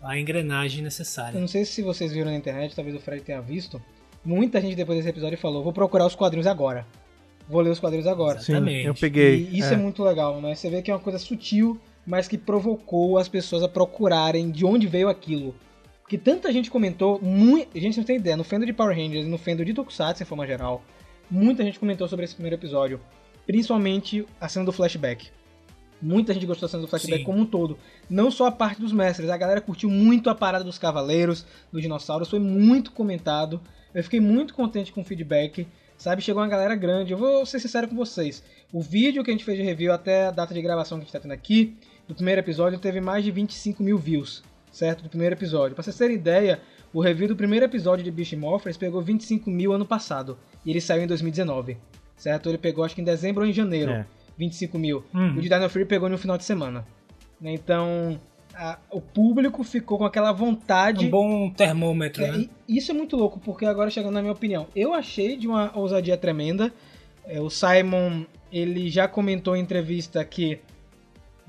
a 0.03 0.19
engrenagem 0.19 0.81
Eu 0.81 0.85
necessária. 0.85 1.41
não 1.41 1.47
sei 1.49 1.65
se 1.65 1.81
vocês 1.81 2.13
viram 2.13 2.27
na 2.31 2.37
internet, 2.37 2.75
talvez 2.75 2.95
o 2.97 3.01
Fred 3.01 3.23
tenha 3.23 3.41
visto. 3.41 3.81
Muita 4.25 4.61
gente 4.61 4.75
depois 4.77 4.99
desse 4.99 5.09
episódio 5.09 5.39
falou: 5.39 5.63
vou 5.65 5.73
procurar 5.73 6.05
os 6.07 6.15
quadrinhos 6.15 6.47
agora. 6.47 6.87
Vou 7.49 7.61
ler 7.63 7.71
os 7.71 7.81
quadrinhos 7.81 8.07
agora. 8.07 8.39
Sim, 8.41 8.53
Exatamente. 8.53 8.87
eu 8.87 8.95
peguei. 8.95 9.49
E 9.51 9.59
isso 9.61 9.73
é. 9.73 9.77
muito 9.77 10.03
legal, 10.05 10.41
né? 10.43 10.55
Você 10.55 10.69
vê 10.69 10.83
que 10.83 10.91
é 10.91 10.95
uma 10.95 11.01
coisa 11.01 11.19
sutil, 11.19 11.81
mas 12.07 12.29
que 12.29 12.37
provocou 12.37 13.19
as 13.19 13.29
pessoas 13.29 13.63
a 13.63 13.69
procurarem 13.69 14.51
de 14.51 14.65
onde 14.65 14.87
veio 14.87 15.09
aquilo. 15.09 15.55
Porque 16.03 16.19
tanta 16.19 16.53
gente 16.53 16.71
comentou, 16.71 17.21
muito, 17.23 17.79
gente 17.79 17.97
não 17.97 18.05
tem 18.05 18.17
ideia, 18.17 18.37
no 18.37 18.45
fandom 18.45 18.67
de 18.67 18.73
Power 18.73 18.95
Rangers 18.95 19.27
e 19.27 19.29
no 19.29 19.39
fandom 19.39 19.65
de 19.65 19.73
Tokusatsu, 19.73 20.23
em 20.23 20.27
forma 20.27 20.47
geral, 20.47 20.83
muita 21.31 21.63
gente 21.65 21.79
comentou 21.79 22.07
sobre 22.09 22.25
esse 22.25 22.35
primeiro 22.35 22.57
episódio. 22.57 23.01
Principalmente 23.47 24.27
a 24.41 24.49
cena 24.49 24.65
do 24.65 24.73
flashback. 24.73 25.31
Muita 26.01 26.35
gente 26.35 26.47
gostou 26.47 26.67
da 26.67 26.71
cena 26.71 26.83
do 26.83 26.89
flashback 26.89 27.21
Sim. 27.21 27.25
como 27.25 27.39
um 27.39 27.47
todo. 27.47 27.79
Não 28.11 28.31
só 28.31 28.47
a 28.47 28.53
parte 28.53 28.81
dos 28.81 28.93
mestres, 28.93 29.31
a 29.31 29.37
galera 29.37 29.61
curtiu 29.61 29.89
muito 29.89 30.29
a 30.29 30.35
parada 30.35 30.65
dos 30.65 30.79
cavaleiros, 30.79 31.47
dos 31.73 31.81
dinossauros, 31.81 32.29
foi 32.29 32.41
muito 32.41 32.93
comentado. 32.93 33.61
Eu 33.95 34.03
fiquei 34.03 34.21
muito 34.21 34.53
contente 34.53 34.93
com 34.93 35.01
o 35.01 35.05
feedback. 35.05 35.67
Sabe, 35.97 36.21
chegou 36.21 36.43
uma 36.43 36.49
galera 36.49 36.75
grande. 36.75 37.13
Eu 37.13 37.19
vou 37.19 37.47
ser 37.47 37.61
sincero 37.61 37.87
com 37.87 37.95
vocês. 37.95 38.43
O 38.73 38.81
vídeo 38.81 39.23
que 39.23 39.31
a 39.31 39.35
gente 39.35 39.45
fez 39.45 39.57
de 39.57 39.63
review 39.63 39.93
até 39.93 40.27
a 40.27 40.31
data 40.33 40.53
de 40.53 40.61
gravação 40.61 40.99
que 40.99 41.03
a 41.03 41.05
gente 41.05 41.13
tá 41.13 41.21
tendo 41.21 41.33
aqui, 41.33 41.77
do 42.13 42.17
primeiro 42.17 42.41
episódio, 42.41 42.79
teve 42.79 43.01
mais 43.01 43.25
de 43.25 43.31
25 43.31 43.83
mil 43.83 43.99
views, 43.99 44.43
certo? 44.71 45.03
Do 45.03 45.09
primeiro 45.09 45.35
episódio. 45.35 45.75
Pra 45.75 45.83
vocês 45.83 45.97
terem 45.97 46.17
ideia, 46.17 46.61
o 46.93 47.01
review 47.01 47.29
do 47.29 47.37
primeiro 47.37 47.65
episódio 47.65 48.05
de 48.05 48.11
Beast 48.11 48.35
Morphers 48.35 48.77
pegou 48.77 49.01
25 49.03 49.51
mil 49.51 49.73
ano 49.73 49.85
passado. 49.87 50.39
E 50.65 50.71
ele 50.71 50.81
saiu 50.81 51.03
em 51.03 51.07
2019, 51.07 51.77
certo? 52.17 52.49
Ele 52.49 52.59
pegou 52.59 52.85
acho 52.85 52.95
que 52.95 53.01
em 53.01 53.05
dezembro 53.05 53.43
ou 53.43 53.49
em 53.49 53.53
janeiro. 53.53 53.91
É. 53.93 54.07
25 54.39 54.79
mil. 54.79 55.05
Hum. 55.15 55.37
O 55.37 55.41
de 55.43 55.49
Dino 55.49 55.69
Fury 55.69 55.85
pegou 55.85 56.09
no 56.09 56.17
final 56.19 56.39
de 56.39 56.45
semana. 56.45 56.87
Né? 57.41 57.53
Então, 57.53 58.19
a- 58.55 58.79
o 58.91 59.01
público 59.01 59.63
ficou 59.63 59.99
com 59.99 60.05
aquela 60.07 60.33
vontade. 60.33 61.07
Um 61.07 61.11
bom 61.11 61.51
termômetro, 61.51 62.25
É, 62.25 62.33
né? 62.33 62.49
e 62.69 62.77
isso 62.79 62.91
é 62.91 62.95
muito 62.95 63.17
louco, 63.17 63.39
porque 63.41 63.67
agora 63.67 63.91
chegando 63.91 64.15
na 64.15 64.21
minha 64.23 64.33
opinião, 64.33 64.67
eu 64.75 64.95
achei 64.95 65.37
de 65.37 65.47
uma 65.47 65.71
ousadia 65.79 66.17
tremenda. 66.17 66.73
É, 67.27 67.41
o 67.41 67.49
Simon, 67.51 68.25
ele 68.51 68.89
já 68.91 69.07
comentou 69.07 69.55
em 69.55 69.61
entrevista 69.61 70.25
que 70.25 70.59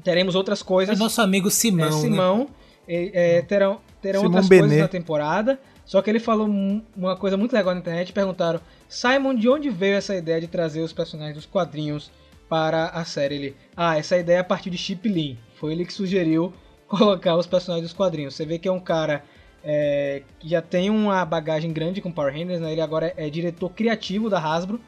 teremos 0.04 0.36
outras 0.36 0.62
É 0.62 0.66
coisas. 0.66 0.98
nosso 1.00 1.22
amigo 1.22 1.50
Simão, 1.50 1.88
É, 1.88 1.92
né? 1.92 1.98
Simão, 2.02 2.50
é, 2.88 3.38
é, 3.38 3.42
terão, 3.42 3.80
terão 4.02 4.22
Simão 4.22 4.32
outras 4.32 4.48
Benet. 4.48 4.62
coisas 4.68 4.82
na 4.82 4.88
temporada. 4.88 5.60
Só 5.86 6.02
que 6.02 6.10
ele 6.10 6.20
falou 6.20 6.48
uma 6.96 7.18
coisa 7.18 7.36
muito 7.36 7.52
legal 7.54 7.74
na 7.74 7.80
internet. 7.82 8.14
Perguntaram, 8.14 8.60
Simon, 8.88 9.36
de 9.36 9.50
onde 9.50 9.70
veio 9.70 9.96
essa 9.96 10.16
ideia 10.16 10.40
de 10.40 10.48
trazer 10.48 10.82
os 10.82 10.94
personagens 10.94 11.36
dos 11.36 11.46
quadrinhos 11.46 12.10
para 12.48 12.86
a 12.88 13.04
série? 13.04 13.36
Ele, 13.36 13.56
ah, 13.76 13.98
essa 13.98 14.18
ideia 14.18 14.38
é 14.38 14.40
a 14.40 14.44
partir 14.46 14.70
de 14.70 14.78
Chip 14.78 15.08
Lee. 15.10 15.38
Foi 15.56 15.74
ele 15.74 15.86
que 15.86 15.94
sugeriu 15.94 16.54
colocar 16.88 17.36
os 17.36 17.46
personagens 17.48 17.90
dos 17.90 17.94
quadrinhos. 17.98 18.34
Você 18.36 18.46
vê 18.46 18.58
que 18.58 18.68
é 18.68 18.72
um 18.72 18.80
cara 18.80 19.24
é, 19.64 20.24
que 20.40 20.48
já 20.50 20.62
tem 20.62 20.90
uma 20.90 21.24
bagagem 21.26 21.72
grande 21.74 22.02
com 22.02 22.12
Power 22.12 22.34
Rangers, 22.34 22.62
né? 22.62 22.72
Ele 22.72 22.82
agora 22.82 23.14
é 23.18 23.30
diretor 23.30 23.70
criativo 23.70 24.30
da 24.30 24.40
Hasbro. 24.40 24.80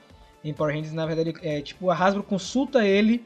Em 0.44 0.54
Power 0.54 0.74
Rangers, 0.76 0.94
na 0.94 1.06
verdade, 1.06 1.34
é 1.42 1.60
tipo, 1.62 1.90
a 1.90 1.96
Hasbro 1.96 2.24
consulta 2.24 2.86
ele 2.86 3.24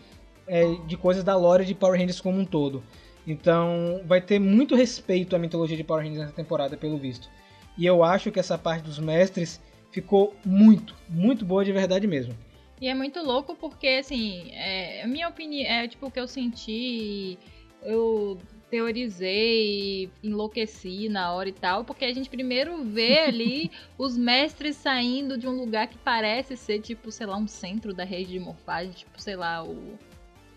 é, 0.50 0.76
de 0.86 0.98
coisas 0.98 1.24
da 1.24 1.36
lore 1.36 1.64
de 1.64 1.74
Power 1.74 1.98
Rangers 1.98 2.20
como 2.20 2.40
um 2.40 2.46
todo. 2.46 2.84
Então, 3.26 4.02
vai 4.06 4.20
ter 4.20 4.40
muito 4.40 4.76
respeito 4.76 5.36
à 5.36 5.40
mitologia 5.40 5.78
de 5.78 5.84
Power 5.84 6.04
Rangers 6.04 6.22
nessa 6.22 6.34
temporada, 6.34 6.76
pelo 6.76 6.98
visto. 6.98 7.30
E 7.78 7.86
eu 7.86 8.04
acho 8.04 8.32
que 8.32 8.40
essa 8.40 8.58
parte 8.58 8.84
dos 8.84 9.00
mestres 9.00 9.62
ficou 9.92 10.36
muito, 10.44 10.96
muito 11.08 11.46
boa 11.46 11.64
de 11.64 11.72
verdade 11.72 12.08
mesmo. 12.08 12.36
E 12.82 12.88
é 12.88 12.94
muito 12.94 13.22
louco 13.22 13.56
porque, 13.56 13.88
assim, 13.88 14.52
é, 14.52 15.04
a 15.04 15.08
minha 15.08 15.28
opinião, 15.28 15.70
é 15.70 15.88
tipo 15.88 16.08
o 16.08 16.12
que 16.12 16.20
eu 16.20 16.28
senti, 16.28 17.38
eu 17.84 18.40
teorizei, 18.70 20.10
enlouqueci 20.24 21.10
na 21.10 21.34
hora 21.34 21.50
e 21.50 21.54
tal, 21.54 21.84
porque 21.84 22.06
a 22.06 22.14
gente 22.14 22.30
primeiro 22.30 22.84
vê 22.84 23.20
ali 23.28 23.72
os 23.98 24.18
mestres 24.18 24.76
saindo 24.78 25.38
de 25.38 25.48
um 25.48 25.58
lugar 25.60 25.88
que 25.88 25.98
parece 25.98 26.56
ser, 26.56 26.80
tipo, 26.80 27.12
sei 27.12 27.26
lá, 27.26 27.36
um 27.36 27.48
centro 27.48 27.94
da 27.94 28.04
rede 28.04 28.32
de 28.32 28.40
morfagem, 28.40 28.92
tipo, 28.92 29.22
sei 29.22 29.36
lá, 29.36 29.64
o. 29.64 29.98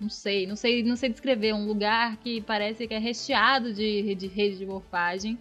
Não 0.03 0.09
sei, 0.09 0.47
não 0.49 0.57
sei, 0.57 0.83
não 0.83 0.97
sei 0.97 1.11
descrever, 1.11 1.53
um 1.55 1.65
lugar 1.65 2.17
que 2.17 2.41
parece 2.41 2.89
que 2.89 2.93
é 2.95 2.99
recheado 2.99 3.73
de, 3.73 4.15
de 4.17 4.27
rede 4.27 4.59
de 4.59 4.67
morfagem. 4.67 5.39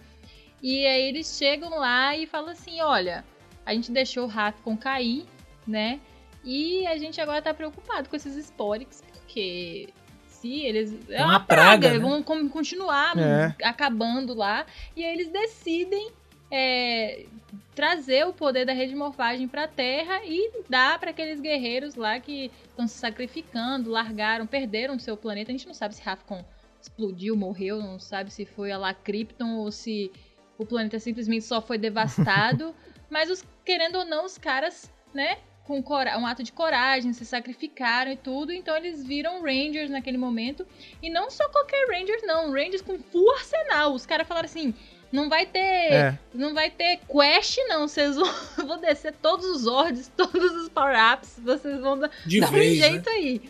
E 0.62 0.86
aí 0.86 1.10
eles 1.10 1.36
chegam 1.36 1.72
lá 1.80 2.16
e 2.16 2.28
falam 2.28 2.52
assim, 2.52 2.80
olha, 2.80 3.26
a 3.66 3.74
gente 3.74 3.92
deixou 3.92 4.26
o 4.26 4.28
Rafcon 4.28 4.78
cair, 4.78 5.26
né? 5.66 6.00
E 6.44 6.86
a 6.86 6.96
gente 6.98 7.20
agora 7.20 7.42
tá 7.42 7.54
preocupado 7.56 8.08
com 8.08 8.16
esses 8.16 8.36
Sporix, 8.38 9.04
porque 9.12 9.90
se 10.28 10.62
eles. 10.62 10.96
É 11.10 11.22
uma 11.24 11.34
uma 11.34 11.40
praga, 11.40 11.88
praga, 11.88 11.94
né? 11.94 12.00
vão 12.00 12.22
com- 12.22 12.48
continuar 12.48 13.18
É. 13.18 13.56
acabando 13.64 14.34
lá. 14.36 14.66
E 14.96 15.04
aí 15.04 15.12
eles 15.14 15.30
decidem 15.30 16.12
é, 16.52 17.26
trazer 17.74 18.28
o 18.28 18.34
poder 18.34 18.66
da 18.66 18.74
rede 18.74 18.92
de 18.92 18.98
morfagem 18.98 19.48
pra 19.48 19.68
Terra 19.68 20.22
e 20.26 20.52
dar 20.70 21.00
pra 21.00 21.12
aqueles 21.12 21.40
guerreiros 21.40 21.96
lá 21.96 22.20
que 22.20 22.52
estão 22.68 22.86
se 22.86 22.98
sacrificando, 22.98 23.90
largaram, 23.90 24.46
perderam 24.46 25.00
seu 25.00 25.16
planeta. 25.16 25.52
A 25.52 25.54
gente 25.54 25.68
não 25.68 25.74
sabe 25.74 25.96
se 25.96 26.02
Rafcon 26.02 26.44
explodiu, 26.82 27.36
morreu, 27.36 27.80
não 27.80 27.98
sabe 27.98 28.32
se 28.32 28.46
foi 28.46 28.72
a 28.72 28.78
lá 28.78 28.94
Krypton 28.94 29.56
ou 29.56 29.72
se 29.72 30.12
o 30.58 30.66
planeta 30.66 31.00
simplesmente 31.00 31.46
só 31.46 31.62
foi 31.62 31.78
devastado. 31.78 32.76
Mas 33.10 33.30
os 33.30 33.44
querendo 33.64 33.98
ou 34.00 34.06
não, 34.06 34.26
os 34.26 34.38
caras, 34.38 34.92
né, 35.14 35.38
com 35.64 35.82
um 36.20 36.26
ato 36.26 36.44
de 36.44 36.52
coragem, 36.52 37.14
se 37.14 37.26
sacrificaram 37.26 38.12
e 38.12 38.18
tudo, 38.18 38.52
então 38.52 38.76
eles 38.76 39.06
viram 39.06 39.42
Rangers 39.42 39.90
naquele 39.90 40.18
momento. 40.18 40.68
E 41.02 41.10
não 41.10 41.30
só 41.30 41.48
qualquer 41.50 41.88
Rangers, 41.88 42.24
não, 42.24 42.52
Rangers 42.52 42.82
com 42.82 43.00
full 43.00 43.32
arsenal. 43.36 43.94
Os 43.94 44.06
caras 44.06 44.28
falaram 44.28 44.46
assim: 44.46 44.74
não 45.12 45.30
vai 45.30 45.46
ter. 45.46 45.60
É. 45.60 46.20
Não 46.34 46.54
vai 46.54 46.70
ter 46.70 47.00
quest, 47.08 47.58
não. 47.68 47.88
Vocês 47.88 48.16
vão, 48.16 48.34
vão 48.66 48.80
descer 48.80 49.14
todos 49.22 49.46
os 49.46 49.68
ordens, 49.68 50.12
todos 50.16 50.52
os 50.56 50.70
power-ups. 50.70 51.40
Vocês 51.44 51.80
vão 51.80 52.00
dar, 52.00 52.12
De 52.26 52.40
dar 52.40 52.52
vez, 52.52 52.78
um 52.78 52.82
né? 52.82 52.90
jeito 52.90 53.10
aí. 53.10 53.42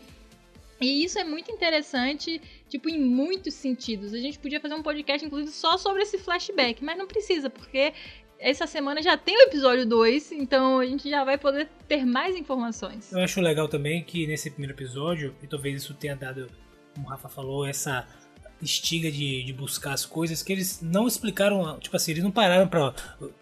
E 0.79 1.03
isso 1.03 1.19
é 1.19 1.23
muito 1.23 1.51
interessante, 1.51 2.41
tipo, 2.67 2.89
em 2.89 2.99
muitos 2.99 3.53
sentidos. 3.53 4.13
A 4.13 4.17
gente 4.17 4.39
podia 4.39 4.59
fazer 4.59 4.73
um 4.73 4.81
podcast, 4.81 5.23
inclusive, 5.23 5.51
só 5.51 5.77
sobre 5.77 6.01
esse 6.01 6.17
flashback, 6.17 6.83
mas 6.83 6.97
não 6.97 7.05
precisa, 7.05 7.51
porque 7.51 7.93
essa 8.39 8.65
semana 8.65 8.99
já 9.03 9.15
tem 9.15 9.37
o 9.37 9.41
episódio 9.41 9.85
2, 9.85 10.31
então 10.31 10.79
a 10.79 10.85
gente 10.87 11.07
já 11.07 11.23
vai 11.23 11.37
poder 11.37 11.69
ter 11.87 12.03
mais 12.03 12.35
informações. 12.35 13.11
Eu 13.11 13.19
acho 13.19 13.39
legal 13.39 13.67
também 13.67 14.03
que 14.03 14.25
nesse 14.25 14.49
primeiro 14.49 14.73
episódio, 14.73 15.35
e 15.43 15.47
talvez 15.47 15.83
isso 15.83 15.93
tenha 15.93 16.15
dado, 16.15 16.49
como 16.95 17.05
o 17.05 17.09
Rafa 17.11 17.29
falou, 17.29 17.67
essa 17.67 18.07
estiga 18.61 19.11
de, 19.11 19.43
de 19.43 19.53
buscar 19.53 19.93
as 19.93 20.05
coisas 20.05 20.41
que 20.43 20.51
eles 20.51 20.79
não 20.81 21.07
explicaram, 21.07 21.79
tipo 21.79 21.95
assim, 21.95 22.11
eles 22.11 22.23
não 22.23 22.31
pararam 22.31 22.67
pra, 22.67 22.93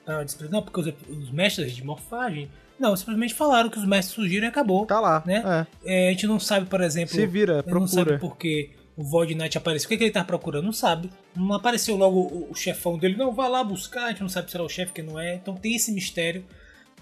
pra 0.05 0.23
explicar, 0.23 0.51
não, 0.53 0.61
porque 0.61 0.79
os, 0.79 0.87
os 1.09 1.31
mestres 1.31 1.75
de 1.75 1.83
morfagem, 1.83 2.49
não, 2.79 2.95
simplesmente 2.95 3.33
falaram 3.33 3.69
que 3.69 3.77
os 3.77 3.85
mestres 3.85 4.15
surgiram 4.15 4.45
e 4.45 4.49
acabou. 4.49 4.85
Tá 4.85 4.99
lá, 4.99 5.21
Né? 5.25 5.67
é. 5.83 6.05
É, 6.05 6.07
a 6.07 6.11
gente 6.11 6.25
não 6.27 6.39
sabe, 6.39 6.65
por 6.67 6.79
exemplo, 6.81 7.13
Se 7.13 7.25
vira, 7.27 7.63
não 7.67 7.85
sabe 7.87 8.11
procura. 8.11 8.19
porque 8.19 8.71
o 8.95 9.03
Void 9.03 9.35
Knight 9.35 9.57
apareceu. 9.57 9.87
O 9.87 9.89
que, 9.89 9.97
que 9.97 10.03
ele 10.05 10.11
tá 10.11 10.23
procurando? 10.23 10.63
Não 10.65 10.71
sabe. 10.73 11.09
Não 11.35 11.53
apareceu 11.53 11.95
logo 11.97 12.19
o, 12.19 12.51
o 12.51 12.55
chefão 12.55 12.97
dele. 12.97 13.15
Não, 13.17 13.33
vai 13.33 13.49
lá 13.49 13.63
buscar. 13.63 14.05
A 14.05 14.09
gente 14.09 14.21
não 14.21 14.29
sabe 14.29 14.49
se 14.49 14.55
era 14.57 14.63
o 14.63 14.69
chefe 14.69 14.91
que 14.93 15.01
não 15.01 15.17
é. 15.19 15.35
Então 15.35 15.55
tem 15.55 15.75
esse 15.75 15.91
mistério. 15.91 16.43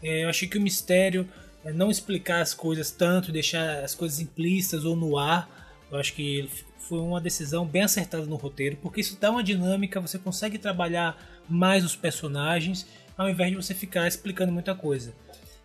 É, 0.02 0.24
eu 0.24 0.30
achei 0.30 0.48
que 0.48 0.58
o 0.58 0.62
mistério 0.62 1.28
é 1.66 1.72
não 1.72 1.90
explicar 1.92 2.42
as 2.42 2.54
coisas 2.54 2.92
tanto, 2.92 3.32
deixar 3.32 3.84
as 3.84 3.94
coisas 3.96 4.20
implícitas 4.20 4.86
ou 4.86 4.96
no 4.96 5.18
ar. 5.18 5.48
Eu 5.92 5.98
acho 5.98 6.14
que 6.14 6.48
foi 6.88 7.00
uma 7.00 7.20
decisão 7.20 7.66
bem 7.66 7.84
acertada 7.84 8.26
no 8.26 8.36
roteiro, 8.36 8.78
porque 8.78 9.02
isso 9.02 9.18
dá 9.20 9.30
uma 9.30 9.44
dinâmica, 9.44 10.00
você 10.00 10.18
consegue 10.18 10.58
trabalhar 10.58 11.18
mais 11.50 11.84
os 11.84 11.96
personagens, 11.96 12.88
ao 13.18 13.30
invés 13.30 13.52
de 13.52 13.56
você 13.56 13.74
ficar 13.74 14.08
explicando 14.08 14.52
muita 14.52 14.74
coisa. 14.74 15.14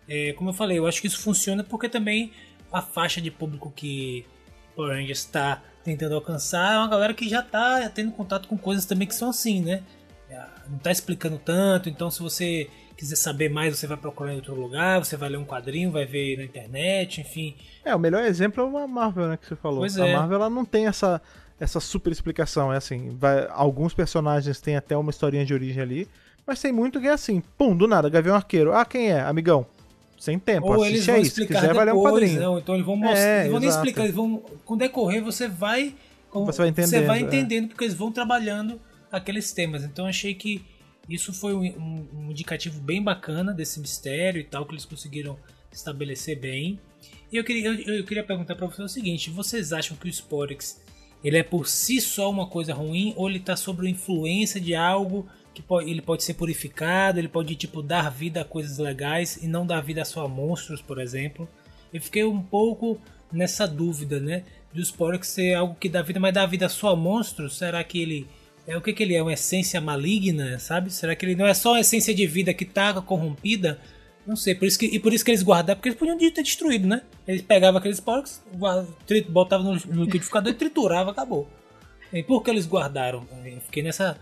É, 0.07 0.33
como 0.33 0.49
eu 0.49 0.53
falei, 0.53 0.77
eu 0.77 0.85
acho 0.85 0.99
que 0.99 1.07
isso 1.07 1.19
funciona 1.19 1.63
porque 1.63 1.87
também 1.87 2.31
a 2.71 2.81
faixa 2.81 3.21
de 3.21 3.31
público 3.31 3.71
que 3.73 4.25
Power 4.75 4.95
Rangers 4.95 5.19
está 5.19 5.61
tentando 5.83 6.15
alcançar 6.15 6.73
é 6.73 6.77
uma 6.77 6.87
galera 6.87 7.13
que 7.13 7.29
já 7.29 7.39
está 7.39 7.87
tendo 7.89 8.11
contato 8.11 8.47
com 8.47 8.57
coisas 8.57 8.85
também 8.85 9.07
que 9.07 9.15
são 9.15 9.29
assim, 9.29 9.61
né? 9.61 9.83
É, 10.29 10.41
Não 10.67 10.77
está 10.77 10.91
explicando 10.91 11.37
tanto, 11.37 11.89
então 11.89 12.09
se 12.09 12.19
você 12.19 12.69
quiser 12.97 13.15
saber 13.15 13.49
mais, 13.49 13.77
você 13.77 13.87
vai 13.87 13.97
procurar 13.97 14.33
em 14.33 14.35
outro 14.37 14.55
lugar, 14.55 15.03
você 15.03 15.15
vai 15.17 15.29
ler 15.29 15.37
um 15.37 15.45
quadrinho, 15.45 15.91
vai 15.91 16.05
ver 16.05 16.37
na 16.37 16.43
internet, 16.43 17.21
enfim. 17.21 17.55
É, 17.83 17.93
o 17.95 17.99
melhor 17.99 18.23
exemplo 18.23 18.63
é 18.77 18.83
a 18.83 18.87
Marvel, 18.87 19.27
né, 19.27 19.37
que 19.37 19.45
você 19.47 19.55
falou. 19.55 19.79
Pois 19.79 19.97
a 19.99 20.07
é. 20.07 20.15
Marvel 20.15 20.37
ela 20.37 20.49
não 20.49 20.63
tem 20.65 20.87
essa, 20.87 21.21
essa 21.59 21.79
super 21.79 22.11
explicação, 22.11 22.71
é 22.73 22.77
assim, 22.77 23.15
vai- 23.19 23.47
alguns 23.51 23.93
personagens 23.93 24.59
têm 24.61 24.75
até 24.75 24.95
uma 24.95 25.09
historinha 25.09 25.45
de 25.45 25.53
origem 25.53 25.81
ali, 25.81 26.07
mas 26.45 26.59
tem 26.61 26.71
muito 26.71 26.99
que 27.01 27.07
é 27.07 27.11
assim, 27.11 27.41
pum, 27.57 27.75
do 27.75 27.87
nada, 27.87 28.09
Gavião 28.09 28.35
Arqueiro, 28.35 28.73
ah, 28.73 28.85
quem 28.85 29.11
é? 29.11 29.21
Amigão. 29.21 29.65
Sem 30.19 30.39
tempo, 30.39 30.67
Ou 30.67 30.83
assiste 30.83 31.11
aí, 31.11 31.21
se 31.25 31.27
explicar 31.29 31.59
quiser 31.61 31.73
vai 31.73 31.83
ler 31.85 31.91
um 31.93 31.97
depois, 31.97 32.13
quadrinho. 32.13 32.39
não, 32.41 32.57
então 32.57 32.75
eles 32.75 32.85
vão 32.85 32.95
mostrar, 32.95 33.19
É, 33.19 33.39
eles 33.41 33.51
vão 33.51 33.59
nem 33.59 33.69
explicar, 33.69 34.03
eles 34.03 34.15
vão, 34.15 34.37
com 34.63 34.73
o 34.75 34.77
decorrer 34.77 35.21
você 35.21 35.49
vai, 35.49 35.93
Você 36.33 36.39
vai 36.45 36.53
você 36.53 36.67
entendendo, 36.67 37.07
vai 37.07 37.19
é. 37.19 37.21
entendendo 37.21 37.67
porque 37.67 37.83
eles 37.83 37.93
vão 37.93 38.09
trabalhando 38.11 38.79
aqueles 39.11 39.51
temas. 39.51 39.83
Então 39.83 40.05
achei 40.05 40.33
que 40.33 40.63
isso 41.09 41.33
foi 41.33 41.53
um, 41.53 41.63
um- 41.65 42.07
um 42.13 42.31
indicativo 42.31 42.79
bem 42.79 43.01
bacana 43.01 43.53
desse 43.53 43.79
mistério 43.79 44.39
e 44.39 44.43
tal 44.43 44.65
que 44.65 44.73
eles 44.73 44.85
conseguiram 44.85 45.37
estabelecer 45.71 46.39
bem. 46.39 46.79
E 47.31 47.37
eu 47.37 47.43
queria, 47.43 47.67
eu, 47.67 47.95
eu 47.97 48.05
queria 48.05 48.23
perguntar 48.23 48.55
para 48.55 48.67
vocês 48.67 48.89
o 48.91 48.93
seguinte: 48.93 49.29
vocês 49.29 49.73
acham 49.73 49.97
que 49.97 50.07
o 50.07 50.09
Sporix 50.09 50.81
ele 51.23 51.37
é 51.37 51.43
por 51.43 51.67
si 51.67 51.99
só 52.01 52.29
uma 52.29 52.47
coisa 52.47 52.73
ruim 52.73 53.13
ou 53.15 53.29
ele 53.29 53.39
está 53.39 53.55
sob 53.55 53.89
influência 53.89 54.59
de 54.59 54.75
algo 54.75 55.25
que 55.53 55.61
pode, 55.61 55.89
ele 55.89 56.01
pode 56.01 56.23
ser 56.23 56.33
purificado, 56.33 57.17
ele 57.19 57.27
pode 57.29 57.55
tipo 57.55 57.81
dar 57.81 58.09
vida 58.09 58.41
a 58.41 58.45
coisas 58.45 58.77
legais 58.77 59.37
e 59.41 59.47
não 59.47 59.65
dar 59.65 59.81
vida 59.81 60.03
só 60.03 60.25
a 60.25 60.27
monstros, 60.27 60.81
por 60.81 60.99
exemplo. 60.99 61.47
Eu 61.93 62.01
fiquei 62.01 62.23
um 62.23 62.41
pouco 62.41 62.99
nessa 63.31 63.67
dúvida, 63.67 64.19
né? 64.19 64.43
Do 64.73 64.81
Sporix 64.81 65.27
ser 65.27 65.53
algo 65.53 65.75
que 65.75 65.87
dá 65.87 66.01
vida, 66.01 66.19
mas 66.19 66.33
dá 66.33 66.45
vida 66.45 66.67
só 66.67 66.89
a 66.89 66.95
monstros? 66.95 67.55
Será 67.57 67.83
que 67.83 68.01
ele 68.01 68.27
é 68.65 68.77
o 68.77 68.81
que, 68.81 68.93
que 68.93 69.03
ele 69.03 69.15
é? 69.15 69.21
Uma 69.21 69.33
essência 69.33 69.79
maligna, 69.81 70.57
sabe? 70.59 70.91
Será 70.91 71.15
que 71.15 71.25
ele 71.25 71.35
não 71.35 71.45
é 71.45 71.53
só 71.53 71.71
uma 71.71 71.79
essência 71.79 72.13
de 72.13 72.25
vida 72.25 72.53
que 72.53 72.65
tá 72.65 72.93
corrompida? 73.01 73.79
Não 74.25 74.37
sei, 74.37 74.55
por 74.55 74.65
isso 74.65 74.79
que, 74.79 74.85
e 74.85 74.99
por 74.99 75.13
isso 75.13 75.23
que 75.23 75.31
eles 75.31 75.43
guardaram, 75.43 75.77
porque 75.77 75.89
eles 75.89 75.99
podiam 75.99 76.17
ter 76.17 76.43
destruído, 76.43 76.87
né? 76.87 77.01
Eles 77.27 77.41
pegavam 77.41 77.79
aqueles 77.79 77.99
porcos, 77.99 78.41
botavam 79.29 79.75
no, 79.85 80.03
liquidificador 80.05 80.51
e 80.51 80.55
triturava, 80.55 81.11
acabou. 81.11 81.49
E 82.11 82.23
por 82.23 82.41
que 82.41 82.49
eles 82.49 82.65
guardaram? 82.65 83.27
Eu 83.43 83.59
fiquei 83.59 83.83
nessa. 83.83 84.17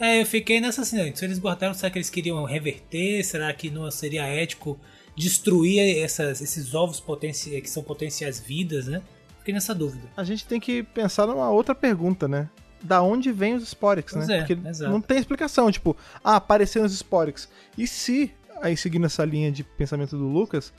É, 0.00 0.22
eu 0.22 0.26
fiquei 0.26 0.58
nessa 0.58 0.82
assim, 0.82 0.96
né? 0.96 1.12
se 1.14 1.24
eles 1.24 1.38
guardaram, 1.38 1.74
será 1.74 1.90
que 1.90 1.98
eles 1.98 2.08
queriam 2.08 2.42
reverter? 2.44 3.22
Será 3.24 3.52
que 3.52 3.68
não 3.68 3.90
seria 3.90 4.24
ético 4.24 4.80
destruir 5.14 5.98
essas, 6.02 6.40
esses 6.40 6.74
ovos 6.74 6.98
potenci 6.98 7.60
que 7.60 7.68
são 7.68 7.82
potenciais 7.82 8.40
vidas, 8.40 8.86
né? 8.86 9.02
Fiquei 9.38 9.52
nessa 9.52 9.74
dúvida. 9.74 10.08
A 10.16 10.24
gente 10.24 10.46
tem 10.46 10.58
que 10.58 10.82
pensar 10.82 11.26
numa 11.26 11.50
outra 11.50 11.74
pergunta, 11.74 12.26
né? 12.26 12.48
Da 12.82 13.00
onde 13.02 13.30
vem 13.30 13.54
os 13.54 13.62
Sporix, 13.62 14.12
Pois 14.12 14.26
né? 14.26 14.38
é, 14.38 14.38
Porque 14.44 14.68
exato. 14.68 14.90
não 14.90 15.00
tem 15.00 15.18
explicação, 15.18 15.70
tipo, 15.70 15.96
ah, 16.24 16.36
apareceram 16.36 16.84
os 16.86 16.92
Sporix. 16.92 17.48
E 17.78 17.86
se, 17.86 18.32
aí 18.60 18.76
seguindo 18.76 19.06
essa 19.06 19.24
linha 19.24 19.52
de 19.52 19.62
pensamento 19.62 20.16
do 20.16 20.26
Lucas, 20.26 20.72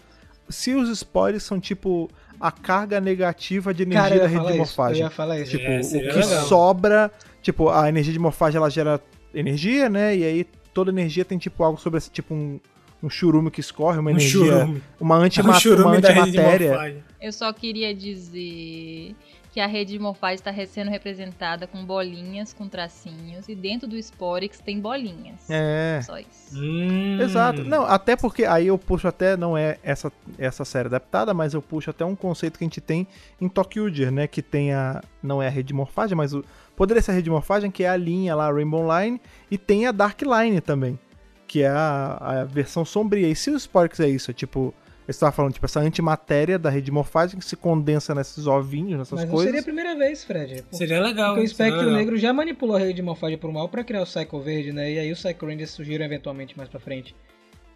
se 0.50 0.74
os 0.74 0.90
Sporix 0.90 1.44
são 1.44 1.60
tipo 1.60 2.10
a 2.40 2.52
carga 2.52 3.00
negativa 3.00 3.74
de 3.74 3.84
energia 3.84 4.04
Cara, 4.10 4.20
da 4.22 4.28
rede 4.28 4.40
de 4.40 4.46
isso. 4.46 4.52
Eu 4.54 4.58
morfagem. 4.58 5.02
ia 5.04 5.10
falar 5.10 5.40
isso. 5.40 5.52
Tipo, 5.52 5.64
É, 5.64 5.80
o 5.80 5.90
que 5.90 5.98
legal. 5.98 6.46
sobra, 6.46 7.12
tipo, 7.42 7.70
a 7.70 7.88
energia 7.88 8.12
de 8.12 8.20
morfagem 8.20 8.58
ela 8.58 8.70
gera 8.70 9.00
energia, 9.34 9.88
né? 9.88 10.16
E 10.18 10.24
aí 10.26 10.46
toda 10.74 10.92
energia 10.92 11.24
tem 11.24 11.38
tipo 11.38 11.64
algo 11.64 11.80
sobre 11.80 12.00
esse, 12.00 12.10
tipo 12.12 12.34
um, 12.34 12.60
um 13.02 13.10
churume 13.10 13.50
que 13.50 13.62
escorre, 13.62 13.98
uma 14.00 14.10
Um 14.10 14.16
energia, 14.16 14.40
churume. 14.46 14.84
uma, 15.00 15.16
É 15.22 15.26
antima 15.26 15.50
um 15.54 15.88
antimatéria. 15.90 16.70
morfagem. 16.72 17.04
Eu 17.22 17.32
só 17.32 17.54
queria 17.54 17.96
dizer 17.96 19.16
que 19.54 19.60
a 19.60 19.68
rede 19.68 19.94
de 19.94 20.00
morfagem 20.00 20.36
está 20.38 20.52
sendo 20.66 20.90
representada 20.90 21.68
com 21.68 21.86
bolinhas, 21.86 22.52
com 22.52 22.68
tracinhos, 22.68 23.48
e 23.48 23.54
dentro 23.54 23.88
do 23.88 23.96
Sporix 23.96 24.60
tem 24.60 24.80
bolinhas. 24.80 25.48
É. 25.48 26.02
Só 26.04 26.18
isso. 26.18 26.58
Hum. 26.58 27.20
Exato. 27.22 27.64
Não, 27.64 27.84
até 27.84 28.16
porque 28.16 28.46
aí 28.46 28.66
eu 28.66 28.80
puxo 28.80 29.08
até, 29.08 29.38
não 29.38 29.56
é 29.56 29.78
essa, 29.84 30.12
essa 30.40 30.66
série 30.66 30.88
adaptada, 30.88 31.36
mas 31.36 31.54
eu 31.54 31.62
puxo 31.62 31.92
até 31.92 32.04
um 32.04 32.16
conceito 32.16 32.58
que 32.58 32.64
a 32.64 32.68
gente 32.68 32.82
tem 32.82 33.08
em 33.40 33.48
Tokyuger, 33.48 34.12
né? 34.12 34.26
Que 34.26 34.42
tem 34.42 34.74
a. 34.74 35.04
Não 35.22 35.40
é 35.40 35.46
a 35.46 35.52
rede 35.52 35.68
de 35.68 35.74
morfagem, 35.76 36.18
mas 36.18 36.34
o. 36.34 36.44
Poderia 36.76 37.04
ser 37.04 37.12
a 37.12 37.14
rede 37.14 37.26
de 37.26 37.30
morfagem, 37.30 37.70
que 37.70 37.84
é 37.84 37.90
a 37.90 37.96
linha 37.96 38.34
lá, 38.34 38.48
a 38.48 38.52
Rainbow 38.52 38.84
Line, 39.00 39.22
e 39.52 39.58
tem 39.60 39.86
a 39.86 39.92
Dark 39.92 40.20
Line 40.24 40.62
também. 40.62 40.98
Que 41.46 41.62
é 41.62 41.68
a, 41.68 42.18
a 42.20 42.44
versão 42.44 42.84
sombria. 42.84 43.30
E 43.30 43.36
se 43.36 43.52
o 43.52 43.56
Sporix 43.56 44.00
é 44.00 44.10
isso, 44.10 44.32
é 44.32 44.34
tipo. 44.34 44.74
Estava 45.08 45.32
falando, 45.32 45.54
tipo, 45.54 45.66
essa 45.66 45.80
antimatéria 45.80 46.58
da 46.58 46.70
rede 46.70 46.86
de 46.86 46.92
morfagem 46.92 47.38
que 47.38 47.46
se 47.46 47.56
condensa 47.56 48.16
nesses 48.16 48.48
ovinhos, 48.48 48.98
nessas 49.00 49.20
Mas 49.20 49.26
não 49.26 49.32
coisas. 49.32 49.46
seria 49.48 49.60
a 49.60 49.64
primeira 49.64 49.96
vez, 49.96 50.24
Fred. 50.24 50.64
Pô. 50.64 50.78
Seria 50.78 51.02
legal. 51.02 51.34
Porque 51.34 51.42
o 51.42 51.46
Espectro. 51.46 51.92
Negro 51.92 52.18
já 52.18 52.32
manipulou 52.32 52.76
a 52.76 52.80
rede 52.80 52.94
de 52.94 53.02
morfagem 53.02 53.38
pro 53.38 53.52
mal 53.52 53.68
pra 53.68 53.84
criar 53.84 54.02
o 54.02 54.06
Psycho 54.06 54.40
Verde, 54.40 54.72
né? 54.72 54.92
E 54.94 55.00
aí 55.00 55.12
os 55.12 55.22
Psycho 55.22 55.46
Rangers 55.46 55.72
surgiram 55.72 56.06
eventualmente 56.06 56.56
mais 56.58 56.70
pra 56.70 56.80
frente. 56.80 57.16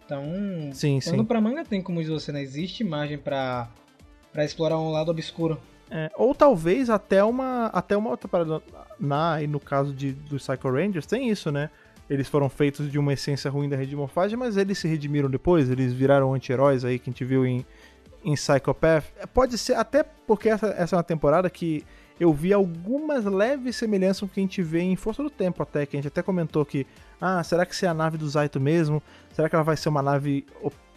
Então, 0.06 0.24
Sim, 0.72 1.00
quando 1.04 1.18
sim. 1.18 1.24
pra 1.24 1.38
manga 1.40 1.64
tem, 1.66 1.82
como 1.82 2.00
diz 2.00 2.08
você, 2.08 2.32
né? 2.32 2.40
Existe 2.40 2.82
margem 2.82 3.18
pra, 3.18 3.68
pra 4.32 4.42
explorar 4.42 4.78
um 4.78 4.90
lado 4.90 5.10
obscuro. 5.10 5.60
É, 5.90 6.10
ou 6.16 6.34
talvez 6.34 6.90
até 6.90 7.22
uma 7.24 7.66
até 7.66 7.96
uma 7.96 8.10
outra 8.10 8.28
parada 8.28 8.62
na 9.00 9.42
e 9.42 9.46
no 9.46 9.58
caso 9.58 9.92
de 9.92 10.12
dos 10.12 10.46
Psycho 10.46 10.70
Rangers 10.70 11.06
tem 11.06 11.28
isso, 11.30 11.50
né? 11.50 11.70
Eles 12.08 12.28
foram 12.28 12.48
feitos 12.48 12.90
de 12.90 12.98
uma 12.98 13.12
essência 13.12 13.50
ruim 13.50 13.68
da 13.68 13.76
rede 13.76 13.90
de 13.90 13.96
morfagem, 13.96 14.36
mas 14.36 14.56
eles 14.56 14.78
se 14.78 14.88
redimiram 14.88 15.28
depois, 15.28 15.70
eles 15.70 15.92
viraram 15.92 16.32
anti-heróis 16.32 16.84
aí 16.84 16.98
que 16.98 17.10
a 17.10 17.12
gente 17.12 17.24
viu 17.24 17.46
em 17.46 17.64
em 18.24 18.34
Psychopath. 18.34 19.04
É, 19.18 19.26
Pode 19.26 19.56
ser 19.58 19.74
até 19.74 20.02
porque 20.02 20.48
essa, 20.48 20.68
essa 20.68 20.94
é 20.94 20.98
uma 20.98 21.02
temporada 21.02 21.48
que 21.48 21.84
eu 22.18 22.32
vi 22.32 22.52
algumas 22.52 23.24
leves 23.24 23.76
semelhanças 23.76 24.20
com 24.20 24.26
o 24.26 24.28
que 24.28 24.40
a 24.40 24.42
gente 24.42 24.62
vê 24.62 24.80
em 24.80 24.96
Força 24.96 25.22
do 25.22 25.30
Tempo 25.30 25.62
até, 25.62 25.86
que 25.86 25.96
a 25.96 25.98
gente 25.98 26.08
até 26.08 26.20
comentou 26.20 26.64
que, 26.64 26.86
ah, 27.20 27.42
será 27.44 27.64
que 27.64 27.72
isso 27.72 27.84
é 27.84 27.88
a 27.88 27.94
nave 27.94 28.18
do 28.18 28.28
Zaito 28.28 28.60
mesmo? 28.60 29.02
Será 29.32 29.48
que 29.48 29.54
ela 29.54 29.64
vai 29.64 29.76
ser 29.76 29.88
uma 29.88 30.02
nave 30.02 30.44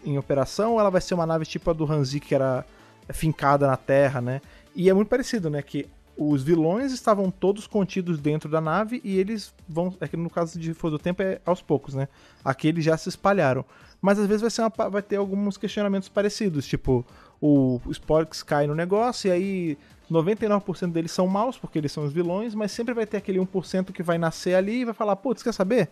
em 0.04 0.18
operação 0.18 0.74
ou 0.74 0.80
ela 0.80 0.90
vai 0.90 1.00
ser 1.00 1.14
uma 1.14 1.26
nave 1.26 1.46
tipo 1.46 1.70
a 1.70 1.74
do 1.74 1.86
Hanzi 1.86 2.20
que 2.20 2.34
era 2.34 2.66
fincada 3.10 3.68
na 3.68 3.78
Terra, 3.78 4.20
né? 4.20 4.42
E 4.76 4.90
é 4.90 4.94
muito 4.94 5.10
parecido, 5.10 5.50
né? 5.50 5.62
Que 5.62 5.88
os 6.30 6.44
vilões 6.44 6.92
estavam 6.92 7.32
todos 7.32 7.68
contidos 7.68 8.20
dentro 8.20 8.50
da 8.50 8.62
nave 8.62 9.02
e 9.04 9.18
eles 9.18 9.54
vão. 9.68 9.96
É 10.00 10.08
que 10.08 10.18
no 10.18 10.30
caso 10.30 10.60
de 10.60 10.74
Força 10.74 10.98
do 10.98 11.02
Tempo 11.02 11.22
é 11.22 11.40
aos 11.46 11.62
poucos, 11.62 11.94
né? 11.94 12.08
Aqui 12.44 12.68
eles 12.68 12.84
já 12.84 12.98
se 12.98 13.10
espalharam. 13.10 13.66
Mas 14.02 14.18
às 14.18 14.28
vezes 14.28 14.42
vai, 14.42 14.50
ser 14.50 14.62
uma 14.62 14.90
vai 14.90 15.02
ter 15.02 15.18
alguns 15.18 15.58
questionamentos 15.58 16.10
parecidos, 16.10 16.66
tipo, 16.66 17.06
o 17.40 17.80
Sporix 17.92 18.42
cai 18.42 18.66
no 18.66 18.74
negócio 18.74 19.28
e 19.28 19.32
aí 19.32 19.78
99% 20.10 20.92
deles 20.92 21.12
são 21.12 21.28
maus 21.28 21.56
porque 21.56 21.78
eles 21.78 21.92
são 21.92 22.04
os 22.04 22.12
vilões, 22.12 22.56
mas 22.56 22.72
sempre 22.72 22.96
vai 22.96 23.06
ter 23.06 23.18
aquele 23.18 23.38
1% 23.40 23.92
que 23.92 24.02
vai 24.02 24.18
nascer 24.18 24.56
ali 24.56 24.82
e 24.82 24.86
vai 24.86 24.94
falar, 24.96 25.16
putz, 25.16 25.44
quer 25.44 25.54
saber? 25.54 25.90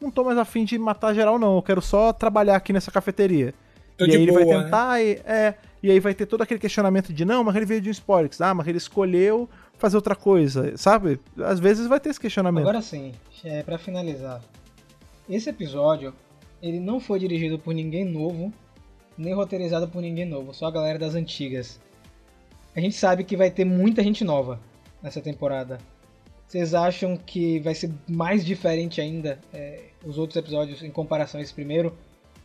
não 0.00 0.10
tô 0.10 0.24
mais 0.24 0.38
afim 0.38 0.64
de 0.64 0.78
matar 0.78 1.14
geral, 1.14 1.38
não. 1.38 1.56
Eu 1.56 1.62
quero 1.62 1.80
só 1.80 2.12
trabalhar 2.12 2.56
aqui 2.56 2.72
nessa 2.72 2.90
cafeteria. 2.90 3.54
Tô 3.96 4.04
e 4.04 4.10
aí 4.10 4.22
ele 4.22 4.30
boa, 4.30 4.44
vai 4.44 4.54
né? 4.54 4.62
tentar, 4.62 5.02
e, 5.02 5.10
é, 5.24 5.54
e 5.82 5.90
aí 5.90 5.98
vai 5.98 6.12
ter 6.12 6.26
todo 6.26 6.42
aquele 6.42 6.60
questionamento 6.60 7.12
de 7.12 7.24
não, 7.24 7.42
mas 7.42 7.56
ele 7.56 7.64
veio 7.64 7.80
de 7.80 7.88
um 7.88 7.92
Sporix, 7.92 8.40
ah, 8.42 8.52
mas 8.52 8.68
ele 8.68 8.76
escolheu 8.76 9.48
fazer 9.78 9.96
outra 9.96 10.14
coisa, 10.14 10.76
sabe? 10.76 11.20
Às 11.38 11.60
vezes 11.60 11.86
vai 11.86 12.00
ter 12.00 12.10
esse 12.10 12.20
questionamento. 12.20 12.62
Agora 12.62 12.82
sim, 12.82 13.12
é, 13.44 13.62
para 13.62 13.78
finalizar. 13.78 14.42
Esse 15.28 15.50
episódio, 15.50 16.14
ele 16.62 16.80
não 16.80 17.00
foi 17.00 17.18
dirigido 17.18 17.58
por 17.58 17.74
ninguém 17.74 18.04
novo, 18.04 18.52
nem 19.16 19.34
roteirizado 19.34 19.88
por 19.88 20.00
ninguém 20.00 20.24
novo, 20.24 20.54
só 20.54 20.66
a 20.66 20.70
galera 20.70 20.98
das 20.98 21.14
antigas. 21.14 21.80
A 22.74 22.80
gente 22.80 22.94
sabe 22.94 23.24
que 23.24 23.36
vai 23.36 23.50
ter 23.50 23.64
muita 23.64 24.02
gente 24.02 24.22
nova 24.22 24.60
nessa 25.02 25.20
temporada. 25.20 25.78
Vocês 26.46 26.74
acham 26.74 27.16
que 27.16 27.58
vai 27.60 27.74
ser 27.74 27.90
mais 28.08 28.44
diferente 28.44 29.00
ainda 29.00 29.40
é, 29.52 29.80
os 30.04 30.16
outros 30.16 30.36
episódios 30.36 30.82
em 30.82 30.90
comparação 30.90 31.40
a 31.40 31.42
esse 31.42 31.52
primeiro? 31.52 31.96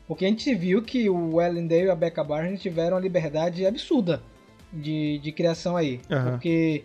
Porque 0.07 0.25
a 0.25 0.27
gente 0.27 0.53
viu 0.55 0.81
que 0.81 1.09
o 1.09 1.39
Ellendale 1.39 1.85
e 1.85 1.89
a 1.89 1.95
Becca 1.95 2.23
Barnes 2.23 2.61
tiveram 2.61 2.97
uma 2.97 3.01
liberdade 3.01 3.65
absurda 3.65 4.21
de, 4.73 5.19
de 5.19 5.31
criação 5.31 5.77
aí. 5.77 6.01
Aham. 6.09 6.31
Porque 6.31 6.83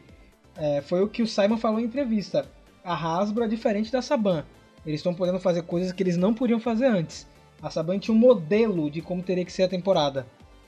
é, 0.57 0.81
foi 0.81 1.03
o 1.03 1.09
que 1.09 1.23
o 1.23 1.27
Simon 1.27 1.57
falou 1.57 1.81
em 1.81 1.85
entrevista. 1.85 2.47
A 2.85 2.95
Hasbro 2.95 3.45
é 3.45 3.49
diferente 3.49 3.91
da 3.91 4.01
Saban. 4.01 4.45
Eles 4.85 5.01
estão 5.01 5.15
podendo 5.15 5.41
fazer 5.41 5.63
coisas 5.63 5.93
que 5.93 6.03
eles 6.03 6.17
não 6.17 6.33
podiam 6.33 6.61
fazer 6.61 6.87
antes. 6.87 7.27
A 7.61 7.71
Saban 7.71 7.99
tinha 7.99 8.15
um 8.15 8.19
modelo 8.19 8.91
de 8.91 9.01
como 9.01 9.23
teria 9.23 9.45
que 9.45 9.53
ser 9.53 9.65
a 9.65 9.69
temporada. 9.69 10.27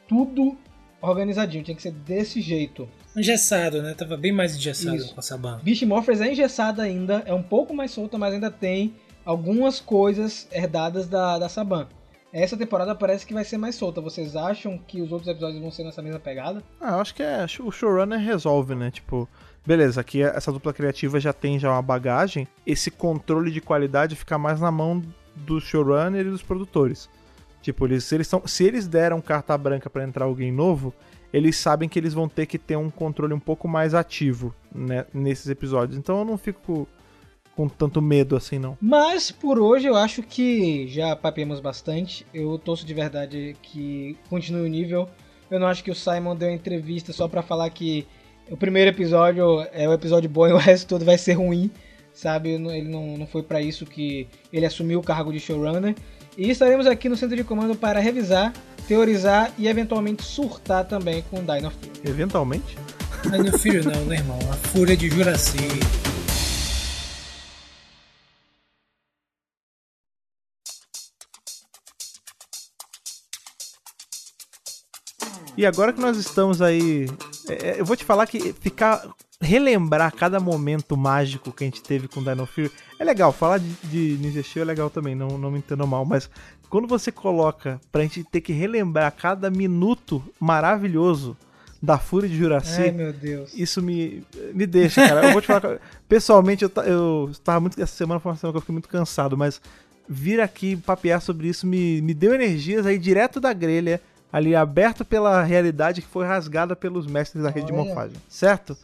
Tudo 0.08 0.56
organizadinho, 1.00 1.62
tinha 1.62 1.76
que 1.76 1.82
ser 1.82 1.92
desse 1.92 2.40
jeito. 2.40 2.88
Engessado, 3.16 3.82
né? 3.82 3.94
Tava 3.94 4.16
bem 4.16 4.32
mais 4.32 4.56
engessado 4.56 4.96
Isso. 4.96 5.14
com 5.14 5.20
a 5.20 5.22
Saban. 5.22 5.60
Beast 5.62 5.82
Morphers 5.82 6.20
é 6.20 6.32
engessada 6.32 6.82
ainda, 6.82 7.22
é 7.24 7.32
um 7.32 7.42
pouco 7.42 7.74
mais 7.74 7.92
solta, 7.92 8.18
mas 8.18 8.34
ainda 8.34 8.50
tem 8.50 8.94
algumas 9.24 9.78
coisas 9.80 10.48
herdadas 10.50 11.08
da, 11.08 11.38
da 11.38 11.48
Saban. 11.48 11.86
Essa 12.32 12.56
temporada 12.56 12.94
parece 12.94 13.26
que 13.26 13.32
vai 13.32 13.44
ser 13.44 13.56
mais 13.56 13.74
solta. 13.74 14.00
Vocês 14.00 14.36
acham 14.36 14.76
que 14.76 15.00
os 15.00 15.10
outros 15.12 15.28
episódios 15.28 15.60
vão 15.60 15.70
ser 15.70 15.84
nessa 15.84 16.02
mesma 16.02 16.20
pegada? 16.20 16.62
Ah, 16.80 16.92
eu 16.92 17.00
acho 17.00 17.14
que 17.14 17.22
é, 17.22 17.46
o 17.60 17.70
showrunner 17.70 18.18
resolve, 18.18 18.74
né? 18.74 18.90
Tipo, 18.90 19.26
beleza, 19.66 20.00
aqui 20.00 20.22
essa 20.22 20.52
dupla 20.52 20.72
criativa 20.72 21.20
já 21.20 21.32
tem 21.32 21.58
já 21.58 21.70
uma 21.70 21.82
bagagem, 21.82 22.46
esse 22.66 22.90
controle 22.90 23.50
de 23.50 23.60
qualidade 23.60 24.16
fica 24.16 24.38
mais 24.38 24.60
na 24.60 24.70
mão 24.70 25.02
do 25.34 25.60
showrunner 25.60 26.26
e 26.26 26.30
dos 26.30 26.42
produtores. 26.42 27.08
Tipo, 27.60 27.86
eles, 27.86 28.04
se, 28.04 28.14
eles 28.14 28.28
tão, 28.28 28.46
se 28.46 28.64
eles 28.64 28.86
deram 28.86 29.20
carta 29.20 29.56
branca 29.58 29.90
pra 29.90 30.04
entrar 30.04 30.24
alguém 30.24 30.52
novo, 30.52 30.94
eles 31.32 31.56
sabem 31.56 31.88
que 31.88 31.98
eles 31.98 32.14
vão 32.14 32.28
ter 32.28 32.46
que 32.46 32.58
ter 32.58 32.76
um 32.76 32.90
controle 32.90 33.34
um 33.34 33.40
pouco 33.40 33.68
mais 33.68 33.94
ativo 33.94 34.54
né, 34.74 35.04
nesses 35.12 35.48
episódios. 35.48 35.98
Então 35.98 36.18
eu 36.18 36.24
não 36.24 36.38
fico 36.38 36.88
com, 37.54 37.68
tanto 37.68 38.00
medo 38.00 38.36
assim, 38.36 38.58
não. 38.58 38.78
Mas 38.80 39.30
por 39.30 39.58
hoje 39.58 39.86
eu 39.86 39.96
acho 39.96 40.22
que 40.22 40.86
já 40.86 41.14
papeamos 41.16 41.60
bastante. 41.60 42.24
Eu 42.32 42.56
torço 42.58 42.86
de 42.86 42.94
verdade 42.94 43.56
que 43.60 44.16
continue 44.30 44.62
o 44.62 44.70
nível. 44.70 45.08
Eu 45.50 45.58
não 45.58 45.66
acho 45.66 45.82
que 45.82 45.90
o 45.90 45.94
Simon 45.94 46.36
deu 46.36 46.50
entrevista 46.50 47.12
só 47.12 47.26
pra 47.26 47.42
falar 47.42 47.68
que 47.70 48.06
o 48.50 48.56
primeiro 48.56 48.90
episódio 48.90 49.66
é 49.72 49.88
o 49.88 49.92
episódio 49.92 50.28
bom 50.28 50.46
e 50.46 50.52
o 50.52 50.56
resto 50.58 50.86
todo 50.86 51.04
vai 51.04 51.18
ser 51.18 51.34
ruim, 51.34 51.70
sabe? 52.12 52.50
Ele 52.50 52.88
não, 52.88 53.16
não 53.18 53.26
foi 53.26 53.42
pra 53.42 53.60
isso 53.60 53.84
que 53.86 54.26
ele 54.52 54.66
assumiu 54.66 55.00
o 55.00 55.02
cargo 55.02 55.32
de 55.32 55.40
showrunner. 55.40 55.94
E 56.36 56.50
estaremos 56.50 56.86
aqui 56.86 57.08
no 57.08 57.16
centro 57.16 57.36
de 57.36 57.42
comando 57.42 57.74
para 57.74 57.98
revisar, 57.98 58.52
teorizar 58.86 59.52
e 59.58 59.66
eventualmente 59.66 60.22
surtar 60.22 60.84
também 60.84 61.22
com 61.30 61.38
Dino 61.38 61.70
Fury. 61.70 62.08
Eventualmente. 62.08 62.78
Mas 63.28 63.44
no 63.44 63.58
filho 63.58 63.82
não, 63.84 64.04
né, 64.04 64.16
irmão? 64.16 64.38
A 64.50 64.54
fúria 64.54 64.96
de 64.96 65.10
Juraci. 65.10 65.58
E 75.58 75.66
agora 75.66 75.92
que 75.92 76.00
nós 76.00 76.16
estamos 76.16 76.62
aí. 76.62 77.06
É, 77.48 77.70
é, 77.70 77.80
eu 77.80 77.84
vou 77.84 77.96
te 77.96 78.04
falar 78.04 78.26
que 78.26 78.52
ficar. 78.52 79.06
Relembrar 79.40 80.12
cada 80.12 80.40
momento 80.40 80.96
mágico 80.96 81.52
que 81.52 81.62
a 81.62 81.66
gente 81.66 81.80
teve 81.80 82.08
com 82.08 82.24
Dino 82.24 82.44
Fury 82.44 82.72
é 82.98 83.04
legal. 83.04 83.32
Falar 83.32 83.58
de, 83.58 83.68
de 83.84 84.18
Ninja 84.20 84.42
Steel 84.42 84.64
é 84.64 84.66
legal 84.66 84.90
também, 84.90 85.14
não, 85.14 85.38
não 85.38 85.48
me 85.48 85.58
entendo 85.58 85.86
mal. 85.86 86.04
Mas 86.04 86.28
quando 86.68 86.88
você 86.88 87.12
coloca 87.12 87.80
pra 87.92 88.02
gente 88.02 88.24
ter 88.24 88.40
que 88.40 88.52
relembrar 88.52 89.12
cada 89.12 89.48
minuto 89.48 90.20
maravilhoso 90.40 91.36
da 91.80 91.98
Fúria 91.98 92.28
de 92.28 92.36
Juraci. 92.36 92.82
Ai 92.82 92.90
meu 92.90 93.12
Deus. 93.12 93.54
Isso 93.54 93.80
me, 93.80 94.24
me 94.52 94.66
deixa, 94.66 95.06
cara. 95.06 95.28
Eu 95.28 95.32
vou 95.32 95.40
te 95.40 95.46
falar. 95.46 95.78
Pessoalmente, 96.08 96.64
eu, 96.64 96.72
eu 96.84 97.30
tava 97.44 97.60
muito. 97.60 97.80
Essa 97.80 97.94
semana 97.94 98.18
foi 98.18 98.32
uma 98.32 98.38
semana 98.38 98.52
que 98.52 98.56
eu 98.56 98.60
fiquei 98.62 98.72
muito 98.72 98.88
cansado, 98.88 99.36
mas 99.36 99.60
vir 100.08 100.40
aqui 100.40 100.76
papear 100.76 101.20
sobre 101.20 101.48
isso 101.48 101.66
me, 101.66 102.00
me 102.00 102.14
deu 102.14 102.34
energias 102.34 102.86
aí 102.86 102.98
direto 102.98 103.38
da 103.38 103.52
grelha, 103.52 104.00
ali 104.32 104.54
aberto 104.54 105.04
pela 105.04 105.42
realidade 105.42 106.02
que 106.02 106.08
foi 106.08 106.26
rasgada 106.26 106.76
pelos 106.76 107.06
mestres 107.06 107.42
da 107.42 107.50
rede 107.50 107.66
de 107.66 107.72
Olha. 107.72 107.84
morfagem. 107.84 108.16
Certo? 108.28 108.76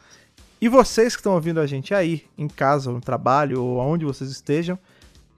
E 0.61 0.69
vocês 0.69 1.15
que 1.15 1.21
estão 1.21 1.35
ouvindo 1.35 1.61
a 1.61 1.67
gente 1.67 1.93
aí, 1.93 2.25
em 2.39 2.49
casa, 2.49 2.91
no 2.91 3.01
trabalho, 3.01 3.63
ou 3.63 3.81
aonde 3.81 4.05
vocês 4.05 4.31
estejam, 4.31 4.79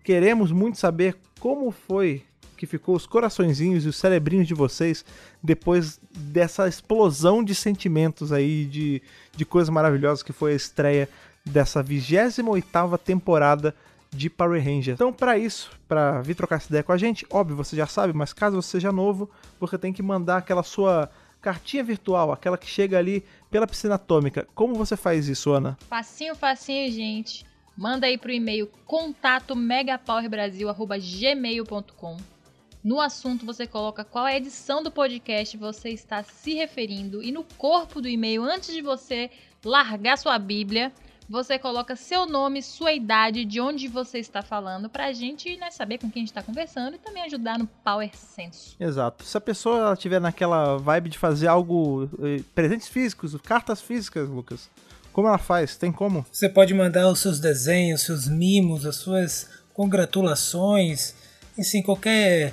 queremos 0.04 0.52
muito 0.52 0.78
saber 0.78 1.16
como 1.40 1.70
foi 1.70 2.22
que 2.56 2.66
ficou 2.66 2.96
os 2.96 3.06
coraçõezinhos 3.06 3.84
e 3.84 3.88
os 3.88 3.96
cerebrinhos 3.96 4.48
de 4.48 4.54
vocês 4.54 5.04
depois 5.42 6.00
dessa 6.10 6.66
explosão 6.66 7.44
de 7.44 7.54
sentimentos 7.54 8.32
aí, 8.32 8.64
de, 8.64 9.02
de 9.36 9.44
coisas 9.44 9.68
maravilhosas 9.68 10.22
que 10.22 10.32
foi 10.32 10.52
a 10.52 10.56
estreia 10.56 11.08
dessa 11.44 11.84
28ª 11.84 12.98
temporada 12.98 13.74
de 14.10 14.30
Power 14.30 14.62
Ranger. 14.62 14.94
Então, 14.94 15.12
para 15.12 15.38
isso, 15.38 15.70
para 15.88 16.22
vir 16.22 16.34
trocar 16.34 16.56
essa 16.56 16.68
ideia 16.68 16.82
com 16.82 16.92
a 16.92 16.98
gente, 16.98 17.26
óbvio, 17.30 17.56
você 17.56 17.76
já 17.76 17.86
sabe, 17.86 18.12
mas 18.12 18.32
caso 18.32 18.60
você 18.60 18.72
seja 18.72 18.92
novo, 18.92 19.30
você 19.60 19.76
tem 19.76 19.92
que 19.92 20.02
mandar 20.02 20.38
aquela 20.38 20.62
sua 20.62 21.10
cartinha 21.40 21.84
virtual, 21.84 22.32
aquela 22.32 22.58
que 22.58 22.66
chega 22.66 22.98
ali 22.98 23.24
pela 23.50 23.66
piscina 23.66 23.96
atômica. 23.96 24.48
Como 24.54 24.74
você 24.74 24.96
faz 24.96 25.28
isso, 25.28 25.52
Ana? 25.52 25.76
Facinho, 25.88 26.34
facinho, 26.34 26.90
gente. 26.90 27.44
Manda 27.76 28.06
aí 28.06 28.16
pro 28.16 28.32
e-mail 28.32 28.70
contato 28.86 29.54
megapowerbrasil@gmail.com. 29.54 32.16
No 32.82 32.98
assunto 33.00 33.44
você 33.44 33.66
coloca 33.66 34.02
qual 34.04 34.26
é 34.26 34.32
a 34.34 34.36
edição 34.36 34.82
do 34.82 34.90
podcast 34.90 35.56
você 35.56 35.90
está 35.90 36.22
se 36.22 36.54
referindo 36.54 37.22
e 37.22 37.32
no 37.32 37.44
corpo 37.58 38.00
do 38.00 38.08
e-mail, 38.08 38.42
antes 38.44 38.72
de 38.72 38.80
você 38.80 39.30
largar 39.64 40.16
sua 40.16 40.38
Bíblia, 40.38 40.92
você 41.28 41.58
coloca 41.58 41.96
seu 41.96 42.26
nome, 42.26 42.62
sua 42.62 42.92
idade, 42.92 43.44
de 43.44 43.60
onde 43.60 43.88
você 43.88 44.18
está 44.18 44.42
falando, 44.42 44.88
pra 44.88 45.12
gente 45.12 45.56
né, 45.56 45.70
saber 45.70 45.98
com 45.98 46.10
quem 46.10 46.20
a 46.20 46.24
gente 46.24 46.30
está 46.30 46.42
conversando 46.42 46.94
e 46.94 46.98
também 46.98 47.22
ajudar 47.24 47.58
no 47.58 47.66
Power 47.66 48.10
Senso. 48.14 48.76
Exato. 48.78 49.24
Se 49.24 49.36
a 49.36 49.40
pessoa 49.40 49.78
ela 49.78 49.96
tiver 49.96 50.20
naquela 50.20 50.76
vibe 50.76 51.10
de 51.10 51.18
fazer 51.18 51.48
algo, 51.48 52.08
eh, 52.22 52.42
presentes 52.54 52.88
físicos, 52.88 53.36
cartas 53.42 53.80
físicas, 53.80 54.28
Lucas, 54.28 54.70
como 55.12 55.28
ela 55.28 55.38
faz? 55.38 55.76
Tem 55.76 55.90
como? 55.90 56.24
Você 56.30 56.48
pode 56.48 56.74
mandar 56.74 57.08
os 57.08 57.20
seus 57.20 57.40
desenhos, 57.40 58.02
seus 58.02 58.28
mimos, 58.28 58.86
as 58.86 58.96
suas 58.96 59.48
congratulações, 59.72 61.14
enfim, 61.58 61.82
qualquer 61.82 62.52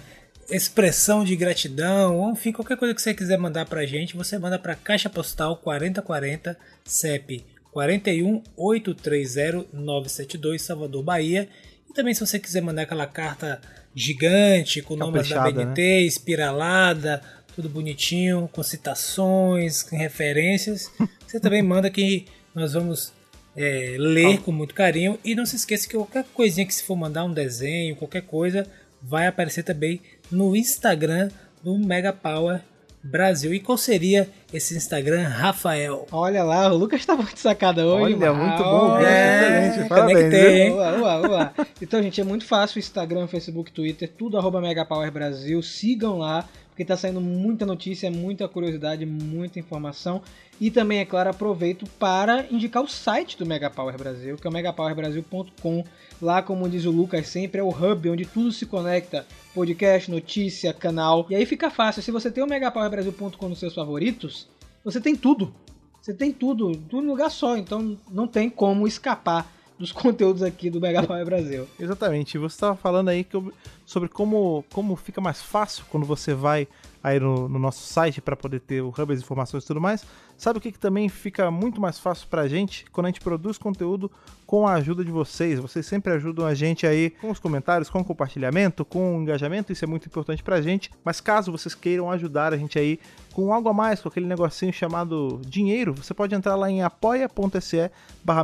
expressão 0.49 1.23
de 1.23 1.35
gratidão, 1.35 2.17
ou 2.17 2.31
enfim, 2.31 2.51
qualquer 2.51 2.77
coisa 2.77 2.93
que 2.93 3.01
você 3.01 3.13
quiser 3.13 3.37
mandar 3.37 3.65
pra 3.65 3.85
gente, 3.85 4.15
você 4.15 4.37
manda 4.37 4.59
pra 4.59 4.75
Caixa 4.75 5.09
Postal 5.09 5.57
4040 5.57 6.57
CEP 6.85 7.45
41830-972 7.75 10.59
Salvador, 10.59 11.03
Bahia. 11.03 11.49
E 11.89 11.93
também 11.93 12.13
se 12.13 12.25
você 12.25 12.39
quiser 12.39 12.61
mandar 12.61 12.83
aquela 12.83 13.07
carta 13.07 13.59
gigante 13.95 14.81
com 14.81 14.95
o 14.95 14.97
nome 14.97 15.23
da 15.23 15.51
BNT, 15.51 16.01
espiralada, 16.01 17.21
tudo 17.55 17.69
bonitinho, 17.69 18.49
com 18.51 18.63
citações, 18.63 19.83
com 19.83 19.95
referências, 19.95 20.91
você 21.25 21.39
também 21.39 21.61
manda 21.61 21.89
que 21.89 22.25
nós 22.53 22.73
vamos 22.73 23.13
é, 23.55 23.95
ler 23.97 24.41
com 24.41 24.51
muito 24.51 24.73
carinho. 24.73 25.19
E 25.23 25.35
não 25.35 25.45
se 25.45 25.55
esqueça 25.55 25.87
que 25.87 25.95
qualquer 25.95 26.25
coisinha 26.33 26.65
que 26.65 26.73
se 26.73 26.83
for 26.83 26.95
mandar 26.95 27.23
um 27.23 27.33
desenho, 27.33 27.95
qualquer 27.95 28.23
coisa, 28.23 28.67
vai 29.01 29.27
aparecer 29.27 29.63
também 29.63 30.01
no 30.31 30.55
Instagram 30.55 31.29
do 31.63 31.77
Mega 31.77 32.11
Power 32.11 32.61
Brasil. 33.03 33.53
E 33.53 33.59
qual 33.59 33.77
seria 33.77 34.29
esse 34.53 34.75
Instagram, 34.75 35.27
Rafael? 35.27 36.07
Olha 36.11 36.43
lá, 36.43 36.71
o 36.71 36.77
Lucas 36.77 37.05
tá 37.05 37.15
muito 37.15 37.37
sacada 37.37 37.85
hoje. 37.85 38.15
Olha, 38.15 38.31
mano. 38.33 38.45
muito 38.47 38.63
bom, 38.63 38.99
É, 38.99 39.67
excelente, 39.67 39.89
parabéns. 39.89 40.17
conectei? 40.17 40.71
Uá, 40.71 40.91
uá, 40.99 41.29
uá. 41.29 41.53
Então, 41.81 42.01
gente, 42.01 42.21
é 42.21 42.23
muito 42.23 42.45
fácil. 42.45 42.79
Instagram, 42.79 43.27
Facebook, 43.27 43.71
Twitter, 43.71 44.09
tudo 44.17 44.37
arroba 44.37 44.61
Megapower 44.61 45.11
Brasil. 45.11 45.61
Sigam 45.61 46.17
lá, 46.17 46.47
porque 46.73 46.83
tá 46.83 46.97
saindo 46.97 47.21
muita 47.21 47.67
notícia, 47.67 48.09
muita 48.09 48.47
curiosidade, 48.47 49.05
muita 49.05 49.59
informação. 49.59 50.23
E 50.59 50.71
também, 50.71 50.97
é 50.97 51.05
claro, 51.05 51.29
aproveito 51.29 51.85
para 51.99 52.47
indicar 52.49 52.81
o 52.81 52.87
site 52.87 53.37
do 53.37 53.45
Megapower 53.45 53.95
Brasil, 53.95 54.37
que 54.37 54.47
é 54.47 54.49
o 54.49 54.53
megapowerbrasil.com. 54.53 55.83
Lá, 56.19 56.41
como 56.41 56.67
diz 56.67 56.85
o 56.85 56.91
Lucas 56.91 57.27
sempre, 57.27 57.61
é 57.61 57.63
o 57.63 57.69
hub 57.69 58.09
onde 58.09 58.25
tudo 58.25 58.51
se 58.51 58.65
conecta. 58.65 59.23
Podcast, 59.53 60.09
notícia, 60.09 60.73
canal. 60.73 61.27
E 61.29 61.35
aí 61.35 61.45
fica 61.45 61.69
fácil. 61.69 62.01
Se 62.01 62.09
você 62.09 62.31
tem 62.31 62.43
o 62.43 62.47
megapowerbrasil.com 62.47 63.49
nos 63.49 63.59
seus 63.59 63.75
favoritos, 63.75 64.47
você 64.83 64.99
tem 64.99 65.15
tudo. 65.15 65.53
Você 66.01 66.11
tem 66.11 66.31
tudo, 66.31 66.75
tudo 66.89 67.03
em 67.03 67.07
lugar 67.07 67.29
só. 67.29 67.55
Então 67.55 67.95
não 68.09 68.27
tem 68.27 68.49
como 68.49 68.87
escapar 68.87 69.47
dos 69.83 69.91
conteúdos 69.91 70.41
aqui 70.41 70.69
do 70.69 70.79
Mega 70.79 71.03
Power 71.03 71.25
Brasil. 71.25 71.67
Exatamente. 71.79 72.37
Você 72.37 72.55
estava 72.55 72.75
falando 72.75 73.09
aí 73.09 73.23
que 73.23 73.35
eu- 73.35 73.51
sobre 73.85 74.07
como, 74.07 74.63
como 74.71 74.95
fica 74.95 75.19
mais 75.19 75.41
fácil 75.41 75.83
quando 75.91 76.05
você 76.05 76.33
vai 76.33 76.67
aí 77.03 77.19
no, 77.19 77.49
no 77.49 77.59
nosso 77.59 77.83
site 77.85 78.21
para 78.21 78.35
poder 78.35 78.61
ter 78.61 78.81
o 78.81 78.87
hub, 78.97 79.13
as 79.13 79.19
informações 79.19 79.63
e 79.63 79.67
tudo 79.67 79.81
mais. 79.81 80.05
Sabe 80.37 80.57
o 80.57 80.61
que, 80.61 80.71
que 80.71 80.79
também 80.79 81.07
fica 81.09 81.49
muito 81.49 81.79
mais 81.79 81.99
fácil 81.99 82.27
pra 82.27 82.47
gente 82.47 82.85
quando 82.91 83.05
a 83.05 83.09
gente 83.09 83.21
produz 83.21 83.57
conteúdo 83.57 84.11
com 84.45 84.67
a 84.67 84.73
ajuda 84.73 85.03
de 85.03 85.11
vocês. 85.11 85.59
Vocês 85.59 85.85
sempre 85.85 86.13
ajudam 86.13 86.45
a 86.45 86.53
gente 86.53 86.85
aí 86.85 87.09
com 87.09 87.31
os 87.31 87.39
comentários, 87.39 87.89
com 87.89 87.99
o 87.99 88.05
compartilhamento, 88.05 88.85
com 88.85 89.17
o 89.17 89.21
engajamento, 89.21 89.71
isso 89.71 89.83
é 89.83 89.87
muito 89.87 90.05
importante 90.05 90.43
pra 90.43 90.61
gente. 90.61 90.91
Mas 91.03 91.21
caso 91.21 91.51
vocês 91.51 91.73
queiram 91.73 92.11
ajudar 92.11 92.53
a 92.53 92.57
gente 92.57 92.77
aí 92.77 92.99
com 93.33 93.51
algo 93.51 93.67
a 93.67 93.73
mais, 93.73 93.99
com 93.99 94.09
aquele 94.09 94.27
negocinho 94.27 94.71
chamado 94.71 95.41
dinheiro, 95.45 95.93
você 95.93 96.13
pode 96.13 96.35
entrar 96.35 96.55
lá 96.55 96.69
em 96.69 96.83
apoia.se 96.83 97.89
barra 98.23 98.43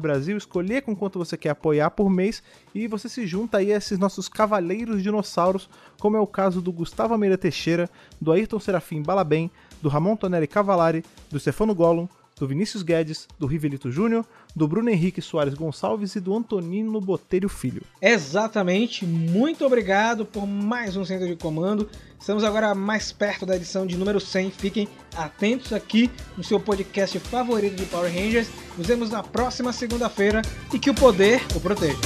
Brasil, 0.00 0.38
escolher 0.38 0.80
com 0.80 0.96
quanto 0.96 1.18
você 1.18 1.36
quer 1.36 1.50
apoiar 1.50 1.90
por 1.90 2.08
mês 2.08 2.42
e 2.74 2.86
você 2.86 3.08
se 3.10 3.26
junta 3.26 3.58
aí 3.58 3.72
a 3.72 3.76
esses 3.76 3.98
nossos 3.98 4.28
cavaleiros 4.30 5.02
dinossauros, 5.02 5.68
como 6.00 6.16
é 6.16 6.20
o 6.20 6.26
caso 6.26 6.62
do 6.62 6.72
Gustavo 6.72 7.12
Almeida 7.12 7.36
Teixeira, 7.36 7.90
do 8.18 8.32
Ayrton 8.32 8.58
Serafim 8.58 9.02
Balabem, 9.02 9.50
do 9.82 9.88
Ramon 9.88 10.16
Tonelli 10.16 10.46
Cavalari, 10.46 11.04
do 11.30 11.38
Stefano 11.38 11.74
Gollum, 11.74 12.08
do 12.38 12.48
Vinícius 12.48 12.82
Guedes, 12.82 13.28
do 13.38 13.46
Rivelito 13.46 13.90
Júnior, 13.90 14.24
do 14.54 14.66
Bruno 14.66 14.90
Henrique 14.90 15.20
Soares 15.20 15.54
Gonçalves 15.54 16.16
e 16.16 16.20
do 16.20 16.34
Antonino 16.34 17.00
Botelho 17.00 17.48
Filho. 17.48 17.82
Exatamente, 18.00 19.04
muito 19.04 19.64
obrigado 19.64 20.24
por 20.24 20.46
mais 20.46 20.96
um 20.96 21.04
Centro 21.04 21.26
de 21.26 21.36
Comando. 21.36 21.88
Estamos 22.18 22.44
agora 22.44 22.74
mais 22.74 23.12
perto 23.12 23.44
da 23.44 23.56
edição 23.56 23.86
de 23.86 23.96
número 23.96 24.20
100. 24.20 24.50
Fiquem 24.52 24.88
atentos 25.16 25.72
aqui 25.72 26.10
no 26.36 26.44
seu 26.44 26.58
podcast 26.58 27.18
favorito 27.18 27.76
de 27.76 27.84
Power 27.86 28.12
Rangers. 28.12 28.48
Nos 28.78 28.86
vemos 28.86 29.10
na 29.10 29.22
próxima 29.22 29.72
segunda-feira 29.72 30.42
e 30.72 30.78
que 30.78 30.90
o 30.90 30.94
poder 30.94 31.44
o 31.54 31.60
proteja. 31.60 31.98